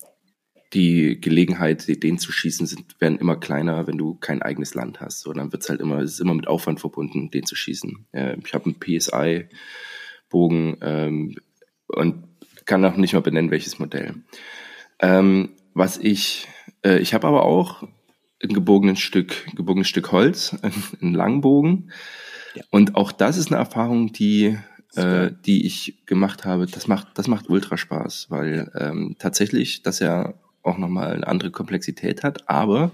die 0.74 1.20
Gelegenheit, 1.20 1.88
den 2.04 2.20
zu 2.20 2.32
schießen, 2.32 2.68
sind, 2.68 3.02
werden 3.02 3.18
immer 3.18 3.36
kleiner, 3.38 3.88
wenn 3.88 3.98
du 3.98 4.16
kein 4.16 4.42
eigenes 4.42 4.76
Land 4.76 5.02
hast. 5.02 5.22
So, 5.22 5.34
dann 5.34 5.52
wird's 5.52 5.70
halt 5.70 5.82
immer, 5.82 6.00
es 6.00 6.14
ist 6.14 6.22
immer 6.22 6.36
mit 6.36 6.48
Aufwand 6.48 6.80
verbunden, 6.80 7.32
den 7.32 7.46
zu 7.46 7.56
schießen. 7.56 8.06
Äh, 8.12 8.38
ich 8.44 8.54
habe 8.54 8.66
einen 8.66 8.80
PSI-Bogen 8.80 10.78
ähm, 10.82 11.36
und 11.88 12.24
kann 12.66 12.86
auch 12.86 12.98
nicht 12.98 13.14
mal 13.14 13.22
benennen, 13.22 13.52
welches 13.52 13.80
Modell. 13.80 14.14
Ähm, 15.00 15.50
was 15.74 15.98
ich, 15.98 16.48
äh, 16.86 17.00
ich 17.00 17.14
habe 17.14 17.28
aber 17.28 17.46
auch 17.46 17.84
ein 18.44 18.54
gebogenes 18.54 19.00
Stück, 19.00 19.48
gebogenes 19.56 19.88
Stück 19.88 20.12
Holz, 20.12 20.56
einen 21.02 21.16
Langbogen. 21.16 21.92
Ja. 22.54 22.64
Und 22.70 22.96
auch 22.96 23.12
das 23.12 23.38
ist 23.38 23.52
eine 23.52 23.58
Erfahrung, 23.58 24.14
die 24.14 24.58
äh, 24.96 25.32
die 25.46 25.66
ich 25.66 26.06
gemacht 26.06 26.46
habe, 26.46 26.66
das 26.66 26.88
macht, 26.88 27.10
das 27.16 27.28
macht 27.28 27.50
ultra 27.50 27.78
Spaß, 27.78 28.28
weil 28.30 28.72
ähm, 28.76 29.16
tatsächlich, 29.20 29.84
dass 29.84 30.02
er 30.02 30.34
auch 30.70 30.78
nochmal 30.78 31.14
eine 31.14 31.28
andere 31.28 31.52
Komplexität 31.52 32.24
hat, 32.24 32.50
aber 32.50 32.92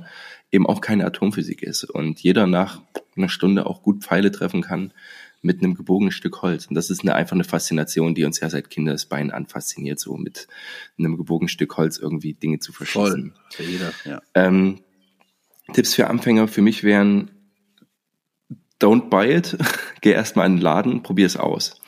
eben 0.52 0.65
auch 0.65 0.81
keine 0.81 1.06
Atomphysik 1.06 1.61
ist 1.61 1.84
und 1.84 2.22
jeder 2.22 2.47
nach 2.47 2.81
einer 3.15 3.30
Stunde 3.30 3.65
auch 3.65 3.81
gut 3.81 4.03
Pfeile 4.03 4.31
treffen 4.31 4.61
kann 4.61 4.91
mit 5.41 5.61
einem 5.61 5.76
gebogenen 5.76 6.11
Stück 6.11 6.41
Holz. 6.41 6.65
Und 6.65 6.76
das 6.76 6.89
ist 6.89 7.02
eine, 7.02 7.14
einfach 7.14 7.35
eine 7.35 7.43
Faszination, 7.43 8.15
die 8.15 8.26
uns 8.26 8.39
ja 8.39 8.49
seit 8.49 8.69
Kindesbeinen 8.69 9.31
an 9.31 9.45
fasziniert, 9.45 9.99
so 9.99 10.18
mit 10.18 10.47
einem 10.97 11.18
gebogenen 11.18 11.49
Stück 11.49 11.77
Holz 11.77 11.97
irgendwie 11.97 12.34
Dinge 12.34 12.60
zu 12.60 12.73
verschießen. 12.73 13.31
Voll, 13.31 13.34
für 13.52 13.64
jeder, 13.64 13.93
ja. 14.06 14.22
Ähm, 14.34 14.80
Tipps 15.73 15.93
für 15.93 16.07
Anfänger 16.07 16.47
für 16.47 16.61
mich 16.61 16.84
wären, 16.84 17.31
don't 18.81 19.10
buy 19.10 19.31
it, 19.31 19.57
geh 20.02 20.11
erstmal 20.11 20.47
in 20.47 20.57
den 20.57 20.61
Laden, 20.61 21.03
probier 21.03 21.27
es 21.27 21.38
aus. 21.38 21.80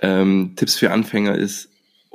Ähm, 0.00 0.52
Tipps 0.56 0.76
für 0.76 0.92
Anfänger 0.92 1.36
ist, 1.36 1.70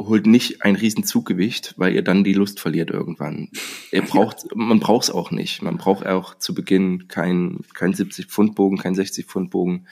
holt 0.07 0.27
nicht 0.27 0.63
ein 0.63 0.75
Riesenzuggewicht, 0.75 1.73
weil 1.77 1.93
ihr 1.93 2.03
dann 2.03 2.23
die 2.23 2.33
Lust 2.33 2.59
verliert 2.59 2.89
irgendwann. 2.89 3.49
Ihr 3.91 4.01
braucht, 4.01 4.45
man 4.55 4.79
braucht 4.79 5.03
es 5.03 5.11
auch 5.11 5.31
nicht. 5.31 5.61
Man 5.61 5.77
braucht 5.77 6.05
auch 6.05 6.35
zu 6.35 6.53
Beginn 6.53 7.07
kein, 7.07 7.59
kein 7.73 7.93
70 7.93 8.27
Pfund 8.27 8.55
Bogen, 8.55 8.77
kein 8.77 8.95
60 8.95 9.25
Pfund 9.25 9.51
Bogen. 9.51 9.87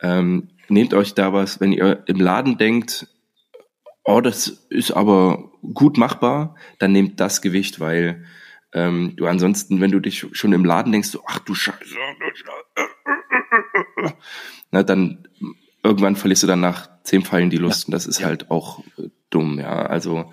Ähm, 0.00 0.48
nehmt 0.68 0.94
euch 0.94 1.14
da 1.14 1.32
was, 1.32 1.60
wenn 1.60 1.72
ihr 1.72 2.04
im 2.06 2.20
Laden 2.20 2.58
denkt, 2.58 3.08
oh, 4.04 4.20
das 4.20 4.66
ist 4.70 4.92
aber 4.92 5.52
gut 5.74 5.98
machbar, 5.98 6.56
dann 6.78 6.92
nehmt 6.92 7.20
das 7.20 7.42
Gewicht, 7.42 7.80
weil 7.80 8.24
ähm, 8.72 9.14
du 9.16 9.26
ansonsten, 9.26 9.80
wenn 9.80 9.90
du 9.90 10.00
dich 10.00 10.26
schon 10.32 10.52
im 10.52 10.64
Laden 10.64 10.92
denkst, 10.92 11.08
so, 11.08 11.22
ach 11.26 11.38
du 11.40 11.54
Scheiße, 11.54 11.96
na, 14.70 14.82
dann 14.82 15.26
irgendwann 15.82 16.16
verlierst 16.16 16.42
du 16.42 16.46
dann 16.46 16.60
nach 16.60 16.88
zehn 17.08 17.22
Pfeilen 17.22 17.50
die 17.50 17.56
Lust 17.56 17.82
ja. 17.82 17.86
und 17.86 17.92
das 17.92 18.06
ist 18.06 18.20
ja. 18.20 18.26
halt 18.26 18.50
auch 18.50 18.80
äh, 18.98 19.08
dumm, 19.30 19.58
ja. 19.58 19.86
Also 19.86 20.32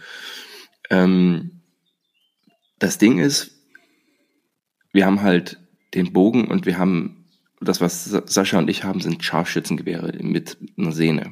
ähm, 0.90 1.62
das 2.80 2.98
Ding 2.98 3.20
ist, 3.20 3.52
wir 4.92 5.06
haben 5.06 5.22
halt 5.22 5.60
den 5.94 6.12
Bogen 6.14 6.48
und 6.48 6.66
wir 6.66 6.78
haben 6.78 7.26
das, 7.62 7.80
was 7.82 8.04
Sascha 8.04 8.60
und 8.60 8.70
ich 8.70 8.84
haben, 8.84 9.00
sind 9.00 9.24
Scharfschützengewehre 9.24 10.22
mit 10.22 10.58
einer 10.78 10.92
Sehne, 10.92 11.32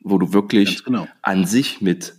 wo 0.00 0.18
du 0.18 0.32
wirklich 0.32 0.84
genau. 0.84 1.08
an 1.22 1.46
sich 1.46 1.80
mit 1.80 2.14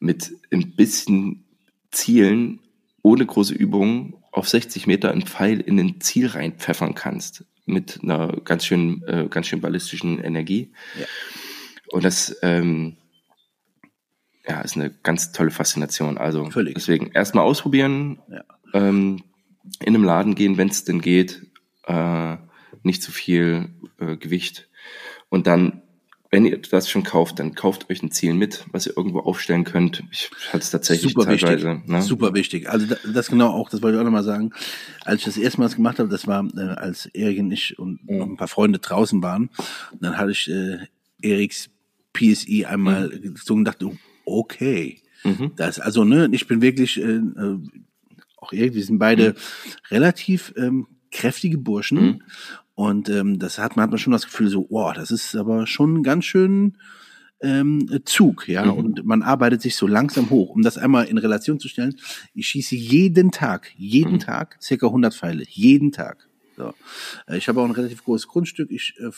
mit 0.00 0.32
ein 0.50 0.74
bisschen 0.74 1.44
Zielen 1.90 2.60
ohne 3.02 3.26
große 3.26 3.54
Übung 3.54 4.22
auf 4.32 4.48
60 4.48 4.86
Meter 4.86 5.10
einen 5.10 5.26
Pfeil 5.26 5.60
in 5.60 5.78
ein 5.78 6.00
Ziel 6.00 6.26
reinpfeffern 6.26 6.94
kannst 6.94 7.44
mit 7.66 8.00
einer 8.02 8.40
ganz 8.44 8.64
schön 8.64 9.02
äh, 9.04 9.28
ganz 9.28 9.46
schön 9.46 9.60
ballistischen 9.60 10.18
Energie. 10.18 10.72
Ja. 10.98 11.06
Und 11.90 12.04
das 12.04 12.36
ähm, 12.42 12.96
ja, 14.48 14.60
ist 14.60 14.76
eine 14.76 14.90
ganz 14.90 15.32
tolle 15.32 15.50
Faszination. 15.50 16.18
Also 16.18 16.50
Völlig. 16.50 16.74
deswegen 16.74 17.10
erstmal 17.12 17.44
ausprobieren. 17.44 18.20
Ja. 18.28 18.44
Ähm, 18.72 19.22
in 19.80 19.94
einem 19.94 20.04
Laden 20.04 20.34
gehen, 20.34 20.56
wenn 20.56 20.68
es 20.68 20.84
denn 20.84 21.00
geht, 21.00 21.46
äh, 21.86 22.36
nicht 22.82 23.02
zu 23.02 23.12
viel 23.12 23.68
äh, 23.98 24.16
Gewicht. 24.16 24.68
Und 25.28 25.46
dann, 25.46 25.82
wenn 26.30 26.44
ihr 26.46 26.58
das 26.58 26.88
schon 26.88 27.02
kauft, 27.02 27.38
dann 27.38 27.54
kauft 27.54 27.90
euch 27.90 28.02
ein 28.02 28.10
Ziel 28.10 28.34
mit, 28.34 28.64
was 28.72 28.86
ihr 28.86 28.96
irgendwo 28.96 29.20
aufstellen 29.20 29.64
könnt. 29.64 30.02
Ich 30.10 30.30
hatte 30.48 30.58
es 30.58 30.70
tatsächlich 30.70 31.12
Super 31.12 31.26
teilweise. 31.26 31.68
wichtig. 31.74 31.88
Ne? 31.88 32.02
Super 32.02 32.34
wichtig. 32.34 32.68
Also 32.70 32.86
das, 32.86 33.00
das 33.12 33.28
genau 33.28 33.50
auch, 33.50 33.68
das 33.68 33.82
wollte 33.82 33.96
ich 33.96 34.00
auch 34.00 34.04
nochmal 34.04 34.24
sagen. 34.24 34.52
Als 35.04 35.20
ich 35.20 35.24
das 35.26 35.36
erste 35.36 35.60
Mal 35.60 35.66
das 35.66 35.76
gemacht 35.76 35.98
habe, 35.98 36.08
das 36.08 36.26
war, 36.26 36.44
äh, 36.56 36.60
als 36.60 37.06
Erik 37.06 37.38
und 37.38 37.52
ich 37.52 37.78
und 37.78 38.08
noch 38.10 38.26
ein 38.26 38.36
paar 38.36 38.48
Freunde 38.48 38.78
draußen 38.78 39.22
waren. 39.22 39.50
Und 39.92 40.02
dann 40.02 40.16
hatte 40.16 40.32
ich 40.32 40.50
äh, 40.50 40.78
Eriks 41.22 41.70
PSI 42.12 42.64
einmal 42.66 43.08
Mhm. 43.08 43.34
gezogen 43.34 43.60
und 43.60 43.64
dachte, 43.64 43.90
okay. 44.24 45.00
Das, 45.56 45.78
also, 45.78 46.04
ne, 46.04 46.28
ich 46.32 46.46
bin 46.46 46.62
wirklich, 46.62 46.98
äh, 46.98 47.02
äh, 47.16 47.58
auch 48.38 48.52
wir 48.52 48.84
sind 48.84 48.98
beide 48.98 49.34
relativ 49.90 50.54
ähm, 50.56 50.86
kräftige 51.10 51.58
Burschen. 51.58 52.02
Mhm. 52.02 52.22
Und 52.74 53.08
ähm, 53.10 53.38
das 53.38 53.58
hat 53.58 53.76
man, 53.76 53.82
hat 53.82 53.90
man 53.90 53.98
schon 53.98 54.12
das 54.14 54.24
Gefühl, 54.24 54.48
so, 54.48 54.66
wow, 54.70 54.94
das 54.94 55.10
ist 55.10 55.34
aber 55.36 55.66
schon 55.66 56.02
ganz 56.02 56.24
schön 56.24 56.78
ähm, 57.42 58.00
Zug, 58.04 58.48
ja, 58.48 58.64
Mhm. 58.66 58.72
und 58.72 59.04
man 59.06 59.22
arbeitet 59.22 59.60
sich 59.62 59.74
so 59.76 59.86
langsam 59.86 60.28
hoch. 60.30 60.50
Um 60.50 60.62
das 60.62 60.76
einmal 60.78 61.06
in 61.06 61.16
Relation 61.18 61.58
zu 61.60 61.68
stellen, 61.68 61.96
ich 62.34 62.48
schieße 62.48 62.76
jeden 62.76 63.30
Tag, 63.30 63.72
jeden 63.76 64.14
Mhm. 64.14 64.18
Tag 64.20 64.56
circa 64.62 64.86
100 64.86 65.14
Pfeile, 65.14 65.44
jeden 65.48 65.90
Tag. 65.92 66.28
So. 66.56 66.72
Äh, 67.26 67.36
Ich 67.38 67.48
habe 67.48 67.60
auch 67.60 67.64
ein 67.66 67.70
relativ 67.70 68.04
großes 68.04 68.26
Grundstück. 68.28 68.70
Ich 68.70 68.94
äh, 68.98 69.10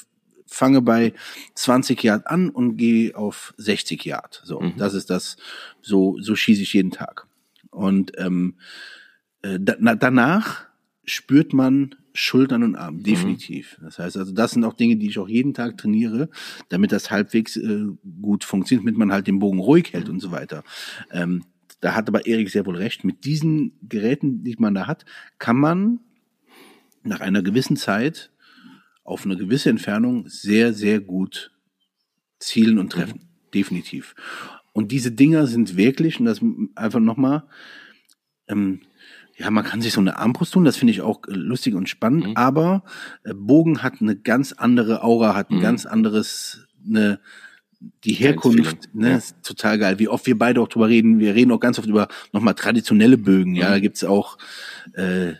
fange 0.52 0.82
bei 0.82 1.12
20 1.54 2.02
Yard 2.02 2.26
an 2.26 2.50
und 2.50 2.76
gehe 2.76 3.16
auf 3.16 3.54
60 3.56 4.04
Yard. 4.04 4.42
So, 4.44 4.60
Mhm. 4.60 4.74
das 4.76 4.94
ist 4.94 5.10
das. 5.10 5.36
So, 5.80 6.18
so 6.20 6.34
schieße 6.36 6.62
ich 6.62 6.72
jeden 6.74 6.90
Tag. 6.90 7.26
Und 7.70 8.12
ähm, 8.18 8.54
äh, 9.42 9.58
da, 9.60 9.74
na, 9.80 9.94
danach 9.94 10.66
spürt 11.04 11.52
man 11.52 11.94
Schultern 12.14 12.62
und 12.62 12.76
Arm, 12.76 13.02
definitiv. 13.02 13.78
Das 13.82 13.98
heißt 13.98 14.18
also, 14.18 14.32
das 14.32 14.50
sind 14.50 14.64
auch 14.64 14.74
Dinge, 14.74 14.96
die 14.96 15.08
ich 15.08 15.18
auch 15.18 15.28
jeden 15.28 15.54
Tag 15.54 15.78
trainiere, 15.78 16.28
damit 16.68 16.92
das 16.92 17.10
halbwegs 17.10 17.56
äh, 17.56 17.86
gut 18.20 18.44
funktioniert, 18.44 18.84
damit 18.84 18.98
man 18.98 19.12
halt 19.12 19.26
den 19.26 19.38
Bogen 19.38 19.58
ruhig 19.58 19.94
hält 19.94 20.10
und 20.10 20.20
so 20.20 20.30
weiter. 20.30 20.62
Ähm, 21.10 21.44
da 21.80 21.94
hat 21.94 22.08
aber 22.08 22.26
Erik 22.26 22.50
sehr 22.50 22.66
wohl 22.66 22.76
recht. 22.76 23.02
Mit 23.04 23.24
diesen 23.24 23.72
Geräten, 23.88 24.44
die 24.44 24.54
man 24.58 24.74
da 24.74 24.86
hat, 24.86 25.06
kann 25.38 25.56
man 25.56 26.00
nach 27.02 27.20
einer 27.20 27.42
gewissen 27.42 27.76
Zeit 27.76 28.30
auf 29.04 29.24
eine 29.24 29.36
gewisse 29.36 29.70
Entfernung 29.70 30.28
sehr, 30.28 30.72
sehr 30.72 31.00
gut 31.00 31.50
zielen 32.38 32.78
und 32.78 32.90
treffen. 32.92 33.28
Definitiv. 33.54 34.14
Und 34.72 34.90
diese 34.92 35.12
Dinger 35.12 35.46
sind 35.46 35.76
wirklich, 35.76 36.18
und 36.18 36.26
das 36.26 36.40
einfach 36.74 37.00
nochmal, 37.00 37.44
ähm, 38.48 38.80
ja, 39.36 39.50
man 39.50 39.64
kann 39.64 39.80
sich 39.82 39.92
so 39.92 40.00
eine 40.00 40.18
Armbrust 40.18 40.52
tun, 40.52 40.64
das 40.64 40.76
finde 40.76 40.92
ich 40.92 41.00
auch 41.00 41.20
äh, 41.26 41.32
lustig 41.32 41.74
und 41.74 41.88
spannend, 41.88 42.28
Mhm. 42.28 42.36
aber 42.36 42.84
äh, 43.24 43.34
Bogen 43.34 43.82
hat 43.82 44.00
eine 44.00 44.16
ganz 44.16 44.52
andere 44.52 45.02
Aura, 45.02 45.34
hat 45.34 45.50
ein 45.50 45.56
Mhm. 45.58 45.62
ganz 45.62 45.86
anderes, 45.86 46.66
eine, 46.86 47.20
die 48.04 48.12
Herkunft, 48.14 48.94
ne, 48.94 49.10
ja. 49.10 49.16
ist 49.16 49.36
total 49.42 49.78
geil. 49.78 49.98
Wie 49.98 50.08
oft 50.08 50.26
wir 50.26 50.38
beide 50.38 50.60
auch 50.60 50.68
drüber 50.68 50.88
reden, 50.88 51.18
wir 51.18 51.34
reden 51.34 51.50
auch 51.50 51.60
ganz 51.60 51.78
oft 51.78 51.88
über 51.88 52.08
nochmal 52.32 52.54
traditionelle 52.54 53.18
Bögen, 53.18 53.54
ja, 53.56 53.68
Mhm. 53.68 53.72
da 53.72 53.78
gibt's 53.80 54.04
auch 54.04 54.38
äh, 54.94 55.34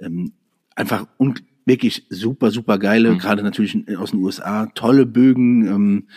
ähm, 0.00 0.32
einfach 0.74 1.06
un 1.18 1.34
wirklich 1.66 2.06
super, 2.10 2.50
super 2.50 2.78
geile, 2.78 3.10
Mhm. 3.12 3.18
gerade 3.18 3.42
natürlich 3.42 3.76
aus 3.98 4.12
den 4.12 4.20
USA, 4.22 4.66
tolle 4.74 5.04
Bögen, 5.04 5.66
ähm, 5.66 6.08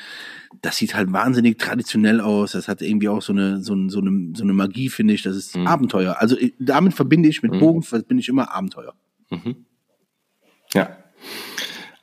das 0.61 0.77
sieht 0.77 0.93
halt 0.95 1.11
wahnsinnig 1.11 1.57
traditionell 1.57 2.21
aus. 2.21 2.51
Das 2.53 2.67
hat 2.67 2.81
irgendwie 2.81 3.09
auch 3.09 3.21
so 3.21 3.33
eine, 3.33 3.61
so, 3.61 3.75
so 3.89 3.99
eine, 3.99 4.33
so 4.35 4.43
eine 4.43 4.53
Magie, 4.53 4.89
finde 4.89 5.13
ich. 5.13 5.21
Das 5.23 5.35
ist 5.35 5.55
Mhm. 5.57 5.67
Abenteuer. 5.67 6.17
Also 6.19 6.37
ich- 6.37 6.53
damit 6.59 6.93
verbinde 6.93 7.29
ich 7.29 7.41
mit 7.43 7.53
Mhm. 7.53 7.59
Bogen, 7.59 7.81
verbinde 7.81 8.21
ich 8.21 8.29
immer 8.29 8.53
Abenteuer. 8.53 8.93
Mhm. 9.29 9.65
Ja. 10.73 10.97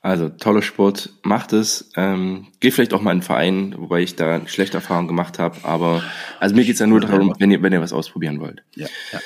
Also 0.01 0.29
toller 0.29 0.63
Sport, 0.63 1.11
macht 1.25 1.53
es. 1.53 1.91
Ähm, 1.97 2.47
geht 2.61 2.75
vielleicht 2.75 2.95
auch 2.95 3.03
mal 3.03 3.11
in 3.11 3.17
einen 3.17 3.23
Verein, 3.23 3.75
wobei 3.77 4.03
ich 4.03 4.15
da 4.15 4.47
schlechte 4.47 4.77
Erfahrungen 4.79 5.09
gemacht 5.09 5.39
habe. 5.41 5.57
Aber 5.65 6.03
also 6.39 6.55
mir 6.55 6.65
geht's 6.65 6.79
ja 6.79 6.87
nur 6.87 7.01
darum, 7.01 7.35
wenn 7.39 7.51
ihr, 7.51 7.61
wenn 7.63 7.73
ihr 7.73 7.81
was 7.81 7.93
ausprobieren 7.93 8.39
wollt. 8.41 8.63
Ja, 8.77 8.87
ja. 9.13 9.21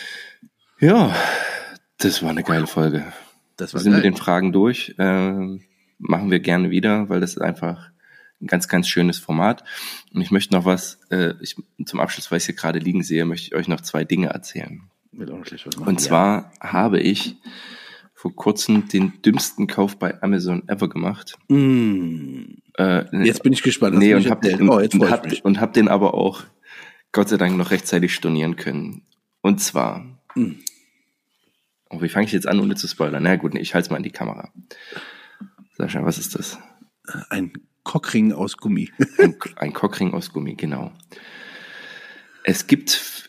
Ja, 0.80 1.14
das 1.98 2.22
war 2.22 2.30
eine 2.30 2.42
geile 2.42 2.66
Folge. 2.66 3.04
Das 3.60 3.72
Wir 3.72 3.76
war 3.76 3.82
sind 3.82 3.92
mit 3.92 4.02
geil. 4.02 4.10
den 4.12 4.16
Fragen 4.18 4.52
durch. 4.52 4.94
Ähm, 4.98 5.62
machen 5.98 6.30
wir 6.30 6.40
gerne 6.40 6.70
wieder, 6.70 7.08
weil 7.08 7.20
das 7.20 7.32
ist 7.32 7.42
einfach 7.42 7.90
ein 8.40 8.46
ganz, 8.46 8.68
ganz 8.68 8.88
schönes 8.88 9.18
Format. 9.18 9.64
Und 10.14 10.22
ich 10.22 10.30
möchte 10.30 10.54
noch 10.54 10.64
was, 10.64 10.98
äh, 11.10 11.34
ich, 11.40 11.56
zum 11.84 12.00
Abschluss, 12.00 12.30
weil 12.30 12.38
ich 12.38 12.46
hier 12.46 12.54
gerade 12.54 12.78
liegen 12.78 13.02
sehe, 13.02 13.24
möchte 13.26 13.48
ich 13.48 13.54
euch 13.54 13.68
noch 13.68 13.80
zwei 13.82 14.04
Dinge 14.04 14.28
erzählen. 14.28 14.82
Und 15.84 16.00
zwar 16.00 16.52
habe 16.60 17.00
ich 17.00 17.36
vor 18.14 18.34
kurzem 18.34 18.88
den 18.88 19.20
dümmsten 19.22 19.66
Kauf 19.66 19.98
bei 19.98 20.22
Amazon 20.22 20.68
ever 20.68 20.88
gemacht. 20.88 21.36
Mm, 21.48 22.42
Äh, 22.78 23.24
jetzt 23.24 23.42
bin 23.42 23.52
ich 23.52 23.62
gespannt. 23.62 23.98
nee, 23.98 24.14
und 24.14 24.22
mich 24.22 24.30
hab, 24.30 24.42
erzählt. 24.42 24.60
den, 24.60 24.68
oh, 24.70 24.76
und, 24.78 25.10
hab, 25.10 25.26
und 25.44 25.60
hab 25.60 25.72
den 25.74 25.88
aber 25.88 26.14
auch 26.14 26.42
Gott 27.12 27.28
sei 27.28 27.36
Dank 27.36 27.56
noch 27.56 27.70
rechtzeitig 27.72 28.14
stornieren 28.14 28.56
können. 28.56 29.02
Und 29.42 29.60
zwar, 29.60 30.06
Mm. 30.36 30.52
Oh, 31.90 32.00
wie 32.02 32.08
fange 32.08 32.26
ich 32.26 32.32
jetzt 32.32 32.48
an, 32.48 32.60
ohne 32.60 32.74
zu 32.74 32.88
spoilern? 32.88 33.22
Na 33.22 33.36
gut, 33.36 33.54
ich 33.54 33.74
halte 33.74 33.86
es 33.86 33.90
mal 33.90 33.98
in 33.98 34.02
die 34.02 34.10
Kamera. 34.10 34.52
Sascha, 35.76 36.04
was 36.04 36.18
ist 36.18 36.34
das? 36.34 36.58
Ein 37.28 37.52
Cockring 37.84 38.32
aus 38.32 38.56
Gummi. 38.56 38.90
Ein, 39.18 39.36
ein 39.56 39.72
Cockring 39.72 40.12
aus 40.12 40.32
Gummi, 40.32 40.54
genau. 40.54 40.92
Es 42.44 42.66
gibt 42.66 43.20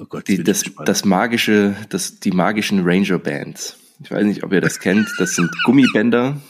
Oh 0.00 0.06
Gott, 0.06 0.28
die, 0.28 0.44
das, 0.44 0.62
das 0.84 1.04
magische, 1.04 1.74
das, 1.88 2.20
die 2.20 2.30
magischen 2.30 2.82
Ranger 2.84 3.18
Bands. 3.18 3.76
Ich 4.00 4.10
weiß 4.12 4.24
nicht, 4.24 4.44
ob 4.44 4.52
ihr 4.52 4.60
das 4.60 4.78
kennt. 4.78 5.08
Das 5.18 5.34
sind 5.34 5.50
Gummibänder, 5.64 6.40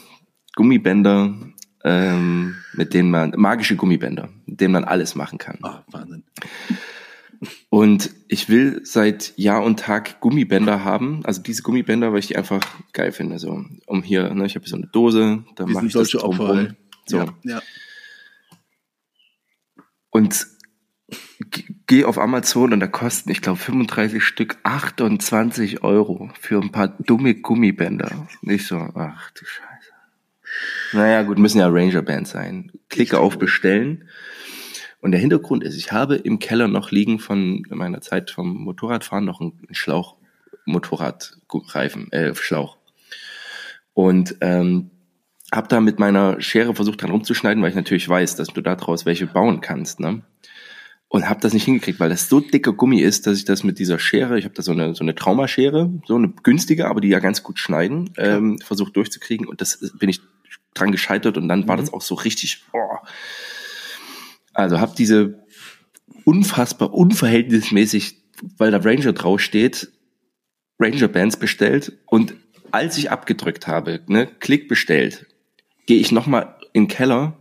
Gummibänder, 0.55 1.35
ähm, 1.83 2.57
mit 2.75 2.93
denen 2.93 3.11
man, 3.11 3.33
magische 3.37 3.77
Gummibänder, 3.77 4.29
mit 4.45 4.61
denen 4.61 4.73
man 4.73 4.85
alles 4.85 5.15
machen 5.15 5.39
kann. 5.39 5.59
Ah, 5.63 5.83
Wahnsinn. 5.91 6.25
Und 7.71 8.11
ich 8.29 8.49
will 8.49 8.81
seit 8.85 9.33
Jahr 9.37 9.63
und 9.63 9.79
Tag 9.79 10.21
Gummibänder 10.21 10.85
haben, 10.85 11.25
also 11.25 11.41
diese 11.41 11.63
Gummibänder, 11.63 12.13
weil 12.13 12.19
ich 12.19 12.27
die 12.29 12.37
einfach 12.37 12.61
geil 12.93 13.13
finde. 13.13 13.39
So, 13.39 13.65
um 13.87 14.03
hier, 14.03 14.35
ne, 14.35 14.47
ich 14.47 14.57
habe 14.57 14.69
so 14.69 14.77
eine 14.77 14.87
Dose, 14.89 15.45
da 15.57 15.65
mache 15.67 15.87
ich 15.87 15.93
das 15.93 16.15
Opfer. 16.17 16.55
ey. 16.59 16.69
So. 17.07 17.19
Ja, 17.19 17.35
ja. 17.45 17.63
Und 20.11 20.47
g- 21.51 21.65
geh 21.87 22.05
auf 22.05 22.19
Amazon 22.19 22.73
und 22.73 22.81
da 22.81 22.87
kosten, 22.87 23.31
ich 23.31 23.41
glaube, 23.41 23.59
35 23.59 24.23
Stück 24.25 24.59
28 24.63 25.83
Euro 25.83 26.31
für 26.41 26.61
ein 26.61 26.73
paar 26.73 26.89
dumme 26.89 27.35
Gummibänder. 27.35 28.27
Nicht 28.43 28.67
so, 28.67 28.77
ach 28.77 29.31
du 29.33 29.45
Scheiße. 29.45 29.69
Naja, 30.93 31.23
gut, 31.23 31.39
müssen 31.39 31.59
ja 31.59 31.69
Ranger 31.69 32.03
Bands 32.03 32.31
sein. 32.31 32.73
Klicke 32.89 33.21
auf 33.21 33.39
Bestellen. 33.39 34.09
Und 35.01 35.13
der 35.13 35.21
Hintergrund 35.21 35.63
ist, 35.63 35.77
ich 35.77 35.93
habe 35.93 36.17
im 36.17 36.39
Keller 36.39 36.69
noch 36.69 36.91
liegen 36.91 37.19
von 37.19 37.63
meiner 37.71 38.01
Zeit 38.01 38.31
vom 38.31 38.55
Motorradfahren 38.65 39.25
noch 39.25 39.41
einen 39.41 39.55
Schlauch, 39.71 40.17
Motorradreifen, 40.65 42.11
äh, 42.13 42.35
Schlauch. 42.35 42.77
Und 43.95 44.37
ähm, 44.41 44.91
habe 45.53 45.69
da 45.69 45.81
mit 45.81 45.99
meiner 45.99 46.41
Schere 46.41 46.75
versucht 46.75 47.03
dran 47.03 47.11
rumzuschneiden, 47.11 47.63
weil 47.63 47.71
ich 47.71 47.77
natürlich 47.77 48.09
weiß, 48.09 48.37
dass 48.37 48.49
du 48.49 48.61
daraus 48.61 49.07
welche 49.07 49.27
bauen 49.27 49.61
kannst, 49.61 50.01
ne? 50.01 50.23
Und 51.11 51.27
habe 51.27 51.41
das 51.41 51.55
nicht 51.55 51.65
hingekriegt, 51.65 52.01
weil 52.01 52.11
das 52.11 52.29
so 52.29 52.39
dicker 52.41 52.75
Gummi 52.75 53.01
ist, 53.01 53.27
dass 53.27 53.39
ich 53.39 53.47
das 53.47 53.65
mit 53.65 53.79
dieser 53.79 53.99
Schere, 53.99 54.39
ich 54.39 54.45
habe 54.45 54.55
da 54.55 54.61
so 54.63 54.73
eine 54.73 54.95
so 54.95 55.03
eine 55.03 55.15
Traumaschere, 55.15 55.91
so 56.07 56.17
eine 56.17 56.29
günstige, 56.43 56.87
aber 56.87 57.01
die 57.01 57.09
ja 57.09 57.19
ganz 57.19 57.43
gut 57.43 57.59
schneiden, 57.59 58.11
ähm, 58.19 58.59
versucht 58.59 58.95
durchzukriegen 58.95 59.47
und 59.47 59.63
das 59.63 59.79
bin 59.99 60.11
ich 60.11 60.21
dran 60.75 60.93
gescheitert 60.93 61.39
und 61.39 61.49
dann 61.49 61.67
war 61.67 61.77
Mhm. 61.77 61.81
das 61.81 61.93
auch 61.95 62.03
so 62.03 62.15
richtig. 62.15 62.63
Oh. 62.75 62.79
Also 64.59 64.81
habe 64.81 64.93
diese 64.99 65.39
unfassbar 66.25 66.93
unverhältnismäßig, 66.93 68.17
weil 68.57 68.73
da 68.73 68.79
Ranger 68.79 69.13
draufsteht, 69.13 69.93
Ranger 70.81 71.07
Bands 71.07 71.37
bestellt 71.37 71.93
und 72.07 72.35
als 72.73 72.99
ich 72.99 73.13
abgedrückt 73.13 73.69
habe, 73.69 74.01
ne, 74.09 74.27
Klick 74.41 74.67
bestellt, 74.67 75.27
gehe 75.87 76.01
ich 76.01 76.11
nochmal 76.11 76.57
in 76.73 76.85
den 76.85 76.89
Keller 76.89 77.39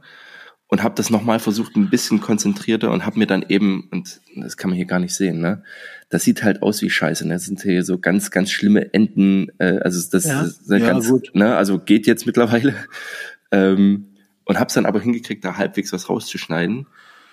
und 0.67 0.83
habe 0.83 0.93
das 0.93 1.09
nochmal 1.09 1.39
versucht, 1.39 1.75
ein 1.75 1.89
bisschen 1.89 2.21
konzentrierter 2.21 2.91
und 2.91 3.03
habe 3.03 3.17
mir 3.17 3.25
dann 3.25 3.43
eben, 3.49 3.89
und 3.91 4.21
das 4.35 4.55
kann 4.55 4.69
man 4.69 4.77
hier 4.77 4.85
gar 4.85 4.99
nicht 4.99 5.15
sehen, 5.15 5.41
ne, 5.41 5.63
das 6.09 6.23
sieht 6.23 6.43
halt 6.43 6.61
aus 6.61 6.83
wie 6.83 6.89
Scheiße, 6.91 7.27
ne, 7.27 7.33
das 7.33 7.45
sind 7.45 7.63
hier 7.63 7.83
so 7.83 7.97
ganz, 7.97 8.29
ganz 8.29 8.51
schlimme 8.51 8.93
Enden, 8.93 9.47
äh, 9.57 9.79
also 9.79 10.07
das 10.11 10.23
Ja, 10.25 10.43
ist 10.43 10.69
ja, 10.69 10.77
ganz, 10.77 11.09
gut. 11.09 11.31
ne, 11.33 11.55
also 11.55 11.79
geht 11.79 12.05
jetzt 12.05 12.27
mittlerweile, 12.27 12.75
ähm, 13.51 14.13
und 14.45 14.59
hab's 14.59 14.75
dann 14.75 14.85
aber 14.85 15.01
hingekriegt, 15.01 15.43
da 15.43 15.57
halbwegs 15.57 15.91
was 15.91 16.09
rauszuschneiden 16.09 16.85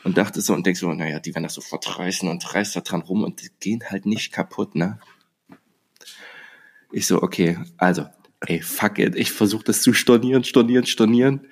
und 0.04 0.16
dachte 0.18 0.40
so 0.40 0.54
und 0.54 0.66
denk 0.66 0.76
so, 0.76 0.92
naja, 0.92 1.18
die 1.20 1.34
werden 1.34 1.44
das 1.44 1.54
sofort 1.54 1.98
reißen 1.98 2.28
und 2.28 2.54
reißt 2.54 2.76
da 2.76 2.80
dran 2.80 3.02
rum 3.02 3.24
und 3.24 3.42
die 3.42 3.48
gehen 3.60 3.82
halt 3.90 4.06
nicht 4.06 4.32
kaputt, 4.32 4.74
ne. 4.74 4.98
Ich 6.92 7.06
so, 7.06 7.22
okay, 7.22 7.58
also, 7.76 8.06
ey, 8.46 8.60
fuck 8.62 8.98
it, 8.98 9.16
ich 9.16 9.32
versuche 9.32 9.64
das 9.64 9.82
zu 9.82 9.92
stornieren, 9.92 10.44
stornieren, 10.44 10.86
stornieren. 10.86 11.48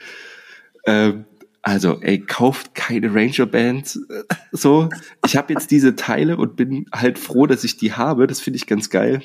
Ähm, 0.86 1.24
also, 1.62 2.00
ey, 2.00 2.20
kauft 2.20 2.74
keine 2.74 3.14
Ranger 3.14 3.46
Bands. 3.46 3.96
äh, 4.10 4.24
So, 4.52 4.88
ich 5.24 5.36
habe 5.36 5.52
jetzt 5.52 5.70
diese 5.70 5.96
Teile 5.96 6.36
und 6.36 6.56
bin 6.56 6.86
halt 6.92 7.18
froh, 7.18 7.46
dass 7.46 7.64
ich 7.64 7.76
die 7.76 7.92
habe. 7.94 8.26
Das 8.26 8.40
finde 8.40 8.56
ich 8.58 8.66
ganz 8.66 8.90
geil. 8.90 9.22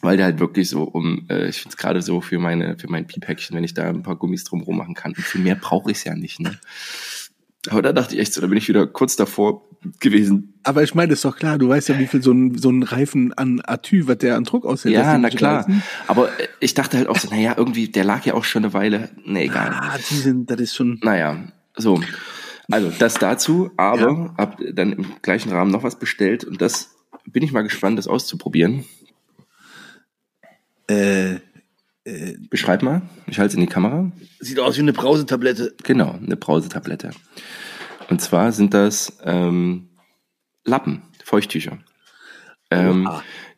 weil 0.00 0.16
der 0.16 0.26
halt 0.26 0.40
wirklich 0.40 0.68
so 0.68 0.82
um, 0.84 1.26
äh, 1.30 1.48
ich 1.48 1.58
finde 1.60 1.70
es 1.74 1.76
gerade 1.76 2.02
so 2.02 2.20
für 2.20 2.38
meine, 2.40 2.76
für 2.78 2.88
mein 2.90 3.06
Piepäckchen, 3.06 3.56
wenn 3.56 3.64
ich 3.64 3.74
da 3.74 3.88
ein 3.88 4.02
paar 4.02 4.16
Gummis 4.16 4.44
drumherum 4.44 4.76
machen 4.78 4.94
kann. 4.94 5.12
Und 5.16 5.22
viel 5.24 5.40
mehr 5.42 5.54
brauche 5.56 5.90
ich 5.92 6.04
ja 6.04 6.14
nicht, 6.16 6.40
ne? 6.40 6.58
Aber 7.70 7.82
da 7.82 7.92
dachte 7.92 8.14
ich 8.14 8.20
echt 8.20 8.34
so, 8.34 8.40
da 8.40 8.48
bin 8.48 8.58
ich 8.58 8.68
wieder 8.68 8.86
kurz 8.86 9.14
davor 9.14 9.68
gewesen. 10.00 10.54
Aber 10.64 10.82
ich 10.82 10.94
meine, 10.94 11.12
ist 11.12 11.24
doch 11.24 11.36
klar, 11.36 11.58
du 11.58 11.68
weißt 11.68 11.88
ja, 11.90 11.98
wie 11.98 12.06
viel 12.06 12.22
so 12.22 12.32
ein, 12.32 12.58
so 12.58 12.70
ein 12.70 12.82
Reifen 12.82 13.32
an 13.34 13.60
Atü, 13.64 14.06
was 14.06 14.18
der 14.18 14.36
an 14.36 14.44
Druck 14.44 14.64
aushält. 14.64 14.94
Ja, 14.94 15.16
na 15.18 15.30
klar. 15.30 15.60
Reifen. 15.60 15.82
Aber 16.08 16.28
äh, 16.40 16.48
ich 16.60 16.74
dachte 16.74 16.98
halt 16.98 17.08
auch 17.08 17.18
so, 17.18 17.28
naja, 17.28 17.54
irgendwie, 17.56 17.88
der 17.88 18.04
lag 18.04 18.24
ja 18.24 18.34
auch 18.34 18.44
schon 18.44 18.64
eine 18.64 18.74
Weile. 18.74 19.10
Nee, 19.24 19.44
egal. 19.44 19.70
Ah, 19.72 19.96
die 20.10 20.16
sind, 20.16 20.50
das 20.50 20.60
ist 20.60 20.74
schon. 20.74 20.98
Naja, 21.02 21.38
so. 21.76 22.00
Also, 22.70 22.92
das 22.98 23.14
dazu, 23.14 23.70
aber 23.76 24.10
ja. 24.10 24.34
hab 24.38 24.58
dann 24.72 24.92
im 24.92 25.06
gleichen 25.22 25.52
Rahmen 25.52 25.70
noch 25.70 25.82
was 25.82 25.98
bestellt 25.98 26.44
und 26.44 26.60
das 26.60 26.96
bin 27.26 27.42
ich 27.42 27.52
mal 27.52 27.62
gespannt, 27.62 27.98
das 27.98 28.08
auszuprobieren. 28.08 28.84
Äh, 30.88 31.36
äh, 32.04 32.36
Beschreib 32.50 32.82
mal, 32.82 33.02
ich 33.26 33.38
halte 33.38 33.50
es 33.50 33.54
in 33.54 33.60
die 33.60 33.66
Kamera. 33.66 34.10
Sieht 34.40 34.58
aus 34.58 34.76
wie 34.76 34.80
eine 34.80 34.92
Brausetablette. 34.92 35.74
Genau, 35.84 36.12
eine 36.12 36.36
Brausetablette. 36.36 37.10
Und 38.10 38.20
zwar 38.20 38.52
sind 38.52 38.74
das 38.74 39.18
ähm, 39.24 39.88
Lappen, 40.64 41.02
Feuchttücher. 41.24 41.78
Ähm, 42.70 43.08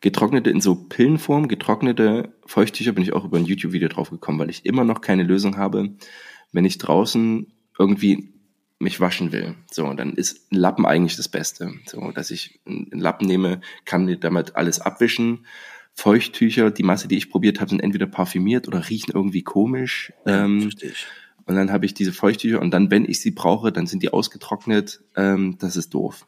getrocknete 0.01 0.49
in 0.49 0.61
so 0.61 0.75
Pillenform, 0.75 1.47
getrocknete 1.47 2.33
Feuchttücher 2.45 2.91
bin 2.91 3.03
ich 3.03 3.13
auch 3.13 3.23
über 3.23 3.37
ein 3.37 3.45
YouTube-Video 3.45 3.87
drauf 3.87 4.09
gekommen, 4.09 4.39
weil 4.39 4.49
ich 4.49 4.65
immer 4.65 4.83
noch 4.83 5.01
keine 5.01 5.23
Lösung 5.23 5.57
habe, 5.57 5.95
wenn 6.51 6.65
ich 6.65 6.77
draußen 6.77 7.51
irgendwie 7.79 8.33
mich 8.77 8.99
waschen 8.99 9.31
will. 9.31 9.55
So, 9.71 9.91
dann 9.93 10.13
ist 10.13 10.51
ein 10.51 10.57
Lappen 10.57 10.85
eigentlich 10.85 11.15
das 11.15 11.29
Beste. 11.29 11.73
So, 11.85 12.11
dass 12.11 12.29
ich 12.29 12.59
einen 12.65 12.99
Lappen 12.99 13.25
nehme, 13.27 13.61
kann 13.85 14.19
damit 14.19 14.55
alles 14.55 14.81
abwischen 14.81 15.45
Feuchttücher, 15.95 16.71
die 16.71 16.83
Masse, 16.83 17.07
die 17.07 17.17
ich 17.17 17.29
probiert 17.29 17.59
habe, 17.59 17.69
sind 17.69 17.79
entweder 17.79 18.05
parfümiert 18.05 18.67
oder 18.67 18.89
riechen 18.89 19.11
irgendwie 19.13 19.43
komisch. 19.43 20.11
Ähm, 20.25 20.69
und 21.45 21.55
dann 21.55 21.71
habe 21.71 21.85
ich 21.85 21.93
diese 21.93 22.11
Feuchttücher 22.11 22.61
und 22.61 22.71
dann, 22.71 22.91
wenn 22.91 23.05
ich 23.05 23.21
sie 23.21 23.31
brauche, 23.31 23.71
dann 23.71 23.87
sind 23.87 24.03
die 24.03 24.11
ausgetrocknet. 24.11 25.01
Ähm, 25.15 25.57
das 25.59 25.77
ist 25.77 25.93
doof. 25.93 26.27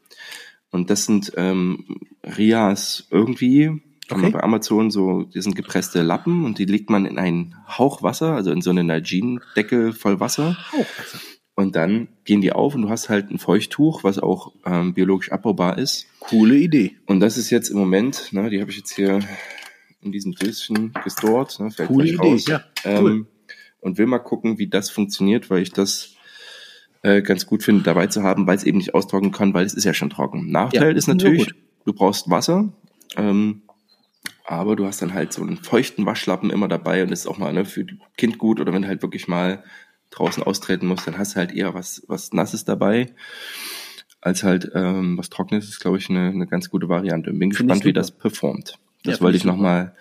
Und 0.71 0.89
das 0.89 1.05
sind 1.05 1.33
ähm, 1.35 1.99
Rias 2.23 3.07
irgendwie, 3.11 3.81
kann 4.07 4.19
okay. 4.19 4.21
man 4.21 4.31
bei 4.31 4.43
Amazon 4.43 4.89
so, 4.89 5.23
die 5.23 5.41
sind 5.41 5.55
gepresste 5.55 6.01
Lappen 6.01 6.45
und 6.45 6.59
die 6.59 6.65
legt 6.65 6.89
man 6.89 7.05
in 7.05 7.19
einen 7.19 7.55
Hauch 7.67 8.03
Wasser, 8.03 8.33
also 8.33 8.51
in 8.51 8.61
so 8.61 8.69
eine 8.69 8.83
Nalgene-Decke 8.83 9.91
voll 9.91 10.19
Wasser. 10.19 10.57
Hauchwasser. 10.71 11.19
Und 11.59 11.75
dann 11.75 12.07
gehen 12.23 12.41
die 12.41 12.51
auf 12.51 12.75
und 12.75 12.83
du 12.83 12.89
hast 12.89 13.09
halt 13.09 13.31
ein 13.31 13.39
Feuchttuch, 13.39 14.03
was 14.03 14.19
auch 14.19 14.53
ähm, 14.63 14.93
biologisch 14.93 15.31
abbaubar 15.31 15.79
ist. 15.79 16.05
Coole 16.19 16.55
Idee. 16.55 16.97
Und 17.07 17.19
das 17.19 17.35
ist 17.35 17.49
jetzt 17.49 17.69
im 17.69 17.79
Moment, 17.79 18.31
ne, 18.31 18.51
die 18.51 18.61
habe 18.61 18.69
ich 18.69 18.77
jetzt 18.77 18.93
hier 18.93 19.21
in 20.01 20.11
diesem 20.11 20.33
Döschen 20.33 20.93
gestort. 21.03 21.59
Ne, 21.59 21.71
fällt 21.71 21.89
Coole 21.89 22.09
Idee, 22.09 22.17
raus. 22.17 22.45
ja. 22.45 22.63
Cool. 22.85 23.11
Ähm, 23.11 23.27
und 23.79 23.97
will 23.97 24.05
mal 24.05 24.19
gucken, 24.19 24.59
wie 24.59 24.67
das 24.67 24.91
funktioniert, 24.91 25.49
weil 25.49 25.63
ich 25.63 25.71
das 25.71 26.13
äh, 27.01 27.23
ganz 27.23 27.47
gut 27.47 27.63
finde, 27.63 27.81
dabei 27.81 28.05
zu 28.05 28.21
haben, 28.21 28.45
weil 28.45 28.57
es 28.57 28.63
eben 28.63 28.77
nicht 28.77 28.93
austrocknen 28.93 29.31
kann, 29.31 29.55
weil 29.55 29.65
es 29.65 29.73
ist 29.73 29.83
ja 29.83 29.95
schon 29.95 30.11
trocken. 30.11 30.51
Nachteil 30.51 30.91
ja, 30.91 30.95
ist 30.95 31.07
natürlich, 31.07 31.49
du 31.85 31.93
brauchst 31.93 32.29
Wasser, 32.29 32.71
ähm, 33.15 33.63
aber 34.45 34.75
du 34.75 34.85
hast 34.85 35.01
dann 35.01 35.15
halt 35.15 35.33
so 35.33 35.41
einen 35.41 35.57
feuchten 35.57 36.05
Waschlappen 36.05 36.51
immer 36.51 36.67
dabei 36.67 37.01
und 37.01 37.09
das 37.09 37.21
ist 37.21 37.27
auch 37.27 37.39
mal 37.39 37.51
ne, 37.51 37.65
für 37.65 37.83
Kind 38.15 38.37
gut 38.37 38.59
oder 38.59 38.73
wenn 38.73 38.85
halt 38.85 39.01
wirklich 39.01 39.27
mal 39.27 39.63
draußen 40.11 40.43
austreten 40.43 40.87
musst, 40.87 41.07
dann 41.07 41.17
hast 41.17 41.33
du 41.33 41.37
halt 41.37 41.51
eher 41.51 41.73
was, 41.73 42.03
was 42.07 42.33
Nasses 42.33 42.65
dabei, 42.65 43.13
als 44.21 44.43
halt 44.43 44.71
ähm, 44.73 45.17
was 45.17 45.29
Trockenes 45.29 45.67
ist, 45.67 45.79
glaube 45.79 45.97
ich, 45.97 46.09
eine, 46.09 46.29
eine 46.29 46.47
ganz 46.47 46.69
gute 46.69 46.89
Variante. 46.89 47.31
Bin 47.33 47.51
gespannt, 47.51 47.85
wie 47.85 47.93
das 47.93 48.11
performt. 48.11 48.79
Das 49.03 49.15
ja, 49.15 49.21
wollte 49.21 49.37
ich 49.37 49.45
nochmal 49.45 49.95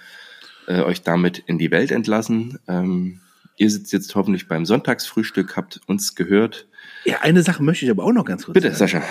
äh, 0.66 0.80
euch 0.82 1.02
damit 1.02 1.38
in 1.38 1.58
die 1.58 1.70
Welt 1.70 1.90
entlassen. 1.90 2.58
Ähm, 2.66 3.20
ihr 3.56 3.70
sitzt 3.70 3.92
jetzt 3.92 4.14
hoffentlich 4.14 4.48
beim 4.48 4.66
Sonntagsfrühstück, 4.66 5.56
habt 5.56 5.80
uns 5.86 6.14
gehört. 6.14 6.66
Ja, 7.04 7.20
eine 7.20 7.42
Sache 7.42 7.62
möchte 7.62 7.84
ich 7.84 7.90
aber 7.90 8.04
auch 8.04 8.12
noch 8.12 8.24
ganz 8.24 8.44
kurz 8.44 8.54
Bitte, 8.54 8.74
sagen. 8.74 8.78
Sascha. 8.78 9.02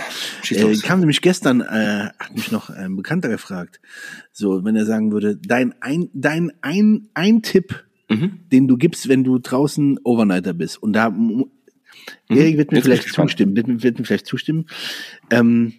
Schieß 0.44 0.58
äh, 0.58 0.76
kam 0.86 1.00
nämlich 1.00 1.22
gestern, 1.22 1.62
äh, 1.62 2.10
hat 2.20 2.36
mich 2.36 2.52
noch 2.52 2.70
ein 2.70 2.96
Bekannter 2.96 3.30
gefragt, 3.30 3.80
so, 4.32 4.64
wenn 4.66 4.76
er 4.76 4.86
sagen 4.86 5.12
würde, 5.12 5.38
dein 5.38 5.74
ein, 5.82 6.10
dein 6.14 6.52
ein, 6.62 7.10
ein 7.14 7.42
Tipp 7.42 7.85
mhm. 8.10 8.40
den 8.52 8.68
du 8.68 8.78
gibst, 8.78 9.08
wenn 9.08 9.24
du 9.24 9.40
draußen 9.40 10.00
Overnighter 10.04 10.54
bist. 10.54 10.82
Und 10.82 10.94
da 10.94 11.10
mhm. 11.10 11.46
Erik 12.30 12.58
wird 12.58 12.72
mir 12.72 12.78
Jetzt 12.78 12.86
vielleicht 12.86 13.14
zustimmen, 13.14 13.56
wird, 13.56 13.84
wird, 13.84 14.00
mir 14.00 14.06
vielleicht 14.06 14.28
zustimmen. 14.28 14.68
Ähm, 15.32 15.74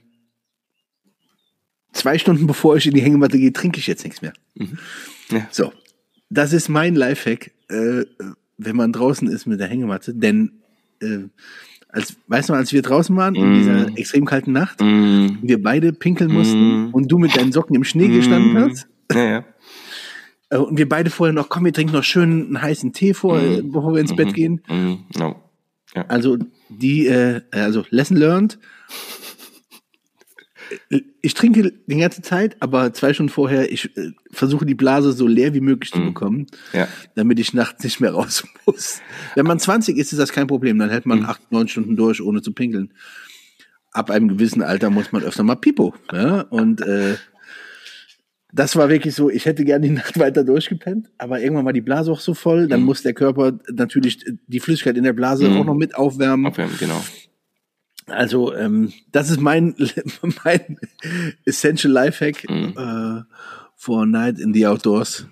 zwei 1.93 2.19
Stunden 2.19 2.47
bevor 2.47 2.77
ich 2.77 2.87
in 2.87 2.95
die 2.95 3.03
Hängematte 3.03 3.39
gehe, 3.39 3.53
trinke 3.53 3.79
ich 3.79 3.87
jetzt 3.87 4.05
nichts 4.05 4.23
mehr. 4.23 4.33
Mhm. 4.55 4.79
Ja. 5.31 5.49
So, 5.51 5.73
das 6.31 6.53
ist 6.53 6.69
mein 6.69 6.95
Lifehack, 6.95 7.53
äh, 7.69 8.05
wenn 8.59 8.77
man 8.77 8.93
draußen 8.93 9.29
ist 9.29 9.47
mit 9.47 9.61
der 9.61 9.69
Hängematte, 9.69 10.15
denn 10.15 10.63
äh, 11.01 11.25
als, 11.89 12.17
weißt 12.27 12.51
du, 12.51 12.55
als 12.55 12.73
wir 12.73 12.83
draußen 12.83 13.17
waren, 13.17 13.35
mm. 13.35 13.37
in 13.37 13.55
dieser 13.55 13.89
mhm. 13.89 13.97
extrem 13.97 14.25
kalten 14.27 14.53
Nacht, 14.53 14.81
mm. 14.81 15.39
wir 15.43 15.63
beide 15.63 15.93
pinkeln 15.93 16.31
mussten 16.33 16.89
mm. 16.89 16.95
und 16.95 17.11
du 17.11 17.19
mit 17.19 17.37
deinen 17.37 17.53
Socken 17.53 17.75
im 17.75 17.85
Schnee 17.85 18.09
gestanden 18.09 18.53
mhm. 18.53 18.59
hast. 18.59 18.89
Ja, 19.13 19.25
ja. 19.25 19.45
Äh, 20.51 20.59
und 20.59 20.79
wir 20.79 20.89
beide 20.89 21.11
vorher 21.11 21.33
noch, 21.33 21.49
komm, 21.49 21.65
wir 21.65 21.73
trinken 21.73 21.93
noch 21.93 22.05
schön 22.05 22.47
einen 22.47 22.63
heißen 22.63 22.93
Tee 22.93 23.15
vor, 23.15 23.39
mm. 23.39 23.73
bevor 23.73 23.95
wir 23.95 24.01
ins 24.01 24.15
Bett 24.15 24.29
mhm. 24.29 24.33
gehen. 24.33 24.63
Mm 24.69 25.19
no. 25.19 25.37
ja. 25.95 26.05
Also 26.09 26.39
die, 26.69 27.07
äh, 27.07 27.43
also 27.51 27.85
Lesson 27.91 28.17
learned. 28.17 28.59
Ich 31.23 31.35
trinke 31.35 31.73
die 31.87 31.97
ganze 31.97 32.23
Zeit, 32.23 32.57
aber 32.61 32.93
zwei 32.93 33.13
Stunden 33.13 33.31
vorher, 33.31 33.71
ich 33.71 33.97
äh, 33.97 34.11
versuche 34.33 34.67
die 34.67 34.75
Blase 34.75 35.13
so 35.13 35.27
leer 35.27 35.55
wie 35.55 35.61
möglich 35.61 35.93
zu 35.93 36.01
bekommen, 36.01 36.47
ja. 36.73 36.89
damit 37.15 37.39
ich 37.39 37.55
nachts 37.55 37.85
nicht 37.85 38.01
mehr 38.01 38.13
raus 38.13 38.45
muss. 38.67 39.01
Wenn 39.37 39.47
man 39.47 39.61
20 39.61 39.97
ist, 39.97 40.13
ist 40.13 40.19
das 40.19 40.33
kein 40.33 40.49
Problem. 40.49 40.79
Dann 40.79 40.91
hält 40.91 41.07
man 41.07 41.25
acht, 41.25 41.53
neun 41.53 41.69
Stunden 41.69 41.97
durch, 41.97 42.21
ohne 42.21 42.43
zu 42.43 42.53
pinkeln. 42.53 42.93
Ab 43.93 44.11
einem 44.11 44.29
gewissen 44.29 44.63
Alter 44.63 44.91
muss 44.91 45.13
man 45.13 45.23
öfter 45.23 45.43
mal 45.43 45.55
Pipo. 45.55 45.95
Ja? 46.13 46.43
Und 46.43 46.81
äh, 46.83 47.17
das 48.57 48.75
war 48.75 48.89
wirklich 48.89 49.15
so, 49.15 49.29
ich 49.31 49.45
hätte 49.45 49.65
gerne 49.65 49.87
die 49.87 49.95
Nacht 49.95 50.19
weiter 50.19 50.43
durchgepennt, 50.43 51.11
aber 51.19 51.41
irgendwann 51.41 51.67
war 51.67 51.73
die 51.73 51.81
Blase 51.81 52.11
auch 52.11 52.21
so 52.21 52.35
voll, 52.35 52.69
dann 52.69 52.81
mhm. 52.81 52.87
muss 52.87 53.03
der 53.03 53.15
Körper 53.15 53.59
natürlich 53.73 54.25
die 54.47 54.61
Flüssigkeit 54.61 54.97
in 54.97 55.05
der 55.05 55.13
Blase 55.13 55.49
mhm. 55.49 55.59
auch 55.59 55.65
noch 55.65 55.75
mit 55.75 55.95
aufwärmen. 55.95 56.47
Aufwärmen, 56.47 56.77
genau. 56.79 57.03
Also 58.07 58.55
ähm, 58.55 58.93
das 59.13 59.31
ist 59.31 59.41
mein 59.41 59.75
mein 60.45 60.79
essential 61.45 61.93
Lifehack 61.93 62.49
mhm. 62.49 62.75
äh, 62.77 63.23
for 63.75 64.07
night 64.07 64.39
in 64.39 64.55
the 64.55 64.67
outdoors. 64.67 65.27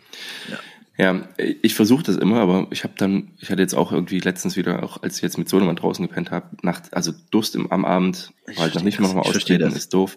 Ja. 0.51 0.59
Ja, 0.97 1.29
ich 1.37 1.75
versuche 1.75 2.05
das 2.05 2.17
immer, 2.17 2.37
aber 2.37 2.69
ich 2.71 2.85
habe 2.85 2.95
dann, 2.97 3.33
ich 3.41 3.51
hatte 3.51 3.61
jetzt 3.61 3.75
auch 3.75 3.91
irgendwie 3.91 4.21
letztens 4.21 4.57
wieder, 4.57 4.85
auch 4.85 5.03
als 5.03 5.17
ich 5.17 5.23
jetzt 5.23 5.39
mit 5.39 5.49
Sohnemann 5.49 5.75
draußen 5.75 6.07
gepennt 6.07 6.31
habe, 6.31 6.57
Nacht, 6.63 6.95
also 6.95 7.11
Durst 7.33 7.57
im, 7.57 7.73
am 7.73 7.85
Abend, 7.85 8.33
ich 8.47 8.61
halt 8.61 8.77
noch 8.77 8.83
nicht 8.85 9.01
mal 9.01 9.13
mal 9.13 9.23
austreten, 9.23 9.73
ist 9.73 9.93
doof. 9.93 10.17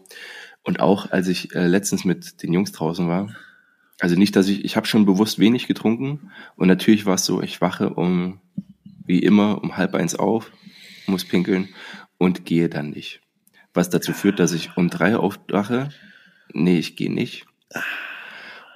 Und 0.64 0.80
auch 0.80 1.12
als 1.12 1.28
ich 1.28 1.56
äh, 1.56 1.66
letztens 1.66 2.06
mit 2.06 2.44
den 2.44 2.54
Jungs 2.54 2.72
draußen 2.72 3.08
war, 3.08 3.36
also 4.00 4.16
nicht, 4.16 4.36
dass 4.36 4.48
ich, 4.48 4.64
ich 4.64 4.76
habe 4.76 4.86
schon 4.86 5.06
bewusst 5.06 5.40
wenig 5.40 5.68
getrunken 5.68 6.32
und 6.56 6.68
natürlich 6.68 7.06
war 7.06 7.16
es 7.16 7.26
so, 7.26 7.42
ich 7.42 7.62
wache 7.62 7.90
um, 7.90 8.40
wie 9.06 9.20
immer, 9.20 9.64
um 9.64 9.78
halb 9.78 9.96
eins 9.96 10.16
auf, 10.16 10.52
muss 11.08 11.26
pinkeln 11.26 11.70
und 12.18 12.46
gehe 12.46 12.70
dann 12.70 12.92
nicht. 12.92 13.22
Was 13.74 13.90
dazu 13.90 14.14
führt, 14.14 14.40
dass 14.40 14.52
ich 14.52 14.78
um 14.78 14.90
drei 14.90 15.18
aufwache, 15.18 15.90
nee, 16.54 16.78
ich 16.78 16.96
gehe 16.96 17.12
nicht. 17.12 17.46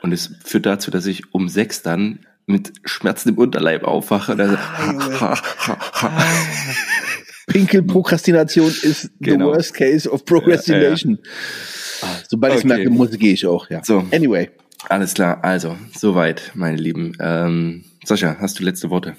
Und 0.02 0.12
es 0.12 0.36
führt 0.44 0.66
dazu, 0.66 0.90
dass 0.92 1.06
ich 1.06 1.34
um 1.34 1.48
sechs 1.50 1.84
dann 1.84 2.26
mit 2.48 2.74
Schmerzen 2.84 3.30
im 3.30 3.38
Unterleib 3.38 3.84
aufwache. 3.84 4.36
Also, 4.38 4.58
Pinkelprokrastination 7.48 8.68
ist 8.68 9.12
genau. 9.20 9.52
the 9.52 9.58
worst 9.58 9.74
case 9.74 10.10
of 10.10 10.26
procrastination. 10.26 11.20
Ja, 11.22 12.08
ja. 12.08 12.16
Sobald 12.28 12.54
okay. 12.54 12.60
ich 12.60 12.66
merke, 12.66 12.90
muss, 12.90 13.12
gehe 13.12 13.34
ich 13.34 13.46
auch, 13.46 13.70
ja. 13.70 13.84
So. 13.84 14.06
Anyway. 14.12 14.50
Alles 14.90 15.14
klar, 15.14 15.44
also, 15.44 15.78
soweit, 15.96 16.52
meine 16.56 16.78
Lieben. 16.78 17.14
Ähm, 17.20 17.84
Sascha, 18.04 18.38
hast 18.40 18.60
du 18.60 18.64
letzte 18.64 18.90
Worte? 18.90 19.16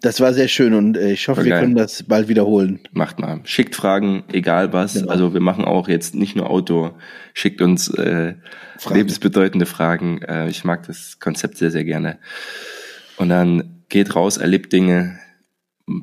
Das 0.00 0.20
war 0.20 0.32
sehr 0.32 0.46
schön 0.46 0.74
und 0.74 0.96
äh, 0.96 1.12
ich 1.12 1.26
hoffe, 1.26 1.44
wir 1.44 1.58
können 1.58 1.74
das 1.74 2.04
bald 2.04 2.28
wiederholen. 2.28 2.80
Macht 2.92 3.18
mal. 3.18 3.40
Schickt 3.44 3.74
Fragen, 3.74 4.22
egal 4.30 4.72
was. 4.72 4.94
Genau. 4.94 5.10
Also 5.10 5.34
wir 5.34 5.40
machen 5.40 5.64
auch 5.64 5.88
jetzt 5.88 6.14
nicht 6.14 6.36
nur 6.36 6.48
Outdoor. 6.50 6.96
Schickt 7.34 7.60
uns 7.60 7.88
äh, 7.94 8.34
Fragen. 8.78 8.96
lebensbedeutende 8.96 9.66
Fragen. 9.66 10.22
Äh, 10.22 10.48
ich 10.48 10.62
mag 10.62 10.86
das 10.86 11.18
Konzept 11.18 11.56
sehr, 11.56 11.72
sehr 11.72 11.84
gerne. 11.84 12.18
Und 13.16 13.28
dann 13.28 13.82
geht 13.88 14.14
raus, 14.14 14.36
erlebt 14.36 14.72
Dinge, 14.72 15.18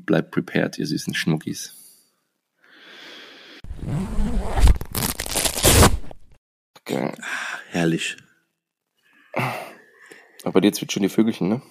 bleibt 0.05 0.31
prepared, 0.31 0.77
ihr 0.77 0.87
süßen 0.87 1.13
Schnuckis. 1.13 1.73
Geil. 6.85 7.15
Herrlich. 7.69 8.17
Aber 9.33 10.53
bei 10.53 10.61
dir 10.61 10.71
zwitschern 10.71 11.03
die 11.03 11.09
Vögelchen, 11.09 11.49
ne? 11.49 11.61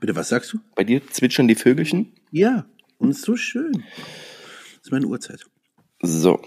Bitte, 0.00 0.14
was 0.16 0.28
sagst 0.28 0.52
du? 0.52 0.58
Bei 0.74 0.84
dir 0.84 1.06
zwitschern 1.08 1.48
die 1.48 1.54
Vögelchen? 1.54 2.12
Ja, 2.30 2.66
und 2.98 3.10
ist 3.10 3.22
so 3.22 3.36
schön. 3.36 3.72
Das 3.72 4.82
ist 4.84 4.92
meine 4.92 5.06
Uhrzeit. 5.06 5.46
So. 6.02 6.42